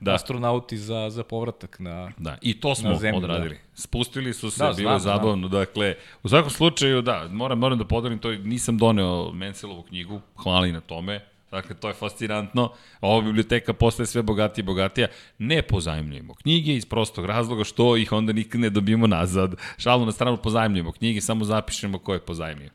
da. 0.00 0.14
astronauti 0.14 0.78
za, 0.78 1.10
za 1.10 1.24
povratak 1.24 1.78
na 1.78 2.12
Da, 2.16 2.38
i 2.42 2.60
to 2.60 2.74
smo 2.74 2.94
zemlju, 2.94 3.20
da. 3.20 3.26
odradili. 3.26 3.54
Da. 3.54 3.60
Spustili 3.74 4.34
su 4.34 4.50
se, 4.50 4.64
da, 4.64 4.72
bilo 4.72 4.92
je 4.92 4.98
zabavno. 4.98 5.48
Da. 5.48 5.58
Dakle, 5.58 5.94
u 6.22 6.28
svakom 6.28 6.50
slučaju, 6.50 7.02
da, 7.02 7.28
moram, 7.30 7.58
moram 7.58 7.78
da 7.78 7.84
podelim 7.84 8.18
to, 8.18 8.30
nisam 8.30 8.78
doneo 8.78 9.32
Mencelovu 9.32 9.82
knjigu, 9.82 10.20
hvala 10.36 10.66
i 10.66 10.72
na 10.72 10.80
tome, 10.80 11.20
Dakle, 11.51 11.76
to 11.76 11.88
je 11.88 11.94
fascinantno. 11.94 12.72
Ova 13.01 13.22
biblioteka 13.22 13.72
postaje 13.72 14.07
sve 14.07 14.22
bogatija 14.22 14.62
i 14.62 14.66
bogatija. 14.66 15.09
Ne 15.38 15.62
pozajemljujemo 15.62 16.34
knjige 16.34 16.74
iz 16.76 16.86
prostog 16.86 17.24
razloga 17.24 17.64
što 17.64 17.96
ih 17.96 18.12
onda 18.12 18.32
nikad 18.32 18.61
ne 18.61 18.70
dobijemo 18.70 19.07
nazad. 19.07 19.55
Šalu 19.76 20.07
na 20.07 20.12
stranu 20.12 20.36
pozajemljujemo 20.36 20.92
knjige, 20.92 21.20
samo 21.20 21.44
zapišemo 21.44 21.99
ko 21.99 22.12
je 22.12 22.20
pozajmio. 22.20 22.70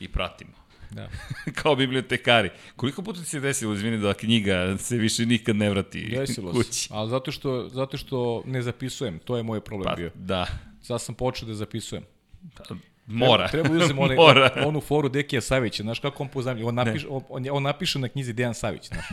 I 0.00 0.08
pratimo. 0.08 0.52
Da. 0.90 1.08
Kao 1.62 1.76
bibliotekari. 1.76 2.50
Koliko 2.76 3.02
puta 3.02 3.20
ti 3.20 3.26
se 3.26 3.40
desilo, 3.40 3.74
izvini, 3.74 3.98
da 3.98 4.14
knjiga 4.14 4.76
se 4.78 4.96
više 4.96 5.26
nikad 5.26 5.56
ne 5.56 5.70
vrati 5.70 6.16
Desilo 6.16 6.52
kući? 6.52 6.72
Se. 6.72 6.88
Ali 6.92 7.10
zato 7.10 7.32
što, 7.32 7.68
zato 7.68 7.96
što 7.96 8.42
ne 8.46 8.62
zapisujem, 8.62 9.18
to 9.18 9.36
je 9.36 9.42
moj 9.42 9.60
problem 9.60 9.88
pa, 9.88 9.96
bio. 9.96 10.10
Da. 10.14 10.46
Sad 10.82 11.02
sam 11.02 11.14
počeo 11.14 11.48
da 11.48 11.54
zapisujem. 11.54 12.04
Da, 12.42 12.74
Mora. 13.10 13.48
Treba, 13.48 13.68
treba 13.68 13.84
uzem 13.84 13.98
onaj, 14.04 14.16
Mora. 14.16 14.50
onu 14.66 14.80
foru 14.80 15.08
Dekija 15.08 15.40
Savića, 15.40 15.82
znaš 15.82 15.98
kako 15.98 16.22
on 16.22 16.28
pozajemlja, 16.28 16.66
on, 16.66 16.74
napiš, 16.74 17.06
on, 17.28 17.46
on, 17.50 17.62
napiše 17.62 17.98
na 17.98 18.08
knjizi 18.08 18.32
Dejan 18.32 18.54
Savić, 18.54 18.88
znaš. 18.88 19.04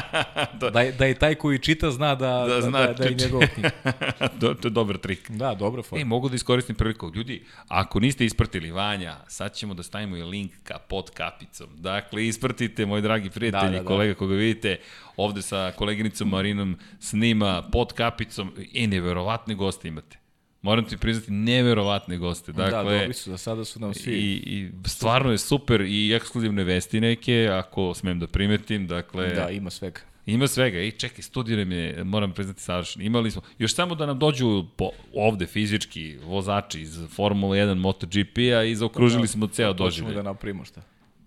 to... 0.60 0.70
da, 0.70 0.80
je, 0.80 0.92
da 0.92 1.06
je 1.06 1.14
taj 1.14 1.34
koji 1.34 1.58
čita 1.58 1.90
zna 1.90 2.14
da, 2.14 2.44
da, 2.48 2.54
da, 2.54 2.60
zna, 2.60 2.86
da, 2.86 2.92
da 2.92 3.04
je 3.04 3.14
njegov 3.14 3.42
knjiga. 3.54 3.70
to, 4.40 4.54
to 4.54 4.68
je 4.68 4.70
dobar 4.70 4.96
trik. 4.96 5.30
Da, 5.30 5.54
dobra 5.54 5.82
fora. 5.82 6.02
E, 6.02 6.04
mogu 6.04 6.28
da 6.28 6.34
iskoristim 6.34 6.76
priliku. 6.76 7.10
Ljudi, 7.14 7.42
ako 7.68 8.00
niste 8.00 8.24
ispratili 8.24 8.70
Vanja, 8.70 9.16
sad 9.28 9.54
ćemo 9.54 9.74
da 9.74 9.82
stavimo 9.82 10.16
i 10.16 10.22
link 10.22 10.52
ka 10.64 10.78
pod 10.78 11.10
kapicom. 11.10 11.66
Dakle, 11.76 12.26
ispratite, 12.26 12.86
moji 12.86 13.02
dragi 13.02 13.30
prijatelji, 13.30 13.72
da, 13.72 13.78
da, 13.78 13.82
da. 13.82 13.88
kolega 13.88 14.14
koga 14.14 14.34
vidite, 14.34 14.76
ovde 15.16 15.42
sa 15.42 15.72
koleginicom 15.76 16.28
Marinom 16.28 16.78
snima 17.00 17.62
pod 17.72 17.92
kapicom 17.92 18.52
i 18.72 18.86
neverovatne 18.86 19.54
goste 19.54 19.88
imate 19.88 20.21
Moram 20.62 20.84
ti 20.84 20.96
priznati, 20.96 21.32
neverovatne 21.32 22.18
goste. 22.18 22.52
Da, 22.52 22.62
dakle, 22.62 22.92
da, 22.92 22.98
dobri 22.98 23.14
su, 23.14 23.30
za 23.30 23.36
sada 23.36 23.64
su 23.64 23.80
nam 23.80 23.94
svi. 23.94 24.12
I, 24.12 24.42
i 24.46 24.88
stvarno 24.88 25.30
je 25.32 25.38
super 25.38 25.80
i 25.80 26.14
ekskluzivne 26.14 26.64
vesti 26.64 27.00
neke, 27.00 27.48
ako 27.52 27.94
smem 27.94 28.18
da 28.18 28.26
primetim. 28.26 28.86
Dakle, 28.86 29.28
da, 29.28 29.50
ima 29.50 29.70
svega. 29.70 30.00
Ima 30.26 30.46
svega. 30.46 30.78
Ej, 30.78 30.90
čekaj, 30.90 31.22
studij 31.22 31.56
nam 31.56 31.72
je, 31.72 32.04
moram 32.04 32.32
priznati, 32.32 32.62
savršen. 32.62 33.02
Imali 33.02 33.30
smo, 33.30 33.42
još 33.58 33.74
samo 33.74 33.94
da 33.94 34.06
nam 34.06 34.18
dođu 34.18 34.64
po, 34.76 34.90
ovde 35.14 35.46
fizički 35.46 36.16
vozači 36.24 36.80
iz 36.80 36.98
Formula 37.08 37.56
1 37.56 37.74
MotoGP-a 37.74 38.62
i 38.62 38.76
zaokružili 38.76 39.22
da, 39.22 39.28
smo 39.28 39.46
ceo 39.46 39.72
doživljaj. 39.72 40.14
da 40.14 40.22
napravimo 40.22 40.64
šta 40.64 40.82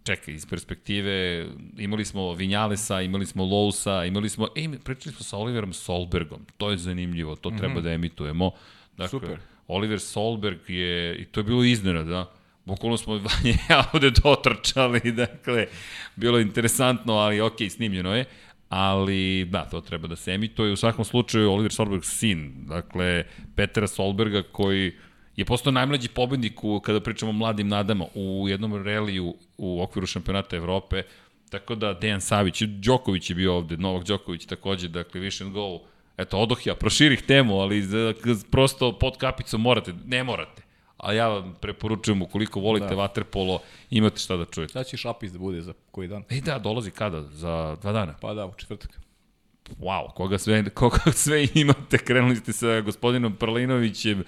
čekaj, 0.06 0.34
iz 0.34 0.46
perspektive, 0.46 1.46
imali 1.78 2.06
smo 2.06 2.34
Vinjalesa, 2.34 3.02
imali 3.02 3.26
smo 3.26 3.44
Lousa, 3.44 4.06
imali 4.06 4.30
smo, 4.30 4.48
ej, 4.56 4.70
pričali 4.84 5.16
smo 5.16 5.24
sa 5.24 5.38
Oliverom 5.38 5.74
Solbergom, 5.74 6.46
to 6.58 6.72
je 6.72 6.78
zanimljivo, 6.78 7.36
to 7.36 7.50
mm 7.50 7.54
-hmm. 7.54 7.60
treba 7.60 7.82
da 7.82 7.92
emitujemo. 7.92 8.52
Dakle, 8.98 9.10
Super. 9.10 9.38
Oliver 9.68 10.00
Solberg 10.00 10.70
je, 10.70 11.16
i 11.16 11.26
to 11.26 11.39
je 11.39 11.43
bilo 11.43 11.64
iznenada, 11.64 12.32
Bukvalno 12.66 12.98
smo 12.98 13.14
Vanja 13.28 13.58
ja 13.70 13.84
ovde 13.93 14.10
dotrčali, 14.10 15.12
dakle, 15.26 15.68
bilo 16.16 16.38
je 16.38 16.41
interesantno, 16.41 17.14
ali 17.14 17.41
ok, 17.41 17.58
snimljeno 17.70 18.16
je. 18.16 18.26
Ali, 18.70 19.46
da, 19.46 19.66
to 19.66 19.82
treba 19.82 20.08
da 20.08 20.16
se 20.16 20.32
emituje. 20.32 20.74
U 20.74 20.76
svakom 20.76 21.06
slučaju, 21.06 21.52
Oliver 21.52 21.74
Solberg 21.74 22.04
sin, 22.04 22.66
dakle, 22.68 23.24
Petra 23.56 23.88
Solberga, 23.88 24.43
koji 24.52 24.93
je 25.36 25.46
postao 25.46 25.72
najmlađi 25.72 26.10
pobednik 26.10 26.64
u, 26.64 26.80
kada 26.80 27.00
pričamo 27.00 27.30
o 27.30 27.34
mladim 27.34 27.68
nadama 27.68 28.06
u 28.16 28.46
jednom 28.50 28.84
reliju 28.84 29.36
u 29.58 29.82
okviru 29.84 30.08
šampionata 30.08 30.56
Evrope. 30.56 31.04
Tako 31.50 31.76
da 31.76 31.93
Dejan 31.93 32.22
Savić, 32.22 32.62
Đoković 32.62 33.30
je 33.30 33.36
bio 33.36 33.56
ovde, 33.56 33.78
Novak 33.78 34.06
Đoković 34.06 34.46
takođe, 34.46 34.88
dakle, 34.88 35.22
Vision 35.22 35.54
Go, 35.54 35.80
eto, 36.18 36.38
odoh 36.38 36.68
ja, 36.68 36.76
proširih 36.76 37.22
temu, 37.22 37.59
ali 37.59 37.84
prosto 38.51 38.99
pod 38.99 39.18
kapicom 39.18 39.61
morate, 39.61 39.93
ne 40.05 40.24
morate. 40.24 40.63
A 40.97 41.13
ja 41.13 41.28
vam 41.28 41.55
preporučujem, 41.61 42.22
ukoliko 42.22 42.59
volite 42.59 42.88
da. 42.88 42.95
vaterpolo, 42.95 43.59
imate 43.89 44.20
šta 44.20 44.38
da 44.38 44.45
čujete. 44.45 44.74
Sad 44.74 44.88
će 44.88 44.97
šapis 44.97 45.32
da 45.32 45.39
bude 45.39 45.61
za 45.61 45.74
koji 45.91 46.07
dan? 46.07 46.24
E 46.30 46.41
da, 46.41 46.59
dolazi 46.59 46.91
kada? 46.91 47.22
Za 47.22 47.78
dva 47.82 47.91
dana? 47.91 48.16
Pa 48.22 48.34
da, 48.34 48.45
u 48.45 48.53
četvrtak. 48.53 48.99
Wow, 49.80 50.13
koga 50.13 50.38
sve, 50.38 50.70
koga 50.70 51.11
sve 51.24 51.47
imate, 51.53 51.97
krenuli 51.97 52.36
ste 52.36 52.53
sa 52.53 52.82
gospodinom 52.82 53.36
Prlinovićem, 53.36 54.24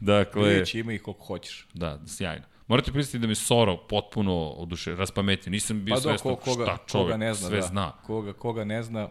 dakle... 0.00 0.48
Vidjet 0.48 0.74
ima 0.74 0.92
ih 0.92 1.02
koliko 1.02 1.24
hoćeš. 1.24 1.66
Da, 1.74 2.00
sjajno. 2.06 2.44
Morate 2.66 2.92
pristiti 2.92 3.18
da 3.18 3.26
me 3.26 3.34
Soro 3.34 3.76
potpuno 3.76 4.48
oduše, 4.48 4.94
raspametio. 4.94 5.50
Nisam 5.50 5.84
bio 5.84 5.94
pa 5.94 6.00
svestan 6.00 6.36
koga, 6.36 6.64
šta 6.64 6.76
čovek 6.86 7.06
koga 7.06 7.16
ne 7.16 7.34
zna, 7.34 7.48
sve 7.48 7.60
da. 7.60 7.66
zna. 7.66 7.92
Koga, 8.06 8.32
koga 8.32 8.64
ne 8.64 8.82
zna, 8.82 9.08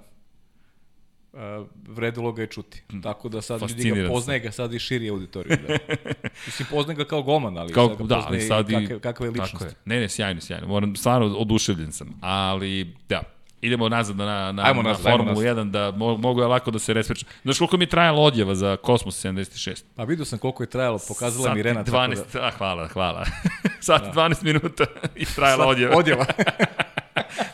uh, 1.33 1.67
vredilo 1.87 2.31
ga 2.31 2.41
je 2.41 2.47
čuti. 2.47 2.83
Tako 3.03 3.29
da 3.29 3.41
sad 3.41 3.61
ljudi 3.61 3.91
ga 3.91 4.07
poznaje 4.07 4.39
ga 4.39 4.51
sad 4.51 4.73
i 4.73 4.79
širi 4.79 5.09
auditoriju. 5.09 5.57
Da. 5.67 5.77
Mislim, 6.45 6.67
poznaje 6.71 6.97
ga 6.97 7.05
kao 7.05 7.23
golman, 7.23 7.57
ali 7.57 7.73
kao, 7.73 7.87
sad 7.87 7.97
ga 7.97 8.03
da, 8.03 8.23
ali 8.27 8.41
sad 8.41 8.69
i 8.69 8.73
kakve, 8.73 8.99
kakve 8.99 9.27
je 9.27 9.31
ličnost. 9.31 9.65
Je. 9.65 9.73
Ne, 9.85 9.99
ne, 9.99 10.09
sjajno, 10.09 10.41
sjajno. 10.41 10.67
Moram, 10.67 10.95
stvarno 10.95 11.27
oduševljen 11.27 11.91
sam. 11.91 12.19
Ali, 12.21 12.95
da, 13.09 13.21
idemo 13.61 13.89
nazad 13.89 14.17
na, 14.17 14.51
na, 14.51 14.63
ajmo 14.65 14.81
na 14.81 14.89
nazad, 14.89 15.11
Formulu 15.11 15.41
1, 15.41 15.71
da 15.71 15.91
mo, 15.91 16.17
mogu 16.17 16.41
je 16.41 16.47
lako 16.47 16.71
da 16.71 16.79
se 16.79 16.93
resprečam. 16.93 17.29
Znaš 17.43 17.57
koliko 17.57 17.77
mi 17.77 17.83
je 17.83 17.89
trajala 17.89 18.19
odjeva 18.19 18.55
za 18.55 18.77
Kosmos 18.77 19.25
76? 19.25 19.83
Pa 19.95 20.03
vidio 20.03 20.25
sam 20.25 20.39
koliko 20.39 20.63
je 20.63 20.69
trajalo, 20.69 20.99
pokazala 21.07 21.45
Sat 21.45 21.55
mi 21.55 21.63
Rena. 21.63 21.83
12, 21.83 22.15
tako 22.15 22.29
da... 22.33 22.45
a, 22.45 22.51
hvala, 22.51 22.87
hvala. 22.87 23.25
Sat 23.79 24.01
da. 24.01 24.11
12 24.11 24.43
minuta 24.43 24.85
i 25.15 25.25
trajala 25.25 25.63
Sat, 25.63 25.71
odjeva. 25.71 25.97
Odjeva. 25.97 26.25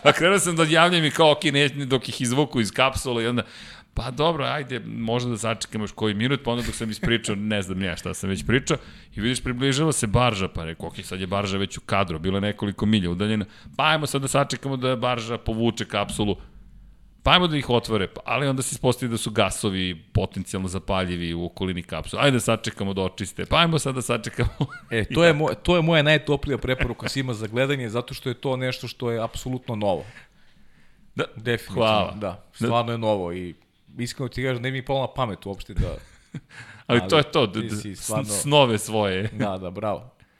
pa 0.03 0.11
krenuo 0.11 0.39
sam 0.39 0.55
da 0.55 0.63
odjavljam 0.63 1.05
i 1.05 1.11
kao, 1.11 1.32
ok, 1.32 1.43
ne, 1.43 1.69
dok 1.69 2.09
ih 2.09 2.21
izvuku 2.21 2.61
iz 2.61 2.71
kapsule 2.71 3.23
i 3.23 3.27
onda, 3.27 3.43
pa 3.93 4.11
dobro, 4.11 4.45
ajde, 4.45 4.80
možda 4.80 5.30
da 5.30 5.38
sačekamo 5.38 5.84
još 5.84 5.91
koji 5.91 6.13
minut, 6.13 6.41
pa 6.43 6.51
onda 6.51 6.63
dok 6.63 6.75
sam 6.75 6.91
ispričao, 6.91 7.36
ne 7.36 7.61
znam 7.61 7.82
ja 7.82 7.97
šta 7.97 8.13
sam 8.13 8.30
već 8.30 8.45
pričao, 8.45 8.77
i 9.15 9.21
vidiš, 9.21 9.43
približava 9.43 9.91
se 9.91 10.07
barža, 10.07 10.47
pa 10.47 10.65
rekao, 10.65 10.88
ok, 10.88 10.95
sad 11.03 11.19
je 11.19 11.27
barža 11.27 11.57
već 11.57 11.77
u 11.77 11.82
kadru, 11.82 12.19
bilo 12.19 12.38
je 12.38 12.41
nekoliko 12.41 12.86
milja 12.86 13.09
udaljena, 13.09 13.45
pa 13.77 13.84
ajmo 13.84 14.07
sad 14.07 14.21
da 14.21 14.27
sačekamo 14.27 14.77
da 14.77 14.95
barža 14.95 15.38
povuče 15.38 15.86
kapsulu, 15.86 16.36
pa 17.24 17.32
ajmo 17.32 17.47
da 17.47 17.57
ih 17.57 17.70
otvore, 17.70 18.07
pa, 18.07 18.22
ali 18.26 18.47
onda 18.47 18.61
se 18.61 18.74
ispostavi 18.74 19.09
da 19.09 19.17
su 19.17 19.32
gasovi 19.32 20.03
potencijalno 20.13 20.67
zapaljivi 20.67 21.34
u 21.34 21.45
okolini 21.45 21.84
kapsule, 21.84 22.22
ajde 22.22 22.36
da 22.36 22.39
sačekamo 22.39 22.93
da 22.93 23.01
očiste, 23.01 23.45
pa 23.45 23.57
ajmo 23.57 23.80
sad 23.80 23.95
da 23.95 24.01
sačekamo. 24.01 24.49
E, 24.91 25.05
to 25.05 25.24
je, 25.24 25.34
moj, 25.34 25.55
to 25.63 25.76
je 25.76 25.82
moja 25.82 26.03
najtoplija 26.03 26.57
preporuka 26.57 27.09
svima 27.09 27.34
za 27.34 27.47
gledanje, 27.47 27.89
zato 27.89 28.13
što 28.13 28.30
je 28.30 28.34
to 28.34 28.57
nešto 28.57 28.88
što 28.88 29.11
je 29.11 29.24
apsolutno 29.24 29.76
novo. 29.76 30.05
Da, 31.15 31.24
Definitivno, 31.36 31.86
hvala. 31.86 32.15
da. 32.15 32.45
Stvarno 32.53 32.91
je 32.91 32.97
novo 32.97 33.34
i 33.34 33.55
iskreno 33.97 34.30
ti 34.30 34.43
kažem, 34.43 34.63
ne 34.63 34.72
mi 34.72 34.86
palo 34.86 35.01
na 35.01 35.07
pamet 35.07 35.45
uopšte 35.45 35.74
da... 35.74 35.88
ali, 35.88 36.39
ali 37.01 37.09
to 37.09 37.17
je 37.17 37.24
to, 37.24 37.47
da, 37.47 37.61
da, 37.61 37.95
stvarno... 37.95 38.26
snove 38.26 38.78
svoje. 38.78 39.30
da, 39.34 39.57
da, 39.57 39.70
bravo. 39.70 39.99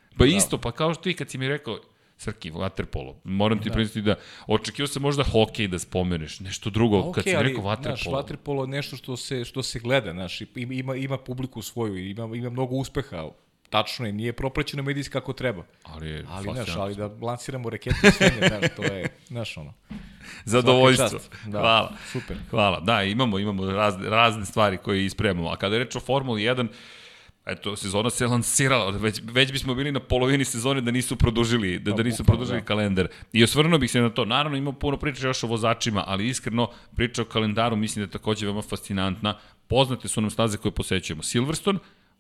Pa 0.09 0.15
bravo. 0.15 0.32
isto, 0.38 0.57
pa 0.57 0.71
kao 0.71 0.93
što 0.93 1.03
ti 1.03 1.13
kad 1.13 1.30
si 1.30 1.38
mi 1.38 1.47
rekao, 1.47 1.80
Srki, 2.20 2.51
waterpolo. 2.51 3.15
Moram 3.24 3.61
ti 3.61 3.70
da. 3.70 3.74
priznati 3.74 4.01
da 4.01 4.15
očekio 4.47 4.88
sam 4.88 5.01
možda 5.01 5.24
hokej 5.24 5.67
da 5.67 5.80
spomeneš, 5.80 6.39
nešto 6.39 6.70
drugo 6.70 6.97
okay, 6.97 7.13
kad 7.13 7.24
si 7.24 7.36
rekao 7.36 7.63
waterpolo. 7.63 7.84
Znaš, 7.84 8.05
waterpolo 8.05 8.61
je 8.61 8.67
nešto 8.67 8.95
što 8.95 9.17
se, 9.17 9.45
što 9.45 9.63
se 9.63 9.80
gleda, 9.80 10.11
znaš, 10.11 10.41
ima, 10.55 10.95
ima 10.95 11.17
publiku 11.17 11.61
svoju, 11.61 12.09
ima, 12.09 12.36
ima 12.36 12.49
mnogo 12.49 12.76
uspeha 12.76 13.30
tačno 13.70 14.05
je, 14.05 14.11
nije 14.11 14.34
propraćeno 14.34 14.84
medijski 14.84 15.13
kako 15.13 15.34
treba. 15.34 15.63
Ali 15.84 16.09
je 16.09 16.26
ali, 16.30 16.49
znaš, 16.53 16.76
ali 16.76 16.95
da 16.95 17.11
lansiramo 17.22 17.70
rekete 17.70 18.07
i 18.07 18.11
sve, 18.11 18.32
znaš, 18.47 18.76
to 18.76 18.84
je, 18.84 19.09
znaš, 19.28 19.57
ono. 19.57 19.74
Zadovoljstvo. 20.45 21.20
Da, 21.45 21.59
Hvala. 21.59 21.93
Super. 22.11 22.38
Hvala. 22.49 22.80
Da, 22.80 23.03
imamo, 23.03 23.39
imamo 23.39 23.65
razne, 23.65 24.09
razne 24.09 24.45
stvari 24.45 24.78
koje 24.78 25.05
ispremamo. 25.05 25.49
A 25.49 25.55
kada 25.55 25.76
je 25.76 25.84
reč 25.84 25.95
o 25.95 25.99
Formuli 25.99 26.41
1, 26.41 26.67
eto, 27.52 27.76
sezona 27.76 28.10
se 28.10 28.28
lansirala, 28.28 28.91
već, 28.91 29.22
već 29.24 29.52
bismo 29.52 29.76
bili 29.76 29.91
na 29.91 30.00
polovini 30.00 30.45
sezone 30.45 30.82
da 30.82 30.91
nisu 30.91 31.16
produžili, 31.16 31.80
da, 31.80 31.91
da 31.91 32.04
nisu 32.04 32.24
produžili 32.24 32.60
da. 32.60 32.66
kalendar. 32.66 33.08
I 33.34 33.43
osvrnuo 33.43 33.80
bih 33.80 33.91
se 33.91 34.02
na 34.02 34.10
to. 34.10 34.26
Naravno, 34.26 34.58
ima 34.58 34.72
puno 34.72 34.97
priča 34.97 35.28
još 35.28 35.43
o 35.43 35.47
vozačima, 35.47 36.04
ali 36.08 36.28
iskreno, 36.28 36.70
priča 36.95 37.22
o 37.22 37.26
kalendaru 37.26 37.76
mislim 37.76 38.06
da 38.06 38.08
je 38.08 38.12
takođe 38.12 38.45
veoma 38.45 38.62
fascinantna. 38.62 39.38
Poznate 39.68 40.08
su 40.08 40.22
nam 40.22 40.30
staze 40.30 40.58
koje 40.58 40.72
posećujemo. 40.72 41.24
Silverstone, 41.24 41.80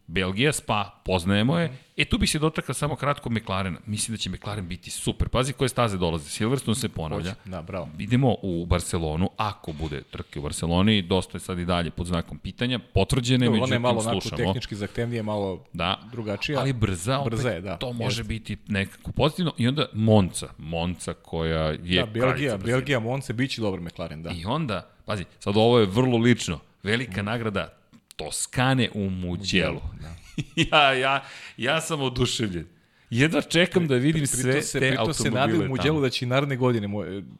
Belgija, 0.09 0.53
Spa, 0.53 1.01
poznajemo 1.05 1.59
je. 1.59 1.77
E, 1.97 2.05
tu 2.05 2.17
bi 2.17 2.27
se 2.27 2.39
dotakla 2.39 2.73
samo 2.73 2.95
kratko 2.95 3.29
McLarena. 3.29 3.79
Mislim 3.85 4.13
da 4.13 4.17
će 4.17 4.29
McLaren 4.29 4.67
biti 4.67 4.91
super. 4.91 5.29
Pazi 5.29 5.53
koje 5.53 5.69
staze 5.69 5.97
dolaze. 5.97 6.29
Silverstone 6.29 6.75
se 6.75 6.89
ponavlja. 6.89 7.35
Da, 7.45 7.61
bravo. 7.61 7.89
Idemo 7.99 8.35
u 8.41 8.65
Barcelonu, 8.65 9.29
ako 9.37 9.73
bude 9.73 10.01
trke 10.01 10.39
u 10.39 10.41
Barceloni, 10.41 11.01
dosta 11.01 11.35
je 11.35 11.39
sad 11.39 11.59
i 11.59 11.65
dalje 11.65 11.91
pod 11.91 12.07
znakom 12.07 12.37
pitanja. 12.37 12.79
Potvrđene, 12.93 13.45
no, 13.45 13.51
međutim, 13.51 13.67
slušamo. 13.67 13.89
Ona 13.89 13.99
je 13.99 14.05
malo 14.05 14.21
tehnički 14.37 14.75
zahtevnije, 14.75 15.23
malo 15.23 15.63
da, 15.73 15.99
drugačija. 16.11 16.59
Ali 16.59 16.73
brza, 16.73 17.19
opet, 17.19 17.31
brza 17.31 17.49
je, 17.49 17.61
da. 17.61 17.77
To 17.77 17.93
može 17.93 18.19
jest. 18.19 18.29
biti 18.29 18.57
nekako 18.67 19.11
pozitivno. 19.11 19.53
I 19.57 19.67
onda 19.67 19.85
Monca. 19.93 20.47
Monca 20.57 21.13
koja 21.13 21.63
je... 21.83 21.99
Da, 21.99 22.05
Belgija, 22.05 22.57
Belgija, 22.57 22.99
Monca, 22.99 23.33
bit 23.33 23.51
će 23.51 23.61
dobar 23.61 23.79
McLaren, 23.79 24.23
da. 24.23 24.31
I 24.31 24.45
onda, 24.45 24.89
pazi, 25.05 25.25
sad 25.39 25.57
ovo 25.57 25.79
je 25.79 25.85
vrlo 25.85 26.17
lično. 26.17 26.59
Velika 26.83 27.21
mm. 27.21 27.25
nagrada 27.25 27.78
Toskane 28.19 28.89
u 28.93 29.09
Muđelu. 29.09 29.81
Da. 30.01 30.15
ja, 30.71 30.93
ja, 30.93 31.23
ja 31.57 31.81
sam 31.81 32.01
oduševljen. 32.01 32.65
Jedva 33.09 33.41
čekam 33.41 33.87
da 33.87 33.95
vidim 33.95 34.27
sve 34.27 34.61
se, 34.61 34.79
te 34.79 34.95
automobile 34.97 35.13
se 35.13 35.31
nadam 35.31 35.61
u 35.61 35.67
Muđelu 35.67 36.01
da 36.01 36.09
će 36.09 36.25
i 36.25 36.27
naredne 36.27 36.55
godine 36.55 36.87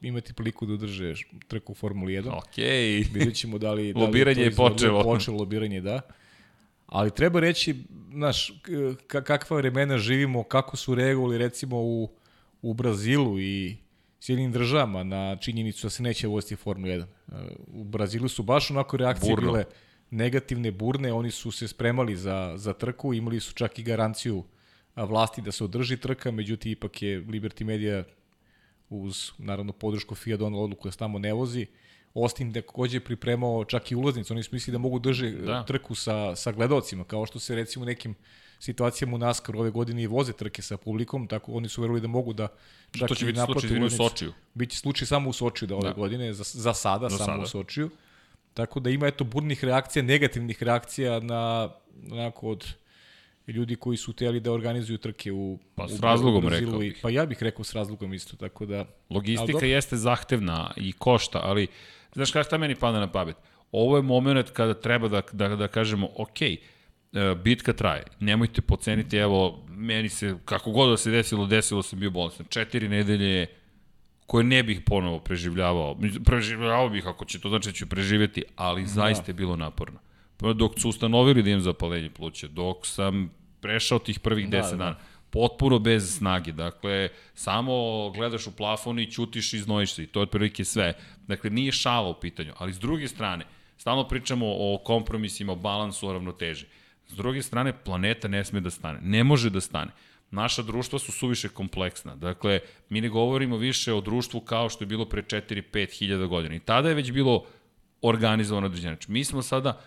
imati 0.01 0.33
priliku 0.33 0.65
da 0.65 0.73
udrže 0.73 1.13
trku 1.47 1.71
u 1.71 1.75
Formuli 1.75 2.13
1. 2.13 2.37
Okej. 2.37 3.03
Vidjet 3.13 3.35
ćemo 3.35 3.57
da 3.57 3.73
li... 3.73 3.93
Da 3.93 3.99
lobiranje 3.99 4.41
je 4.41 4.55
počelo. 4.55 5.03
Počelo 5.03 5.37
lobiranje, 5.37 5.81
da. 5.81 6.01
Ali 6.87 7.11
treba 7.11 7.39
reći, 7.39 7.75
znaš, 8.13 8.53
kakva 9.07 9.57
vremena 9.57 9.97
živimo, 9.97 10.43
kako 10.43 10.77
su 10.77 10.95
reagovali 10.95 11.37
recimo 11.37 11.77
u, 11.77 12.09
u 12.61 12.73
Brazilu 12.73 13.39
i 13.39 13.77
Sjedinim 14.19 14.51
državama 14.51 15.03
na 15.03 15.35
činjenicu 15.35 15.85
da 15.85 15.89
se 15.89 16.03
neće 16.03 16.27
voziti 16.27 16.55
Formula 16.55 16.93
1. 16.93 17.05
U 17.67 17.83
Brazilu 17.83 18.27
su 18.27 18.43
baš 18.43 18.71
onako 18.71 18.97
reakcije 18.97 19.35
Burno. 19.35 19.51
bile 19.51 19.65
negativne 20.11 20.71
burne, 20.71 21.13
oni 21.13 21.31
su 21.31 21.51
se 21.51 21.67
spremali 21.67 22.15
za, 22.15 22.53
za 22.55 22.73
trku, 22.73 23.13
imali 23.13 23.39
su 23.39 23.53
čak 23.53 23.79
i 23.79 23.83
garanciju 23.83 24.43
vlasti 24.95 25.41
da 25.41 25.51
se 25.51 25.63
održi 25.63 25.97
trka, 25.97 26.31
međutim 26.31 26.71
ipak 26.71 27.01
je 27.01 27.21
Liberty 27.21 27.63
Media 27.63 28.03
uz 28.89 29.31
naravno 29.37 29.73
podršku 29.73 30.15
FIA 30.15 30.37
donala 30.37 30.63
odluku 30.63 30.87
da 30.87 30.91
se 30.91 30.97
tamo 30.97 31.19
ne 31.19 31.33
vozi. 31.33 31.65
Austin 32.15 32.53
takođe 32.53 32.99
pripremao 32.99 33.65
čak 33.65 33.91
i 33.91 33.95
ulaznicu, 33.95 34.33
oni 34.33 34.43
su 34.43 34.49
mislili 34.53 34.71
da 34.71 34.77
mogu 34.77 34.99
drži 34.99 35.31
da. 35.31 35.65
trku 35.65 35.95
sa, 35.95 36.35
sa 36.35 36.51
gledalcima, 36.51 37.03
kao 37.03 37.25
što 37.25 37.39
se 37.39 37.55
recimo 37.55 37.85
nekim 37.85 38.15
situacijama 38.59 39.15
u 39.15 39.17
NASCAR 39.17 39.55
ove 39.55 39.69
godine 39.69 40.03
i 40.03 40.07
voze 40.07 40.33
trke 40.33 40.61
sa 40.61 40.77
publikom, 40.77 41.27
tako 41.27 41.51
oni 41.51 41.69
su 41.69 41.81
verovali 41.81 42.01
da 42.01 42.07
mogu 42.07 42.33
da 42.33 42.47
čak 42.91 43.07
to 43.07 43.15
će 43.15 43.25
biti 43.25 43.39
slučaj 43.45 43.83
u 43.83 43.89
Sočiju. 43.89 44.33
Biće 44.53 44.77
slučaj 44.77 45.07
samo 45.07 45.29
u 45.29 45.33
Sočiju 45.33 45.67
da 45.67 45.75
ove 45.75 45.89
da. 45.89 45.93
godine, 45.93 46.33
za, 46.33 46.43
za 46.43 46.73
sada, 46.73 47.09
za 47.09 47.17
samo 47.17 47.27
sada. 47.27 47.43
u 47.43 47.45
Sočiju. 47.45 47.89
Tako 48.59 48.79
da 48.79 48.89
ima 48.89 49.07
eto 49.07 49.23
burnih 49.23 49.63
reakcija, 49.63 50.03
negativnih 50.03 50.63
reakcija 50.63 51.19
na 51.19 51.69
onako 52.11 52.49
od 52.49 52.65
ljudi 53.47 53.75
koji 53.75 53.97
su 53.97 54.11
hteli 54.11 54.39
da 54.39 54.51
organizuju 54.51 54.97
trke 54.97 55.31
u 55.31 55.59
Pa 55.75 55.87
s 55.87 55.91
u 55.91 56.01
razlogom 56.01 56.47
rekao 56.47 56.79
bih. 56.79 56.99
Pa 57.01 57.09
ja 57.09 57.25
bih 57.25 57.43
rekao 57.43 57.63
s 57.63 57.75
razlogom 57.75 58.13
isto, 58.13 58.37
tako 58.37 58.65
da... 58.65 58.85
Logistika 59.09 59.65
jeste 59.65 59.97
zahtevna 59.97 60.71
i 60.77 60.91
košta, 60.91 61.39
ali 61.43 61.67
znaš 62.13 62.31
kada 62.31 62.43
šta 62.43 62.57
meni 62.57 62.75
pada 62.75 62.99
na 62.99 63.11
pamet? 63.11 63.35
Ovo 63.71 63.97
je 63.97 64.03
moment 64.03 64.49
kada 64.49 64.73
treba 64.73 65.07
da, 65.07 65.21
da, 65.31 65.55
da 65.55 65.67
kažemo, 65.67 66.09
ok, 66.15 66.41
e, 66.41 66.57
bitka 67.43 67.73
traje. 67.73 68.03
Nemojte 68.19 68.61
poceniti, 68.61 69.17
evo, 69.17 69.65
meni 69.69 70.09
se, 70.09 70.35
kako 70.45 70.71
god 70.71 70.89
da 70.89 70.97
se 70.97 71.11
desilo, 71.11 71.45
desilo 71.45 71.83
se 71.83 71.95
bio 71.95 72.09
bolestan. 72.09 72.45
Četiri 72.49 72.89
nedelje 72.89 73.47
koje 74.29 74.43
ne 74.43 74.63
bih 74.63 74.81
ponovo 74.85 75.19
preživljavao. 75.19 75.97
Preživljavao 76.25 76.89
bih 76.89 77.07
ako 77.07 77.25
će 77.25 77.39
to 77.39 77.49
znači 77.49 77.69
da 77.69 77.73
ću 77.73 77.87
preživeti, 77.89 78.43
ali 78.55 78.81
da. 78.81 78.87
zaista 78.87 79.23
je 79.27 79.33
bilo 79.33 79.55
naporno. 79.55 79.99
Dok 80.55 80.79
su 80.79 80.89
ustanovili 80.89 81.43
da 81.43 81.49
imam 81.49 81.61
zapalenje 81.61 82.09
pluća, 82.09 82.47
dok 82.47 82.87
sam 82.87 83.31
prešao 83.61 83.99
tih 83.99 84.19
prvih 84.19 84.49
da, 84.49 84.57
10 84.57 84.69
da. 84.71 84.77
dana, 84.77 84.95
potpuno 85.29 85.79
bez 85.79 86.17
snage. 86.17 86.51
Dakle, 86.51 87.09
samo 87.33 87.73
gledaš 88.09 88.47
u 88.47 88.51
plafon 88.55 88.99
i 88.99 89.11
ćutiš 89.11 89.53
i 89.53 89.59
znojiš 89.59 89.93
se 89.93 90.03
i 90.03 90.07
to 90.07 90.19
je 90.19 90.23
otprilike 90.23 90.65
sve. 90.65 90.93
Dakle, 91.27 91.49
nije 91.49 91.71
šala 91.71 92.09
u 92.09 92.19
pitanju, 92.19 92.53
ali 92.57 92.73
s 92.73 92.79
druge 92.79 93.07
strane, 93.07 93.45
stalno 93.77 94.07
pričamo 94.07 94.45
o 94.45 94.81
kompromisima, 94.85 95.53
o 95.53 95.55
balansu, 95.55 96.07
o 96.07 96.13
ravnoteži. 96.13 96.65
S 97.07 97.15
druge 97.15 97.41
strane, 97.41 97.73
planeta 97.83 98.27
ne 98.27 98.45
sme 98.45 98.59
da 98.59 98.69
stane. 98.69 98.99
Ne 99.01 99.23
može 99.23 99.49
da 99.49 99.61
stane. 99.61 99.91
Naša 100.31 100.61
društva 100.61 100.99
su 100.99 101.11
suviše 101.11 101.49
kompleksna. 101.49 102.15
Dakle, 102.15 102.59
mi 102.89 103.01
ne 103.01 103.09
govorimo 103.09 103.57
više 103.57 103.93
o 103.93 104.01
društvu 104.01 104.41
kao 104.41 104.69
što 104.69 104.83
je 104.83 104.87
bilo 104.87 105.05
pre 105.05 105.21
4-5 105.21 105.97
hiljada 105.99 106.25
godina. 106.25 106.55
I 106.55 106.59
tada 106.59 106.89
je 106.89 106.95
već 106.95 107.11
bilo 107.11 107.45
organizovano 108.01 108.67
određenje. 108.67 108.93
Znači, 108.93 109.11
mi 109.11 109.23
smo 109.23 109.41
sada 109.41 109.81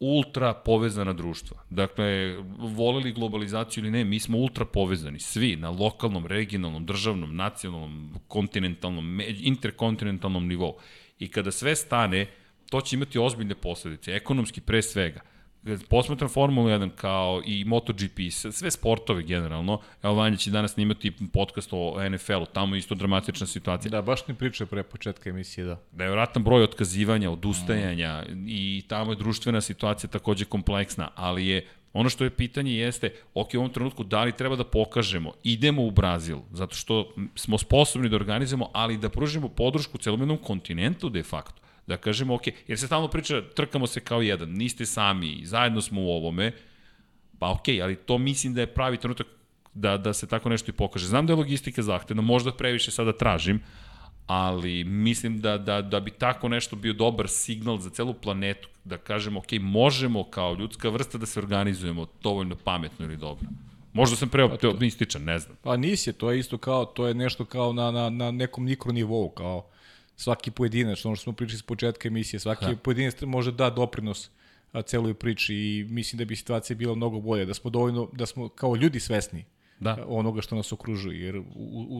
ultra 0.00 0.54
povezana 0.54 1.12
društva. 1.12 1.56
Dakle, 1.70 2.36
voleli 2.58 3.12
globalizaciju 3.12 3.84
ili 3.84 3.90
ne, 3.90 4.04
mi 4.04 4.20
smo 4.20 4.38
ultra 4.38 4.64
povezani, 4.64 5.20
svi, 5.20 5.56
na 5.56 5.70
lokalnom, 5.70 6.26
regionalnom, 6.26 6.86
državnom, 6.86 7.36
nacionalnom, 7.36 8.14
kontinentalnom, 8.28 9.20
interkontinentalnom 9.20 10.48
nivou. 10.48 10.76
I 11.18 11.28
kada 11.28 11.52
sve 11.52 11.76
stane, 11.76 12.26
to 12.70 12.80
će 12.80 12.96
imati 12.96 13.18
ozbiljne 13.18 13.54
posledice, 13.54 14.12
ekonomski 14.12 14.60
pre 14.60 14.82
svega 14.82 15.20
posmatram 15.88 16.28
Formulu 16.28 16.68
1 16.68 16.90
kao 16.90 17.42
i 17.46 17.64
MotoGP, 17.64 18.18
sve 18.52 18.70
sportove 18.70 19.22
generalno, 19.22 19.80
evo 20.02 20.14
Vanja 20.14 20.36
će 20.36 20.50
danas 20.50 20.72
snimati 20.72 21.12
podcast 21.32 21.68
o 21.72 22.08
NFL-u, 22.10 22.46
tamo 22.46 22.74
je 22.74 22.78
isto 22.78 22.94
dramatična 22.94 23.46
situacija. 23.46 23.90
Da, 23.90 24.02
baš 24.02 24.28
ne 24.28 24.34
priča 24.34 24.66
pre 24.66 24.82
početka 24.82 25.30
emisije, 25.30 25.64
da. 25.64 25.80
Da 25.92 26.04
je 26.04 26.10
vratan 26.10 26.44
broj 26.44 26.62
otkazivanja, 26.62 27.30
odustajanja 27.30 28.24
mm. 28.28 28.44
i 28.48 28.82
tamo 28.88 29.12
je 29.12 29.16
društvena 29.16 29.60
situacija 29.60 30.10
takođe 30.10 30.44
kompleksna, 30.44 31.08
ali 31.14 31.46
je 31.46 31.66
Ono 31.94 32.08
što 32.08 32.24
je 32.24 32.30
pitanje 32.30 32.72
jeste, 32.74 33.12
ok, 33.34 33.54
u 33.54 33.58
ovom 33.58 33.70
trenutku 33.70 34.04
da 34.04 34.24
li 34.24 34.32
treba 34.32 34.56
da 34.56 34.64
pokažemo, 34.64 35.32
idemo 35.44 35.84
u 35.84 35.90
Brazil, 35.90 36.38
zato 36.50 36.74
što 36.74 37.14
smo 37.34 37.58
sposobni 37.58 38.08
da 38.08 38.16
organizujemo, 38.16 38.70
ali 38.72 38.98
da 38.98 39.08
pružimo 39.08 39.48
podršku 39.48 39.98
celom 39.98 40.20
jednom 40.20 40.38
kontinentu 40.38 41.08
de 41.08 41.22
facto 41.22 41.63
da 41.86 41.96
kažemo, 41.96 42.34
ok, 42.34 42.42
jer 42.68 42.78
se 42.78 42.86
stalno 42.86 43.08
priča, 43.08 43.42
trkamo 43.54 43.86
se 43.86 44.00
kao 44.00 44.22
jedan, 44.22 44.48
niste 44.50 44.86
sami, 44.86 45.40
zajedno 45.44 45.80
smo 45.80 46.02
u 46.02 46.08
ovome, 46.08 46.52
pa 47.38 47.50
ok, 47.50 47.68
ali 47.82 47.96
to 47.96 48.18
mislim 48.18 48.54
da 48.54 48.60
je 48.60 48.74
pravi 48.74 48.96
trenutak 48.96 49.26
da, 49.74 49.96
da 49.96 50.12
se 50.12 50.26
tako 50.26 50.48
nešto 50.48 50.70
i 50.70 50.74
pokaže. 50.74 51.06
Znam 51.06 51.26
da 51.26 51.32
je 51.32 51.36
logistika 51.36 51.82
zahtevna, 51.82 52.22
možda 52.22 52.52
previše 52.52 52.90
sada 52.90 53.12
tražim, 53.12 53.60
ali 54.26 54.84
mislim 54.84 55.40
da, 55.40 55.58
da, 55.58 55.82
da 55.82 56.00
bi 56.00 56.10
tako 56.10 56.48
nešto 56.48 56.76
bio 56.76 56.92
dobar 56.92 57.28
signal 57.28 57.78
za 57.78 57.90
celu 57.90 58.14
planetu, 58.14 58.68
da 58.84 58.98
kažemo, 58.98 59.38
ok, 59.38 59.52
možemo 59.60 60.24
kao 60.30 60.54
ljudska 60.54 60.88
vrsta 60.88 61.18
da 61.18 61.26
se 61.26 61.40
organizujemo 61.40 62.06
dovoljno 62.22 62.56
pametno 62.64 63.04
ili 63.04 63.16
dobro. 63.16 63.48
Možda 63.92 64.16
sam 64.16 64.28
preoptimističan, 64.28 65.22
ne 65.22 65.38
znam. 65.38 65.56
Pa 65.62 65.76
nisi, 65.76 66.12
to 66.12 66.30
je 66.30 66.38
isto 66.38 66.58
kao, 66.58 66.84
to 66.84 67.06
je 67.06 67.14
nešto 67.14 67.44
kao 67.44 67.72
na, 67.72 67.90
na, 67.90 68.10
na 68.10 68.30
nekom 68.30 68.64
mikronivou, 68.64 69.30
kao 69.30 69.68
svaki 70.16 70.50
pojedinac, 70.50 71.04
ono 71.04 71.16
što 71.16 71.22
smo 71.22 71.32
pričali 71.32 71.58
s 71.58 71.62
početka 71.62 72.08
emisije, 72.08 72.40
svaki 72.40 72.64
ha. 72.64 72.76
pojedinac 72.82 73.22
može 73.22 73.52
da 73.52 73.70
doprinos 73.70 74.30
a, 74.72 74.82
celoj 74.82 75.14
priči 75.14 75.54
i 75.54 75.86
mislim 75.88 76.18
da 76.18 76.24
bi 76.24 76.36
situacija 76.36 76.76
bila 76.76 76.94
mnogo 76.94 77.20
bolja, 77.20 77.44
da 77.44 77.54
smo 77.54 77.70
dovoljno, 77.70 78.08
da 78.12 78.26
smo 78.26 78.48
kao 78.48 78.76
ljudi 78.76 79.00
svesni 79.00 79.44
da. 79.80 80.04
onoga 80.06 80.42
što 80.42 80.56
nas 80.56 80.72
okružuje, 80.72 81.20
jer 81.20 81.42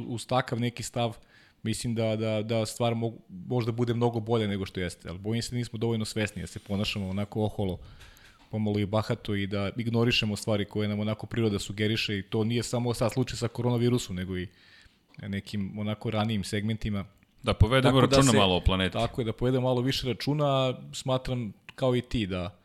uz 0.09 0.27
takav 0.27 0.61
neki 0.61 0.83
stav 0.83 1.17
mislim 1.63 1.95
da, 1.95 2.17
da, 2.17 2.43
da 2.43 2.67
stvar 2.67 2.95
mogu, 2.95 3.19
možda 3.29 3.73
bude 3.73 3.95
mnogo 3.95 4.21
bolje 4.21 4.49
nego 4.49 4.67
što 4.67 4.81
jeste, 4.81 5.09
ali 5.09 5.19
bojim 5.19 5.43
se 5.43 5.51
da 5.51 5.57
nismo 5.57 5.79
dovoljno 5.79 6.05
svesni, 6.05 6.43
da 6.43 6.47
se 6.47 6.59
ponašamo 6.59 7.09
onako 7.09 7.45
oholo, 7.45 7.79
pomalo 8.51 8.79
i 8.79 8.87
bahato 8.87 9.35
i 9.35 9.47
da 9.47 9.71
ignorišemo 9.77 10.37
stvari 10.37 10.65
koje 10.65 10.89
nam 10.89 11.01
onako 11.01 11.27
priroda 11.27 11.59
sugeriše 11.59 12.19
i 12.19 12.23
to 12.23 12.45
nije 12.45 12.63
samo 12.63 12.95
sad 12.95 13.13
slučaj 13.13 13.37
sa 13.37 13.49
koronavirusom, 13.49 14.17
nego 14.17 14.39
i 14.39 14.49
nekim 15.19 15.79
onako 15.79 16.11
ranijim 16.11 16.45
segmentima 16.45 17.05
Da 17.45 17.55
povedemo 17.55 18.01
tako 18.01 18.01
računa 18.01 18.23
da 18.23 18.31
se, 18.31 18.37
malo 18.37 18.57
o 18.57 18.61
planeti. 18.61 18.93
Tako 18.93 19.21
je, 19.21 19.25
da 19.25 19.33
povedemo 19.33 19.69
malo 19.69 19.81
više 19.81 20.09
računa, 20.09 20.75
smatram 20.93 21.53
kao 21.75 21.97
i 21.97 22.01
ti 22.01 22.27
da 22.27 22.59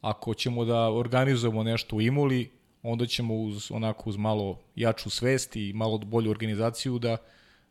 ako 0.00 0.34
ćemo 0.34 0.64
da 0.64 0.90
organizujemo 0.90 1.62
nešto 1.62 1.96
u 1.96 2.00
Imuli, 2.00 2.50
onda 2.82 3.06
ćemo 3.06 3.34
uz 3.34 3.70
onako 3.70 4.10
uz 4.10 4.16
malo 4.16 4.60
jaču 4.76 5.10
svest 5.10 5.56
i 5.56 5.72
malo 5.72 5.98
bolju 5.98 6.30
organizaciju 6.30 6.98
da 6.98 7.16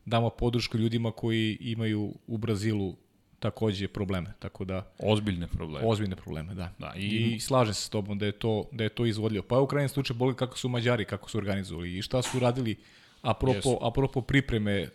damo 0.06 0.30
podršku 0.30 0.78
ljudima 0.78 1.12
koji 1.12 1.58
imaju 1.62 2.14
u 2.28 2.38
Brazilu 2.38 2.96
takođe 3.40 3.88
probleme, 3.88 4.34
tako 4.40 4.66
da 4.66 4.94
ozbiljne 5.00 5.48
probleme. 5.48 5.88
Ozbiljne 5.88 6.16
probleme, 6.16 6.54
da. 6.54 6.74
da 6.80 6.94
i... 6.96 7.08
I 7.08 7.40
slaže 7.40 7.74
se 7.74 7.82
s 7.82 7.90
tobom 7.90 8.18
da 8.18 8.26
je 8.26 8.32
to 8.32 8.64
da 8.72 8.84
je 8.84 8.90
to 8.90 9.06
izvodljivo. 9.06 9.46
Pa 9.48 9.60
u 9.60 9.68
krajnjem 9.68 9.90
slučaju 9.90 10.18
boli 10.18 10.36
kako 10.36 10.58
su 10.58 10.70
Mađari 10.70 11.06
kako 11.06 11.30
su 11.30 11.38
organizovali 11.38 11.98
i 11.98 12.02
šta 12.02 12.22
su 12.22 12.40
radili 12.40 12.76
apropo 13.22 13.70
yes. 13.70 13.78
apropo 13.88 14.22
pripreme 14.22 14.90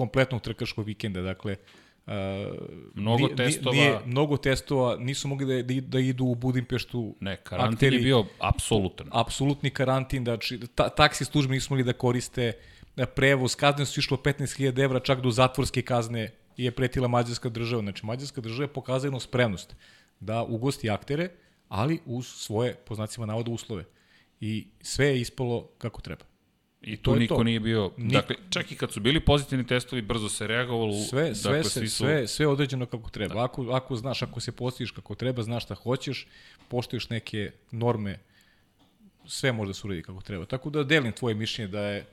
kompletnog 0.00 0.42
trkaškog 0.42 0.86
vikenda, 0.86 1.22
dakle, 1.22 1.56
Uh, 2.06 2.14
mnogo 2.94 3.26
nije, 3.26 3.36
testova. 3.36 3.74
Nije, 3.76 3.98
mnogo 4.06 4.36
testova, 4.36 4.96
nisu 4.98 5.28
mogli 5.28 5.46
da, 5.46 5.62
da, 5.62 5.80
da 5.80 6.00
idu 6.00 6.24
u 6.24 6.34
Budimpeštu. 6.34 7.02
Ne, 7.20 7.36
karantin 7.36 7.74
akteri, 7.74 7.96
je 7.96 8.02
bio 8.02 8.24
apsolutan. 8.38 9.06
Apsolutni 9.12 9.70
karantin, 9.70 10.24
znači 10.24 10.58
ta, 10.74 10.88
taksi 10.88 11.24
službe 11.24 11.54
nisu 11.54 11.74
mogli 11.74 11.84
da 11.84 11.92
koriste 11.92 12.52
prevoz, 13.14 13.54
kazne 13.54 13.86
su 13.86 14.00
išlo 14.00 14.16
15.000 14.16 14.84
evra, 14.84 15.00
čak 15.00 15.20
do 15.20 15.30
zatvorske 15.30 15.82
kazne 15.82 16.30
je 16.56 16.70
pretila 16.70 17.08
mađarska 17.08 17.48
država. 17.48 17.82
Znači, 17.82 18.06
mađarska 18.06 18.40
država 18.40 18.64
je 18.64 18.72
pokazala 18.72 19.06
jednu 19.06 19.20
spremnost 19.20 19.76
da 20.20 20.42
ugosti 20.42 20.90
aktere, 20.90 21.28
ali 21.68 22.00
uz 22.04 22.26
svoje, 22.26 22.74
po 22.74 22.94
znacima 22.94 23.26
navoda, 23.26 23.50
uslove. 23.50 23.84
I 24.40 24.66
sve 24.80 25.06
je 25.06 25.20
ispalo 25.20 25.68
kako 25.78 26.00
treba. 26.00 26.29
I 26.82 26.96
tu 26.96 27.16
niko 27.16 27.34
to. 27.34 27.44
nije 27.44 27.60
bio, 27.60 27.90
Nik... 27.96 28.12
dakle, 28.12 28.36
čak 28.50 28.72
i 28.72 28.76
kad 28.76 28.92
su 28.92 29.00
bili 29.00 29.20
pozitivni 29.20 29.66
testovi, 29.66 30.02
brzo 30.02 30.28
se 30.28 30.46
reagovalo. 30.46 30.92
Sve, 30.92 31.34
sve, 31.34 31.52
dakle, 31.52 31.70
se, 31.70 31.88
su... 31.88 31.96
sve, 31.96 32.28
sve 32.28 32.46
određeno 32.46 32.86
kako 32.86 33.10
treba. 33.10 33.34
Da. 33.34 33.44
Ako, 33.44 33.70
ako 33.70 33.96
znaš, 33.96 34.22
ako 34.22 34.40
se 34.40 34.52
postiš 34.52 34.90
kako 34.90 35.14
treba, 35.14 35.42
znaš 35.42 35.64
šta 35.64 35.74
hoćeš, 35.74 36.26
poštoješ 36.68 37.10
neke 37.10 37.50
norme, 37.70 38.18
sve 39.26 39.52
može 39.52 39.68
da 39.68 39.74
se 39.74 39.86
uredi 39.86 40.02
kako 40.02 40.20
treba. 40.20 40.44
Tako 40.44 40.70
da 40.70 40.84
delim 40.84 41.12
tvoje 41.12 41.34
mišljenje 41.34 41.68
da 41.68 41.80
je 41.80 42.06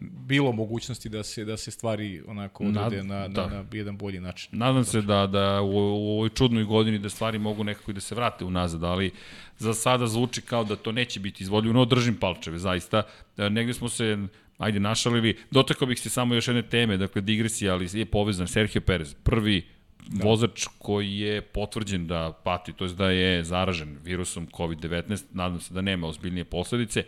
bilo 0.00 0.52
mogućnosti 0.52 1.08
da 1.08 1.22
se 1.22 1.44
da 1.44 1.56
se 1.56 1.70
stvari 1.70 2.22
onako 2.26 2.64
odrede 2.64 3.02
Nad, 3.02 3.06
na, 3.06 3.28
da. 3.28 3.46
na, 3.46 3.62
na 3.62 3.64
jedan 3.72 3.96
bolji 3.96 4.20
način. 4.20 4.48
Nadam 4.52 4.84
se 4.84 5.02
da 5.02 5.26
da 5.26 5.62
u, 5.62 5.68
u 5.68 6.10
ovoj 6.10 6.28
čudnoj 6.28 6.64
godini 6.64 6.98
da 6.98 7.08
stvari 7.08 7.38
mogu 7.38 7.64
nekako 7.64 7.90
i 7.90 7.94
da 7.94 8.00
se 8.00 8.14
vrate 8.14 8.44
unazad, 8.44 8.84
ali 8.84 9.10
za 9.58 9.74
sada 9.74 10.06
zvuči 10.06 10.40
kao 10.42 10.64
da 10.64 10.76
to 10.76 10.92
neće 10.92 11.20
biti 11.20 11.42
izvodljivo, 11.42 11.74
no 11.74 11.84
držim 11.84 12.16
palčeve, 12.16 12.58
zaista. 12.58 13.02
E, 13.36 13.50
negde 13.50 13.74
smo 13.74 13.88
se 13.88 14.18
ajde 14.58 14.80
našalili, 14.80 15.36
dotakao 15.50 15.88
bih 15.88 16.00
se 16.00 16.10
samo 16.10 16.34
još 16.34 16.48
jedne 16.48 16.62
teme, 16.62 16.96
dakle 16.96 17.22
digresija, 17.22 17.72
ali 17.72 17.88
je 17.92 18.06
povezan 18.06 18.48
Sergio 18.48 18.80
Perez, 18.80 19.14
prvi 19.14 19.66
da. 20.08 20.24
vozač 20.24 20.66
koji 20.78 21.18
je 21.18 21.40
potvrđen 21.40 22.06
da 22.06 22.40
pati, 22.44 22.72
to 22.72 22.84
je 22.84 22.94
da 22.94 23.10
je 23.10 23.44
zaražen 23.44 23.98
virusom 24.04 24.48
COVID-19, 24.48 25.24
nadam 25.32 25.60
se 25.60 25.74
da 25.74 25.80
nema 25.80 26.06
ozbiljnije 26.06 26.44
posledice, 26.44 27.04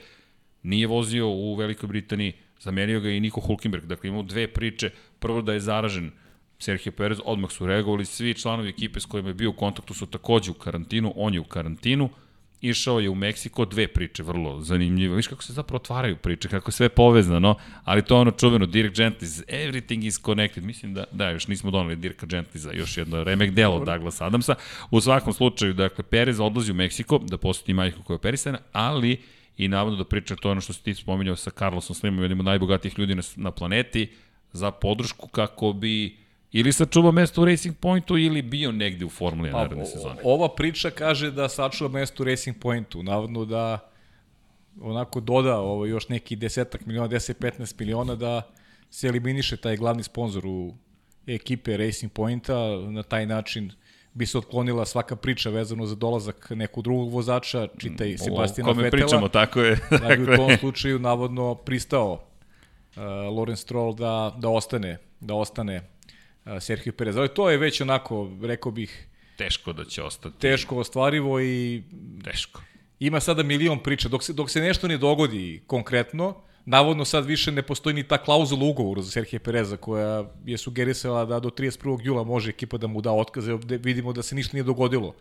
nije 0.63 0.87
vozio 0.87 1.29
u 1.29 1.55
Velikoj 1.55 1.87
Britaniji, 1.87 2.33
Zamenio 2.61 3.01
ga 3.01 3.11
i 3.11 3.21
Niko 3.21 3.41
Hulkenberg. 3.41 3.85
Dakle, 3.85 4.09
imamo 4.09 4.23
dve 4.23 4.49
priče. 4.49 4.91
Prvo 5.19 5.43
da 5.43 5.53
je 5.53 5.61
zaražen 5.61 6.11
Sergio 6.59 6.93
Perez, 6.93 7.19
odmah 7.25 7.51
su 7.51 7.67
reagovali. 7.67 8.05
Svi 8.05 8.35
članovi 8.35 8.69
ekipe 8.69 9.01
s 9.01 9.05
kojima 9.05 9.29
je 9.29 9.35
bio 9.35 9.51
u 9.51 9.53
kontaktu 9.53 9.95
su 9.95 10.07
takođe 10.07 10.51
u 10.51 10.55
karantinu. 10.55 11.13
On 11.17 11.35
je 11.35 11.41
u 11.41 11.45
karantinu. 11.45 12.11
Išao 12.61 13.01
je 13.01 13.11
u 13.11 13.15
Meksiko, 13.15 13.65
dve 13.65 13.89
priče 13.89 14.23
vrlo 14.23 14.61
zanimljive. 14.61 15.17
Viš 15.17 15.27
kako 15.27 15.43
se 15.43 15.53
zapravo 15.53 15.77
otvaraju 15.77 16.17
priče, 16.17 16.49
kako 16.49 16.69
je 16.69 16.73
sve 16.73 16.89
povezano, 16.89 17.55
ali 17.85 18.03
to 18.03 18.15
je 18.15 18.21
ono 18.21 18.31
čuveno, 18.31 18.67
Dirk 18.67 18.95
Gently, 18.95 19.43
everything 19.49 20.07
is 20.07 20.21
connected. 20.23 20.65
Mislim 20.65 20.95
da, 20.95 21.05
da, 21.13 21.31
još 21.31 21.49
nismo 21.49 21.71
donali 21.71 21.97
Dirka 21.97 22.27
za 22.55 22.73
još 22.73 22.97
jedno 22.97 23.25
remek 23.25 23.51
delo 23.51 23.85
Douglas 23.85 24.21
Adamsa. 24.21 24.55
U 24.91 25.01
svakom 25.01 25.33
slučaju, 25.33 25.75
dakle, 25.75 26.05
Perez 26.05 26.41
odlazi 26.41 26.73
u 26.73 26.75
Meksiko 26.75 27.19
da 27.19 27.39
poseti 27.39 27.75
majku 27.75 28.03
koja 28.03 28.15
je 28.15 28.19
operisana, 28.19 28.59
ali 28.73 29.21
i 29.59 29.69
navodno 29.69 29.99
da 29.99 30.05
priča 30.05 30.37
to 30.37 30.51
ono 30.51 30.61
što 30.61 30.73
si 30.73 30.83
ti 30.83 30.95
spominjao 30.95 31.37
sa 31.37 31.51
Carlosom 31.51 31.97
Slimom, 31.97 32.23
jednim 32.23 32.41
od 32.41 32.47
najbogatijih 32.47 32.99
ljudi 32.99 33.15
na, 33.15 33.23
na 33.37 33.51
planeti, 33.51 34.11
za 34.53 34.71
podršku 34.71 35.29
kako 35.29 35.73
bi 35.73 36.17
ili 36.53 36.73
sačuvao 36.73 37.13
mesto 37.13 37.43
u 37.43 37.45
Racing 37.45 37.77
Pointu 37.77 38.19
ili 38.19 38.43
bio 38.43 38.73
negde 38.73 39.05
u 39.05 39.09
Formuli 39.09 39.49
1 39.49 39.53
pa, 39.53 39.59
naredne 39.59 39.87
sezone. 39.87 40.21
Ova 40.25 40.55
priča 40.55 40.91
kaže 40.91 41.31
da 41.31 41.49
sačuva 41.49 41.91
mesto 41.91 42.23
u 42.23 42.27
Racing 42.27 42.57
Pointu, 42.59 43.03
navodno 43.03 43.45
da 43.45 43.91
onako 44.81 45.21
doda 45.21 45.59
ovo 45.59 45.87
još 45.87 46.09
neki 46.09 46.37
desetak 46.37 46.87
miliona, 46.87 47.09
10-15 47.09 47.81
miliona 47.81 48.15
da 48.15 48.43
se 48.91 49.09
eliminiše 49.09 49.57
taj 49.57 49.77
glavni 49.77 50.03
sponsor 50.03 50.47
u 50.47 50.75
ekipe 51.27 51.77
Racing 51.77 52.13
Pointa, 52.13 52.57
na 52.91 53.03
taj 53.03 53.27
način 53.27 53.73
bi 54.15 54.27
se 54.27 54.39
otklonila 54.39 54.87
svaka 54.87 55.17
priča 55.17 55.51
vezano 55.51 55.87
za 55.87 55.95
dolazak 55.95 56.51
nekog 56.51 56.85
drugog 56.85 57.13
vozača, 57.13 57.69
čitaj 57.79 58.19
Sebastina 58.19 58.71
Vetela. 58.71 58.71
O 58.71 58.75
kome 58.75 58.91
pričamo, 58.91 59.29
tako 59.29 59.61
je. 59.61 59.79
Da 60.03 60.17
bi 60.17 60.23
u 60.23 60.37
tom 60.37 60.57
slučaju 60.59 60.99
navodno 60.99 61.55
pristao 61.55 62.13
uh, 62.13 63.03
Lorenz 63.37 63.61
Stroll 63.61 63.95
da, 63.95 64.35
da 64.39 64.49
ostane, 64.49 64.99
da 65.21 65.35
ostane 65.35 65.77
uh, 66.45 66.53
Sergio 66.61 66.93
Perez. 66.93 67.17
Ali 67.17 67.29
to 67.29 67.51
je 67.51 67.59
već 67.59 67.81
onako, 67.81 68.31
rekao 68.43 68.73
bih, 68.73 69.09
teško 69.37 69.73
da 69.73 69.85
će 69.85 70.03
ostati. 70.03 70.39
Teško 70.39 70.77
ostvarivo 70.77 71.41
i 71.41 71.83
teško. 72.25 72.63
Ima 73.01 73.21
sada 73.21 73.43
milion 73.43 73.83
priča. 73.83 74.09
Dok 74.09 74.25
se, 74.25 74.33
dok 74.33 74.51
se 74.51 74.61
nešto 74.61 74.89
ne 74.89 74.99
dogodi 74.99 75.63
konkretno, 75.67 76.43
navodno 76.69 77.05
sad 77.05 77.27
više 77.27 77.53
ne 77.53 77.63
postoji 77.63 77.95
ni 77.95 78.03
ta 78.03 78.19
klauzula 78.19 78.65
u 78.65 78.69
ugovoru 78.69 79.03
za 79.03 79.11
Serhije 79.11 79.41
Pereza 79.41 79.77
koja 79.77 80.25
je 80.45 80.59
sugerisala 80.59 81.25
da 81.25 81.41
do 81.41 81.49
31. 81.49 81.99
jula 82.03 82.25
može 82.25 82.51
ekipa 82.51 82.77
da 82.77 82.87
mu 82.87 83.01
da 83.01 83.13
otkaze. 83.13 83.57
Vidimo 83.69 84.13
da 84.13 84.23
se 84.23 84.35
ništa 84.35 84.57
nije 84.57 84.65
dogodilo 84.65 85.15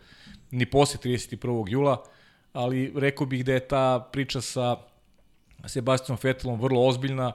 ni 0.52 0.65
posle 0.65 0.99
31. 1.03 1.72
jula, 1.72 2.03
ali 2.53 2.91
rekao 2.95 3.28
bih 3.28 3.45
da 3.45 3.53
je 3.53 3.68
ta 3.68 4.10
priča 4.11 4.41
sa 4.41 4.76
Sebastianom 5.65 6.19
Vettelom 6.24 6.61
vrlo 6.61 6.84
ozbiljna. 6.88 7.32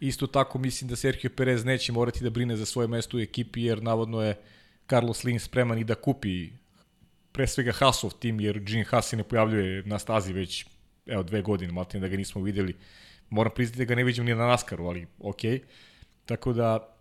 Isto 0.00 0.26
tako 0.26 0.58
mislim 0.58 0.88
da 0.90 0.96
Sergio 0.96 1.30
Perez 1.36 1.64
neće 1.64 1.92
morati 1.92 2.24
da 2.24 2.30
brine 2.30 2.56
za 2.56 2.66
svoje 2.66 2.88
mesto 2.88 3.16
u 3.16 3.20
ekipi 3.20 3.62
jer 3.62 3.82
navodno 3.82 4.22
je 4.22 4.36
Carlos 4.90 5.24
Lin 5.24 5.40
spreman 5.40 5.78
i 5.78 5.84
da 5.84 5.94
kupi 5.94 6.50
pre 7.32 7.46
svega 7.46 7.72
Hasov 7.72 8.14
tim 8.20 8.40
jer 8.40 8.58
Gene 8.58 8.84
Haas 8.84 9.08
se 9.08 9.16
ne 9.16 9.24
pojavljuje 9.24 9.82
na 9.82 9.98
stazi 9.98 10.32
već 10.32 10.66
evo 11.06 11.22
dve 11.22 11.42
godine, 11.42 11.72
malo 11.72 11.86
da 11.92 12.08
ga 12.08 12.16
nismo 12.16 12.42
videli 12.42 12.76
moram 13.30 13.52
priznati 13.54 13.78
da 13.78 13.84
ga 13.84 13.94
ne 13.94 14.04
vidim 14.04 14.24
ni 14.24 14.34
na 14.34 14.46
Naskaru, 14.46 14.86
ali 14.86 15.06
ok. 15.18 15.40
Tako 16.26 16.52
da, 16.52 16.96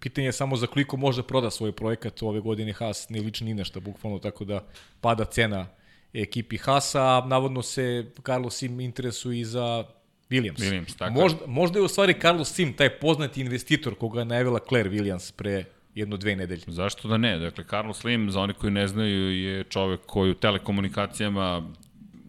pitanje 0.00 0.28
je 0.28 0.32
samo 0.32 0.56
za 0.56 0.66
koliko 0.66 0.96
može 0.96 1.22
proda 1.22 1.50
svoj 1.50 1.72
projekat 1.72 2.22
ove 2.22 2.40
godine 2.40 2.72
Haas 2.72 3.08
ne 3.08 3.20
liči 3.20 3.44
ni 3.44 3.54
nešto, 3.54 3.80
bukvalno, 3.80 4.18
tako 4.18 4.44
da 4.44 4.64
pada 5.00 5.24
cena 5.24 5.66
ekipi 6.12 6.56
Haasa, 6.56 7.02
a 7.02 7.26
navodno 7.26 7.62
se 7.62 8.06
Carlos 8.26 8.56
Sim 8.56 8.80
interesuje 8.80 9.40
i 9.40 9.44
za 9.44 9.84
Williams. 10.30 10.58
Williams 10.58 10.98
tako 10.98 11.12
možda, 11.12 11.46
možda 11.46 11.78
je 11.78 11.82
u 11.82 11.88
stvari 11.88 12.14
Carlos 12.20 12.52
Sim 12.52 12.72
taj 12.72 12.98
poznati 12.98 13.40
investitor 13.40 13.94
koga 13.94 14.20
je 14.20 14.24
najavila 14.24 14.60
Claire 14.68 14.90
Williams 14.90 15.32
pre 15.36 15.64
jedno 15.94 16.16
dve 16.16 16.36
nedelje. 16.36 16.62
Zašto 16.66 17.08
da 17.08 17.16
ne? 17.16 17.38
Dakle, 17.38 17.64
Carlos 17.70 17.98
Slim, 17.98 18.30
za 18.30 18.40
oni 18.40 18.54
koji 18.54 18.72
ne 18.72 18.88
znaju, 18.88 19.30
je 19.30 19.64
čovek 19.64 20.00
koji 20.06 20.30
u 20.30 20.34
telekomunikacijama 20.34 21.72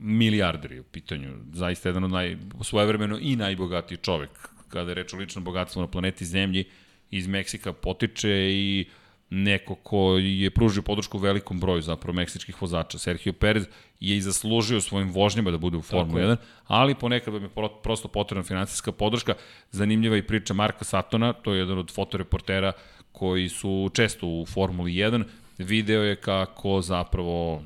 milijarderi 0.08 0.80
u 0.80 0.84
pitanju. 0.84 1.36
Zaista 1.54 1.90
jedan 1.90 2.04
od 2.04 2.12
naj, 2.12 2.38
svojevremeno 2.62 3.18
i 3.22 3.36
najbogatiji 3.36 3.98
čovek 3.98 4.30
kada 4.70 4.92
je 4.92 4.96
reč 4.96 5.14
o 5.14 5.18
ličnom 5.18 5.44
bogatstvu 5.44 5.82
na 5.82 5.88
planeti 5.88 6.26
Zemlji 6.26 6.66
iz 7.12 7.28
Meksika 7.28 7.74
potiče 7.74 8.30
i 8.52 8.86
neko 9.30 9.76
ko 9.76 10.18
je 10.18 10.52
pružio 10.52 10.82
podršku 10.82 11.18
velikom 11.18 11.60
broju 11.60 11.82
zapravo 11.82 12.16
meksičkih 12.16 12.62
vozača. 12.62 12.98
Sergio 12.98 13.34
Perez 13.34 13.68
je 14.00 14.18
i 14.18 14.22
zaslužio 14.22 14.82
svojim 14.82 15.12
vožnjama 15.12 15.52
da 15.52 15.58
bude 15.58 15.78
u 15.78 15.82
Formula 15.82 16.22
1, 16.22 16.36
ali 16.68 16.96
ponekad 16.96 17.34
vam 17.34 17.44
je 17.44 17.50
prosto 17.84 18.08
potrebna 18.08 18.44
financijska 18.44 18.92
podrška. 18.92 19.34
Zanimljiva 19.72 20.18
i 20.18 20.28
priča 20.28 20.54
Marka 20.54 20.86
Satona, 20.86 21.34
to 21.34 21.54
je 21.54 21.60
jedan 21.60 21.78
od 21.78 21.92
fotoreportera 21.94 22.72
koji 23.12 23.50
su 23.50 23.90
često 23.94 24.28
u 24.28 24.46
Formuli 24.46 24.92
1, 24.92 25.24
video 25.58 26.04
je 26.04 26.16
kako 26.16 26.82
zapravo 26.82 27.64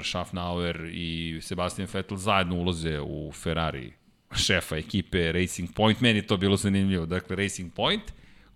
Schaffnauer 0.00 0.88
i 0.92 1.38
Sebastian 1.42 1.88
Vettel 1.92 2.16
zajedno 2.16 2.56
ulaze 2.56 3.00
u 3.00 3.32
Ferrari 3.32 3.92
šefa 4.36 4.76
ekipe 4.76 5.32
Racing 5.32 5.72
Point. 5.74 6.00
Meni 6.00 6.26
to 6.26 6.36
bilo 6.36 6.56
zanimljivo. 6.56 7.06
Dakle, 7.06 7.36
Racing 7.36 7.72
Point, 7.72 8.02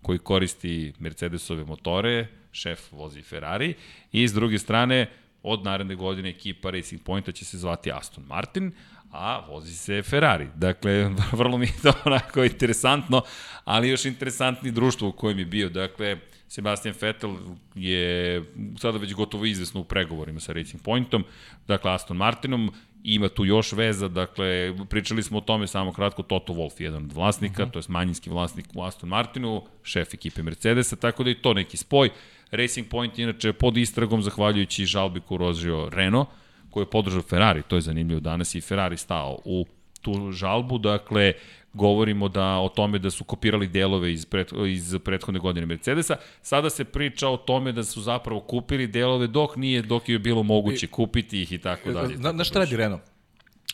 koji 0.01 0.19
koristi 0.19 0.93
Mercedesove 0.99 1.63
motore, 1.65 2.27
šef 2.51 2.91
vozi 2.91 3.21
Ferrari, 3.21 3.73
i 4.11 4.27
s 4.27 4.33
druge 4.33 4.59
strane, 4.59 5.09
od 5.43 5.63
naredne 5.63 5.95
godine 5.95 6.29
ekipa 6.29 6.69
Racing 6.69 7.01
Pointa 7.03 7.31
će 7.31 7.45
se 7.45 7.57
zvati 7.57 7.91
Aston 7.91 8.23
Martin, 8.27 8.71
a 9.11 9.45
vozi 9.49 9.73
se 9.73 10.01
Ferrari. 10.01 10.47
Dakle, 10.55 11.09
vrlo 11.39 11.57
mi 11.57 11.65
je 11.65 11.73
to 11.83 11.93
onako 12.05 12.43
interesantno, 12.43 13.21
ali 13.63 13.89
još 13.89 14.05
interesantni 14.05 14.71
društvo 14.71 15.09
u 15.09 15.11
kojem 15.11 15.39
je 15.39 15.45
bio. 15.45 15.69
Dakle, 15.69 16.17
Sebastian 16.47 16.95
Vettel 17.01 17.35
je 17.75 18.43
sada 18.79 18.97
već 18.97 19.13
gotovo 19.13 19.45
izvesno 19.45 19.81
u 19.81 19.83
pregovorima 19.83 20.39
sa 20.39 20.53
Racing 20.53 20.83
Pointom, 20.83 21.23
dakle 21.67 21.91
Aston 21.91 22.17
Martinom, 22.17 22.71
ima 23.03 23.29
tu 23.29 23.45
još 23.45 23.71
veza, 23.71 24.07
dakle, 24.07 24.73
pričali 24.89 25.23
smo 25.23 25.37
o 25.37 25.41
tome 25.41 25.67
samo 25.67 25.93
kratko, 25.93 26.23
Toto 26.23 26.53
Wolff, 26.53 26.81
jedan 26.81 27.05
od 27.05 27.13
vlasnika, 27.13 27.63
uh 27.63 27.69
-huh. 27.69 27.73
to 27.73 27.79
je 27.79 27.83
manjinski 27.87 28.29
vlasnik 28.29 28.65
u 28.75 28.83
Aston 28.83 29.09
Martinu, 29.09 29.63
šef 29.83 30.13
ekipe 30.13 30.43
Mercedesa, 30.43 30.95
tako 30.95 31.23
da 31.23 31.29
i 31.29 31.41
to 31.41 31.53
neki 31.53 31.77
spoj. 31.77 32.09
Racing 32.51 32.87
Point 32.87 33.19
inače 33.19 33.53
pod 33.53 33.77
istragom, 33.77 34.21
zahvaljujući 34.21 34.85
žalbi 34.85 35.19
koju 35.19 35.37
rožio 35.37 35.89
Renault, 35.89 36.27
koji 36.69 36.81
je 36.81 36.89
podržao 36.89 37.21
Ferrari, 37.21 37.61
to 37.67 37.75
je 37.75 37.81
zanimljivo 37.81 38.19
danas 38.19 38.55
i 38.55 38.61
Ferrari 38.61 38.97
stao 38.97 39.39
u 39.45 39.65
tu 40.01 40.31
žalbu, 40.31 40.77
dakle, 40.77 41.33
govorimo 41.77 42.29
da 42.29 42.57
o 42.57 42.69
tome 42.69 42.99
da 42.99 43.11
su 43.11 43.23
kopirali 43.23 43.67
delove 43.67 44.13
iz, 44.13 44.25
pret, 44.25 44.51
iz 44.67 44.95
prethodne 45.05 45.39
godine 45.39 45.65
Mercedesa. 45.65 46.15
Sada 46.41 46.69
se 46.69 46.83
priča 46.83 47.29
o 47.29 47.37
tome 47.37 47.71
da 47.71 47.83
su 47.83 48.01
zapravo 48.01 48.39
kupili 48.39 48.87
delove 48.87 49.27
dok 49.27 49.55
nije, 49.55 49.81
dok 49.81 50.09
je 50.09 50.19
bilo 50.19 50.43
moguće 50.43 50.87
kupiti 50.87 51.41
ih 51.41 51.51
i 51.51 51.57
tako 51.57 51.91
dalje. 51.91 52.17
Na, 52.17 52.31
na 52.31 52.43
šta 52.43 52.59
radi 52.59 52.77
Renault? 52.77 53.01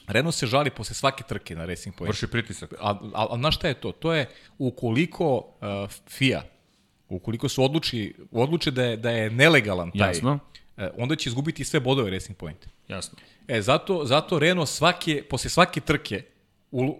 Renault 0.08 0.36
se 0.36 0.46
žali 0.46 0.70
posle 0.70 0.96
svake 0.96 1.24
trke 1.24 1.56
na 1.56 1.66
Racing 1.66 1.96
Point. 1.96 2.10
Vrši 2.10 2.28
pritisak. 2.28 2.74
A, 2.80 2.90
a, 3.14 3.28
a 3.32 3.38
na 3.38 3.52
šta 3.52 3.68
je 3.68 3.74
to? 3.74 3.92
To 3.92 4.14
je 4.14 4.30
ukoliko 4.58 5.36
uh, 5.38 5.90
FIA, 6.10 6.44
ukoliko 7.10 7.50
su 7.50 7.64
odluči, 7.64 8.14
odluče 8.32 8.72
da 8.72 8.84
je, 8.84 8.98
da 8.98 9.12
je 9.12 9.30
nelegalan 9.32 9.92
taj, 9.92 10.10
Jasno. 10.10 10.40
Uh, 10.78 10.84
onda 10.98 11.16
će 11.16 11.30
izgubiti 11.30 11.64
sve 11.64 11.80
bodove 11.80 12.12
Racing 12.12 12.38
Point. 12.38 12.68
Jasno. 12.88 13.18
E, 13.48 13.62
zato, 13.62 14.06
zato 14.06 14.40
Renault 14.40 14.70
svake, 14.70 15.24
posle 15.30 15.50
svake 15.50 15.82
trke 15.82 16.24
u, 16.72 16.84
uh, 16.84 16.98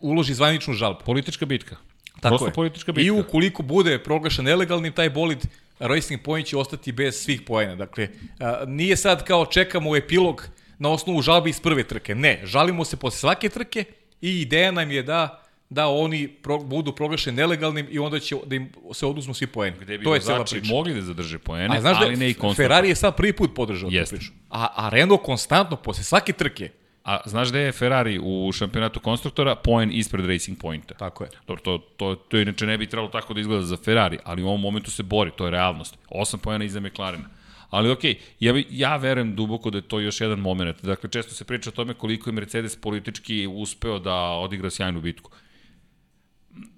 uloži 0.00 0.34
zvaničnu 0.34 0.74
žalbu. 0.74 1.00
Politička 1.04 1.46
bitka. 1.46 1.76
Tako 2.20 2.28
Prosto 2.28 2.46
je. 2.46 2.52
politička 2.52 2.92
bitka. 2.92 3.06
I 3.06 3.10
ukoliko 3.10 3.62
bude 3.62 3.98
proglašen 3.98 4.44
nelegalnim 4.44 4.92
taj 4.92 5.10
bolid, 5.10 5.46
Racing 5.78 6.22
Point 6.22 6.46
će 6.46 6.56
ostati 6.56 6.92
bez 6.92 7.22
svih 7.22 7.42
poena. 7.42 7.74
Dakle, 7.74 8.08
a, 8.40 8.64
nije 8.66 8.96
sad 8.96 9.24
kao 9.24 9.46
čekamo 9.46 9.96
epilog 9.96 10.48
na 10.78 10.88
osnovu 10.88 11.22
žalbe 11.22 11.50
iz 11.50 11.60
prve 11.60 11.84
trke. 11.84 12.14
Ne, 12.14 12.40
žalimo 12.44 12.84
se 12.84 12.96
posle 12.96 13.18
svake 13.18 13.48
trke 13.48 13.84
i 14.20 14.40
ideja 14.40 14.70
nam 14.70 14.90
je 14.90 15.02
da 15.02 15.42
da 15.70 15.86
oni 15.86 16.28
pro, 16.28 16.58
budu 16.58 16.92
proglašeni 16.92 17.36
nelegalnim 17.36 17.86
i 17.90 17.98
onda 17.98 18.20
će 18.20 18.36
da 18.46 18.56
im 18.56 18.72
se 18.92 19.06
oduzmu 19.06 19.34
svi 19.34 19.46
poeni. 19.46 19.76
Gde 19.80 19.98
bi 19.98 20.04
to 20.04 20.14
je 20.14 20.20
cela 20.20 20.44
priča. 20.44 20.66
mogli 20.74 20.94
da 20.94 21.02
zadrže 21.02 21.38
poene, 21.38 21.76
A, 21.76 21.80
znaš 21.80 21.96
ali 22.00 22.14
da 22.14 22.20
ne 22.20 22.30
i 22.30 22.34
konstantno. 22.34 22.64
Ferrari 22.64 22.88
je 22.88 22.94
sad 22.94 23.16
prvi 23.16 23.32
put 23.32 23.54
podržao 23.54 23.90
tu 23.90 23.96
priču. 24.10 24.32
A, 24.50 24.86
a 24.86 24.88
Renault 24.88 25.22
konstantno 25.22 25.76
posle 25.76 26.04
svake 26.04 26.32
trke 26.32 26.70
A 27.04 27.18
znaš 27.26 27.48
da 27.48 27.58
je 27.58 27.72
Ferrari 27.72 28.18
u 28.22 28.52
šampionatu 28.52 29.00
konstruktora 29.00 29.54
poen 29.54 29.90
ispred 29.92 30.26
Racing 30.26 30.58
Pointa? 30.58 30.94
Tako 30.94 31.24
je. 31.24 31.30
Dobro, 31.46 31.62
to, 31.62 31.78
to, 31.96 32.14
to 32.14 32.38
inače 32.38 32.66
ne 32.66 32.78
bi 32.78 32.86
trebalo 32.86 33.08
tako 33.08 33.34
da 33.34 33.40
izgleda 33.40 33.62
za 33.62 33.76
Ferrari, 33.76 34.18
ali 34.24 34.42
u 34.42 34.48
ovom 34.48 34.60
momentu 34.60 34.90
se 34.90 35.02
bori, 35.02 35.30
to 35.36 35.44
je 35.44 35.50
realnost. 35.50 35.98
Osam 36.08 36.40
poena 36.40 36.64
iza 36.64 36.80
McLarena. 36.80 37.28
Ali 37.70 37.90
okej, 37.90 38.14
okay, 38.14 38.18
ja, 38.40 38.64
ja 38.70 38.96
verujem 38.96 39.36
duboko 39.36 39.70
da 39.70 39.78
je 39.78 39.88
to 39.88 40.00
još 40.00 40.20
jedan 40.20 40.38
moment. 40.38 40.82
Dakle, 40.82 41.10
često 41.10 41.34
se 41.34 41.44
priča 41.44 41.70
o 41.70 41.72
tome 41.72 41.94
koliko 41.94 42.30
je 42.30 42.34
Mercedes 42.34 42.76
politički 42.76 43.46
uspeo 43.46 43.98
da 43.98 44.14
odigra 44.14 44.70
sjajnu 44.70 45.00
bitku. 45.00 45.30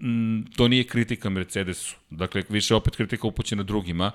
Mm, 0.01 0.43
to 0.57 0.69
nije 0.69 0.85
kritika 0.85 1.31
Mercedesu. 1.31 1.97
Dakle, 2.11 2.43
više 2.49 2.75
opet 2.75 2.97
kritika 2.97 3.27
upućena 3.27 3.63
drugima. 3.63 4.11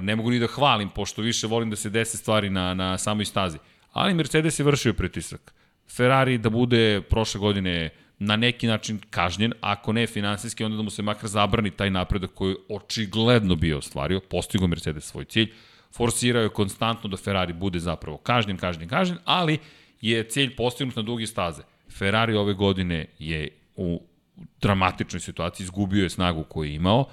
Ne 0.00 0.16
mogu 0.16 0.30
ni 0.30 0.38
da 0.38 0.46
hvalim, 0.46 0.88
pošto 0.88 1.22
više 1.22 1.46
volim 1.46 1.70
da 1.70 1.76
se 1.76 1.90
dese 1.90 2.16
stvari 2.16 2.50
na, 2.50 2.74
na 2.74 2.98
samoj 2.98 3.24
stazi 3.24 3.58
ali 3.92 4.14
Mercedes 4.14 4.58
je 4.58 4.64
vršio 4.64 4.92
pritisak. 4.92 5.54
Ferrari 5.96 6.38
da 6.38 6.50
bude 6.50 7.02
prošle 7.10 7.40
godine 7.40 7.90
na 8.18 8.36
neki 8.36 8.66
način 8.66 9.00
kažnjen, 9.10 9.52
ako 9.60 9.92
ne 9.92 10.06
finansijski, 10.06 10.64
onda 10.64 10.76
da 10.76 10.82
mu 10.82 10.90
se 10.90 11.02
makar 11.02 11.28
zabrani 11.28 11.70
taj 11.70 11.90
napredak 11.90 12.30
koji 12.34 12.56
očigledno 12.68 13.56
bio 13.56 13.78
ostvario, 13.78 14.20
postigo 14.20 14.66
Mercedes 14.66 15.04
svoj 15.04 15.24
cilj, 15.24 15.52
forsirao 15.92 16.42
je 16.42 16.48
konstantno 16.48 17.10
da 17.10 17.16
Ferrari 17.16 17.52
bude 17.52 17.78
zapravo 17.78 18.16
kažnjen, 18.16 18.56
kažnjen, 18.56 18.88
kažnjen, 18.88 19.18
ali 19.24 19.58
je 20.00 20.24
cilj 20.28 20.56
postignut 20.56 20.96
na 20.96 21.02
dugi 21.02 21.26
staze. 21.26 21.62
Ferrari 21.90 22.34
ove 22.34 22.54
godine 22.54 23.06
je 23.18 23.48
u 23.76 24.02
dramatičnoj 24.60 25.20
situaciji, 25.20 25.64
izgubio 25.64 26.02
je 26.02 26.10
snagu 26.10 26.44
koju 26.44 26.68
je 26.70 26.74
imao, 26.74 27.06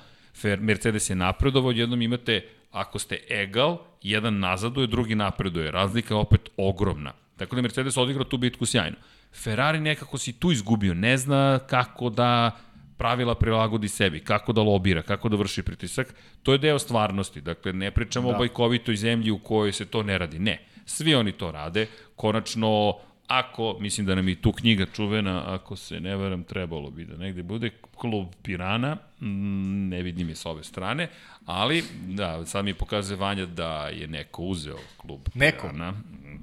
Mercedes 0.60 1.10
je 1.10 1.15
napredovao, 1.15 1.72
jednom 1.72 2.01
imate 2.01 2.41
ako 2.71 2.99
ste 2.99 3.19
egal, 3.29 3.77
jedan 4.01 4.39
nazaduje, 4.39 4.87
drugi 4.87 5.15
napreduje. 5.15 5.71
Razlika 5.71 6.13
je 6.13 6.19
opet 6.19 6.49
ogromna. 6.57 7.13
Tako 7.37 7.55
da 7.55 7.61
Mercedes 7.61 7.97
odigrao 7.97 8.23
tu 8.23 8.37
bitku 8.37 8.65
sjajno. 8.65 8.97
Ferrari 9.43 9.79
nekako 9.79 10.17
si 10.17 10.33
tu 10.33 10.51
izgubio, 10.51 10.93
ne 10.93 11.17
zna 11.17 11.59
kako 11.67 12.09
da 12.09 12.51
pravila 12.97 13.35
prilagodi 13.35 13.87
sebi, 13.87 14.19
kako 14.19 14.53
da 14.53 14.61
lobira, 14.61 15.01
kako 15.01 15.29
da 15.29 15.37
vrši 15.37 15.63
pritisak. 15.63 16.13
To 16.43 16.51
je 16.51 16.57
deo 16.57 16.79
stvarnosti. 16.79 17.41
Dakle, 17.41 17.73
ne 17.73 17.91
pričamo 17.91 18.29
da. 18.29 18.35
o 18.35 18.39
bajkovitoj 18.39 18.95
zemlji 18.95 19.31
u 19.31 19.39
kojoj 19.39 19.71
se 19.71 19.85
to 19.85 20.03
ne 20.03 20.17
radi. 20.17 20.39
Ne. 20.39 20.59
Svi 20.85 21.15
oni 21.15 21.31
to 21.31 21.51
rade. 21.51 21.87
Konačno, 22.15 22.97
ako, 23.27 23.77
mislim 23.79 24.07
da 24.07 24.15
nam 24.15 24.29
i 24.29 24.35
tu 24.35 24.51
knjiga 24.51 24.85
čuvena, 24.85 25.43
ako 25.53 25.75
se 25.75 25.99
ne 25.99 26.17
veram, 26.17 26.43
trebalo 26.43 26.89
bi 26.91 27.05
da 27.05 27.17
negde 27.17 27.43
bude, 27.43 27.71
klub 27.99 28.27
Pirana, 28.41 28.97
mm, 29.21 29.89
ne 29.89 30.01
vidim 30.01 30.30
je 30.30 30.35
s 30.35 30.45
ove 30.45 30.63
strane, 30.63 31.07
ali 31.45 31.84
da, 32.07 32.45
sad 32.45 32.65
mi 32.65 32.73
pokazuje 32.73 33.17
Vanja 33.17 33.45
da 33.45 33.88
je 33.88 34.07
neko 34.07 34.41
uzeo 34.41 34.77
klub 34.97 35.19
neko. 35.34 35.67
Pirana. 35.67 35.93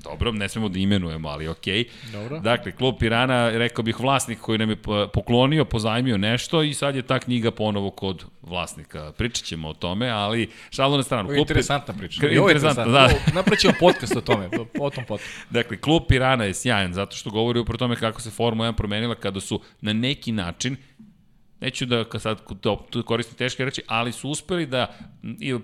Dobro, 0.04 0.32
ne 0.32 0.48
smemo 0.48 0.68
da 0.68 0.78
imenujemo, 0.78 1.28
ali 1.28 1.48
okej. 1.48 1.84
Okay. 1.84 2.12
Dobro. 2.12 2.40
Dakle, 2.40 2.72
klub 2.72 2.94
Pirana, 2.98 3.50
rekao 3.50 3.82
bih 3.82 4.00
vlasnik 4.00 4.38
koji 4.38 4.58
nam 4.58 4.70
je 4.70 4.76
poklonio, 5.14 5.64
pozajmio 5.64 6.18
nešto 6.18 6.62
i 6.62 6.74
sad 6.74 6.96
je 6.96 7.02
ta 7.02 7.18
knjiga 7.18 7.50
ponovo 7.50 7.90
kod 7.90 8.24
vlasnika. 8.42 9.12
Pričat 9.12 9.44
ćemo 9.44 9.68
o 9.68 9.74
tome, 9.74 10.08
ali 10.08 10.50
šalo 10.70 10.96
na 10.96 11.02
stranu. 11.02 11.28
Klub... 11.28 11.38
Interesantna 11.38 11.94
priča. 11.94 12.20
K 12.20 12.24
interesantna, 12.32 12.84
da. 12.84 13.08
Napraćemo 13.34 13.74
podcast 13.80 14.16
o 14.16 14.20
tome, 14.20 14.48
o 14.80 14.90
tom 14.90 15.04
potom. 15.04 15.26
Dakle, 15.50 15.76
klub 15.76 16.02
Pirana 16.08 16.44
je 16.44 16.54
sjajan 16.54 16.92
zato 16.92 17.16
što 17.16 17.30
govori 17.30 17.60
upravo 17.60 17.78
tome 17.78 17.96
kako 17.96 18.20
se 18.20 18.30
Formula 18.30 18.68
1 18.68 18.76
promenila 18.76 19.14
kada 19.14 19.40
su 19.40 19.60
na 19.80 19.92
neki 19.92 20.32
način 20.32 20.76
neću 21.60 21.86
da 21.86 22.04
sad 22.18 22.40
da 22.62 23.02
koristim 23.02 23.36
teške 23.36 23.64
reči, 23.64 23.82
ali 23.86 24.12
su 24.12 24.30
uspeli 24.30 24.66
da 24.66 24.96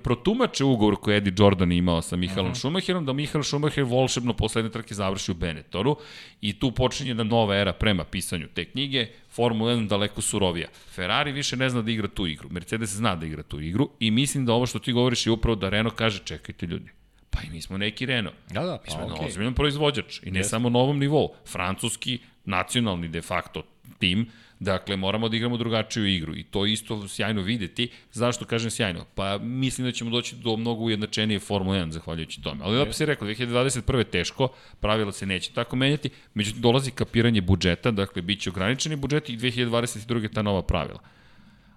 protumače 0.03 0.65
ugovor 0.65 0.97
koji 0.97 1.17
Eddie 1.17 1.35
Jordan 1.39 1.73
imao 1.73 2.03
sa 2.03 2.17
Mihalom 2.17 2.51
uh 2.51 2.53
-huh. 2.53 2.59
Schumacherom, 2.59 3.07
da 3.07 3.13
Mihael 3.13 3.43
Schumacher 3.43 3.85
volšebno 3.85 4.33
posledne 4.33 4.71
trke 4.71 4.95
završi 4.95 5.31
u 5.31 5.35
Benetonu 5.35 5.97
i 6.41 6.59
tu 6.59 6.71
počinje 6.71 7.11
jedna 7.11 7.25
nova 7.25 7.57
era 7.57 7.73
prema 7.73 8.05
pisanju 8.05 8.49
te 8.55 8.65
knjige, 8.65 9.07
Formula 9.31 9.73
1 9.73 9.89
daleko 9.89 10.21
surovija. 10.21 10.69
Ferrari 10.95 11.33
više 11.33 11.57
ne 11.57 11.69
zna 11.71 11.83
da 11.83 11.91
igra 11.91 12.09
tu 12.09 12.27
igru, 12.27 12.49
Mercedes 12.51 12.91
zna 12.91 13.17
da 13.17 13.27
igra 13.27 13.43
tu 13.43 13.61
igru 13.61 13.91
i 14.01 14.11
mislim 14.11 14.47
da 14.47 14.53
ovo 14.53 14.67
što 14.67 14.79
ti 14.79 14.93
govoriš 14.93 15.27
je 15.27 15.33
upravo 15.33 15.57
da 15.57 15.69
Renault 15.69 15.97
kaže 15.97 16.19
čekajte 16.25 16.67
ljudi, 16.67 16.91
Pa 17.33 17.41
i 17.43 17.51
mi 17.51 17.63
smo 17.63 17.79
neki 17.79 18.07
Renault. 18.07 18.37
Da, 18.51 18.63
da, 18.63 18.79
pa, 18.79 18.83
mi 18.85 18.91
smo 18.91 19.17
okay. 19.17 19.27
ozbiljan 19.27 19.55
proizvođač 19.55 20.23
i 20.23 20.31
ne 20.31 20.41
yes. 20.41 20.49
samo 20.49 20.71
na 20.71 20.79
ovom 20.79 20.99
nivou. 20.99 21.35
Francuski, 21.47 22.19
nacionalni 22.45 23.09
de 23.09 23.23
facto 23.23 23.63
tim, 23.99 24.27
Dakle, 24.63 24.97
moramo 24.97 25.29
da 25.29 25.37
igramo 25.37 25.57
drugačiju 25.57 26.07
igru 26.07 26.37
i 26.37 26.43
to 26.43 26.67
isto 26.67 27.09
sjajno 27.09 27.43
videti. 27.43 27.91
Zašto 28.13 28.45
kažem 28.45 28.71
sjajno? 28.71 29.05
Pa 29.15 29.39
mislim 29.39 29.87
da 29.87 29.93
ćemo 29.93 30.11
doći 30.11 30.37
do 30.37 30.57
mnogo 30.57 30.85
ujednačenije 30.85 31.41
Formule 31.41 31.79
1 31.79 31.91
zahvaljujući 31.91 32.43
tome. 32.43 32.61
Ali 32.65 32.79
da 32.79 32.85
bi 32.85 32.93
se 32.93 33.07
rekao, 33.07 33.29
2021. 33.29 33.97
je 33.97 34.05
teško, 34.05 34.49
pravila 34.81 35.13
se 35.13 35.27
neće 35.27 35.53
tako 35.53 35.77
menjati, 35.77 36.11
međutim 36.35 36.63
dolazi 36.63 36.91
kapiranje 36.91 37.41
budžeta, 37.41 37.91
dakle, 37.91 38.23
bit 38.23 38.41
će 38.41 38.51
ograničeni 38.51 38.97
budžet 38.97 39.29
i 39.29 39.37
2022. 39.37 40.33
ta 40.33 40.43
nova 40.43 40.63
pravila. 40.63 41.01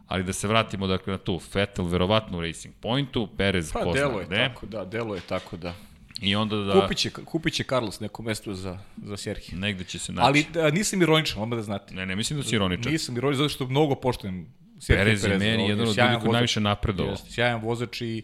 Ali 0.07 0.23
da 0.23 0.33
se 0.33 0.47
vratimo 0.47 0.87
dakle 0.87 1.11
na 1.11 1.17
tu, 1.17 1.41
Vettel 1.53 1.85
verovatno 1.85 2.37
u 2.37 2.41
Racing 2.41 2.75
Pointu, 2.81 3.27
Perez 3.37 3.71
pa, 3.73 3.83
ko 3.83 3.91
zna 3.91 4.23
gde. 4.25 4.35
Tako, 4.35 4.65
da, 4.65 4.85
delo 4.85 5.15
je 5.15 5.21
tako 5.21 5.57
da. 5.57 5.73
I 6.21 6.35
onda 6.35 6.55
da... 6.55 6.81
Kupit 6.81 6.97
će, 6.97 7.09
kupit 7.09 7.53
će 7.53 7.63
Carlos 7.63 7.99
neko 7.99 8.23
mesto 8.23 8.53
za, 8.53 8.79
za 9.03 9.17
Serhije. 9.17 9.59
Negde 9.59 9.83
će 9.83 9.99
se 9.99 10.11
naći. 10.11 10.25
Ali 10.25 10.45
da, 10.53 10.69
nisam 10.71 11.01
ironičan, 11.01 11.41
odmah 11.41 11.57
da 11.57 11.63
znate. 11.63 11.95
Ne, 11.95 12.05
ne 12.05 12.15
mislim 12.15 12.39
da 12.39 12.45
si 12.45 12.55
ironičan. 12.55 12.91
Nisam 12.91 13.17
ironičan, 13.17 13.37
zato 13.37 13.49
što 13.49 13.67
mnogo 13.67 13.95
poštujem 13.95 14.53
Serhije 14.79 15.05
Perez. 15.05 15.21
Perez 15.21 15.41
je 15.41 15.51
meni 15.51 15.69
jedan 15.69 15.87
od 15.87 15.97
ljudi 15.97 16.19
koji 16.21 16.31
najviše 16.31 16.59
napredovao. 16.59 17.11
Jest, 17.11 17.33
sjajan 17.33 17.61
vozač 17.61 18.01
i 18.01 18.23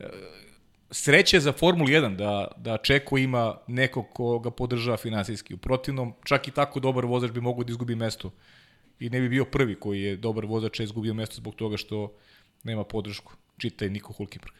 uh, 0.00 0.06
sreće 0.90 1.40
za 1.40 1.52
Formulu 1.52 1.88
1 1.88 2.16
da, 2.16 2.48
da 2.56 2.76
Čeko 2.76 3.18
ima 3.18 3.56
nekog 3.66 4.06
ko 4.12 4.38
ga 4.38 4.50
podržava 4.50 4.96
finansijski. 4.96 5.54
U 5.54 5.56
protivnom, 5.56 6.14
čak 6.24 6.48
i 6.48 6.50
tako 6.50 6.80
dobar 6.80 7.06
vozač 7.06 7.30
bi 7.30 7.40
mogao 7.40 7.64
da 7.64 7.70
izgubi 7.70 7.94
mesto. 7.94 8.30
I 9.00 9.10
ne 9.10 9.20
bi 9.20 9.28
bio 9.28 9.44
prvi 9.44 9.74
koji 9.74 10.02
je 10.02 10.16
dobar 10.16 10.46
vozač 10.46 10.80
a 10.80 10.82
izgubio 10.82 11.14
mesto 11.14 11.36
zbog 11.36 11.54
toga 11.54 11.76
što 11.76 12.12
nema 12.64 12.84
podršku. 12.84 13.32
Čitaj 13.58 13.88
Niko 13.88 14.12
Hulkenberg. 14.12 14.54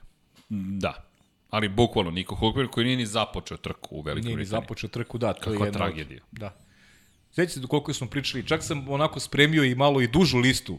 Da, 0.48 1.13
Ali 1.54 1.68
bukvalno 1.68 2.10
Niko 2.10 2.34
Hulkenberg 2.34 2.70
koji 2.70 2.84
nije 2.84 2.96
ni 2.96 3.06
započeo 3.06 3.56
trku 3.56 3.96
u 3.96 4.00
Velikoj 4.00 4.12
Britaniji. 4.12 4.36
Nije 4.36 4.36
ni 4.36 4.44
započeo 4.44 4.90
trku, 4.90 5.18
da. 5.18 5.32
To 5.32 5.50
Kakva 5.50 5.66
je 5.66 5.72
tragedija. 5.72 6.20
Da. 6.32 6.56
Sveći 7.30 7.52
se 7.52 7.60
do 7.60 7.68
koliko 7.68 7.92
smo 7.92 8.06
pričali, 8.06 8.46
čak 8.46 8.62
sam 8.62 8.88
onako 8.88 9.20
spremio 9.20 9.64
i 9.64 9.74
malo 9.74 10.00
i 10.00 10.06
dužu 10.06 10.38
listu 10.38 10.78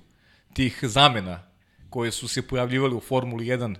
tih 0.53 0.79
zamena 0.81 1.43
koje 1.89 2.11
su 2.11 2.27
se 2.27 2.47
pojavljivali 2.47 2.95
u 2.95 2.99
Formuli 2.99 3.45
1. 3.45 3.75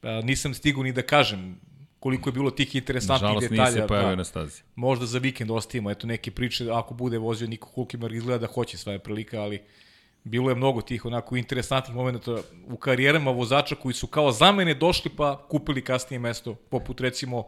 Pa, 0.00 0.20
nisam 0.20 0.54
stigao 0.54 0.82
ni 0.82 0.92
da 0.92 1.02
kažem 1.02 1.60
koliko 2.00 2.28
je 2.28 2.32
bilo 2.32 2.50
tih 2.50 2.74
interesantnih 2.74 3.28
Žalost, 3.28 3.50
detalja. 3.50 3.56
Žalost 3.56 3.74
nije 3.74 3.82
se 3.82 3.88
pojavio 3.88 4.10
da, 4.10 4.16
na 4.16 4.24
stazi. 4.24 4.62
Možda 4.74 5.06
za 5.06 5.18
vikend 5.18 5.50
ostavimo, 5.50 5.90
eto 5.90 6.06
neke 6.06 6.30
priče, 6.30 6.66
ako 6.72 6.94
bude 6.94 7.18
vozio 7.18 7.48
Niko 7.48 7.68
Hulkenberg, 7.68 8.14
izgleda 8.14 8.46
da 8.46 8.52
hoće 8.52 8.78
sva 8.78 8.98
prilika, 8.98 9.40
ali 9.40 9.62
bilo 10.24 10.50
je 10.50 10.54
mnogo 10.54 10.80
tih 10.80 11.04
onako 11.04 11.36
interesantnih 11.36 11.96
momenta 11.96 12.36
u 12.66 12.76
karijerama 12.76 13.30
vozača 13.30 13.74
koji 13.74 13.94
su 13.94 14.06
kao 14.06 14.32
zamene 14.32 14.74
došli 14.74 15.10
pa 15.16 15.46
kupili 15.48 15.84
kasnije 15.84 16.18
mesto, 16.18 16.54
poput 16.54 17.00
recimo 17.00 17.44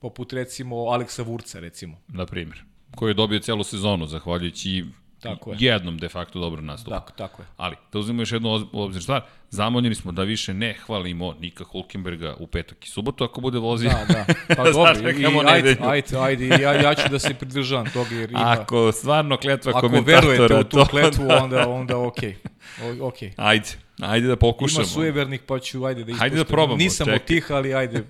poput 0.00 0.32
recimo 0.32 0.76
Aleksa 0.76 1.22
Vurca 1.22 1.60
recimo. 1.60 1.96
Na 2.08 2.26
primjer, 2.26 2.64
koji 2.96 3.10
je 3.10 3.14
dobio 3.14 3.38
celu 3.38 3.64
sezonu 3.64 4.06
zahvaljujući 4.06 4.84
Tako 5.22 5.50
je. 5.50 5.56
jednom 5.60 5.98
de 5.98 6.08
facto 6.08 6.40
dobro 6.40 6.62
nastupu. 6.62 6.90
Tako, 6.90 7.12
tako 7.12 7.42
je. 7.42 7.46
Ali, 7.56 7.76
da 7.92 7.98
uzmemo 7.98 8.22
još 8.22 8.32
jednu 8.32 8.68
obzir 8.72 9.02
stvar, 9.02 9.22
zamoljeni 9.50 9.94
smo 9.94 10.12
da 10.12 10.22
više 10.22 10.54
ne 10.54 10.74
hvalimo 10.86 11.34
Nika 11.40 11.64
Hulkenberga 11.64 12.36
u 12.38 12.46
petak 12.46 12.86
i 12.86 12.88
subotu 12.88 13.24
ako 13.24 13.40
bude 13.40 13.58
vozio. 13.58 13.90
Da, 13.90 14.14
da. 14.14 14.24
Pa 14.56 14.70
dobro, 14.70 15.10
i, 15.10 15.26
ajde, 15.46 15.76
ajde, 15.82 16.18
ajde, 16.18 16.46
ja, 16.46 16.74
ja 16.74 16.94
ću 16.94 17.08
da 17.10 17.18
se 17.18 17.34
pridržavam 17.34 17.90
toga 17.92 18.14
jer 18.14 18.30
ima... 18.30 18.56
Ako 18.60 18.92
stvarno 18.92 19.36
kletva 19.36 19.70
ako 19.70 19.80
komentatora... 19.80 20.18
Ako 20.18 20.28
verujete 20.28 20.54
u 20.54 20.64
tu 20.64 20.90
kletvu, 20.90 21.26
da. 21.26 21.42
onda, 21.42 21.68
onda 21.68 21.98
okej. 21.98 22.36
Okay. 22.82 22.98
Okay. 22.98 23.32
Ajde, 23.36 23.68
ajde 24.00 24.26
da 24.26 24.36
pokušamo. 24.36 24.80
Ima 24.80 24.88
sujevernih, 24.88 25.40
pa 25.46 25.58
ću, 25.58 25.84
ajde 25.84 26.04
da 26.04 26.10
ispoštujem. 26.10 26.32
Ajde 26.32 26.36
da 26.36 26.44
probamo, 26.44 26.76
Nisam 26.76 27.04
čekaj. 27.04 27.16
od 27.16 27.24
tih, 27.24 27.50
ali 27.50 27.74
ajde, 27.74 28.04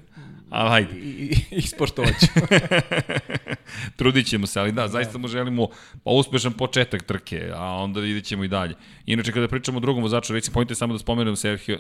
Ali 0.50 0.70
hajde. 0.70 0.98
I, 0.98 1.36
ispoštovat 1.50 2.14
ću. 2.20 2.26
Trudit 3.96 4.26
ćemo 4.26 4.46
se, 4.46 4.60
ali 4.60 4.72
da, 4.72 4.88
zaista 4.88 5.18
mu 5.18 5.28
želimo 5.28 5.68
pa, 6.04 6.10
uspešan 6.10 6.52
početak 6.52 7.02
trke, 7.02 7.50
a 7.54 7.64
onda 7.64 8.00
vidjet 8.00 8.24
ćemo 8.24 8.44
i 8.44 8.48
dalje. 8.48 8.74
Inače, 9.06 9.32
kada 9.32 9.48
pričamo 9.48 9.78
o 9.78 9.80
drugom 9.80 10.02
vozaču, 10.02 10.32
Racing 10.32 10.54
Point 10.54 10.70
je 10.70 10.76
samo 10.76 10.92
da 10.92 10.98
spomenem 10.98 11.36
Sergio, 11.36 11.78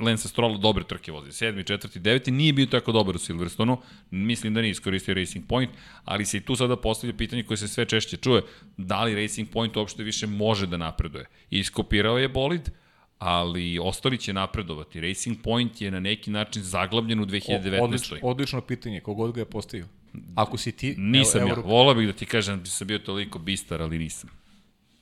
Lance 0.00 0.28
Stroll 0.28 0.58
dobre 0.58 0.84
trke 0.84 1.12
vozi. 1.12 1.32
Sedmi, 1.32 1.64
četvrti, 1.64 1.98
deveti, 1.98 2.30
nije 2.30 2.52
bio 2.52 2.66
tako 2.66 2.92
dobar 2.92 3.16
u 3.16 3.18
Silverstonu, 3.18 3.78
mislim 4.10 4.54
da 4.54 4.60
nije 4.60 4.70
iskoristio 4.70 5.14
Racing 5.14 5.46
Point, 5.46 5.70
ali 6.04 6.24
se 6.24 6.36
i 6.36 6.40
tu 6.40 6.56
sada 6.56 6.76
postavlja 6.76 7.16
pitanje 7.16 7.42
koje 7.42 7.56
se 7.56 7.68
sve 7.68 7.84
češće 7.84 8.16
čuje, 8.16 8.42
da 8.76 9.04
li 9.04 9.22
Racing 9.22 9.50
Point 9.50 9.76
uopšte 9.76 10.02
više 10.02 10.26
može 10.26 10.66
da 10.66 10.76
napreduje. 10.76 11.26
Iskopirao 11.50 12.18
je 12.18 12.28
bolid, 12.28 12.70
ali 13.18 13.78
ostali 13.78 14.18
će 14.18 14.32
napredovati. 14.32 15.00
Racing 15.00 15.36
Point 15.42 15.80
je 15.80 15.90
na 15.90 16.00
neki 16.00 16.30
način 16.30 16.62
zaglavljen 16.62 17.20
u 17.20 17.26
2019. 17.26 17.82
Odlično, 17.82 18.18
odlično 18.22 18.60
pitanje, 18.60 19.00
kogod 19.00 19.32
ga 19.32 19.40
je 19.40 19.44
postavio. 19.44 19.86
Ako 20.34 20.58
si 20.58 20.72
ti... 20.72 20.94
Nisam 20.98 21.40
evo, 21.40 21.50
ja, 21.50 21.54
volao 21.54 21.94
bih 21.94 22.06
da 22.06 22.12
ti 22.12 22.26
kažem 22.26 22.60
da 22.60 22.66
sam 22.66 22.86
bio 22.86 22.98
toliko 22.98 23.38
bistar, 23.38 23.82
ali 23.82 23.98
nisam. 23.98 24.30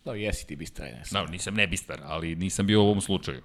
Da, 0.05 0.15
jesi 0.15 0.47
ti 0.47 0.57
bistar, 0.57 0.87
ne 0.87 1.05
sam. 1.05 1.25
Da, 1.25 1.31
nisam 1.31 1.55
ne 1.55 1.67
bistar, 1.67 2.01
ali 2.05 2.37
nisam 2.37 2.67
bio 2.67 2.83
u 2.83 2.87
ovom 2.87 3.01
slučaju. 3.01 3.43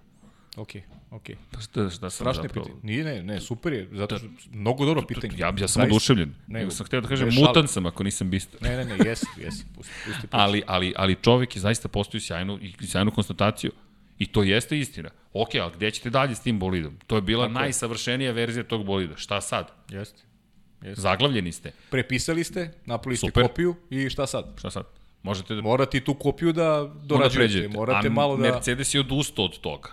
Ok, 0.58 0.70
ok. 1.12 1.24
Pa 1.52 1.60
šta, 1.60 1.90
šta 1.90 2.10
sam 2.10 2.10
Strašno 2.10 2.44
zapravo... 2.44 2.66
pitanje. 2.66 2.82
Nije, 2.84 3.04
ne, 3.04 3.24
ne, 3.24 3.42
super 3.42 3.74
je, 3.74 3.90
zato 3.92 4.18
što 4.18 4.28
mnogo 4.52 4.86
dobro 4.86 5.06
pitanje. 5.08 5.34
Ja, 5.38 5.54
ja 5.60 5.68
sam 5.68 5.84
oduševljen. 5.84 6.34
Ne, 6.48 6.62
ja 6.62 6.72
sam 6.72 6.86
htio 6.86 7.02
da 7.02 7.08
kažem, 7.08 7.30
mutan 7.34 7.68
sam 7.68 7.86
ako 7.86 8.04
nisam 8.04 8.30
bistar. 8.30 8.62
Ne, 8.62 8.78
ne, 8.78 8.86
ne, 8.86 8.98
jesi, 9.06 9.26
jesi. 9.38 9.66
Pusti, 9.76 9.94
pusti 10.06 10.28
ali, 10.32 10.62
ali, 10.68 10.94
ali 10.98 11.16
čovek 11.16 11.56
je 11.56 11.60
zaista 11.60 11.88
postoji 11.88 12.22
sjajnu, 12.22 12.60
sjajnu 12.82 13.12
konstataciju 13.12 13.72
I 14.22 14.26
to 14.26 14.44
jeste 14.44 14.80
istina. 14.80 15.10
Ok, 15.34 15.50
ali 15.62 15.72
gde 15.76 15.92
ćete 15.92 16.10
dalje 16.10 16.36
s 16.36 16.40
tim 16.40 16.60
bolidom? 16.60 16.98
To 17.08 17.16
je 17.16 17.22
bila 17.22 17.48
Tako 17.48 17.60
najsavršenija 17.60 18.32
verzija 18.32 18.64
tog 18.64 18.86
bolida. 18.86 19.18
Šta 19.18 19.42
sad? 19.42 19.72
Jeste. 19.90 20.22
Jeste. 20.82 21.02
Zaglavljeni 21.02 21.52
ste. 21.52 21.72
Prepisali 21.90 22.44
ste, 22.44 22.72
napravili 22.86 23.18
ste 23.18 23.28
Super. 23.28 23.48
kopiju 23.48 23.76
i 23.90 24.10
šta 24.10 24.28
sad? 24.28 24.54
Šta 24.58 24.70
sad? 24.70 24.86
Možete 25.24 25.56
da... 25.56 25.62
Morate 25.62 26.00
tu 26.00 26.14
kopiju 26.14 26.54
da 26.54 26.92
dorađujete. 27.04 27.68
Morate 27.68 28.08
A 28.08 28.12
malo 28.12 28.38
da... 28.38 28.42
Mercedes 28.42 28.94
je 28.94 29.00
odustao 29.00 29.46
od 29.46 29.60
toga. 29.60 29.90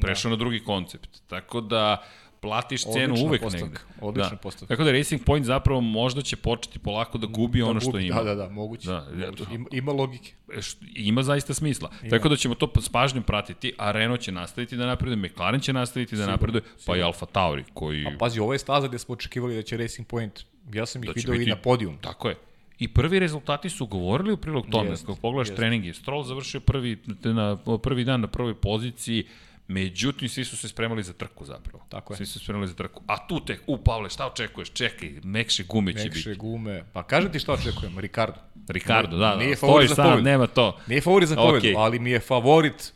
Prešao 0.00 0.28
da. 0.28 0.36
na 0.36 0.38
drugi 0.38 0.60
koncept. 0.60 1.22
Tako 1.26 1.60
da 1.60 2.04
platiš 2.42 2.82
cenu 2.82 3.14
odlična 3.14 3.28
uvek 3.28 3.42
postavka, 3.42 3.66
negde. 3.66 3.80
Odlična 4.00 4.30
da. 4.30 4.36
postavka. 4.36 4.74
Tako 4.74 4.84
da 4.84 4.92
Racing 4.92 5.24
Point 5.24 5.46
zapravo 5.46 5.80
možda 5.80 6.22
će 6.22 6.36
početi 6.36 6.78
polako 6.78 7.18
da 7.18 7.26
gubi 7.26 7.58
da 7.58 7.64
ono 7.64 7.80
gubi, 7.80 7.90
što 7.90 7.98
ima. 7.98 8.16
Da, 8.16 8.22
da, 8.22 8.34
da, 8.34 8.48
moguće. 8.48 8.88
Da, 8.88 9.06
moguće. 9.14 9.44
Ima, 9.52 9.66
ima 9.72 9.92
logike. 9.92 10.32
E, 10.52 10.60
ima 10.94 11.22
zaista 11.22 11.54
smisla. 11.54 11.90
Ima. 12.02 12.10
Tako 12.10 12.28
da 12.28 12.36
ćemo 12.36 12.54
to 12.54 12.72
s 12.80 12.88
pažnjom 12.88 13.24
pratiti, 13.24 13.72
a 13.78 13.90
Renault 13.92 14.20
će 14.20 14.32
nastaviti 14.32 14.76
da 14.76 14.86
napreduje, 14.86 15.16
McLaren 15.16 15.60
će 15.60 15.72
nastaviti 15.72 16.16
da 16.16 16.26
napreduje, 16.26 16.62
pa 16.86 16.96
i 16.96 17.02
Alfa 17.02 17.26
Tauri 17.26 17.64
koji... 17.74 18.06
A 18.06 18.16
pazi, 18.18 18.40
ovo 18.40 18.52
je 18.52 18.58
staza 18.58 18.88
gde 18.88 18.98
smo 18.98 19.12
očekivali 19.12 19.54
da 19.54 19.62
će 19.62 19.76
Racing 19.76 20.08
Point, 20.08 20.40
ja 20.72 20.86
sam 20.86 21.04
ih 21.04 21.08
da 21.08 21.12
vidio 21.12 21.32
biti... 21.32 21.44
i 21.44 21.46
na 21.46 21.56
podijum. 21.56 21.98
Tako 22.00 22.28
je. 22.28 22.36
I 22.78 22.88
prvi 22.88 23.18
rezultati 23.18 23.70
su 23.70 23.86
govorili 23.86 24.32
u 24.32 24.36
prilog 24.36 24.66
tome. 24.70 24.90
Kako 24.96 25.16
pogledaš 25.16 25.48
jest. 25.48 25.56
treningi, 25.56 25.92
Stroll 25.92 26.24
završio 26.24 26.60
prvi, 26.60 26.98
na, 27.24 27.56
prvi 27.82 28.04
dan 28.04 28.20
na 28.20 28.26
prvoj 28.26 28.54
poziciji, 28.54 29.26
Međutim, 29.68 30.28
svi 30.28 30.44
su 30.44 30.56
se 30.56 30.68
spremali 30.68 31.02
za 31.02 31.12
trku 31.12 31.44
zapravo. 31.44 31.84
Tako 31.88 32.12
je. 32.12 32.16
Svi 32.16 32.26
su 32.26 32.32
se 32.32 32.44
spremali 32.44 32.68
za 32.68 32.74
trku. 32.74 33.02
A 33.06 33.26
tu 33.26 33.40
tek, 33.44 33.60
u 33.66 33.78
Pavle, 33.78 34.10
šta 34.10 34.26
očekuješ? 34.26 34.70
Čekaj, 34.70 35.12
mekše 35.24 35.64
gume 35.64 35.92
će 35.92 36.08
biti. 36.08 36.16
Mekše 36.16 36.34
gume. 36.34 36.84
Pa 36.92 37.02
kaže 37.02 37.32
ti 37.32 37.38
šta 37.38 37.52
očekujem, 37.52 37.98
Ricardo. 37.98 38.38
Ricardo, 38.68 39.16
da, 39.16 39.26
da. 39.26 39.36
Nije 39.36 39.56
favorit 39.56 39.88
za 39.88 40.02
pobedu. 40.02 40.22
nema 40.22 40.46
to. 40.46 40.78
Nije 40.86 41.00
favorit 41.00 41.28
za 41.28 41.36
pobedu, 41.36 41.66
okay. 41.66 41.74
ali 41.78 41.98
mi 41.98 42.10
je 42.10 42.20
favorit 42.20 42.92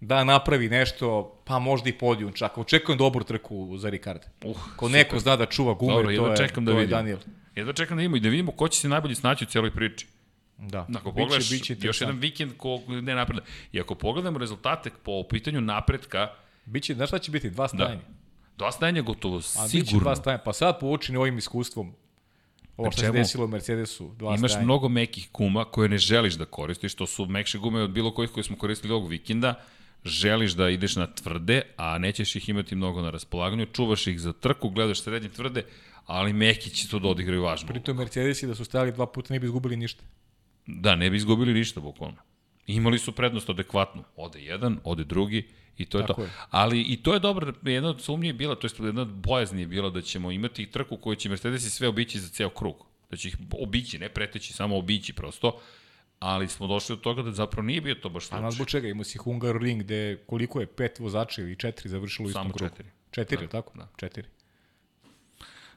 da 0.00 0.24
napravi 0.24 0.68
nešto, 0.68 1.38
pa 1.44 1.58
možda 1.58 1.88
i 1.88 1.92
podijum 1.92 2.32
čak. 2.32 2.58
Očekujem 2.58 2.98
dobru 2.98 3.24
trku 3.24 3.76
za 3.78 3.90
Ricardo. 3.90 4.24
Uh, 4.44 4.56
Ko 4.76 4.86
super. 4.86 4.98
neko 5.00 5.18
zna 5.18 5.36
da 5.36 5.46
čuva 5.46 5.74
gume, 5.74 5.92
Dobro, 5.92 6.16
to, 6.16 6.30
je, 6.30 6.36
čekam 6.36 6.64
da 6.64 6.72
to 6.72 6.78
vidim. 6.78 6.90
je 6.90 6.96
Daniel. 6.96 7.18
Jedva 7.56 7.72
čekam 7.72 7.96
da 7.96 8.02
imamo 8.02 8.16
i 8.16 8.20
da 8.20 8.28
vidimo 8.28 8.52
ko 8.52 8.68
će 8.68 8.80
se 8.80 8.88
najbolje 8.88 9.14
snaći 9.14 9.44
u 9.44 9.46
celoj 9.46 9.70
priči. 9.70 10.06
Da, 10.68 10.86
ako 10.94 11.12
biće, 11.12 11.22
pogledaš, 11.22 11.50
biće 11.50 11.76
još 11.80 12.00
jedan 12.00 12.18
vikend 12.18 12.52
ko 12.56 12.80
ne 12.88 13.14
napreda. 13.14 13.42
I 13.72 13.80
ako 13.80 13.94
pogledamo 13.94 14.38
rezultate 14.38 14.90
po 15.02 15.22
pitanju 15.30 15.60
napretka... 15.60 16.28
Biće, 16.64 16.94
znaš 16.94 17.08
šta 17.08 17.18
će 17.18 17.30
biti? 17.30 17.50
Dva 17.50 17.68
stajanja. 17.68 17.96
Da. 17.96 18.14
Dva 18.56 18.72
stajanja 18.72 19.02
gotovo, 19.02 19.36
A, 19.36 19.68
sigurno. 19.68 20.00
dva 20.00 20.16
stajanja. 20.16 20.42
Pa 20.44 20.52
sad 20.52 20.80
poučeni 20.80 21.18
ovim 21.18 21.38
iskustvom, 21.38 21.92
Ovo 22.76 22.90
što 22.90 23.00
se 23.00 23.10
desilo 23.10 23.44
u 23.44 23.48
Mercedesu, 23.48 24.12
dva 24.18 24.34
Imaš 24.36 24.50
stajanja. 24.50 24.64
mnogo 24.64 24.88
mekih 24.88 25.28
guma 25.32 25.64
koje 25.64 25.88
ne 25.88 25.98
želiš 25.98 26.34
da 26.34 26.44
koristiš, 26.44 26.94
to 26.94 27.06
su 27.06 27.26
mekše 27.26 27.58
gume 27.58 27.82
od 27.82 27.90
bilo 27.90 28.14
kojih 28.14 28.30
koje 28.30 28.44
smo 28.44 28.56
koristili 28.56 28.92
ovog 28.92 29.08
vikenda, 29.08 29.54
želiš 30.04 30.52
da 30.52 30.70
ideš 30.70 30.96
na 30.96 31.06
tvrde, 31.06 31.62
a 31.76 31.98
nećeš 31.98 32.36
ih 32.36 32.48
imati 32.48 32.74
mnogo 32.74 33.02
na 33.02 33.10
raspolaganju, 33.10 33.66
čuvaš 33.66 34.06
ih 34.06 34.20
za 34.20 34.32
trku, 34.32 34.70
gledaš 34.70 35.02
srednje 35.02 35.28
tvrde, 35.28 35.62
ali 36.06 36.32
meki 36.32 36.70
će 36.70 36.88
to 36.88 36.98
da 36.98 37.08
odigraju 37.08 37.42
važno. 37.42 37.68
Pritom 37.68 37.96
Mercedesi 37.96 38.46
da 38.46 38.54
su 38.54 38.64
stajali 38.64 38.92
dva 38.92 39.06
puta 39.06 39.34
ne 39.34 39.40
bi 39.40 39.46
izgubili 39.46 39.76
ništa. 39.76 40.04
Da, 40.66 40.96
ne 40.96 41.10
bi 41.10 41.16
izgubili 41.16 41.54
ništa, 41.54 41.80
bukvalno. 41.80 42.16
Imali 42.66 42.98
su 42.98 43.12
prednost 43.12 43.50
adekvatnu. 43.50 44.04
Ode 44.16 44.40
jedan, 44.40 44.78
ode 44.84 45.04
drugi 45.04 45.48
i 45.76 45.86
to 45.86 45.98
je 45.98 46.06
Tako 46.06 46.20
to. 46.20 46.22
Je. 46.22 46.30
Ali 46.50 46.80
i 46.82 46.96
to 47.02 47.14
je 47.14 47.20
dobro, 47.20 47.52
jedna 47.62 47.88
od 47.88 48.02
sumnje 48.02 48.28
je 48.28 48.32
bila, 48.32 48.54
to 48.54 48.66
je 48.66 48.70
jedna 48.78 49.02
od 49.02 49.08
bojazni 49.08 49.60
je 49.60 49.66
bila 49.66 49.90
da 49.90 50.02
ćemo 50.02 50.30
imati 50.30 50.66
trku 50.66 50.96
koju 50.96 51.16
će 51.16 51.28
Mercedesi 51.28 51.70
sve 51.70 51.88
obići 51.88 52.20
za 52.20 52.28
ceo 52.28 52.50
krug. 52.50 52.86
Da 53.10 53.16
će 53.16 53.28
ih 53.28 53.36
obići, 53.62 53.98
ne 53.98 54.08
preteći, 54.08 54.52
samo 54.52 54.78
obići 54.78 55.12
prosto 55.12 55.60
ali 56.24 56.48
smo 56.48 56.66
došli 56.66 56.96
do 56.96 57.02
toga 57.02 57.22
da 57.22 57.32
zapravo 57.32 57.66
nije 57.66 57.80
bio 57.80 57.94
to 57.94 58.08
baš 58.08 58.24
slučaj. 58.24 58.38
A 58.38 58.42
nas 58.42 58.54
zbog 58.54 58.68
čega? 58.68 58.88
Imao 58.88 59.04
si 59.04 59.18
Hungar 59.18 59.56
Ring 59.56 59.82
gde 59.82 60.16
koliko 60.26 60.60
je 60.60 60.66
pet 60.66 60.98
vozača 60.98 61.42
ili 61.42 61.56
četiri 61.56 61.88
završilo 61.88 62.26
u 62.26 62.28
istom 62.28 62.42
krugu? 62.42 62.58
Samo 62.58 62.68
četiri. 62.68 62.88
Četiri, 63.10 63.46
da, 63.46 63.48
tako? 63.48 63.78
Da. 63.78 63.88
Četiri. 63.96 64.24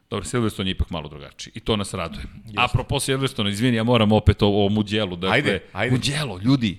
Dobro, 0.09 0.25
Silverstone 0.25 0.69
je 0.69 0.71
ipak 0.71 0.89
malo 0.89 1.09
drugačiji 1.09 1.51
i 1.55 1.59
to 1.59 1.75
nas 1.75 1.93
raduje. 1.93 2.23
Jeste. 2.45 2.53
Apropo 2.55 2.99
Silverstone, 2.99 3.49
izvini, 3.49 3.77
ja 3.77 3.83
moram 3.83 4.11
opet 4.11 4.41
o, 4.41 4.65
o 4.65 4.69
Muđelu. 4.69 5.15
Dakle, 5.15 5.35
ajde, 5.35 5.59
ajde. 5.73 5.95
Muđelo, 5.95 6.39
ljudi, 6.43 6.77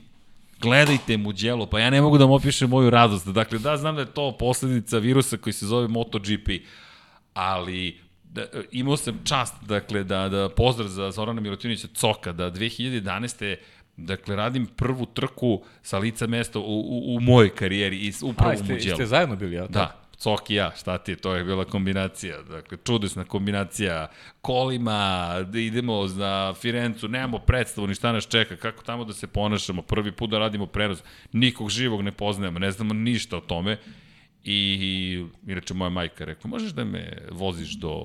gledajte 0.60 1.16
Muđelo, 1.16 1.66
pa 1.66 1.80
ja 1.80 1.90
ne 1.90 2.00
mogu 2.00 2.18
da 2.18 2.24
vam 2.24 2.32
opišem 2.32 2.70
moju 2.70 2.90
radost. 2.90 3.28
Dakle, 3.28 3.59
da, 3.59 3.76
znam 3.76 3.94
da 3.94 4.00
je 4.00 4.06
to 4.14 4.36
posledica 4.38 4.98
virusa 4.98 5.36
koji 5.36 5.52
se 5.52 5.66
zove 5.66 5.88
MotoGP, 5.88 6.48
ali 7.34 7.98
da, 8.24 8.46
imao 8.72 8.96
sam 8.96 9.20
čast, 9.24 9.55
dakle, 9.62 10.05
da, 10.05 10.28
da 10.28 10.48
pozdrav 10.48 10.88
za 10.88 11.10
Zorana 11.10 11.40
Milutinovića 11.40 11.88
Coka, 11.94 12.32
da 12.32 12.50
2011. 12.50 13.56
Dakle, 13.96 14.36
radim 14.36 14.66
prvu 14.66 15.06
trku 15.06 15.62
sa 15.82 15.98
lica 15.98 16.26
mesta 16.26 16.59
u, 16.59 16.62
u, 16.62 17.16
u 17.16 17.20
mojoj 17.20 17.55
karijeri 17.55 17.96
i 17.96 18.12
upravo 18.22 18.52
A, 18.52 18.56
ste, 18.56 18.72
u 18.72 18.76
Muđelu. 18.76 18.96
ste 18.96 19.06
zajedno 19.06 19.36
bili, 19.36 19.56
ja? 19.56 19.66
Da, 19.66 20.07
Cok 20.18 20.50
i 20.50 20.54
ja, 20.54 20.72
šta 20.76 20.98
ti 20.98 21.16
to 21.16 21.34
je 21.34 21.44
bila 21.44 21.64
kombinacija, 21.64 22.42
dakle, 22.42 22.78
čudesna 22.84 23.24
kombinacija, 23.24 24.08
kolima, 24.40 25.28
da 25.46 25.58
idemo 25.58 26.06
za 26.06 26.54
Firencu, 26.60 27.08
nemamo 27.08 27.38
predstavu 27.38 27.86
ni 27.86 27.94
šta 27.94 28.12
nas 28.12 28.28
čeka, 28.28 28.56
kako 28.56 28.84
tamo 28.84 29.04
da 29.04 29.12
se 29.12 29.26
ponašamo, 29.26 29.82
prvi 29.82 30.12
put 30.12 30.30
da 30.30 30.38
radimo 30.38 30.66
prenos, 30.66 31.02
nikog 31.32 31.70
živog 31.70 32.02
ne 32.02 32.12
poznajemo, 32.12 32.58
ne 32.58 32.70
znamo 32.70 32.94
ništa 32.94 33.36
o 33.36 33.40
tome 33.40 33.78
I, 34.44 35.24
inače, 35.47 35.74
moja 35.74 35.89
majka 35.89 36.24
rekla, 36.24 36.51
možeš 36.51 36.70
da 36.70 36.85
me 36.85 37.19
voziš 37.31 37.73
do 37.73 38.01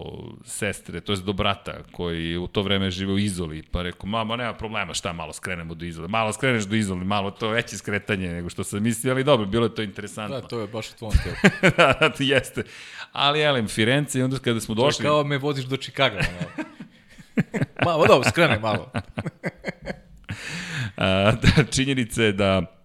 sestre, 0.45 1.01
to 1.01 1.13
je 1.13 1.17
do 1.17 1.33
brata, 1.33 1.73
koji 1.91 2.37
u 2.37 2.47
to 2.47 2.61
vreme 2.61 2.91
žive 2.91 3.13
u 3.13 3.17
Izoli, 3.17 3.63
pa 3.71 3.81
rekao, 3.81 4.09
mama, 4.09 4.35
nema 4.35 4.53
problema, 4.53 4.93
šta, 4.93 5.13
malo 5.13 5.33
skrenemo 5.33 5.73
do 5.73 5.85
Izoli, 5.85 6.07
malo 6.07 6.33
skreneš 6.33 6.63
do 6.63 6.75
Izoli, 6.75 7.05
malo 7.05 7.31
to 7.31 7.49
veće 7.49 7.77
skretanje 7.77 8.29
nego 8.29 8.49
što 8.49 8.63
sam 8.63 8.83
mislio, 8.83 9.13
ali 9.13 9.23
dobro, 9.23 9.45
bilo 9.45 9.65
je 9.65 9.75
to 9.75 9.81
interesantno. 9.81 10.41
Da, 10.41 10.47
to 10.47 10.59
je 10.59 10.67
baš 10.67 10.89
u 10.89 10.93
tvom 10.97 11.11
stilu. 11.11 11.35
da, 11.77 11.97
da, 11.99 12.09
to 12.09 12.23
jeste. 12.23 12.63
Ali, 13.11 13.41
elem, 13.41 13.67
Firenze, 13.67 14.19
i 14.19 14.23
onda 14.23 14.39
kada 14.39 14.59
smo 14.59 14.75
došli... 14.75 15.03
To 15.03 15.09
kao 15.09 15.23
me 15.23 15.37
voziš 15.37 15.65
do 15.65 15.77
Čikaga, 15.77 16.15
malo. 16.15 16.67
malo, 17.85 18.07
dobro, 18.07 18.29
skrene 18.29 18.59
malo. 18.59 18.91
A, 20.97 21.31
da, 21.31 21.63
činjenica 21.71 22.23
je 22.23 22.31
da 22.31 22.82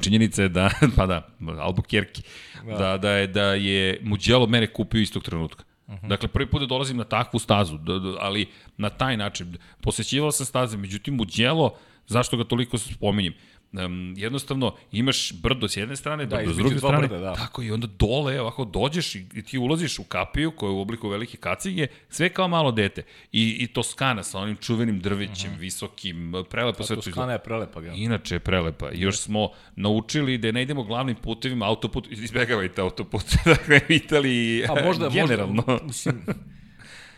Činjenica 0.00 0.42
je 0.42 0.48
da, 0.48 0.70
pa 0.96 1.06
da, 1.06 1.28
Albuquerque, 1.40 2.22
da. 2.66 2.76
da, 2.76 2.98
da, 2.98 3.10
je, 3.10 3.26
da 3.26 3.54
je 3.54 4.00
Mugello 4.02 4.46
mene 4.46 4.66
kupio 4.66 5.00
istog 5.00 5.22
trenutka. 5.22 5.64
Uh 5.86 5.94
mhm. 5.94 6.06
-huh. 6.06 6.08
Dakle, 6.08 6.28
prvi 6.28 6.50
put 6.50 6.60
da 6.60 6.66
dolazim 6.66 6.96
na 6.96 7.04
takvu 7.04 7.38
stazu, 7.38 7.78
da, 7.78 7.98
da, 7.98 8.16
ali 8.20 8.46
na 8.76 8.90
taj 8.90 9.16
način. 9.16 9.56
Posećivao 9.80 10.32
sam 10.32 10.46
staze, 10.46 10.76
međutim, 10.76 11.14
Mugello, 11.14 11.74
zašto 12.06 12.36
ga 12.36 12.44
toliko 12.44 12.78
spominjem? 12.78 13.34
Um, 13.72 14.14
jednostavno 14.16 14.74
imaš 14.92 15.32
brdo 15.32 15.68
s 15.68 15.76
jedne 15.76 15.96
strane, 15.96 16.26
da, 16.26 16.36
brdo 16.36 16.52
s 16.52 16.56
druge 16.56 16.78
strane, 16.78 17.08
brda, 17.08 17.18
da. 17.18 17.34
tako 17.34 17.62
i 17.62 17.70
onda 17.70 17.86
dole, 17.98 18.40
ovako 18.40 18.64
dođeš 18.64 19.14
i, 19.14 19.26
i 19.34 19.42
ti 19.42 19.58
ulaziš 19.58 19.98
u 19.98 20.04
kapiju 20.04 20.50
koja 20.50 20.70
je 20.70 20.74
u 20.74 20.80
obliku 20.80 21.08
velike 21.08 21.36
kacige, 21.36 21.86
sve 22.08 22.28
kao 22.28 22.48
malo 22.48 22.72
dete. 22.72 23.02
I, 23.32 23.56
i 23.60 23.66
Toskana 23.66 24.22
sa 24.22 24.38
onim 24.38 24.56
čuvenim 24.56 25.00
drvećem, 25.00 25.50
uh 25.50 25.52
mhm. 25.52 25.56
-huh. 25.56 25.60
visokim, 25.60 26.32
prelepo 26.50 26.78
pa, 26.78 26.84
sve. 26.84 26.96
Toskana 26.96 27.32
je 27.32 27.38
prelepa, 27.38 27.80
ga. 27.80 27.92
Inače 27.92 28.34
je 28.34 28.40
prelepa. 28.40 28.90
I 28.90 29.00
još 29.00 29.18
smo 29.18 29.50
naučili 29.76 30.38
da 30.38 30.52
ne 30.52 30.62
idemo 30.62 30.84
glavnim 30.84 31.16
putevima, 31.16 31.66
autoput, 31.66 32.06
izbegavajte 32.10 32.80
autoput, 32.80 33.24
dakle, 33.44 33.80
Italiji, 33.88 34.64
A 34.64 34.84
možda, 34.84 35.08
generalno. 35.08 35.64
Možda, 35.66 35.86
mislim, 35.86 36.22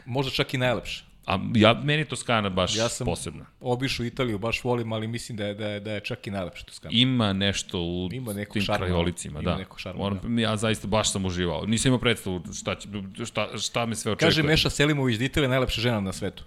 možda 0.05 0.33
čak 0.33 0.55
i 0.55 0.59
najlepše. 0.59 1.14
A 1.27 1.39
ja, 1.55 1.81
meni 1.85 2.05
Toskana 2.05 2.49
baš 2.49 2.77
ja 2.77 2.89
sam 2.89 3.05
posebna. 3.05 3.47
obišao 3.61 4.07
Italiju, 4.07 4.39
baš 4.39 4.65
volim, 4.65 4.93
ali 4.93 5.07
mislim 5.07 5.37
da 5.37 5.47
je, 5.47 5.55
da 5.55 5.69
je, 5.69 5.81
da 5.81 5.93
je 5.93 6.01
čak 6.01 6.27
i 6.27 6.31
najlepša 6.31 6.65
Toskana. 6.65 6.95
Ima 6.95 7.33
nešto 7.33 7.81
u 7.81 8.09
ima 8.13 8.33
tim 8.53 8.63
šarma, 8.63 8.87
krajolicima, 8.87 9.41
ima 9.41 9.51
da. 9.51 9.57
Neko 9.57 9.79
šarma, 9.79 9.99
Moram, 9.99 10.37
da. 10.37 10.43
Ja 10.43 10.57
zaista 10.57 10.87
baš 10.87 11.13
sam 11.13 11.25
uživao. 11.25 11.67
Nisam 11.67 11.89
imao 11.89 12.01
predstavu 12.01 12.43
šta, 12.55 12.75
će, 12.75 12.89
šta, 13.27 13.59
šta 13.59 13.87
me 13.87 13.95
sve 13.97 14.13
očekuje. 14.13 14.29
Kaže 14.31 14.43
Meša 14.43 14.71
Selimović 14.71 15.19
da 15.19 15.25
Italija 15.25 15.47
je 15.47 15.51
najlepša 15.51 15.81
žena 15.81 16.01
na 16.01 16.13
svetu. 16.13 16.45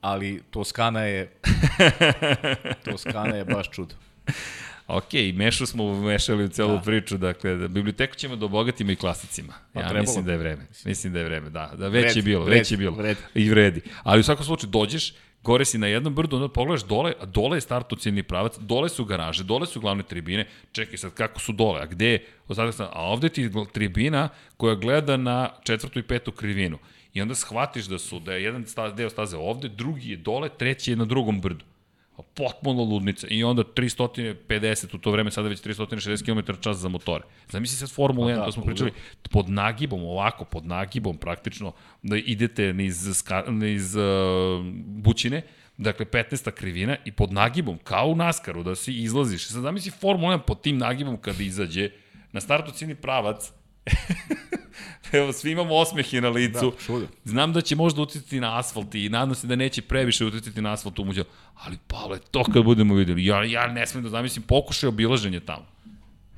Ali 0.00 0.42
Toskana 0.50 1.00
je... 1.02 1.32
Toskana 2.90 3.36
je 3.36 3.44
baš 3.44 3.70
čudo. 3.70 3.94
Ok, 4.86 5.12
mešu 5.34 5.66
smo 5.66 6.00
mešali 6.00 6.44
u 6.44 6.48
celu 6.48 6.74
da. 6.74 6.80
priču, 6.80 7.16
dakle, 7.16 7.54
da 7.56 7.68
biblioteku 7.68 8.14
ćemo 8.14 8.36
da 8.36 8.46
obogatimo 8.46 8.90
i 8.90 8.96
klasicima. 8.96 9.54
Pa, 9.72 9.80
ja 9.80 9.92
mislim 9.92 10.24
da 10.24 10.32
je 10.32 10.38
vreme. 10.38 10.66
Mislim 10.84 11.12
da 11.12 11.18
je 11.18 11.24
vreme, 11.24 11.50
da. 11.50 11.72
Da 11.78 11.88
već 11.88 12.04
vred, 12.04 12.16
je 12.16 12.22
bilo, 12.22 12.44
vred, 12.44 12.58
već 12.58 12.70
je 12.70 12.76
bilo. 12.76 12.96
Vred. 12.96 13.16
I 13.34 13.50
vredi. 13.50 13.80
Ali 14.02 14.20
u 14.20 14.22
svakom 14.22 14.44
slučaju 14.44 14.70
dođeš, 14.70 15.12
gore 15.42 15.64
si 15.64 15.78
na 15.78 15.86
jednom 15.86 16.14
brdu, 16.14 16.36
onda 16.36 16.48
pogledaš 16.48 16.84
dole, 16.84 17.12
a 17.20 17.26
dole 17.26 17.56
je 17.56 17.60
startociljni 17.60 18.22
pravac, 18.22 18.58
dole 18.58 18.88
su 18.88 19.04
garaže, 19.04 19.44
dole 19.44 19.66
su 19.66 19.80
glavne 19.80 20.02
tribine, 20.02 20.46
čekaj 20.72 20.98
sad 20.98 21.14
kako 21.14 21.40
su 21.40 21.52
dole, 21.52 21.80
a 21.80 21.86
gde 21.86 22.06
je, 22.06 22.26
a 22.78 23.02
ovde 23.02 23.28
ti 23.28 23.50
tribina 23.72 24.28
koja 24.56 24.74
gleda 24.74 25.16
na 25.16 25.50
četvrtu 25.64 25.98
i 25.98 26.02
petu 26.02 26.32
krivinu. 26.32 26.78
I 27.14 27.22
onda 27.22 27.34
shvatiš 27.34 27.84
da 27.84 27.98
su, 27.98 28.20
da 28.20 28.32
je 28.34 28.42
jedan 28.42 28.64
deo 28.96 29.10
staze 29.10 29.36
ovde, 29.36 29.68
drugi 29.68 30.10
je 30.10 30.16
dole, 30.16 30.48
treći 30.48 30.92
je 30.92 30.96
na 30.96 31.04
drugom 31.04 31.40
brdu 31.40 31.64
potpuno 32.22 32.82
ludnica. 32.82 33.26
I 33.30 33.44
onda 33.44 33.62
350 33.62 34.94
u 34.94 34.98
to 34.98 35.10
vreme, 35.10 35.30
sada 35.30 35.48
već 35.48 35.62
360 35.62 36.24
km 36.24 36.60
čas 36.60 36.76
za 36.76 36.88
motore. 36.88 37.24
Zamisli 37.48 37.76
sad 37.76 37.90
Formula 37.90 38.28
1, 38.28 38.34
pa 38.34 38.38
da, 38.38 38.44
to 38.44 38.52
smo 38.52 38.64
pričali, 38.64 38.92
pod 39.30 39.50
nagibom, 39.50 40.02
ovako, 40.02 40.44
pod 40.44 40.66
nagibom 40.66 41.16
praktično, 41.16 41.72
da 42.02 42.16
idete 42.16 42.72
niz, 42.72 43.10
ska, 43.14 43.44
niz 43.48 43.96
uh, 43.96 44.02
bućine, 44.86 45.42
dakle 45.76 46.06
15. 46.06 46.50
krivina 46.50 46.96
i 47.04 47.12
pod 47.12 47.32
nagibom, 47.32 47.78
kao 47.78 48.06
u 48.06 48.16
Naskaru, 48.16 48.62
da 48.62 48.74
si 48.74 48.94
izlaziš. 48.94 49.46
Sad 49.46 49.62
zamisli 49.62 49.90
Formula 49.90 50.38
1 50.38 50.40
pod 50.40 50.60
tim 50.60 50.78
nagibom 50.78 51.16
kada 51.16 51.42
izađe, 51.42 51.90
na 52.32 52.40
startu 52.40 52.72
cijeni 52.72 52.94
pravac, 52.94 53.52
Evo, 55.12 55.32
svi 55.32 55.50
imamo 55.50 55.74
osmehe 55.74 56.20
na 56.20 56.28
licu. 56.28 56.72
Da, 56.88 57.06
Znam 57.24 57.52
da 57.52 57.60
će 57.60 57.76
možda 57.76 58.02
uticati 58.02 58.40
na 58.40 58.58
asfalt 58.58 58.94
i 58.94 59.08
nadam 59.08 59.34
se 59.34 59.46
da 59.46 59.56
neće 59.56 59.82
previše 59.82 60.24
uticati 60.24 60.60
na 60.60 60.72
asfalt 60.72 60.98
u 60.98 61.04
muđelu. 61.04 61.26
Ali, 61.54 61.78
Pavle, 61.86 62.18
to 62.30 62.44
kad 62.44 62.64
budemo 62.64 62.94
videli, 62.94 63.24
ja, 63.24 63.44
ja 63.44 63.66
ne 63.66 63.86
smem 63.86 64.02
da 64.02 64.10
zamislim 64.10 64.42
pokušaj 64.42 64.88
obilaženja 64.88 65.40
tamo. 65.40 65.66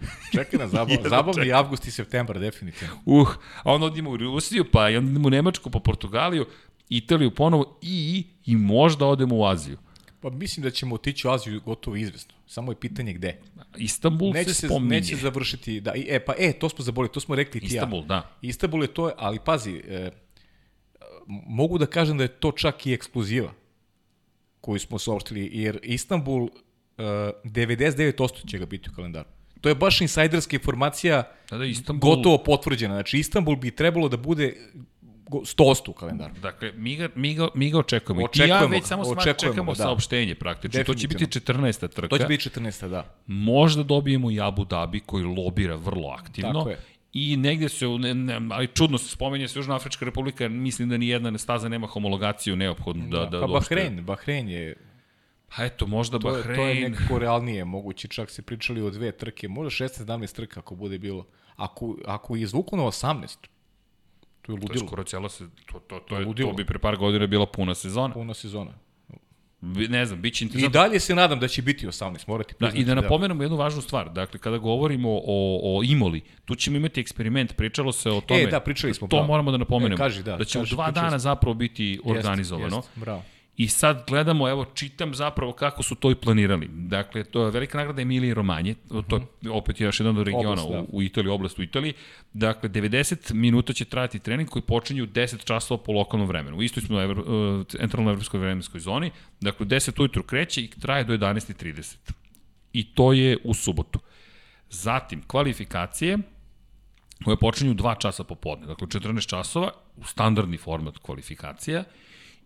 Čekaj 0.35 0.59
na 0.59 0.69
zabav, 0.69 0.97
zabavni 1.09 1.53
avgust 1.53 1.87
i 1.87 1.91
septembar, 1.91 2.39
definitivno. 2.39 2.95
Uh, 3.07 3.29
a 3.63 3.73
onda 3.73 3.87
odimo 3.87 4.11
u 4.11 4.17
Rusiju, 4.17 4.65
pa 4.73 4.91
i 4.91 4.97
onda 4.97 5.11
idemo 5.11 5.27
u 5.27 5.31
Nemačku, 5.31 5.71
pa 5.71 5.79
Portugaliju, 5.79 6.47
Italiju 6.89 7.31
ponovo 7.31 7.79
i, 7.83 8.27
i 8.47 8.57
možda 8.57 9.07
odemo 9.07 9.37
u 9.37 9.47
Aziju. 9.47 9.79
Pa 10.21 10.31
mislim 10.31 10.65
da 10.65 10.71
ćemo 10.71 10.95
otići 10.95 11.29
u 11.29 11.31
Aziju 11.31 11.61
gotovo 11.65 11.97
izvesno. 11.97 12.35
Samo 12.49 12.73
je 12.73 12.77
pitanje 12.81 13.13
gde. 13.13 13.41
Istanbul 13.77 14.33
neće 14.33 14.55
se 14.55 14.67
spominje. 14.69 15.01
Neće 15.01 15.17
završiti, 15.17 15.81
da, 15.81 15.93
e, 15.97 16.25
pa 16.25 16.35
e, 16.39 16.53
to 16.53 16.69
smo 16.69 16.85
zaboravili, 16.85 17.13
to 17.13 17.21
smo 17.21 17.35
rekli 17.35 17.61
ti 17.61 17.67
Istanbul, 17.67 18.01
ja. 18.01 18.07
da. 18.07 18.31
Istanbul 18.43 18.83
je 18.83 18.89
to, 18.89 19.11
ali 19.17 19.39
pazi, 19.45 19.83
e, 19.89 20.11
mogu 21.27 21.79
da 21.79 21.87
kažem 21.87 22.19
da 22.19 22.25
je 22.25 22.29
to 22.29 22.53
čak 22.53 22.87
i 22.87 22.93
ekskluziva 22.93 23.53
koju 24.61 24.79
smo 24.79 24.99
saopštili, 24.99 25.51
jer 25.53 25.79
Istanbul 25.83 26.49
e, 26.99 27.03
99% 27.45 28.51
će 28.51 28.59
ga 28.59 28.67
biti 28.67 28.91
u 28.91 28.95
kalendaru. 28.95 29.29
To 29.61 29.69
je 29.69 29.75
baš 29.75 30.01
insajderska 30.01 30.57
informacija 30.57 31.23
da, 31.51 31.59
da, 31.59 31.65
Istanbul... 31.65 32.17
gotovo 32.17 32.39
potvrđena. 32.39 32.95
Znači, 32.95 33.19
Istanbul 33.19 33.57
bi 33.57 33.71
trebalo 33.71 34.09
da 34.09 34.17
bude 34.17 34.57
100% 35.31 35.91
u 35.91 35.93
kalendaru. 35.93 36.35
Dakle, 36.43 36.73
mi 36.73 36.97
ga, 36.97 37.09
mi 37.15 37.35
ga, 37.35 37.49
mi 37.55 37.71
ga 37.71 37.79
očekujemo. 37.79 38.25
očekujemo 38.25 38.55
I 38.55 38.63
ja 38.63 38.67
već 38.67 38.85
samo 38.85 39.03
očekujemo 39.03 39.35
čekamo 39.35 39.73
da. 39.73 39.83
saopštenje 39.83 40.35
praktično. 40.35 40.85
To 40.85 40.95
će 40.95 41.09
biti 41.09 41.25
14. 41.25 41.89
trka. 41.89 42.09
To 42.09 42.19
će 42.19 42.27
biti 42.27 42.49
14. 42.49 42.89
da. 42.89 43.15
Možda 43.27 43.83
dobijemo 43.83 44.31
i 44.31 44.41
Abu 44.41 44.65
Dhabi 44.65 45.01
koji 45.01 45.25
lobira 45.25 45.77
vrlo 45.77 46.09
aktivno. 46.09 46.53
Tako 46.53 46.71
je. 46.71 46.79
I 47.13 47.37
negde 47.37 47.69
se, 47.69 47.87
ne, 47.87 48.15
ne, 48.15 48.41
ali 48.51 48.67
čudno 48.67 48.99
se 48.99 49.09
spomenje 49.09 49.49
se 49.49 49.59
Južnoafrička 49.59 50.05
republika, 50.05 50.49
mislim 50.49 50.89
da 50.89 50.97
ni 50.97 51.09
jedna 51.09 51.39
staza 51.39 51.69
nema 51.69 51.87
homologaciju 51.87 52.57
neophodnu 52.57 53.09
da, 53.09 53.27
da, 53.27 53.41
pa 53.41 53.47
Bahrein, 53.47 54.05
Bahrein 54.05 54.49
je 54.49 54.77
Pa 55.57 55.65
eto, 55.65 55.87
možda 55.87 56.19
to, 56.19 56.29
Bahrein... 56.29 56.57
To 56.57 56.63
je 56.63 56.91
nekako 56.91 57.19
realnije, 57.19 57.65
moguće 57.65 58.09
čak 58.09 58.31
se 58.31 58.43
pričali 58.43 58.83
o 58.83 58.91
dve 58.91 59.13
trke, 59.13 59.49
možda 59.49 59.85
16-17 59.85 60.37
trka 60.37 60.61
ako 60.61 60.75
bude 60.75 60.99
bilo. 60.99 61.27
Ako, 61.57 61.97
ako 62.07 62.37
je 62.37 62.43
izvuku 62.43 62.77
na 62.77 62.83
18, 62.83 63.37
to 64.49 64.53
je 64.53 64.55
ludilo. 64.55 64.69
To 64.69 64.85
je 64.85 64.87
skoro 64.87 65.05
cijela 65.05 65.29
se, 65.29 65.49
to, 65.73 65.79
to, 65.79 65.99
to, 66.01 66.19
je, 66.19 66.35
to 66.35 66.53
bi 66.53 66.65
pre 66.65 66.79
par 66.79 66.97
godina 66.97 67.27
bila 67.27 67.47
puna 67.47 67.75
sezona. 67.75 68.15
Puna 68.15 68.35
sezona. 68.35 68.71
Ne 69.61 70.07
znam, 70.07 70.21
bit 70.21 70.35
će 70.35 70.45
interesantno. 70.45 70.81
I 70.81 70.83
dalje 70.83 71.01
se 71.01 71.15
nadam 71.15 71.41
da 71.41 71.49
će 71.49 71.63
biti 71.63 71.87
18, 71.87 72.29
morati 72.29 72.55
priznati. 72.55 72.77
Da, 72.77 72.81
I 72.81 72.85
da, 72.85 72.95
da 72.95 73.01
napomenemo 73.01 73.43
jednu 73.43 73.57
važnu 73.57 73.83
stvar. 73.83 74.11
Dakle, 74.11 74.41
kada 74.41 74.59
govorimo 74.59 75.11
o, 75.11 75.79
o 75.79 75.83
Imoli, 75.85 76.21
tu 76.45 76.55
ćemo 76.55 76.77
imati 76.77 77.01
eksperiment, 77.01 77.57
pričalo 77.57 77.93
se 77.93 78.11
o 78.11 78.21
tome. 78.21 78.43
E, 78.43 78.47
da, 78.47 78.61
pričali 78.61 78.95
smo. 78.95 79.09
To 79.09 79.17
bravo. 79.17 79.27
moramo 79.27 79.51
da 79.51 79.57
napomenemo. 79.57 79.95
E, 79.95 80.07
kaži, 80.07 80.23
da, 80.23 80.37
da 80.37 80.45
će 80.45 80.59
kaži, 80.59 80.75
u 80.75 80.77
dva 80.77 80.91
dana 80.91 81.19
zapravo 81.19 81.55
biti 81.55 82.01
organizovano. 82.05 82.77
Jest, 82.77 82.89
jest, 82.89 82.99
bravo. 82.99 83.23
I 83.59 83.69
sad 83.69 84.05
gledamo, 84.09 84.49
evo, 84.49 84.67
čitam 84.75 85.15
zapravo 85.15 85.53
kako 85.53 85.83
su 85.83 85.95
to 85.95 86.11
i 86.11 86.15
planirali. 86.15 86.69
Dakle, 86.73 87.25
to 87.25 87.45
je 87.45 87.51
velika 87.51 87.79
nagrada 87.79 88.03
Emilije 88.03 88.35
Romanje, 88.35 88.75
to 89.09 89.17
je 89.43 89.51
opet 89.51 89.81
još 89.81 90.01
jedan 90.01 90.19
od 90.19 90.27
regiona 90.27 90.63
oblast, 90.63 90.71
da. 90.71 90.81
u, 90.81 90.97
u 90.97 91.03
Italiji, 91.03 91.31
oblast 91.31 91.59
u 91.59 91.63
Italiji. 91.63 91.93
Dakle, 92.33 92.69
90 92.69 93.33
minuta 93.33 93.73
će 93.73 93.85
trajati 93.85 94.19
trening 94.19 94.49
koji 94.49 94.63
počinje 94.63 95.03
u 95.03 95.07
10 95.07 95.45
časova 95.45 95.83
po 95.83 95.93
lokalnom 95.93 96.29
vremenu. 96.29 96.57
U 96.57 96.63
istoj 96.63 96.83
smo 96.83 96.97
u 96.97 97.01
Evro, 97.01 97.23
uh, 97.23 97.67
centralnoj 97.67 98.13
evropskoj 98.13 98.41
vremenskoj 98.41 98.81
zoni. 98.81 99.11
Dakle, 99.41 99.67
10 99.67 100.01
ujutru 100.01 100.23
kreće 100.23 100.61
i 100.63 100.71
traje 100.71 101.05
do 101.05 101.17
11.30. 101.17 101.97
I 102.73 102.95
to 102.95 103.13
je 103.13 103.39
u 103.45 103.55
subotu. 103.55 103.99
Zatim, 104.71 105.23
kvalifikacije, 105.27 106.19
koje 107.25 107.37
počinju 107.37 107.75
2 107.75 107.99
časa 108.01 108.25
popodne, 108.25 108.67
dakle 108.67 108.87
14 108.87 109.27
časova, 109.29 109.71
u 109.97 110.05
standardni 110.05 110.57
format 110.57 110.99
kvalifikacija, 110.99 111.85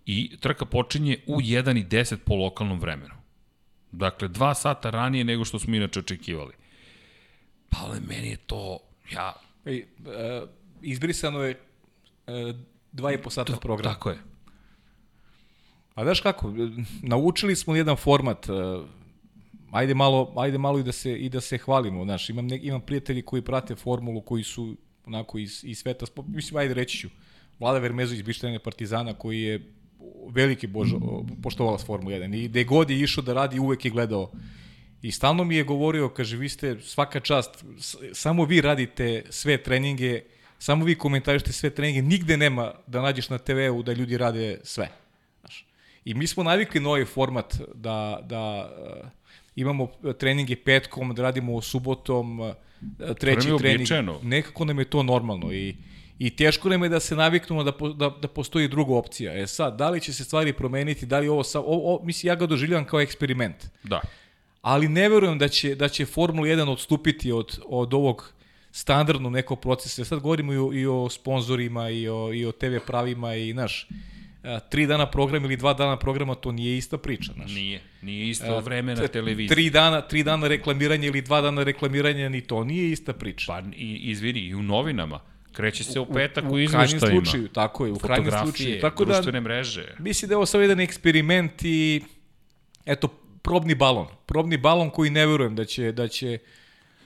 i 0.06 0.36
trka 0.40 0.64
počinje 0.64 1.18
u 1.26 1.40
1 1.40 1.80
i 1.80 1.84
10 1.84 2.16
po 2.16 2.34
lokalnom 2.34 2.80
vremenu. 2.80 3.14
Dakle, 3.92 4.28
dva 4.28 4.54
sata 4.54 4.90
ranije 4.90 5.24
nego 5.24 5.44
što 5.44 5.58
smo 5.58 5.74
inače 5.74 6.00
očekivali. 6.00 6.52
Pa 7.68 7.78
ali 7.80 8.00
meni 8.00 8.28
je 8.28 8.36
to, 8.36 8.78
ja... 9.12 9.34
Ej, 9.64 9.84
uh, 9.98 10.48
izbrisano 10.82 11.42
je 11.42 11.60
uh, 12.26 12.56
dva 12.92 13.12
i 13.12 13.22
po 13.22 13.30
sata 13.30 13.56
program. 13.56 13.94
Tako 13.94 14.10
je. 14.10 14.18
A 15.94 16.04
znaš 16.04 16.20
kako, 16.20 16.54
naučili 17.02 17.56
smo 17.56 17.76
jedan 17.76 17.96
format, 17.96 18.48
uh, 18.48 18.84
ajde 19.72 19.94
malo, 19.94 20.34
ajde 20.36 20.58
malo 20.58 20.78
i 20.78 20.82
da 20.82 20.92
se 20.92 21.16
i 21.18 21.28
da 21.28 21.40
se 21.40 21.58
hvalimo, 21.58 22.04
znaš, 22.04 22.30
imam 22.30 22.46
ne, 22.46 22.60
imam 22.62 22.80
prijatelji 22.80 23.22
koji 23.22 23.42
prate 23.42 23.74
formulu 23.74 24.20
koji 24.20 24.44
su 24.44 24.76
onako 25.06 25.38
iz 25.38 25.64
iz 25.64 25.78
sveta, 25.78 26.06
mislim 26.26 26.56
ajde 26.56 26.74
reći 26.74 26.98
ću. 26.98 27.08
Vlada 27.58 27.78
Vermezo 27.78 28.14
iz 28.14 28.22
Bištene 28.22 28.58
Partizana 28.58 29.14
koji 29.14 29.42
je 29.42 29.72
veliki 30.30 30.66
božo, 30.66 30.98
poštovalac 31.42 31.84
Formula 31.84 32.16
1 32.16 32.36
i 32.36 32.48
gde 32.48 32.64
god 32.64 32.90
je 32.90 33.00
išao 33.00 33.24
da 33.24 33.32
radi 33.32 33.58
uvek 33.58 33.84
je 33.84 33.90
gledao 33.90 34.30
I 35.02 35.10
stalno 35.12 35.44
mi 35.44 35.56
je 35.56 35.64
govorio, 35.64 36.08
kaže, 36.08 36.36
vi 36.36 36.48
ste 36.48 36.80
svaka 36.80 37.20
čast, 37.20 37.64
samo 38.12 38.44
vi 38.44 38.60
radite 38.60 39.24
sve 39.30 39.62
treninge, 39.62 40.22
samo 40.58 40.84
vi 40.84 40.94
komentarište 40.94 41.52
sve 41.52 41.70
treninge, 41.70 42.02
nigde 42.02 42.36
nema 42.36 42.72
da 42.86 43.02
nađeš 43.02 43.28
na 43.28 43.38
TV-u 43.38 43.82
da 43.82 43.92
ljudi 43.92 44.18
rade 44.18 44.60
sve. 44.62 44.88
Znaš. 45.40 45.66
I 46.04 46.14
mi 46.14 46.26
smo 46.26 46.42
navikli 46.42 46.80
na 46.80 46.88
ovaj 46.88 47.04
format 47.04 47.56
da, 47.74 48.20
da 48.22 48.70
uh, 48.70 49.08
imamo 49.56 49.88
treninge 50.18 50.56
petkom, 50.56 51.14
da 51.14 51.22
radimo 51.22 51.60
subotom, 51.60 52.40
uh, 52.40 52.52
treći 53.18 53.48
trening. 53.58 53.88
Nekako 54.22 54.64
nam 54.64 54.78
je 54.78 54.84
to 54.84 55.02
normalno 55.02 55.52
i 55.52 55.74
I 56.23 56.31
teško 56.31 56.69
nam 56.69 56.82
je 56.82 56.89
da 56.89 57.01
se 57.01 57.16
naviknemo 57.16 57.65
da, 57.65 57.73
da, 57.94 58.11
da 58.23 58.28
postoji 58.28 58.69
druga 58.69 58.94
opcija. 58.94 59.32
E 59.43 59.47
sad, 59.47 59.77
da 59.78 59.90
li 59.90 60.01
će 60.01 60.12
se 60.12 60.24
stvari 60.24 60.53
promeniti, 60.53 61.07
da 61.07 61.19
li 61.19 61.28
ovo, 61.28 61.43
sa, 61.44 61.61
o, 61.61 61.65
o, 61.66 62.01
mislim, 62.05 62.28
ja 62.28 62.35
ga 62.35 62.47
doživljavam 62.47 62.85
kao 62.85 63.01
eksperiment. 63.01 63.66
Da. 63.82 64.01
Ali 64.61 64.89
ne 64.89 65.09
verujem 65.09 65.39
da 65.39 65.49
će, 65.49 65.74
da 65.74 65.89
će 65.89 66.07
Formula 66.07 66.47
1 66.47 66.69
odstupiti 66.69 67.32
od, 67.32 67.59
od 67.66 67.94
ovog 67.94 68.32
standardnog 68.70 69.32
nekog 69.32 69.61
procesa. 69.61 70.05
Sad 70.05 70.20
govorimo 70.20 70.53
i 70.53 70.57
o, 70.59 70.70
i 70.73 70.86
o 70.86 71.09
sponsorima, 71.11 71.90
i 71.90 72.09
o, 72.09 72.32
i 72.32 72.47
o 72.47 72.53
TV 72.53 72.78
pravima, 72.86 73.35
i, 73.35 73.53
naš, 73.55 73.89
tri 74.70 74.86
dana 74.86 75.11
program 75.11 75.44
ili 75.44 75.57
dva 75.57 75.74
dana 75.74 75.97
programa, 75.97 76.35
to 76.35 76.53
nije 76.53 76.78
ista 76.78 76.99
priča. 76.99 77.32
Znaš. 77.32 77.55
Nije, 77.55 77.81
nije 78.03 78.28
isto 78.28 78.61
vreme 78.61 78.94
na 78.94 79.09
televiziji. 79.09 79.49
Tri 79.49 79.70
dana, 79.70 80.01
tri 80.01 80.23
dana 80.23 80.49
reklamiranja 80.49 81.07
ili 81.09 81.23
dva 81.23 81.40
dana 81.40 81.62
reklamiranja, 81.62 82.28
ni 82.28 82.40
to 82.40 82.65
nije 82.65 82.90
ista 82.93 83.12
priča. 83.12 83.53
Pa, 83.53 83.62
i, 83.77 84.11
izvini, 84.11 84.40
i 84.40 84.55
u 84.55 84.62
novinama 84.62 85.31
Kreće 85.52 85.84
se 85.84 86.00
u 86.00 86.06
petak 86.06 86.44
u, 86.44 86.48
u, 86.48 86.52
u 86.52 86.58
izveštajima. 86.58 87.20
U 87.20 87.24
slučaju, 87.24 87.48
tako 87.48 87.86
je, 87.86 87.92
u 87.92 87.98
krajnjem 87.98 88.32
slučaju. 88.42 88.80
Tako 88.80 89.04
da, 89.04 89.14
društvene 89.14 89.40
mreže. 89.40 89.94
Mislim 89.98 90.28
da 90.28 90.32
je 90.32 90.36
ovo 90.36 90.46
samo 90.46 90.62
jedan 90.62 90.80
eksperiment 90.80 91.62
i 91.64 92.02
eto, 92.86 93.08
probni 93.42 93.74
balon. 93.74 94.06
Probni 94.26 94.56
balon 94.56 94.90
koji 94.90 95.10
ne 95.10 95.26
verujem 95.26 95.56
da 95.56 95.64
će, 95.64 95.92
da 95.92 96.08
će 96.08 96.38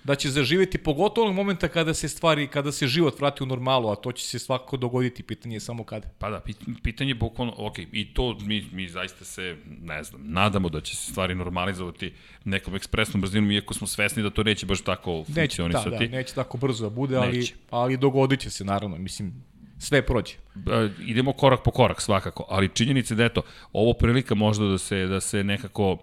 da 0.07 0.15
će 0.15 0.31
zaživeti 0.31 0.78
pogotovo 0.78 1.24
onog 1.24 1.37
momenta 1.37 1.69
kada 1.69 1.95
se 1.95 2.09
stvari, 2.09 2.47
kada 2.47 2.73
se 2.73 2.87
život 2.87 3.19
vrati 3.19 3.43
u 3.43 3.47
normalu, 3.47 3.89
a 3.89 3.97
to 3.97 4.12
će 4.12 4.24
se 4.24 4.39
svakako 4.39 4.77
dogoditi, 4.77 5.23
pitanje 5.23 5.57
je 5.57 5.61
samo 5.61 5.85
kada. 5.85 6.09
Pa 6.19 6.31
da, 6.31 6.41
pitanje 6.83 7.11
je 7.11 7.15
bukvalno, 7.15 7.55
ok, 7.57 7.78
i 7.78 8.15
to 8.15 8.37
mi, 8.41 8.66
mi 8.73 8.89
zaista 8.89 9.24
se, 9.24 9.57
ne 9.83 10.03
znam, 10.05 10.20
nadamo 10.24 10.69
da 10.69 10.81
će 10.81 10.97
se 10.97 11.12
stvari 11.12 11.35
normalizovati 11.35 12.12
nekom 12.45 12.74
ekspresnom 12.74 13.20
brzinom, 13.20 13.51
iako 13.51 13.74
smo 13.74 13.87
svesni 13.87 14.23
da 14.23 14.31
to 14.31 14.43
neće 14.43 14.66
baš 14.66 14.81
tako 14.81 15.24
neće, 15.28 15.35
funkcionisati. 15.35 15.91
Da, 15.91 15.99
da, 15.99 16.16
neće 16.16 16.35
tako 16.35 16.59
brzo 16.59 16.85
da 16.85 16.91
bude, 16.91 17.16
ali, 17.16 17.39
neće. 17.39 17.55
ali 17.70 17.97
dogodit 17.97 18.41
će 18.41 18.51
se, 18.51 18.65
naravno, 18.65 18.99
mislim, 18.99 19.45
sve 19.78 20.03
prođe. 20.03 20.35
Idemo 21.07 21.33
korak 21.33 21.62
po 21.65 21.70
korak 21.70 22.01
svakako, 22.01 22.47
ali 22.49 22.69
činjenica 22.69 23.15
je 23.15 23.16
da 23.16 23.24
eto, 23.24 23.43
ovo 23.73 23.93
prilika 23.93 24.35
možda 24.35 24.65
da 24.65 24.78
se, 24.78 25.07
da 25.07 25.20
se 25.20 25.45
nekako 25.45 25.99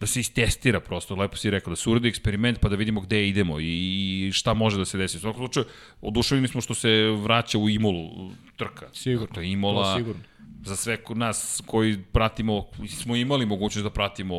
da 0.00 0.06
se 0.06 0.20
istestira 0.20 0.80
prosto, 0.80 1.14
lepo 1.14 1.36
si 1.36 1.50
rekao, 1.50 1.70
da 1.70 1.76
se 1.76 1.90
uradi 1.90 2.08
eksperiment 2.08 2.60
pa 2.60 2.68
da 2.68 2.76
vidimo 2.76 3.00
gde 3.00 3.28
idemo 3.28 3.60
i 3.60 4.30
šta 4.34 4.54
može 4.54 4.78
da 4.78 4.84
se 4.84 4.98
desi. 4.98 5.16
U 5.16 5.20
svakom 5.20 5.40
slučaju, 5.40 5.66
oduševljeni 6.00 6.48
smo 6.48 6.60
što 6.60 6.74
se 6.74 6.90
vraća 7.22 7.58
u 7.58 7.68
Imolu 7.68 8.30
trka. 8.56 8.88
Sigurno. 8.92 9.34
To 9.34 9.40
je 9.40 9.52
Imola, 9.52 9.92
to 9.92 9.98
sigurno 9.98 10.22
za 10.66 10.76
sve 10.76 10.98
nas 11.14 11.62
koji 11.66 11.98
pratimo, 12.12 12.66
smo 12.88 13.16
imali 13.16 13.46
mogućnost 13.46 13.84
da 13.84 13.90
pratimo 13.90 14.34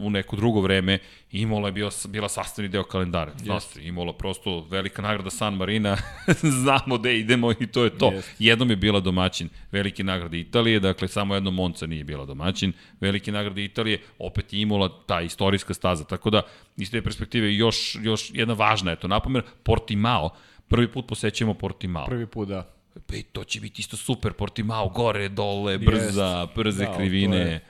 u 0.00 0.10
neko 0.10 0.36
drugo 0.36 0.60
vreme, 0.60 0.98
Imola 1.30 1.68
je 1.68 1.72
bio, 1.72 1.90
bila 2.08 2.28
sastavni 2.28 2.68
deo 2.68 2.84
kalendara. 2.84 3.32
Yes. 3.34 3.88
Imola 3.88 4.12
prosto 4.12 4.66
velika 4.70 5.02
nagrada 5.02 5.30
San 5.30 5.54
Marina, 5.54 5.96
znamo 6.62 6.98
gde 6.98 7.18
idemo 7.18 7.52
i 7.52 7.66
to 7.66 7.84
je 7.84 7.98
to. 7.98 8.10
Yes. 8.10 8.22
Jednom 8.38 8.70
je 8.70 8.76
bila 8.76 9.00
domaćin 9.00 9.48
velike 9.70 10.04
nagrade 10.04 10.40
Italije, 10.40 10.80
dakle 10.80 11.08
samo 11.08 11.34
jedno 11.34 11.50
Monca 11.50 11.86
nije 11.86 12.04
bila 12.04 12.26
domaćin, 12.26 12.72
velike 13.00 13.32
nagrade 13.32 13.64
Italije, 13.64 14.00
opet 14.18 14.52
je 14.52 14.60
Imola 14.60 15.04
ta 15.06 15.20
istorijska 15.20 15.74
staza, 15.74 16.04
tako 16.04 16.30
da 16.30 16.42
iz 16.76 16.90
te 16.90 17.02
perspektive 17.02 17.54
još, 17.54 17.98
još 18.02 18.30
jedna 18.34 18.54
važna, 18.54 18.92
eto, 18.92 19.08
napomen, 19.08 19.42
Portimao, 19.62 20.30
prvi 20.68 20.92
put 20.92 21.06
posećujemo 21.08 21.54
Portimao. 21.54 22.06
Prvi 22.06 22.26
put, 22.26 22.48
da 22.48 22.81
Pa 23.06 23.16
i 23.16 23.22
to 23.22 23.44
će 23.44 23.60
biti 23.60 23.80
isto 23.80 23.96
super, 23.96 24.32
Portimao, 24.32 24.88
gore, 24.88 25.28
dole, 25.28 25.78
brza, 25.78 26.24
Jest. 26.24 26.54
brze 26.56 26.84
da, 26.84 26.96
krivine. 26.96 27.60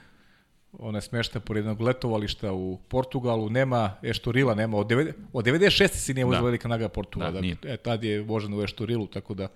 Ona 0.79 0.97
je 0.97 1.01
smešta 1.01 1.39
pored 1.39 1.61
jednog 1.61 1.81
letovališta 1.81 2.53
u 2.53 2.79
Portugalu, 2.87 3.49
nema 3.49 3.95
Eštorila, 4.03 4.55
nema, 4.55 4.77
od, 4.77 4.87
90, 4.87 5.13
od 5.33 5.45
96. 5.45 5.87
si 5.87 6.13
nije 6.13 6.25
vozila 6.25 6.41
da. 6.41 6.45
velika 6.45 6.67
naga 6.67 6.89
Portugala, 6.89 7.31
da, 7.31 7.41
dakle, 7.41 7.73
e, 7.73 7.77
tad 7.77 8.03
je 8.03 8.21
vožen 8.21 8.53
u 8.53 8.63
Eštorilu, 8.63 9.07
tako 9.07 9.33
da 9.33 9.47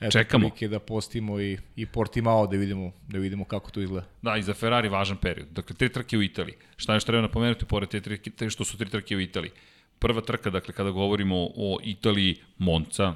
Eto, 0.00 0.10
Čekamo. 0.10 0.50
da 0.70 0.78
postimo 0.78 1.40
i, 1.40 1.58
i 1.76 1.86
Portimao 1.86 2.46
da 2.46 2.56
vidimo, 2.56 2.92
da 3.08 3.18
vidimo 3.18 3.44
kako 3.44 3.70
to 3.70 3.80
izgleda. 3.80 4.06
Da, 4.22 4.36
i 4.36 4.42
za 4.42 4.54
Ferrari 4.54 4.88
važan 4.88 5.16
period. 5.16 5.48
Dakle, 5.50 5.76
tri 5.76 5.88
trke 5.88 6.18
u 6.18 6.22
Italiji. 6.22 6.54
Šta 6.76 6.94
još 6.94 7.04
treba 7.04 7.22
napomenuti 7.22 7.64
pored 7.64 7.88
te 7.88 8.00
trke, 8.00 8.50
što 8.50 8.64
su 8.64 8.78
tri 8.78 8.90
trke 8.90 9.16
u 9.16 9.20
Italiji? 9.20 9.50
Prva 9.98 10.20
trka, 10.20 10.50
dakle, 10.50 10.74
kada 10.74 10.90
govorimo 10.90 11.36
o 11.56 11.78
Italiji, 11.82 12.36
Monca, 12.58 13.14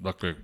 dakle, 0.00 0.34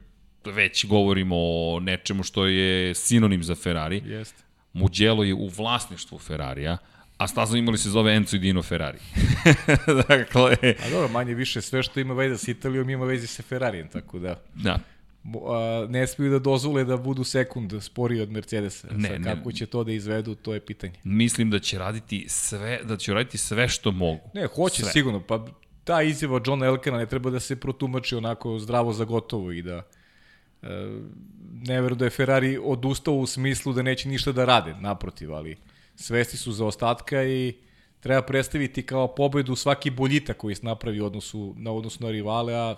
već 0.45 0.87
govorimo 0.87 1.37
o 1.39 1.81
nečemu 1.81 2.23
što 2.23 2.47
je 2.47 2.95
sinonim 2.95 3.43
za 3.43 3.55
Ferrari. 3.55 4.03
Jeste. 4.05 4.43
Mugello 4.73 5.25
je 5.25 5.35
u 5.35 5.49
vlasništvu 5.49 6.19
Ferrarija, 6.19 6.79
a 7.17 7.29
staza 7.29 7.59
imali 7.59 7.79
se 7.79 7.91
zove 7.91 8.15
Enzo 8.15 8.37
i 8.37 8.39
Dino 8.39 8.63
Ferrari. 8.63 8.99
dakle... 10.09 10.57
A 10.87 10.91
dobro, 10.91 11.09
manje 11.09 11.35
više 11.35 11.61
sve 11.61 11.83
što 11.83 12.01
ima 12.01 12.15
veze 12.15 12.39
s 12.39 12.49
Italijom 12.49 12.91
ima 12.91 13.05
veze 13.05 13.27
sa 13.27 13.43
Ferrarijem, 13.43 13.89
tako 13.89 14.19
da... 14.19 14.41
Da. 14.55 14.79
A, 15.25 15.87
ne 15.89 16.07
smiju 16.07 16.31
da 16.31 16.39
dozvole 16.39 16.85
da 16.85 16.97
budu 16.97 17.25
sekund 17.25 17.73
sporiji 17.81 18.21
od 18.21 18.31
Mercedesa. 18.31 18.89
Ne, 18.91 19.09
Sad, 19.09 19.25
kako 19.25 19.49
ne. 19.49 19.55
će 19.55 19.67
to 19.67 19.85
da 19.85 19.93
izvedu, 19.93 20.35
to 20.35 20.55
je 20.55 20.61
pitanje. 20.61 20.95
Mislim 21.05 21.51
da 21.51 21.59
će 21.59 21.79
raditi 21.79 22.25
sve, 22.29 22.81
da 22.85 22.97
će 22.97 23.15
raditi 23.15 23.39
sve 23.39 23.69
što 23.69 23.93
mogu. 23.93 24.31
Ne, 24.35 24.47
hoće 24.47 24.83
sve. 24.83 24.93
sigurno, 24.93 25.21
pa 25.21 25.47
ta 25.85 26.03
izjava 26.03 26.41
Johna 26.47 26.67
Elkana 26.67 26.99
ne 26.99 27.07
treba 27.07 27.31
da 27.31 27.41
se 27.41 27.61
protumači 27.61 28.17
onako 28.17 28.59
zdravo 28.59 28.93
za 28.93 29.05
gotovo 29.05 29.53
i 29.53 29.63
da 29.63 29.83
ne 31.53 31.81
veru 31.81 31.95
da 31.95 32.05
je 32.05 32.11
Ferrari 32.11 32.59
odustao 32.63 33.15
u 33.15 33.27
smislu 33.27 33.73
da 33.73 33.83
neće 33.83 34.09
ništa 34.09 34.33
da 34.33 34.45
rade, 34.45 34.75
naprotiv, 34.81 35.35
ali 35.35 35.57
svesti 35.97 36.37
su 36.37 36.53
za 36.53 36.67
ostatka 36.67 37.25
i 37.25 37.55
treba 38.01 38.23
predstaviti 38.23 38.83
kao 38.83 39.15
pobedu 39.15 39.57
svaki 39.57 39.91
boljita 39.91 40.35
koji 40.35 40.55
se 40.55 40.67
napravi 40.67 41.01
u 41.01 41.07
odnosu, 41.07 41.55
na 41.57 41.73
odnosu 41.73 42.05
na 42.05 42.11
rivale, 42.11 42.55
a 42.55 42.77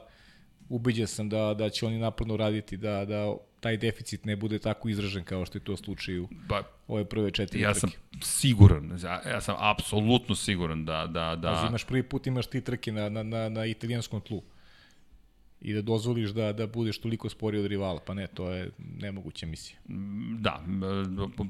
ubiđen 0.69 1.07
sam 1.07 1.29
da, 1.29 1.55
da 1.55 1.71
će 1.71 1.87
oni 1.87 1.99
naporno 1.99 2.37
raditi, 2.37 2.77
da, 2.77 3.05
da 3.05 3.35
taj 3.61 3.77
deficit 3.77 4.25
ne 4.25 4.37
bude 4.37 4.59
tako 4.59 4.89
izražen 4.89 5.25
kao 5.25 5.47
što 5.47 5.59
je 5.59 5.65
to 5.65 5.77
slučaj 5.77 6.19
u 6.19 6.29
ba, 6.49 6.63
ove 6.89 7.05
prve 7.05 7.31
četiri 7.31 7.61
ja 7.61 7.73
trke. 7.73 7.81
sam 7.81 7.91
siguran, 8.23 8.99
ja 9.27 9.41
sam 9.41 9.57
apsolutno 9.59 10.35
siguran 10.35 10.85
da... 10.85 11.07
da, 11.07 11.37
da... 11.37 11.55
Znači, 11.55 11.69
imaš 11.69 11.85
prvi 11.85 12.03
put 12.03 12.27
imaš 12.27 12.47
ti 12.47 12.61
trke 12.61 12.93
na, 12.93 13.09
na, 13.09 13.23
na, 13.23 13.49
na 13.49 13.67
italijanskom 13.67 14.21
tlu 14.21 14.43
i 15.65 15.75
da 15.75 15.83
dozvoliš 15.83 16.31
da, 16.31 16.53
da 16.53 16.67
budeš 16.67 16.99
toliko 16.99 17.29
sporiji 17.29 17.61
od 17.61 17.67
rivala, 17.67 18.01
pa 18.07 18.15
ne, 18.15 18.27
to 18.27 18.51
je 18.51 18.71
nemoguća 18.79 19.47
misija. 19.47 19.79
Da, 20.39 20.63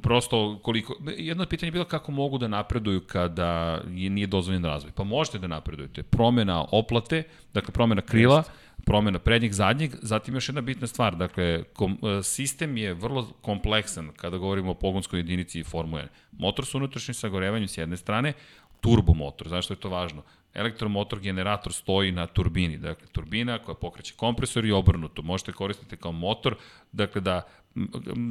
prosto 0.02 0.60
koliko, 0.62 0.96
jedno 1.16 1.46
pitanje 1.46 1.68
je 1.68 1.72
bilo 1.72 1.84
kako 1.84 2.12
mogu 2.12 2.38
da 2.38 2.48
napreduju 2.48 3.00
kada 3.00 3.82
nije 3.86 4.26
dozvoljen 4.26 4.64
razvoj. 4.64 4.92
Pa 4.94 5.04
možete 5.04 5.38
da 5.38 5.46
napredujete. 5.46 6.02
Promena 6.02 6.64
oplate, 6.72 7.22
dakle 7.54 7.72
promena 7.72 8.02
krila, 8.02 8.36
Just 8.36 8.64
promena 8.84 9.18
prednjeg, 9.18 9.52
zadnjeg, 9.52 9.94
zatim 10.02 10.34
još 10.34 10.48
jedna 10.48 10.60
bitna 10.60 10.86
stvar, 10.86 11.16
dakle, 11.16 11.62
kom, 11.72 11.98
e, 12.02 12.22
sistem 12.22 12.76
je 12.76 12.94
vrlo 12.94 13.28
kompleksan 13.40 14.10
kada 14.16 14.38
govorimo 14.38 14.70
o 14.70 14.74
pogonskoj 14.74 15.18
jedinici 15.18 15.60
i 15.60 15.64
Formule 15.64 16.02
1. 16.02 16.08
Motor 16.38 16.66
sa 16.66 16.78
unutrašnjim 16.78 17.14
sagorevanjem 17.14 17.68
s 17.68 17.78
jedne 17.78 17.96
strane, 17.96 18.32
turbo 18.80 19.14
motor, 19.14 19.48
zašto 19.48 19.72
je 19.72 19.80
to 19.80 19.88
važno? 19.88 20.22
Elektromotor 20.54 21.20
generator 21.20 21.72
stoji 21.72 22.12
na 22.12 22.26
turbini, 22.26 22.78
dakle 22.78 23.06
turbina 23.12 23.58
koja 23.58 23.74
pokreće 23.74 24.14
kompresor 24.16 24.64
i 24.64 24.72
obrnuto, 24.72 25.22
možete 25.22 25.52
koristiti 25.52 25.96
kao 25.96 26.12
motor, 26.12 26.56
dakle 26.92 27.20
da, 27.20 27.42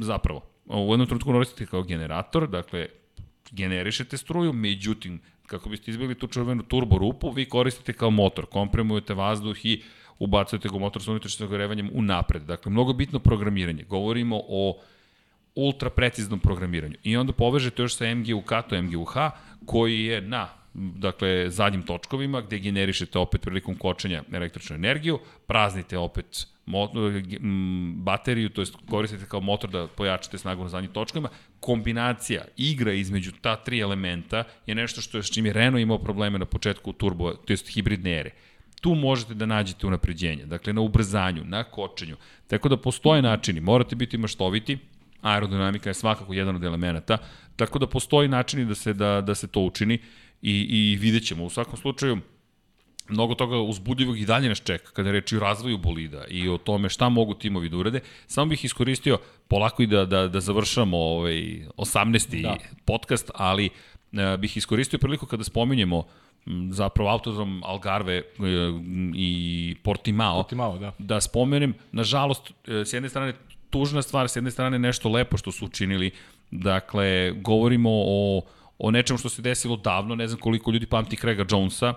zapravo, 0.00 0.42
u 0.66 0.92
jednom 0.92 1.06
trenutku 1.06 1.32
koristite 1.32 1.66
kao 1.66 1.82
generator, 1.82 2.48
dakle 2.48 2.88
generišete 3.50 4.16
struju, 4.16 4.52
međutim, 4.52 5.20
kako 5.46 5.68
biste 5.68 5.90
izbili 5.90 6.14
tu 6.14 6.26
čuvenu 6.26 6.62
turbo 6.62 6.98
rupu, 6.98 7.30
vi 7.30 7.48
koristite 7.48 7.92
kao 7.92 8.10
motor, 8.10 8.46
kompremujete 8.46 9.14
vazduh 9.14 9.64
i 9.64 9.82
ubacujete 10.18 10.68
ga 10.68 10.76
u 10.76 10.78
motor 10.78 11.02
sa 11.02 11.10
unutrašnjim 11.10 11.48
zagorevanjem 11.48 11.90
u 11.92 12.02
napred. 12.02 12.42
Dakle, 12.42 12.72
mnogo 12.72 12.92
bitno 12.92 13.18
programiranje. 13.18 13.84
Govorimo 13.84 14.40
o 14.48 14.80
ultra 15.54 15.90
preciznom 15.90 16.40
programiranju. 16.40 16.96
I 17.02 17.16
onda 17.16 17.32
povežete 17.32 17.82
još 17.82 17.96
sa 17.96 18.14
MGUK, 18.14 18.52
to 18.68 18.82
MGUH, 18.82 19.14
koji 19.66 20.04
je 20.04 20.20
na 20.20 20.48
dakle, 20.74 21.50
zadnjim 21.50 21.82
točkovima, 21.82 22.40
gde 22.40 22.58
generišete 22.58 23.18
opet 23.18 23.40
prilikom 23.40 23.74
kočenja 23.74 24.22
električnu 24.32 24.76
energiju, 24.76 25.18
praznite 25.46 25.98
opet 25.98 26.46
bateriju, 27.94 28.48
to 28.48 28.62
jest 28.62 28.76
koristite 28.90 29.26
kao 29.28 29.40
motor 29.40 29.70
da 29.70 29.86
pojačate 29.86 30.38
snagu 30.38 30.62
na 30.62 30.68
zadnjim 30.68 30.92
točkovima. 30.92 31.28
Kombinacija, 31.60 32.44
igra 32.56 32.92
između 32.92 33.32
ta 33.40 33.56
tri 33.56 33.80
elementa 33.80 34.44
je 34.66 34.74
nešto 34.74 35.00
što 35.00 35.18
je 35.18 35.22
s 35.22 35.30
čim 35.30 35.46
je 35.46 35.52
Renault 35.52 35.82
imao 35.82 35.98
probleme 35.98 36.38
na 36.38 36.44
početku 36.44 36.92
turbo, 36.92 37.32
to 37.32 37.52
jest 37.52 37.68
hibridne 37.68 38.18
ere 38.20 38.30
tu 38.84 38.94
možete 38.94 39.34
da 39.34 39.46
nađete 39.46 39.86
unapređenje, 39.86 40.44
dakle 40.46 40.72
na 40.72 40.80
ubrzanju, 40.80 41.44
na 41.44 41.62
kočenju. 41.64 42.16
Tako 42.46 42.68
da 42.68 42.76
postoje 42.76 43.22
načini, 43.22 43.60
morate 43.60 43.96
biti 43.96 44.18
maštoviti, 44.18 44.78
aerodinamika 45.22 45.90
je 45.90 45.94
svakako 45.94 46.34
jedan 46.34 46.56
od 46.56 46.64
elemenata, 46.64 47.18
tako 47.56 47.78
da 47.78 47.86
postoji 47.86 48.28
načini 48.28 48.64
da 48.64 48.74
se, 48.74 48.92
da, 48.92 49.20
da 49.20 49.34
se 49.34 49.48
to 49.48 49.60
učini 49.60 49.98
i, 50.44 50.66
i 50.70 50.96
vidjet 50.96 51.26
ćemo. 51.26 51.44
U 51.44 51.50
svakom 51.50 51.76
slučaju, 51.76 52.18
mnogo 53.08 53.34
toga 53.34 53.56
uzbudljivog 53.56 54.18
i 54.18 54.26
dalje 54.26 54.48
nas 54.48 54.62
čeka 54.62 54.90
kada 54.92 55.12
reči 55.12 55.36
o 55.36 55.40
razvoju 55.40 55.78
bolida 55.78 56.24
i 56.28 56.48
o 56.48 56.58
tome 56.58 56.88
šta 56.88 57.08
mogu 57.08 57.34
timovi 57.34 57.68
da 57.68 57.76
urade. 57.76 58.00
Samo 58.26 58.46
bih 58.46 58.64
iskoristio 58.64 59.18
polako 59.48 59.82
i 59.82 59.86
da, 59.86 60.04
da, 60.04 60.28
da 60.28 60.40
završamo 60.40 60.98
ovaj 60.98 61.34
18. 61.76 62.42
Da. 62.42 62.56
podcast, 62.84 63.30
ali 63.34 63.70
uh, 64.12 64.18
bih 64.38 64.56
iskoristio 64.56 64.98
priliku 64.98 65.26
kada 65.26 65.44
spominjemo 65.44 66.04
zapravo 66.70 67.10
autodrom 67.10 67.62
Algarve 67.64 68.16
e, 68.16 68.22
i 69.14 69.76
Portimao, 69.82 70.36
Portimao 70.36 70.78
da. 70.78 70.92
da 70.98 71.20
spomenem, 71.20 71.74
nažalost, 71.92 72.50
e, 72.68 72.84
s 72.84 72.92
jedne 72.92 73.08
strane 73.08 73.32
tužna 73.70 74.02
stvar, 74.02 74.28
s 74.28 74.36
jedne 74.36 74.50
strane 74.50 74.78
nešto 74.78 75.08
lepo 75.08 75.36
što 75.36 75.52
su 75.52 75.64
učinili, 75.66 76.10
dakle, 76.50 77.32
govorimo 77.36 77.90
o, 77.92 78.42
o 78.84 78.90
nečemu 78.90 79.18
što 79.18 79.28
se 79.28 79.42
desilo 79.42 79.76
davno, 79.76 80.14
ne 80.14 80.28
znam 80.28 80.40
koliko 80.40 80.70
ljudi 80.70 80.86
pamti 80.86 81.16
Craiga 81.16 81.44
Jonesa, 81.50 81.94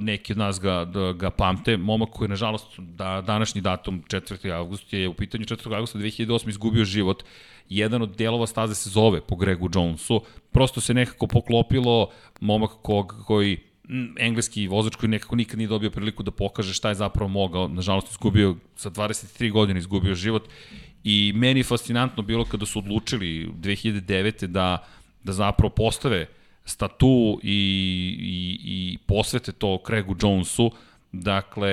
neki 0.00 0.32
od 0.32 0.38
nas 0.38 0.60
ga, 0.60 0.84
da, 0.84 1.12
ga 1.12 1.30
pamte, 1.30 1.76
momak 1.76 2.08
koji 2.10 2.26
je 2.26 2.30
nažalost 2.30 2.78
da, 2.78 3.22
današnji 3.26 3.60
datum 3.60 4.02
4. 4.08 4.52
august 4.54 4.92
je 4.92 5.08
u 5.08 5.14
pitanju 5.14 5.44
4. 5.44 5.74
augusta 5.74 5.98
2008 5.98 6.48
izgubio 6.48 6.84
život 6.84 7.22
jedan 7.68 8.02
od 8.02 8.16
delova 8.16 8.46
staze 8.46 8.74
se 8.74 8.90
zove 8.90 9.20
po 9.20 9.36
Gregu 9.36 9.68
Jonesu, 9.74 10.22
prosto 10.52 10.80
se 10.80 10.94
nekako 10.94 11.26
poklopilo 11.26 12.10
momak 12.40 12.70
kog, 12.82 13.14
koji 13.26 13.58
engleski 14.18 14.68
vozač 14.68 14.96
koji 14.96 15.10
nekako 15.10 15.36
nikad 15.36 15.58
nije 15.58 15.68
dobio 15.68 15.90
priliku 15.90 16.22
da 16.22 16.30
pokaže 16.30 16.74
šta 16.74 16.88
je 16.88 16.94
zapravo 16.94 17.28
mogao, 17.28 17.68
nažalost 17.68 18.10
izgubio 18.10 18.56
sa 18.76 18.90
23 18.90 19.52
godine 19.52 19.78
izgubio 19.78 20.14
život 20.14 20.48
i 21.04 21.32
meni 21.34 21.60
je 21.60 21.64
fascinantno 21.64 22.22
bilo 22.22 22.44
kada 22.44 22.66
su 22.66 22.78
odlučili 22.78 23.48
2009. 23.60 24.46
da, 24.46 24.86
da 25.26 25.32
zapravo 25.32 25.70
postave 25.70 26.26
statu 26.64 27.40
i, 27.42 27.58
i, 28.20 28.58
i 28.64 28.98
posvete 29.06 29.52
to 29.52 29.78
Craigu 29.86 30.16
Jonesu, 30.22 30.70
Dakle, 31.12 31.70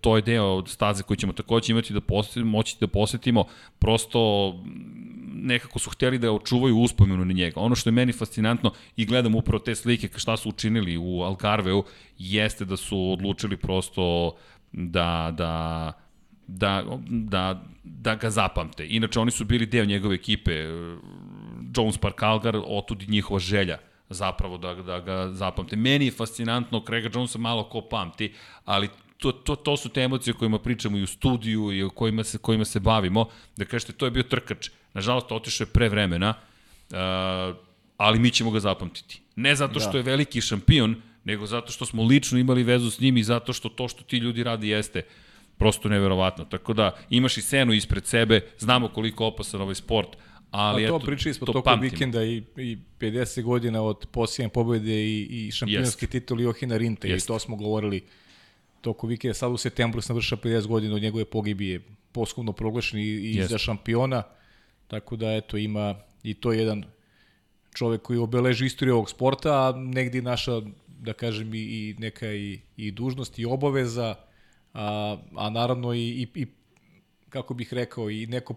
to 0.00 0.16
je 0.16 0.22
deo 0.22 0.66
staze 0.66 1.02
koji 1.02 1.16
ćemo 1.16 1.32
takođe 1.32 1.72
imati 1.72 1.92
da 1.92 2.00
posetimo, 2.00 2.50
moći 2.50 2.76
da 2.80 2.86
posetimo. 2.86 3.44
Prosto 3.78 4.54
nekako 5.34 5.78
su 5.78 5.90
hteli 5.90 6.18
da 6.18 6.32
očuvaju 6.32 6.78
uspomenu 6.78 7.24
na 7.24 7.32
njega. 7.32 7.60
Ono 7.60 7.74
što 7.74 7.88
je 7.88 7.92
meni 7.92 8.12
fascinantno 8.12 8.72
i 8.96 9.06
gledam 9.06 9.34
upravo 9.34 9.58
te 9.58 9.74
slike 9.74 10.08
šta 10.16 10.36
su 10.36 10.48
učinili 10.48 10.96
u 10.96 11.22
Algarveu 11.22 11.84
jeste 12.18 12.64
da 12.64 12.76
su 12.76 13.12
odlučili 13.12 13.56
prosto 13.56 14.36
da, 14.72 15.34
da, 15.36 15.92
da, 16.46 16.84
da, 17.08 17.64
da 17.84 18.14
ga 18.14 18.30
zapamte. 18.30 18.86
Inače, 18.88 19.20
oni 19.20 19.30
su 19.30 19.44
bili 19.44 19.66
deo 19.66 19.84
njegove 19.84 20.14
ekipe, 20.14 20.52
Jones 21.76 21.98
Park 21.98 22.22
Algar, 22.22 22.56
otud 22.64 23.08
njihova 23.08 23.40
želja 23.40 23.78
zapravo 24.10 24.58
da, 24.58 24.74
da 24.74 25.00
ga 25.00 25.28
zapamte. 25.32 25.76
Meni 25.76 26.04
je 26.04 26.10
fascinantno, 26.10 26.82
Craiga 26.86 27.10
Jonesa 27.14 27.38
malo 27.38 27.64
ko 27.64 27.80
pamti, 27.80 28.32
ali 28.64 28.88
to, 29.18 29.32
to, 29.32 29.56
to 29.56 29.76
su 29.76 29.88
te 29.88 30.02
emocije 30.02 30.34
o 30.34 30.38
kojima 30.38 30.58
pričamo 30.58 30.98
i 30.98 31.02
u 31.02 31.06
studiju 31.06 31.72
i 31.72 31.82
o 31.82 31.90
kojima 31.90 32.24
se, 32.24 32.38
kojima 32.38 32.64
se 32.64 32.80
bavimo, 32.80 33.28
da 33.56 33.64
kažete 33.64 33.92
to 33.92 34.04
je 34.04 34.10
bio 34.10 34.22
trkač. 34.22 34.70
Nažalost, 34.94 35.32
otišao 35.32 35.64
je 35.64 35.72
pre 35.72 35.88
vremena, 35.88 36.34
uh, 36.90 37.56
ali 37.96 38.18
mi 38.18 38.30
ćemo 38.30 38.50
ga 38.50 38.60
zapamtiti. 38.60 39.20
Ne 39.36 39.54
zato 39.54 39.80
što 39.80 39.92
da. 39.92 39.98
je 39.98 40.02
veliki 40.02 40.40
šampion, 40.40 40.96
nego 41.24 41.46
zato 41.46 41.72
što 41.72 41.86
smo 41.86 42.02
lično 42.02 42.38
imali 42.38 42.62
vezu 42.62 42.90
s 42.90 43.00
njim 43.00 43.16
i 43.16 43.22
zato 43.22 43.52
što 43.52 43.68
to 43.68 43.88
što 43.88 44.02
ti 44.02 44.16
ljudi 44.16 44.42
radi 44.42 44.68
jeste 44.68 45.02
prosto 45.58 45.88
neverovatno. 45.88 46.44
Tako 46.44 46.72
da 46.72 46.96
imaš 47.10 47.36
i 47.36 47.42
senu 47.42 47.72
ispred 47.72 48.06
sebe, 48.06 48.40
znamo 48.58 48.88
koliko 48.88 49.26
opasan 49.26 49.60
ovaj 49.60 49.74
sport, 49.74 50.16
Ali 50.50 50.84
A 50.84 50.88
to 50.88 50.96
eto, 50.96 51.06
pričali 51.06 51.34
smo 51.34 51.46
to 51.46 51.52
tokom 51.52 51.80
vikenda 51.80 52.24
i, 52.24 52.42
i 52.56 52.78
50 53.00 53.42
godina 53.42 53.82
od 53.82 54.06
posljednje 54.12 54.48
pobjede 54.48 55.04
i, 55.04 55.26
i 55.30 55.50
šampionski 55.50 56.06
yes. 56.06 56.10
titul 56.10 56.40
Johina 56.40 56.76
Rinte 56.76 57.08
yes. 57.08 57.24
i 57.24 57.26
to 57.26 57.38
smo 57.38 57.56
govorili 57.56 58.04
tokom 58.80 59.08
vikenda. 59.08 59.34
Sad 59.34 59.52
u 59.52 59.56
septembru 59.56 60.00
se 60.00 60.12
navrša 60.12 60.36
50 60.36 60.66
godina 60.66 60.94
od 60.94 61.02
njegove 61.02 61.24
pogibije 61.24 61.80
poskovno 62.12 62.52
proglašen 62.52 63.00
i, 63.00 63.02
i 63.02 63.42
za 63.48 63.58
šampiona. 63.58 64.22
Tako 64.88 65.16
da 65.16 65.32
eto 65.32 65.56
ima 65.56 65.94
i 66.22 66.34
to 66.34 66.52
jedan 66.52 66.84
čovek 67.74 68.02
koji 68.02 68.18
obeleži 68.18 68.66
istoriju 68.66 68.94
ovog 68.94 69.10
sporta, 69.10 69.52
a 69.52 69.72
negdje 69.76 70.22
naša, 70.22 70.60
da 70.86 71.12
kažem, 71.12 71.54
i, 71.54 71.58
i 71.58 71.94
neka 71.98 72.32
i, 72.32 72.60
i 72.76 72.90
dužnost 72.90 73.38
i 73.38 73.44
obaveza, 73.44 74.14
a, 74.74 75.16
a 75.36 75.50
naravno 75.50 75.94
i, 75.94 75.98
i, 76.00 76.26
i 76.34 76.46
kako 77.28 77.54
bih 77.54 77.74
rekao, 77.74 78.10
i 78.10 78.26
neko 78.26 78.54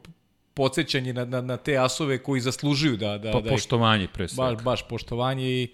podsjećanje 0.54 1.14
na, 1.14 1.26
na, 1.26 1.42
na 1.42 1.58
te 1.58 1.78
asove 1.78 2.18
koji 2.18 2.42
zaslužuju 2.42 2.98
da... 2.98 3.18
da 3.18 3.32
pa 3.32 3.42
da 3.42 3.50
poštovanje 3.50 4.08
pre 4.08 4.28
svega. 4.28 4.56
Baš, 4.56 4.64
baš 4.64 4.88
poštovanje 4.88 5.50
i 5.50 5.68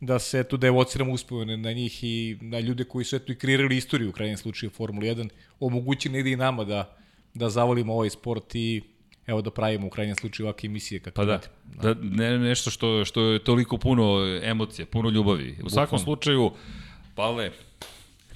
da 0.00 0.18
se 0.18 0.40
eto 0.40 0.56
da 0.56 0.66
evociramo 0.66 1.12
uspomene 1.12 1.56
na 1.56 1.72
njih 1.72 2.04
i 2.04 2.38
na 2.40 2.60
ljude 2.60 2.84
koji 2.84 3.04
su 3.04 3.16
eto 3.16 3.32
i 3.32 3.36
kreirali 3.36 3.76
istoriju 3.76 4.08
u 4.08 4.12
krajnjem 4.12 4.36
slučaju 4.36 4.70
Formula 4.70 5.06
1, 5.06 5.28
omogući 5.60 6.08
negdje 6.08 6.32
i 6.32 6.36
nama 6.36 6.64
da, 6.64 6.96
da 7.34 7.50
zavolimo 7.50 7.92
ovaj 7.92 8.10
sport 8.10 8.54
i 8.54 8.82
evo 9.26 9.42
da 9.42 9.50
pravimo 9.50 9.86
u 9.86 9.90
krajnjem 9.90 10.16
slučaju 10.16 10.46
ovakve 10.46 10.66
emisije. 10.66 11.00
Kako 11.00 11.14
pa 11.14 11.24
da, 11.24 11.40
da, 11.82 11.94
da 11.94 12.00
ne, 12.02 12.38
nešto 12.38 12.70
što, 12.70 13.04
što 13.04 13.22
je 13.22 13.38
toliko 13.38 13.78
puno 13.78 14.38
emocija, 14.42 14.86
puno 14.86 15.10
ljubavi. 15.10 15.48
U 15.48 15.50
Bukvalno. 15.50 15.70
svakom 15.70 15.98
slučaju, 15.98 16.50
Pavle, 17.14 17.50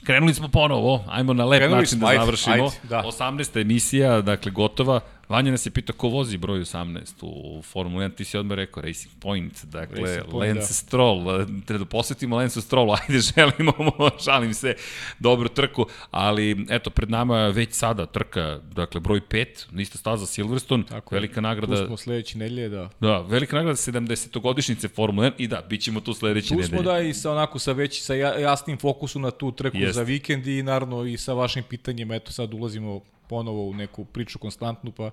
Krenuli 0.04 0.34
smo 0.34 0.48
ponovo, 0.48 1.04
ajmo 1.08 1.32
na 1.32 1.44
lep 1.44 1.60
Krenuli 1.60 1.80
način 1.80 1.98
smo, 1.98 2.08
da 2.08 2.14
završimo. 2.16 2.54
Ajde, 2.54 2.76
da. 2.82 3.02
18. 3.02 3.60
emisija, 3.60 4.20
dakle 4.20 4.52
gotova. 4.52 5.00
Vanja 5.30 5.50
nas 5.50 5.66
je 5.66 5.70
pitao 5.70 5.96
ko 5.96 6.08
vozi 6.08 6.36
broj 6.36 6.60
18 6.60 7.12
u 7.22 7.62
Formula 7.62 8.04
1, 8.04 8.14
ti 8.14 8.24
si 8.24 8.38
odmah 8.38 8.56
rekao 8.56 8.82
Racing 8.82 9.14
Point, 9.20 9.64
dakle 9.64 10.00
Racing 10.00 10.30
Point, 10.30 10.48
Lance 10.48 10.68
da. 10.68 10.74
Stroll, 10.74 11.46
treba 11.66 11.78
da 11.78 11.84
posvetimo 11.84 12.36
Lance 12.36 12.60
Strollu, 12.60 12.92
ajde 13.02 13.18
želimo 13.18 13.72
šalim 14.24 14.54
se, 14.54 14.74
dobru 15.18 15.48
trku, 15.48 15.86
ali 16.10 16.66
eto, 16.70 16.90
pred 16.90 17.10
nama 17.10 17.48
već 17.48 17.72
sada 17.72 18.06
trka, 18.06 18.60
dakle 18.74 19.00
broj 19.00 19.20
5, 19.20 19.46
nista 19.72 19.98
staza 19.98 20.26
Silverstone, 20.26 20.84
Tako 20.86 21.14
velika 21.14 21.40
nagrada. 21.40 21.76
Tu 21.76 21.86
smo 21.86 21.96
sledeće 21.96 22.38
nedelje, 22.38 22.68
da. 22.68 22.90
Da, 23.00 23.20
velika 23.20 23.56
nagrada 23.56 23.76
70-godišnjice 23.76 24.94
Formula 24.94 25.30
1 25.30 25.32
i 25.38 25.48
da, 25.48 25.66
bit 25.68 25.82
ćemo 25.82 26.00
tu 26.00 26.14
sledeće 26.14 26.54
nedelje. 26.54 26.70
Tu 26.70 26.76
smo 26.76 26.92
da 26.92 27.00
i 27.00 27.14
sa 27.14 27.32
onako 27.32 27.58
sa 27.58 27.72
već 27.72 28.02
sa 28.02 28.14
jasnim 28.14 28.78
fokusom 28.78 29.22
na 29.22 29.30
tu 29.30 29.52
trku 29.52 29.76
Jest. 29.76 29.94
za 29.94 30.02
vikend 30.02 30.46
i 30.46 30.62
naravno 30.62 31.04
i 31.04 31.16
sa 31.16 31.32
vašim 31.32 31.62
pitanjima, 31.62 32.14
eto 32.14 32.32
sad 32.32 32.54
ulazimo 32.54 33.00
ponovo 33.30 33.64
u 33.68 33.74
neku 33.74 34.04
priču 34.04 34.38
konstantnu, 34.38 34.92
pa 34.92 35.10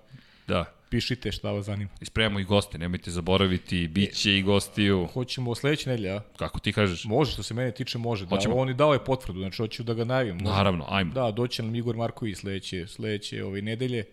da. 0.47 0.65
pišite 0.89 1.31
šta 1.31 1.51
vas 1.51 1.65
zanima. 1.65 1.89
Ispremamo 2.01 2.39
i 2.39 2.43
goste, 2.43 2.77
nemojte 2.77 3.11
zaboraviti, 3.11 3.87
bit 3.87 4.13
će 4.15 4.31
e, 4.31 4.37
i 4.37 4.41
gostiju. 4.41 5.07
Hoćemo 5.13 5.55
sledeće 5.55 5.89
nedelje, 5.89 6.11
a? 6.11 6.21
Kako 6.37 6.59
ti 6.59 6.73
kažeš? 6.73 7.05
Može, 7.05 7.31
što 7.31 7.43
se 7.43 7.53
mene 7.53 7.71
tiče, 7.71 7.97
može. 7.97 8.25
Da, 8.25 8.35
Hoćemo. 8.35 8.55
on 8.55 8.67
je 8.67 8.73
dao 8.73 8.93
je 8.93 9.03
potvrdu, 9.05 9.39
znači 9.39 9.57
hoću 9.57 9.83
da 9.83 9.93
ga 9.93 10.03
najavim. 10.03 10.37
Naravno, 10.37 10.85
ajmo. 10.89 11.13
Da, 11.13 11.31
doće 11.31 11.63
nam 11.63 11.75
Igor 11.75 11.95
Marković 11.95 12.37
sledeće, 12.37 12.87
sledeće 12.87 13.43
ove 13.43 13.61
nedelje 13.61 14.05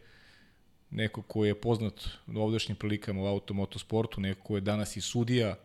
neko 0.95 1.23
ko 1.23 1.45
je 1.45 1.55
poznat 1.55 2.09
u 2.27 2.41
ovdašnjim 2.41 2.77
prilikama 2.77 3.23
u 3.23 3.27
automotosportu, 3.27 4.21
neko 4.21 4.43
ko 4.43 4.57
je 4.57 4.61
danas 4.61 4.97
i 4.97 5.01
sudija, 5.01 5.57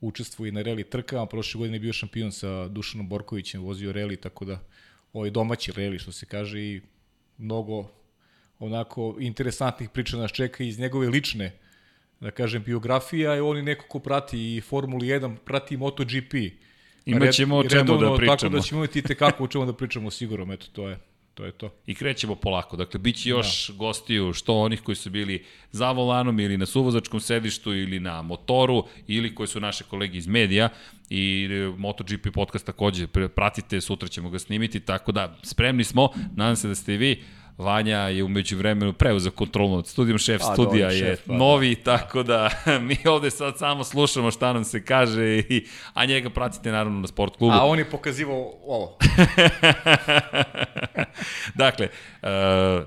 učestvuje 0.00 0.52
na 0.52 0.62
reli 0.62 0.84
trkama, 0.84 1.26
prošle 1.26 1.58
godine 1.58 1.76
je 1.76 1.80
bio 1.80 1.92
šampion 1.92 2.32
sa 2.32 2.68
Dušanom 2.68 3.08
Borkovićem, 3.08 3.62
vozio 3.62 3.92
reli, 3.92 4.16
tako 4.16 4.44
da 4.44 4.60
ovaj 5.12 5.30
domaći 5.30 5.72
reli, 5.72 5.98
što 5.98 6.12
se 6.12 6.26
kaže, 6.26 6.60
i 6.60 6.80
mnogo 7.38 7.88
onako 8.58 9.16
interesantnih 9.20 9.90
priča 9.90 10.16
nas 10.16 10.32
čeka 10.32 10.64
iz 10.64 10.78
njegove 10.78 11.08
lične 11.08 11.52
da 12.24 12.30
kažem, 12.30 12.62
biografija, 12.62 13.34
je 13.34 13.42
on 13.42 13.58
i 13.58 13.62
neko 13.62 13.86
ko 13.88 13.98
prati 13.98 14.56
i 14.56 14.60
Formuli 14.60 15.06
1, 15.06 15.36
prati 15.44 15.76
MotoGP. 15.76 16.34
Imaćemo 17.06 17.56
o 17.56 17.64
čemu 17.68 17.96
da 17.96 18.14
pričamo. 18.16 18.36
Tako 18.36 18.48
da 18.48 18.60
ćemo 18.60 18.80
imati 18.80 19.02
te 19.02 19.14
kako 19.14 19.44
o 19.44 19.46
čemu 19.46 19.66
da 19.66 19.72
pričamo 19.72 20.10
sigurno, 20.10 20.54
eto, 20.54 20.66
to 20.72 20.88
je 20.88 20.98
to 21.34 21.44
je 21.44 21.52
to. 21.52 21.70
I 21.86 21.94
krećemo 21.94 22.34
polako. 22.34 22.76
Dakle, 22.76 23.00
bit 23.00 23.16
će 23.16 23.30
još 23.30 23.68
da. 23.68 23.74
gostiju, 23.74 24.32
što 24.32 24.58
onih 24.60 24.82
koji 24.82 24.96
su 24.96 25.10
bili 25.10 25.44
za 25.70 25.90
volanom 25.90 26.40
ili 26.40 26.58
na 26.58 26.66
suvozačkom 26.66 27.20
sedištu 27.20 27.74
ili 27.74 28.00
na 28.00 28.22
motoru 28.22 28.84
ili 29.06 29.34
koji 29.34 29.46
su 29.46 29.60
naše 29.60 29.84
kolege 29.84 30.18
iz 30.18 30.26
medija 30.26 30.68
i 31.10 31.48
e, 31.50 31.78
MotoGP 31.78 32.26
podcast 32.34 32.66
takođe 32.66 33.06
pratite, 33.34 33.80
sutra 33.80 34.08
ćemo 34.08 34.30
ga 34.30 34.38
snimiti, 34.38 34.80
tako 34.80 35.12
da 35.12 35.36
spremni 35.42 35.84
smo, 35.84 36.08
nadam 36.36 36.56
se 36.56 36.68
da 36.68 36.74
ste 36.74 36.94
i 36.94 36.96
vi. 36.96 37.22
Vanja 37.58 37.98
je 37.98 38.24
umeđu 38.24 38.56
vremenu 38.56 38.92
preuzeo 38.92 39.32
kontrolu 39.32 39.76
nad 39.76 39.86
studijom, 39.86 40.18
šef 40.18 40.42
a, 40.42 40.52
studija 40.52 40.90
je 40.90 40.98
šef, 40.98 41.20
pa, 41.26 41.32
da. 41.32 41.38
novi, 41.38 41.74
da. 41.74 41.82
tako 41.82 42.22
da 42.22 42.50
mi 42.88 42.96
ovde 43.06 43.30
sad 43.30 43.58
samo 43.58 43.84
slušamo 43.84 44.30
šta 44.30 44.52
nam 44.52 44.64
se 44.64 44.84
kaže, 44.84 45.38
i, 45.38 45.66
a 45.94 46.04
njega 46.04 46.30
pratite 46.30 46.72
naravno 46.72 47.00
na 47.00 47.06
sport 47.06 47.36
klubu. 47.36 47.54
A 47.54 47.64
on 47.64 47.78
je 47.78 47.90
pokazivao 47.90 48.52
ovo. 48.66 48.98
dakle, 51.54 51.88
uh, 52.22 52.28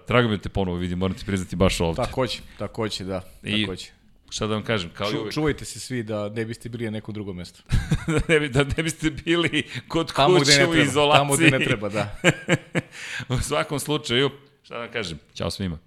drago 0.07 0.29
mi 0.29 0.37
da 0.37 0.41
te 0.41 0.49
ponovo 0.49 0.77
vidim, 0.77 0.99
moram 0.99 1.17
ti 1.17 1.25
priznati 1.25 1.55
baš 1.55 1.81
ovde. 1.81 2.01
Takođe, 2.01 2.37
takođe, 2.57 3.03
da, 3.03 3.21
takođe. 3.43 3.85
I, 3.85 3.97
šta 4.29 4.47
da 4.47 4.53
vam 4.53 4.63
kažem, 4.63 4.89
kao 4.93 5.11
Ču, 5.11 5.17
uvek. 5.19 5.33
Čuvajte 5.33 5.65
se 5.65 5.79
svi 5.79 6.03
da 6.03 6.29
ne 6.29 6.45
biste 6.45 6.69
bili 6.69 6.85
na 6.85 6.91
neko 6.91 7.11
drugo 7.11 7.33
mesto. 7.33 7.63
da, 8.07 8.19
ne, 8.29 8.39
bi, 8.39 8.49
da 8.49 8.63
ne 8.77 8.83
biste 8.83 9.09
bili 9.09 9.63
kod 9.87 10.13
tamo 10.13 10.37
kuće 10.39 10.67
u 10.67 10.75
izolaciji. 10.75 11.19
Tamo 11.19 11.35
gde 11.35 11.51
ne 11.51 11.65
treba, 11.65 11.89
da. 11.89 12.15
u 13.29 13.37
svakom 13.41 13.79
slučaju, 13.79 14.29
Šta 14.67 14.77
da 14.77 14.91
kažem? 14.91 15.19
Ćao 15.33 15.51
svima. 15.51 15.77